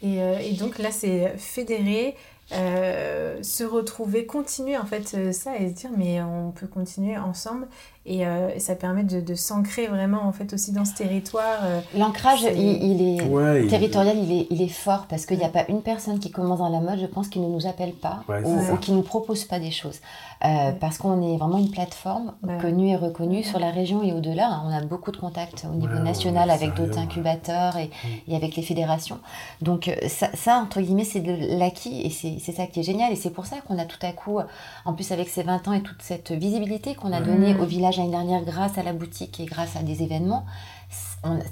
Et, 0.02 0.22
euh, 0.22 0.38
et 0.38 0.52
donc 0.52 0.78
là, 0.78 0.90
c'est 0.90 1.36
fédérer, 1.38 2.16
euh, 2.52 3.42
se 3.42 3.64
retrouver, 3.64 4.26
continuer 4.26 4.76
en 4.76 4.86
fait 4.86 5.14
euh, 5.14 5.32
ça 5.32 5.56
et 5.56 5.68
se 5.68 5.74
dire 5.74 5.90
mais 5.96 6.22
on 6.22 6.52
peut 6.52 6.68
continuer 6.68 7.18
ensemble 7.18 7.66
et, 8.06 8.24
ça 8.58 8.74
permet 8.74 9.04
de, 9.04 9.20
de 9.20 9.34
s'ancrer 9.34 9.86
vraiment 9.86 10.22
en 10.22 10.32
fait 10.32 10.52
aussi 10.52 10.72
dans 10.72 10.84
ce 10.84 10.94
territoire. 10.94 11.58
L'ancrage, 11.96 12.42
il, 12.42 13.18
est 13.18 13.68
territorial, 13.68 14.16
il 14.18 14.32
est, 14.32 14.46
il 14.50 14.62
est 14.62 14.68
fort 14.68 15.06
parce 15.08 15.26
qu'il 15.26 15.38
n'y 15.38 15.44
a 15.44 15.48
pas 15.48 15.64
une 15.68 15.82
personne 15.82 16.18
qui 16.18 16.30
commence 16.30 16.58
dans 16.58 16.68
la 16.68 16.80
mode, 16.80 17.00
je 17.00 17.06
pense, 17.06 17.28
qui 17.28 17.40
ne 17.40 17.48
nous 17.48 17.66
appelle 17.66 17.92
pas 17.92 18.22
ou, 18.28 18.76
qui 18.76 18.92
ne 18.92 18.96
nous 18.96 19.02
propose 19.02 19.44
pas 19.44 19.58
des 19.58 19.70
choses. 19.70 20.00
Euh, 20.44 20.72
parce 20.72 20.98
qu'on 20.98 21.22
est 21.22 21.38
vraiment 21.38 21.58
une 21.58 21.70
plateforme 21.70 22.34
connue 22.60 22.90
et 22.90 22.96
reconnue 22.96 23.42
sur 23.42 23.58
la 23.58 23.70
région 23.70 24.02
et 24.02 24.12
au-delà. 24.12 24.60
On 24.66 24.70
a 24.70 24.82
beaucoup 24.82 25.10
de 25.10 25.16
contacts 25.16 25.66
au 25.70 25.74
niveau 25.74 25.98
national 25.98 26.50
avec 26.50 26.74
d'autres 26.74 26.98
incubateurs 26.98 27.76
et, 27.76 27.86
mm. 27.86 28.32
et, 28.32 28.36
avec 28.36 28.56
les 28.56 28.62
fédérations. 28.62 29.18
Donc 29.62 29.88
euh, 29.88 29.94
ça, 30.08 30.28
ça 30.34 30.56
entre 30.56 30.80
guillemets, 30.80 31.04
c'est 31.04 31.20
de 31.20 31.58
l'acquis 31.58 32.02
et 32.02 32.10
c'est 32.10 32.52
ça 32.52 32.66
qui 32.66 32.80
est 32.80 32.82
génial. 32.82 33.12
Et 33.12 33.16
c'est 33.16 33.30
pour 33.30 33.46
ça 33.46 33.56
qu'on 33.66 33.78
a 33.78 33.84
tout 33.84 33.98
à 34.02 34.12
coup, 34.12 34.38
en 34.84 34.92
plus 34.92 35.10
avec 35.12 35.28
ces 35.28 35.42
20 35.42 35.68
ans 35.68 35.72
et 35.72 35.82
toute 35.82 36.02
cette 36.02 36.32
visibilité 36.32 36.94
qu'on 36.94 37.12
a 37.12 37.20
donnée 37.20 37.54
au 37.56 37.64
village 37.64 37.95
l'année 37.96 38.10
dernière 38.10 38.44
grâce 38.44 38.78
à 38.78 38.82
la 38.82 38.92
boutique 38.92 39.40
et 39.40 39.46
grâce 39.46 39.76
à 39.76 39.82
des 39.82 40.02
événements, 40.02 40.44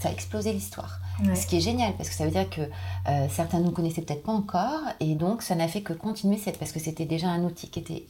ça 0.01 0.09
a 0.09 0.13
explosé 0.13 0.53
l'histoire. 0.53 1.01
Ce 1.35 1.47
qui 1.47 1.57
est 1.57 1.61
génial, 1.61 1.93
parce 1.97 2.09
que 2.09 2.15
ça 2.15 2.25
veut 2.25 2.31
dire 2.31 2.49
que 2.51 2.61
euh, 2.61 3.27
certains 3.31 3.59
ne 3.61 3.65
nous 3.65 3.71
connaissaient 3.71 4.03
peut-être 4.03 4.23
pas 4.23 4.33
encore, 4.33 4.81
et 5.01 5.15
donc 5.15 5.43
ça 5.43 5.55
n'a 5.55 5.69
fait 5.69 5.83
que 5.83 5.93
continuer, 5.93 6.39
cette, 6.39 6.59
parce 6.59 6.73
que 6.73 6.81
c'était 6.81 7.05
déjà 7.05 7.29
un 7.29 7.45
outil 7.45 7.69
qui, 7.69 7.79
était 7.79 8.07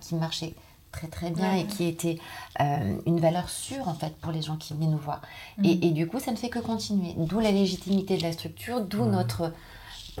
qui 0.00 0.14
marchait 0.14 0.54
très 0.92 1.08
très 1.08 1.30
bien 1.30 1.54
et 1.54 1.66
qui 1.66 1.84
était 1.84 2.18
euh, 2.60 2.96
une 3.06 3.20
valeur 3.20 3.50
sûre 3.50 3.86
en 3.88 3.94
fait 3.94 4.16
pour 4.16 4.32
les 4.32 4.40
gens 4.40 4.56
qui 4.56 4.72
venaient 4.72 4.86
nous 4.86 4.98
voir. 4.98 5.20
Mm. 5.58 5.64
Et, 5.64 5.86
et, 5.88 5.90
du 5.90 6.06
coup, 6.06 6.20
ça 6.20 6.30
ne 6.30 6.36
fait 6.36 6.48
que 6.48 6.58
continuer. 6.58 7.14
D'où 7.18 7.40
la 7.40 7.50
légitimité 7.50 8.16
de 8.16 8.22
la 8.22 8.32
structure, 8.32 8.80
d'où 8.80 9.04
notre 9.04 9.52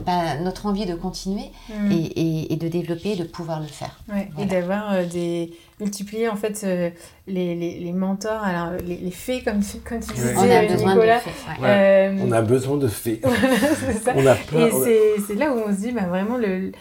bah, 0.04 0.38
notre 0.38 0.66
envie 0.66 0.84
de 0.84 0.94
continuer 0.94 1.50
mm. 1.70 1.92
et, 1.92 2.52
et, 2.52 2.56
de 2.56 2.68
développer, 2.68 3.16
de 3.16 3.24
pouvoir 3.24 3.60
le 3.60 3.66
faire. 3.66 3.98
Et 4.38 4.44
d'avoir 4.44 4.92
euh, 4.92 5.06
des 5.06 5.56
multiplier 5.80 6.28
en 6.28 6.36
fait 6.36 6.62
euh, 6.64 6.90
les, 7.26 7.54
les, 7.54 7.78
les, 7.80 7.92
mentors, 7.92 8.42
alors 8.42 8.72
les, 8.86 8.96
les 8.96 9.10
fées 9.10 9.42
comme, 9.42 9.60
comme 9.84 10.00
tu 10.00 10.12
disais, 10.14 10.34
on 10.36 10.40
a 10.40 10.64
euh, 10.64 10.68
besoin 10.68 10.94
Nicolas. 10.94 11.18
De 11.20 11.64
euh, 11.64 12.16
on 12.22 12.32
a 12.32 12.42
besoin 12.42 12.76
de 12.78 12.88
fées. 12.88 13.20
ça. 14.04 14.12
On 14.16 14.26
a 14.26 14.34
plein, 14.34 14.66
et 14.66 15.16
c'est 15.26 15.34
là 15.34 15.52
où 15.52 15.60
on 15.66 15.74
se 15.74 15.80
dit, 15.80 15.92
bah, 15.92 16.06
vraiment, 16.08 16.38
le, 16.38 16.72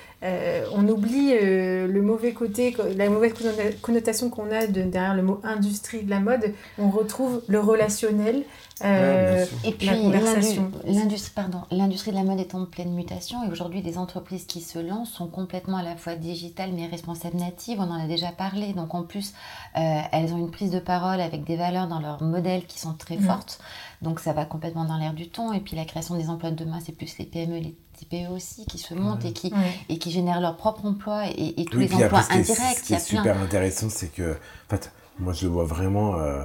on 0.73 0.87
oublie 0.87 1.33
le 1.39 2.01
mauvais 2.01 2.31
côté, 2.31 2.75
la 2.95 3.09
mauvaise 3.09 3.33
connotation 3.81 4.29
qu'on 4.29 4.49
a 4.51 4.65
de, 4.67 4.81
derrière 4.81 5.15
le 5.15 5.23
mot 5.23 5.39
industrie 5.43 6.03
de 6.03 6.09
la 6.09 6.19
mode. 6.19 6.53
On 6.79 6.89
retrouve 6.89 7.41
le 7.47 7.59
relationnel, 7.59 8.43
euh, 8.83 9.45
et 9.63 9.71
puis 9.71 9.87
l'industrie, 9.87 11.31
pardon, 11.33 11.61
l'industrie 11.71 12.11
de 12.11 12.17
la 12.17 12.23
mode 12.23 12.39
est 12.39 12.53
en 12.55 12.65
pleine 12.65 12.93
mutation 12.93 13.41
et 13.45 13.49
aujourd'hui 13.49 13.81
des 13.81 13.97
entreprises 13.97 14.45
qui 14.45 14.59
se 14.59 14.79
lancent 14.79 15.13
sont 15.13 15.27
complètement 15.27 15.77
à 15.77 15.83
la 15.83 15.95
fois 15.95 16.15
digitales 16.15 16.71
mais 16.73 16.87
responsables 16.87 17.37
natives. 17.37 17.77
On 17.79 17.89
en 17.89 18.03
a 18.03 18.07
déjà 18.07 18.31
parlé. 18.31 18.73
Donc 18.73 18.84
en 18.93 19.03
plus, 19.03 19.33
euh, 19.77 20.01
elles 20.11 20.33
ont 20.33 20.37
une 20.37 20.51
prise 20.51 20.71
de 20.71 20.79
parole 20.79 21.21
avec 21.21 21.43
des 21.45 21.55
valeurs 21.55 21.87
dans 21.87 21.99
leur 21.99 22.21
modèle 22.21 22.65
qui 22.65 22.79
sont 22.79 22.93
très 22.93 23.17
fortes. 23.17 23.59
Donc 24.01 24.19
ça 24.19 24.33
va 24.33 24.45
complètement 24.45 24.85
dans 24.85 24.97
l'air 24.97 25.13
du 25.13 25.29
temps. 25.29 25.53
Et 25.53 25.59
puis 25.59 25.75
la 25.75 25.85
création 25.85 26.15
des 26.15 26.29
emplois 26.29 26.51
de 26.51 26.55
demain, 26.55 26.79
c'est 26.85 26.91
plus 26.91 27.17
les 27.17 27.25
PME, 27.25 27.59
les 27.59 27.75
TPE 27.99 28.29
aussi 28.31 28.65
qui 28.65 28.77
se 28.77 28.93
montent 28.93 29.25
et 29.25 29.33
qui 29.33 29.51
et 29.89 29.97
qui 29.97 30.11
génèrent 30.11 30.41
leur 30.41 30.57
propre 30.57 30.85
emploi 30.85 31.27
et, 31.27 31.65
tous 31.65 31.79
les 31.79 31.93
emplois 31.93 32.23
indirects. 32.29 32.77
Ce 32.77 32.83
qui 32.83 32.93
est, 32.93 32.99
super 32.99 33.39
intéressant, 33.39 33.89
c'est 33.89 34.09
que, 34.09 34.33
en 34.33 34.69
fait, 34.69 34.91
moi 35.17 35.33
je 35.33 35.45
le 35.45 35.51
vois 35.51 35.65
vraiment. 35.65 36.15
Euh, 36.15 36.43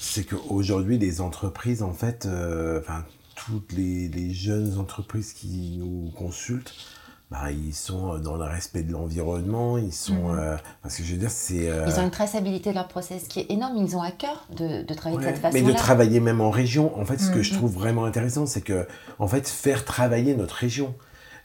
c'est 0.00 0.24
qu'aujourd'hui, 0.24 0.98
les 0.98 1.20
entreprises, 1.20 1.82
en 1.82 1.92
fait, 1.92 2.26
euh, 2.26 2.80
enfin, 2.80 3.04
toutes 3.36 3.72
les, 3.72 4.32
jeunes 4.32 4.78
entreprises 4.78 5.32
qui 5.32 5.76
nous 5.78 6.10
consultent, 6.16 6.74
bah, 7.30 7.50
ils 7.52 7.74
sont 7.74 8.18
dans 8.18 8.36
le 8.36 8.44
respect 8.44 8.82
de 8.82 8.92
l'environnement, 8.92 9.78
ils 9.78 9.92
sont... 9.92 10.32
Mhm. 10.32 10.56
parce 10.82 10.96
que 10.96 11.04
je 11.04 11.12
veux 11.12 11.18
dire, 11.18 11.30
c'est... 11.30 11.68
Ils 11.86 11.98
ont 12.00 12.02
une 12.04 12.10
traçabilité 12.10 12.70
de 12.70 12.74
leur 12.74 12.88
process 12.88 13.28
qui 13.28 13.40
est 13.40 13.50
énorme, 13.50 13.76
ils 13.76 13.96
ont 13.96 14.02
à 14.02 14.10
cœur 14.10 14.46
de, 14.56 14.82
de 14.82 14.94
travailler 14.94 15.20
de 15.20 15.24
cette 15.26 15.38
façon-là. 15.38 15.62
Mais 15.64 15.72
de 15.72 15.76
travailler 15.76 16.20
même 16.20 16.40
en 16.40 16.50
région, 16.50 16.98
en 16.98 17.04
fait, 17.04 17.18
ce 17.18 17.30
que 17.30 17.42
je 17.42 17.52
Mhm. 17.52 17.58
trouve 17.58 17.72
vraiment 17.74 18.04
intéressant, 18.04 18.46
c'est 18.46 18.62
que, 18.62 18.86
en 19.18 19.28
fait, 19.28 19.48
faire 19.48 19.84
travailler 19.84 20.34
notre 20.34 20.54
région. 20.56 20.94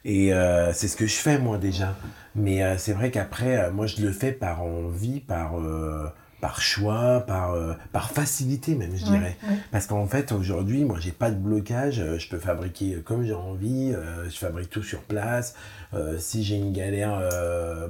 Et 0.07 0.33
euh, 0.33 0.71
c'est 0.73 0.87
ce 0.87 0.95
que 0.95 1.07
je 1.07 1.15
fais, 1.15 1.39
moi, 1.39 1.57
déjà. 1.57 1.95
Mais 2.35 2.61
euh, 2.63 2.77
c'est 2.77 2.93
vrai 2.93 3.09
qu'après, 3.11 3.57
euh, 3.57 3.71
moi, 3.71 3.87
je 3.87 4.01
le 4.01 4.11
fais 4.11 4.31
par 4.31 4.61
envie, 4.63 5.19
par, 5.19 5.59
euh, 5.59 6.07
par 6.41 6.61
choix, 6.61 7.21
par, 7.25 7.53
euh, 7.53 7.73
par 7.91 8.11
facilité, 8.11 8.75
même, 8.75 8.91
je 8.95 9.03
Ouais, 9.05 9.11
dirais. 9.11 9.37
ouais. 9.49 9.55
Parce 9.71 9.87
qu'en 9.87 10.05
fait, 10.05 10.31
aujourd'hui, 10.31 10.83
moi, 10.85 10.97
j'ai 10.99 11.11
pas 11.11 11.31
de 11.31 11.37
blocage. 11.37 11.99
euh, 11.99 12.19
Je 12.19 12.27
peux 12.29 12.37
fabriquer 12.37 12.97
comme 13.03 13.25
j'ai 13.25 13.33
envie. 13.33 13.93
euh, 13.95 14.29
Je 14.29 14.37
fabrique 14.37 14.69
tout 14.69 14.83
sur 14.83 14.99
place. 15.01 15.55
Euh, 15.93 16.17
si 16.19 16.43
j'ai 16.43 16.55
une 16.57 16.73
galère, 16.73 17.19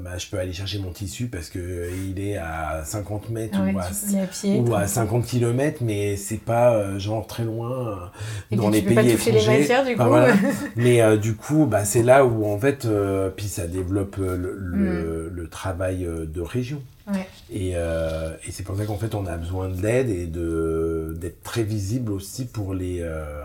bah, 0.04 0.18
je 0.18 0.28
peux 0.28 0.38
aller 0.38 0.54
chercher 0.54 0.80
mon 0.80 0.92
tissu 0.92 1.28
parce 1.28 1.50
que 1.50 1.90
il 2.08 2.20
est 2.20 2.38
à 2.38 2.84
50 2.86 3.30
mètres 3.30 3.60
Ouais, 3.62 3.74
ou 3.74 3.80
à, 3.80 3.84
tu 3.86 3.94
peux 3.94 4.08
aller 4.16 4.20
à 4.24 4.28
pied. 4.28 4.60
ou 4.60 4.66
à 4.68 4.86
tranquille. 4.86 4.90
50 4.90 5.26
km, 5.26 5.78
mais 5.82 6.16
c'est 6.16 6.38
pas 6.38 6.98
genre 7.00 7.26
très 7.26 7.44
loin 7.46 8.12
Et 8.52 8.56
dans 8.58 8.70
les 8.70 8.82
tu 8.82 8.88
peux 8.90 8.96
pas 8.96 9.02
pays 9.02 9.16
toucher 9.16 9.32
les 9.32 9.38
étrangers. 9.40 9.60
matières, 9.62 9.86
du 9.86 9.94
Enfin, 9.96 10.04
coup. 10.04 10.10
voilà. 10.10 10.34
mais 10.76 11.18
du 11.18 11.36
coup, 11.36 11.66
bah, 11.66 11.84
c'est 11.84 12.04
là 12.04 12.26
où 12.26 12.46
en 12.46 12.60
fait, 12.60 12.88
puis 13.36 13.48
ça 13.48 13.66
développe 13.68 14.18
euh, 14.20 15.30
le, 15.34 15.48
travail 15.50 16.06
de 16.08 16.42
région. 16.42 16.82
Ouais. 17.08 17.25
Et, 17.52 17.74
euh, 17.76 18.36
et 18.48 18.52
c'est 18.52 18.64
pour 18.64 18.76
ça 18.78 18.86
qu'en 18.86 18.98
fait, 18.98 19.14
on 19.16 19.26
a 19.28 19.38
besoin 19.38 19.70
de 19.70 19.82
l'aide 19.82 20.10
et 20.10 20.28
de 20.28 21.16
d'être 21.20 21.44
très 21.44 21.64
visible 21.64 22.12
aussi 22.12 22.46
pour 22.46 22.74
les 22.74 23.02
euh, 23.02 23.44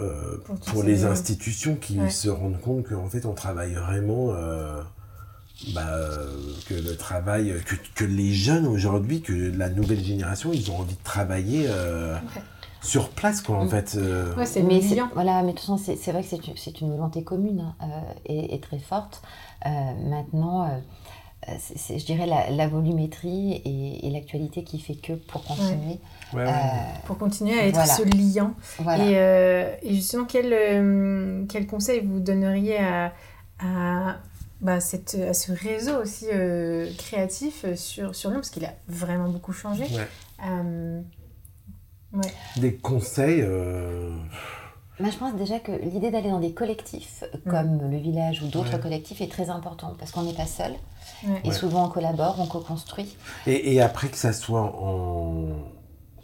euh, 0.00 0.36
Pour 0.44 0.58
tous 0.60 0.70
pour 0.70 0.82
les 0.82 1.04
institutions 1.04 1.76
qui 1.76 1.98
Ouais. 2.00 2.10
se 2.10 2.28
rendent 2.28 2.60
compte 2.60 2.86
qu'en 2.88 3.08
fait, 3.08 3.24
on 3.26 3.34
travaille 3.34 3.74
vraiment. 3.74 4.32
euh, 4.34 4.82
bah, 5.74 5.86
euh, 5.94 6.28
que 6.66 6.74
le 6.74 6.96
travail, 6.96 7.54
que, 7.66 7.74
que 7.94 8.04
les 8.04 8.32
jeunes 8.34 8.66
aujourd'hui, 8.66 9.22
que 9.22 9.32
la 9.56 9.70
nouvelle 9.70 10.04
génération, 10.04 10.52
ils 10.52 10.70
ont 10.70 10.78
envie 10.80 10.94
de 10.96 11.02
travailler 11.02 11.66
euh, 11.68 12.14
Ouais. 12.14 12.42
sur 12.82 13.10
place, 13.10 13.40
quoi, 13.42 13.56
en 13.58 13.64
Mm. 13.64 13.68
fait. 13.70 13.94
euh. 13.96 14.34
Ouais, 14.36 14.46
c'est 14.46 14.62
mais 14.62 14.80
voilà, 15.14 15.42
mais 15.42 15.48
de 15.48 15.56
toute 15.56 15.60
façon, 15.60 15.78
c'est 15.78 15.96
c'est 15.96 16.12
vrai 16.12 16.22
que 16.22 16.28
c'est 16.28 16.46
une, 16.46 16.56
c'est 16.56 16.80
une 16.82 16.90
volonté 16.92 17.24
commune 17.24 17.60
hein, 17.60 17.74
euh, 17.82 18.12
et, 18.26 18.54
et 18.54 18.60
très 18.60 18.78
forte. 18.78 19.22
Euh, 19.66 19.70
maintenant, 20.10 20.64
euh, 20.64 20.68
euh, 20.68 20.80
c'est- 21.58 21.78
c'est, 21.78 21.98
je 21.98 22.06
dirais, 22.06 22.26
la, 22.26 22.50
la 22.50 22.66
volumétrie 22.68 23.52
et, 23.64 24.06
et 24.06 24.10
l'actualité 24.10 24.64
qui 24.64 24.80
fait 24.80 24.94
que 24.96 25.12
pour 25.12 25.44
continuer. 25.44 25.98
Ouais, 26.32 26.44
ouais. 26.44 26.48
euh, 26.48 26.52
Pour 27.06 27.18
continuer 27.18 27.58
à 27.58 27.66
être 27.66 27.74
Voilà. 27.74 27.92
ce 27.94 28.02
liant. 28.02 28.54
voilà. 28.80 29.04
Et, 29.04 29.12
euh, 29.16 29.74
et 29.82 29.94
justement, 29.94 30.24
quel, 30.24 30.52
euh, 30.52 31.44
quel 31.48 31.66
conseil 31.66 32.00
vous 32.04 32.18
donneriez 32.20 32.78
à, 32.78 33.12
à, 33.60 34.16
bah, 34.60 34.80
cette, 34.80 35.14
à 35.14 35.34
ce 35.34 35.52
réseau 35.52 36.02
aussi 36.02 36.26
euh, 36.32 36.90
créatif 36.98 37.64
euh, 37.64 37.76
sur, 37.76 38.14
sur 38.16 38.30
Lyon? 38.30 38.40
Parce 38.40 38.50
qu'il 38.50 38.64
a 38.64 38.74
vraiment 38.88 39.28
beaucoup 39.28 39.52
changé. 39.52 39.84
Ouais. 39.84 40.08
Euh, 40.48 41.00
Des 42.56 42.74
conseils. 42.74 43.42
Moi, 44.98 45.10
je 45.10 45.18
pense 45.18 45.34
déjà 45.36 45.58
que 45.58 45.72
l'idée 45.72 46.10
d'aller 46.10 46.30
dans 46.30 46.40
des 46.40 46.52
collectifs 46.52 47.22
Mm. 47.44 47.50
comme 47.50 47.90
le 47.90 47.98
village 47.98 48.42
ou 48.42 48.46
d'autres 48.48 48.74
Ouais. 48.74 48.80
collectifs 48.80 49.20
est 49.20 49.30
très 49.30 49.50
importante 49.50 49.96
parce 49.98 50.10
qu'on 50.10 50.22
n'est 50.22 50.32
pas 50.32 50.46
seul 50.46 50.72
ouais. 51.26 51.40
et 51.44 51.48
Ouais. 51.48 51.54
souvent 51.54 51.86
on 51.86 51.88
collabore, 51.90 52.36
on 52.40 52.46
co-construit. 52.46 53.16
Et, 53.46 53.74
et 53.74 53.80
après 53.82 54.08
que 54.08 54.16
ça 54.16 54.32
soit 54.32 54.62
en, 54.62 55.48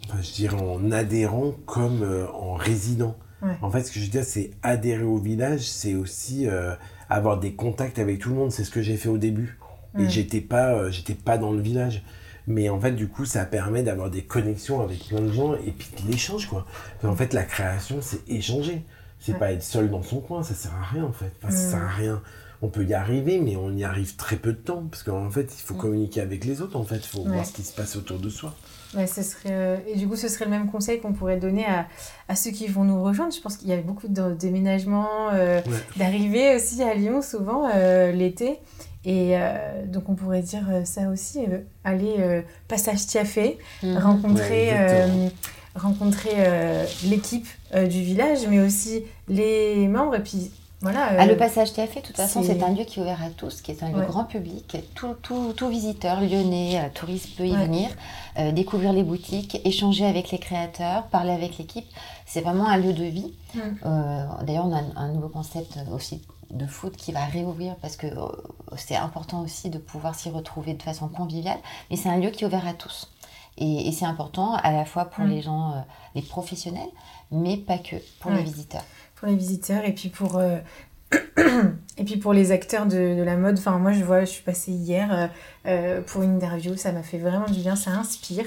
enfin, 0.09 0.21
je 0.21 0.31
dirais 0.33 0.59
en 0.59 0.91
adhérent 0.91 1.51
comme 1.65 2.01
euh, 2.03 2.25
en 2.33 2.53
résident. 2.55 3.15
Ouais. 3.43 3.55
En 3.61 3.69
fait, 3.69 3.83
ce 3.83 3.91
que 3.91 3.99
je 3.99 4.05
veux 4.05 4.11
dire, 4.11 4.23
c'est 4.23 4.51
adhérer 4.63 5.03
au 5.03 5.17
village, 5.17 5.61
c'est 5.61 5.93
aussi 5.95 6.47
euh, 6.47 6.73
avoir 7.09 7.39
des 7.39 7.53
contacts 7.53 7.99
avec 7.99 8.19
tout 8.19 8.29
le 8.29 8.35
monde. 8.35 8.51
C'est 8.51 8.63
ce 8.63 8.71
que 8.71 8.81
j'ai 8.81 8.97
fait 8.97 9.09
au 9.09 9.17
début. 9.17 9.59
Et 9.99 10.03
Mm. 10.03 10.09
j'étais 10.09 10.41
pas, 10.41 10.73
euh, 10.73 10.89
j'étais 10.89 11.13
pas 11.13 11.37
dans 11.37 11.51
le 11.51 11.61
village. 11.61 12.03
Mais 12.47 12.69
en 12.69 12.79
fait, 12.79 12.91
du 12.91 13.07
coup, 13.07 13.25
ça 13.25 13.45
permet 13.45 13.83
d'avoir 13.83 14.09
des 14.09 14.23
connexions 14.23 14.81
avec 14.81 15.07
plein 15.07 15.21
de 15.21 15.31
gens 15.31 15.53
et 15.55 15.71
puis 15.71 15.89
de 16.05 16.11
l'échange, 16.11 16.47
quoi. 16.47 16.65
En 17.03 17.15
fait, 17.15 17.33
la 17.33 17.43
création, 17.43 17.99
c'est 18.01 18.27
échanger. 18.29 18.83
C'est 19.19 19.31
Ouais. 19.33 19.39
pas 19.39 19.51
être 19.53 19.63
seul 19.63 19.89
dans 19.89 20.03
son 20.03 20.19
coin, 20.19 20.43
ça 20.43 20.53
sert 20.53 20.73
à 20.75 20.83
rien, 20.93 21.05
en 21.05 21.13
fait. 21.13 21.31
Enfin, 21.41 21.55
ça 21.55 21.67
Mm. 21.67 21.71
sert 21.71 21.83
à 21.83 21.87
rien. 21.87 22.21
On 22.61 22.67
peut 22.67 22.83
y 22.85 22.93
arriver, 22.93 23.39
mais 23.39 23.55
on 23.55 23.71
y 23.71 23.83
arrive 23.85 24.15
très 24.17 24.35
peu 24.35 24.51
de 24.51 24.57
temps. 24.57 24.83
Parce 24.91 25.03
qu'en 25.03 25.29
fait, 25.29 25.53
il 25.57 25.61
faut 25.61 25.73
Mm. 25.75 25.77
communiquer 25.77 26.21
avec 26.21 26.43
les 26.43 26.61
autres, 26.61 26.75
en 26.77 26.83
fait. 26.83 26.97
Il 26.97 27.07
faut 27.07 27.19
Ouais. 27.23 27.29
voir 27.31 27.45
ce 27.45 27.53
qui 27.53 27.63
se 27.63 27.73
passe 27.73 27.95
autour 27.95 28.19
de 28.19 28.27
soi. 28.29 28.53
Ouais, 28.95 29.07
ce 29.07 29.23
serait, 29.23 29.49
euh, 29.51 29.77
et 29.87 29.95
du 29.95 30.07
coup, 30.07 30.15
ce 30.17 30.27
serait 30.27 30.45
le 30.45 30.51
même 30.51 30.69
conseil 30.69 30.99
qu'on 30.99 31.13
pourrait 31.13 31.37
donner 31.39 31.65
à, 31.65 31.87
à 32.27 32.35
ceux 32.35 32.51
qui 32.51 32.67
vont 32.67 32.83
nous 32.83 33.01
rejoindre. 33.01 33.33
Je 33.33 33.39
pense 33.41 33.55
qu'il 33.57 33.69
y 33.69 33.73
a 33.73 33.77
beaucoup 33.77 34.07
de 34.09 34.33
déménagements, 34.33 35.29
euh, 35.31 35.61
Ouais. 35.65 35.71
d'arrivées 35.97 36.55
aussi 36.57 36.83
à 36.83 36.93
Lyon 36.93 37.21
souvent 37.21 37.69
euh, 37.73 38.11
l'été. 38.11 38.59
Et 39.05 39.31
euh, 39.37 39.85
donc, 39.85 40.07
on 40.09 40.15
pourrait 40.15 40.41
dire 40.41 40.65
euh, 40.71 40.85
ça 40.85 41.09
aussi 41.09 41.39
euh, 41.39 41.59
aller 41.83 42.15
euh, 42.19 42.41
passage 42.67 43.05
Tiafé, 43.07 43.57
Mhm. 43.83 43.97
rencontrer, 43.97 44.69
Ouais, 44.69 44.77
euh, 44.79 45.27
rencontrer 45.75 46.31
euh, 46.37 46.85
l'équipe 47.05 47.47
euh, 47.73 47.87
du 47.87 48.01
village, 48.01 48.47
mais 48.49 48.59
aussi 48.61 49.03
les 49.27 49.87
membres. 49.87 50.15
Et 50.15 50.21
puis, 50.23 50.51
voilà. 50.81 51.09
Ah, 51.17 51.25
le 51.25 51.35
passage 51.35 51.73
Tiafé, 51.73 52.01
de 52.01 52.05
toute 52.05 52.15
façon, 52.17 52.43
c'est- 52.43 52.61
un 52.63 52.69
lieu 52.73 52.83
qui 52.85 52.99
est 52.99 53.01
ouvert 53.01 53.21
à 53.23 53.29
tous, 53.29 53.61
qui 53.61 53.71
est 53.71 53.83
un 53.83 53.89
lieu 53.89 53.99
Ouais. 53.99 54.05
grand 54.05 54.23
public. 54.25 54.77
Tout, 54.95 55.15
tout, 55.21 55.53
tout 55.55 55.67
visiteur 55.69 56.21
lyonnais, 56.21 56.89
touriste 56.93 57.35
peut 57.37 57.45
y 57.47 57.51
Ouais. 57.51 57.65
venir, 57.65 57.89
euh, 58.39 58.51
découvrir 58.51 58.93
les 58.93 59.03
boutiques, 59.03 59.59
échanger 59.65 60.05
avec 60.05 60.31
les 60.31 60.39
créateurs, 60.39 61.03
parler 61.07 61.31
avec 61.31 61.57
l'équipe. 61.57 61.85
C'est 62.25 62.41
vraiment 62.41 62.67
un 62.67 62.77
lieu 62.77 62.93
de 62.93 63.03
vie. 63.03 63.33
Mm. 63.55 63.59
Euh, 63.85 64.23
D'ailleurs, 64.45 64.65
on 64.67 64.73
a 64.73 64.79
un, 64.79 64.91
un 64.95 65.07
nouveau 65.13 65.29
concept 65.29 65.77
aussi 65.93 66.21
de 66.53 66.65
foot 66.67 66.95
qui 66.95 67.11
va 67.11 67.25
réouvrir 67.25 67.75
parce 67.81 67.97
que 67.97 68.07
euh, 68.07 68.25
c'est 68.77 68.95
important 68.95 69.41
aussi 69.41 69.69
de 69.69 69.77
pouvoir 69.77 70.15
s'y 70.15 70.29
retrouver 70.29 70.73
de 70.73 70.81
façon 70.83 71.07
conviviale. 71.09 71.57
Mais 71.91 71.97
c'est 71.97 72.09
un 72.09 72.17
lieu 72.17 72.29
qui 72.29 72.43
est 72.43 72.47
ouvert 72.47 72.67
à 72.67 72.73
tous. 72.73 73.11
Et, 73.57 73.87
et 73.87 73.91
c'est 73.91 74.05
important 74.05 74.53
à 74.55 74.71
la 74.71 74.85
fois 74.85 75.05
pour 75.05 75.23
Mm. 75.25 75.29
les 75.29 75.41
gens, 75.41 75.71
euh, 75.73 75.79
les 76.15 76.21
professionnels, 76.21 76.89
mais 77.31 77.57
pas 77.57 77.77
que, 77.77 77.97
pour 78.19 78.31
Ouais. 78.31 78.37
les 78.37 78.43
visiteurs. 78.43 78.83
pour 79.15 79.27
les 79.27 79.35
visiteurs 79.35 79.83
et 79.85 79.93
puis 79.93 80.09
pour 80.09 80.37
euh, 80.37 80.57
et 81.97 82.03
puis 82.03 82.17
pour 82.17 82.33
les 82.33 82.51
acteurs 82.51 82.85
de, 82.85 83.15
de 83.17 83.23
la 83.23 83.37
mode 83.37 83.57
enfin 83.59 83.77
moi 83.77 83.91
je 83.93 84.03
vois 84.03 84.21
je 84.21 84.25
suis 84.31 84.43
passée 84.43 84.71
hier 84.71 85.29
euh, 85.65 86.01
pour 86.01 86.23
une 86.23 86.35
interview 86.35 86.75
ça 86.75 86.91
m'a 86.91 87.03
fait 87.03 87.19
vraiment 87.19 87.45
du 87.45 87.59
bien 87.59 87.75
ça 87.75 87.91
inspire 87.91 88.45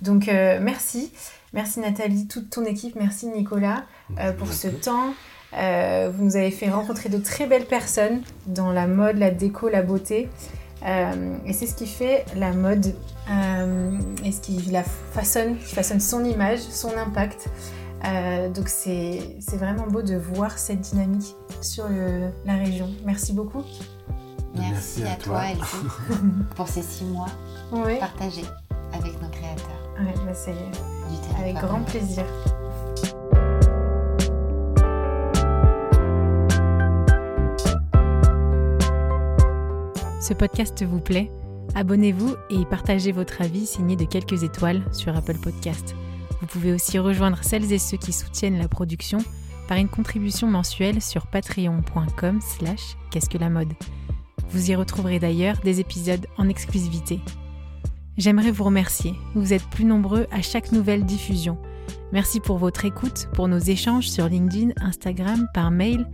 donc 0.00 0.28
euh, 0.28 0.58
merci 0.60 1.10
merci 1.52 1.80
Nathalie 1.80 2.28
toute 2.28 2.50
ton 2.50 2.64
équipe 2.64 2.94
merci 2.96 3.26
Nicolas 3.26 3.84
euh, 4.18 4.32
pour 4.32 4.52
ce 4.52 4.68
temps 4.68 5.14
Euh, 5.54 6.10
vous 6.14 6.24
nous 6.24 6.36
avez 6.36 6.50
fait 6.50 6.70
rencontrer 6.70 7.08
de 7.10 7.18
très 7.18 7.46
belles 7.46 7.66
personnes 7.66 8.22
dans 8.46 8.72
la 8.72 8.86
mode 8.86 9.18
la 9.18 9.30
déco 9.30 9.68
la 9.68 9.82
beauté 9.82 10.28
Euh, 10.84 11.36
et 11.46 11.52
c'est 11.52 11.66
ce 11.68 11.74
qui 11.76 11.86
fait 11.86 12.24
la 12.34 12.52
mode 12.52 12.92
euh, 13.30 13.92
et 14.24 14.32
ce 14.32 14.40
qui 14.40 14.56
la 14.72 14.82
façonne 14.82 15.56
qui 15.58 15.74
façonne 15.76 16.00
son 16.00 16.24
image 16.24 16.58
son 16.58 16.96
impact 16.98 17.48
euh, 18.04 18.48
donc 18.48 18.68
c'est 18.68 19.36
c'est 19.38 19.58
vraiment 19.58 19.86
beau 19.86 20.02
de 20.02 20.16
voir 20.16 20.58
cette 20.58 20.80
dynamique 20.80 21.36
sur 21.60 21.86
le- 21.88 22.30
la 22.44 22.56
région. 22.56 22.88
Merci 23.04 23.32
beaucoup. 23.32 23.62
Merci, 24.58 25.04
à, 25.04 25.14
toi, 25.16 25.42
Elsie, 25.50 25.86
pour 26.56 26.66
ces 26.68 26.82
six 26.82 27.04
mois 27.04 27.28
Oui, 27.70 27.98
partagés 28.00 28.44
avec 28.92 29.12
nos 29.22 29.28
créateurs 29.28 29.82
ouais, 30.00 30.14
bah 30.26 31.40
avec 31.40 31.54
grand 31.56 31.82
plaisir. 31.84 32.24
Ce 40.22 40.34
podcast 40.34 40.84
vous 40.84 41.00
plaît 41.00 41.32
Abonnez-vous 41.74 42.36
et 42.50 42.64
partagez 42.66 43.10
votre 43.10 43.42
avis 43.42 43.66
signé 43.66 43.96
de 43.96 44.04
quelques 44.04 44.44
étoiles 44.44 44.84
sur 44.92 45.16
Apple 45.16 45.38
Podcast. 45.42 45.96
Vous 46.40 46.46
pouvez 46.46 46.72
aussi 46.72 46.96
rejoindre 47.00 47.42
celles 47.42 47.72
et 47.72 47.78
ceux 47.80 47.96
qui 47.96 48.12
soutiennent 48.12 48.58
la 48.58 48.68
production 48.68 49.18
par 49.66 49.78
une 49.78 49.88
contribution 49.88 50.46
mensuelle 50.46 51.02
sur 51.02 51.26
patreon.com 51.26 52.40
slash 52.40 52.96
qu'est-ce 53.10 53.28
que 53.28 53.36
la 53.38 53.50
mode. 53.50 53.72
Vous 54.50 54.70
y 54.70 54.76
retrouverez 54.76 55.18
d'ailleurs 55.18 55.58
des 55.64 55.80
épisodes 55.80 56.28
en 56.38 56.48
exclusivité. 56.48 57.18
J'aimerais 58.16 58.52
vous 58.52 58.62
remercier. 58.62 59.14
Vous 59.34 59.52
êtes 59.52 59.68
plus 59.70 59.84
nombreux 59.84 60.28
à 60.30 60.40
chaque 60.40 60.70
nouvelle 60.70 61.04
diffusion. 61.04 61.58
Merci 62.12 62.38
pour 62.38 62.58
votre 62.58 62.84
écoute, 62.84 63.28
pour 63.32 63.48
nos 63.48 63.58
échanges 63.58 64.08
sur 64.08 64.28
LinkedIn, 64.28 64.70
Instagram, 64.80 65.48
par 65.52 65.72
mail. 65.72 66.06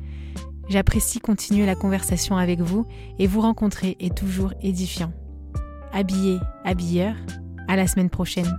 J'apprécie 0.69 1.19
continuer 1.19 1.65
la 1.65 1.75
conversation 1.75 2.37
avec 2.37 2.61
vous 2.61 2.87
et 3.19 3.27
vous 3.27 3.41
rencontrer 3.41 3.97
est 4.01 4.15
toujours 4.15 4.53
édifiant. 4.63 5.13
Habillé, 5.93 6.39
habilleur, 6.65 7.15
à 7.69 7.77
la 7.77 7.87
semaine 7.87 8.11
prochaine. 8.11 8.59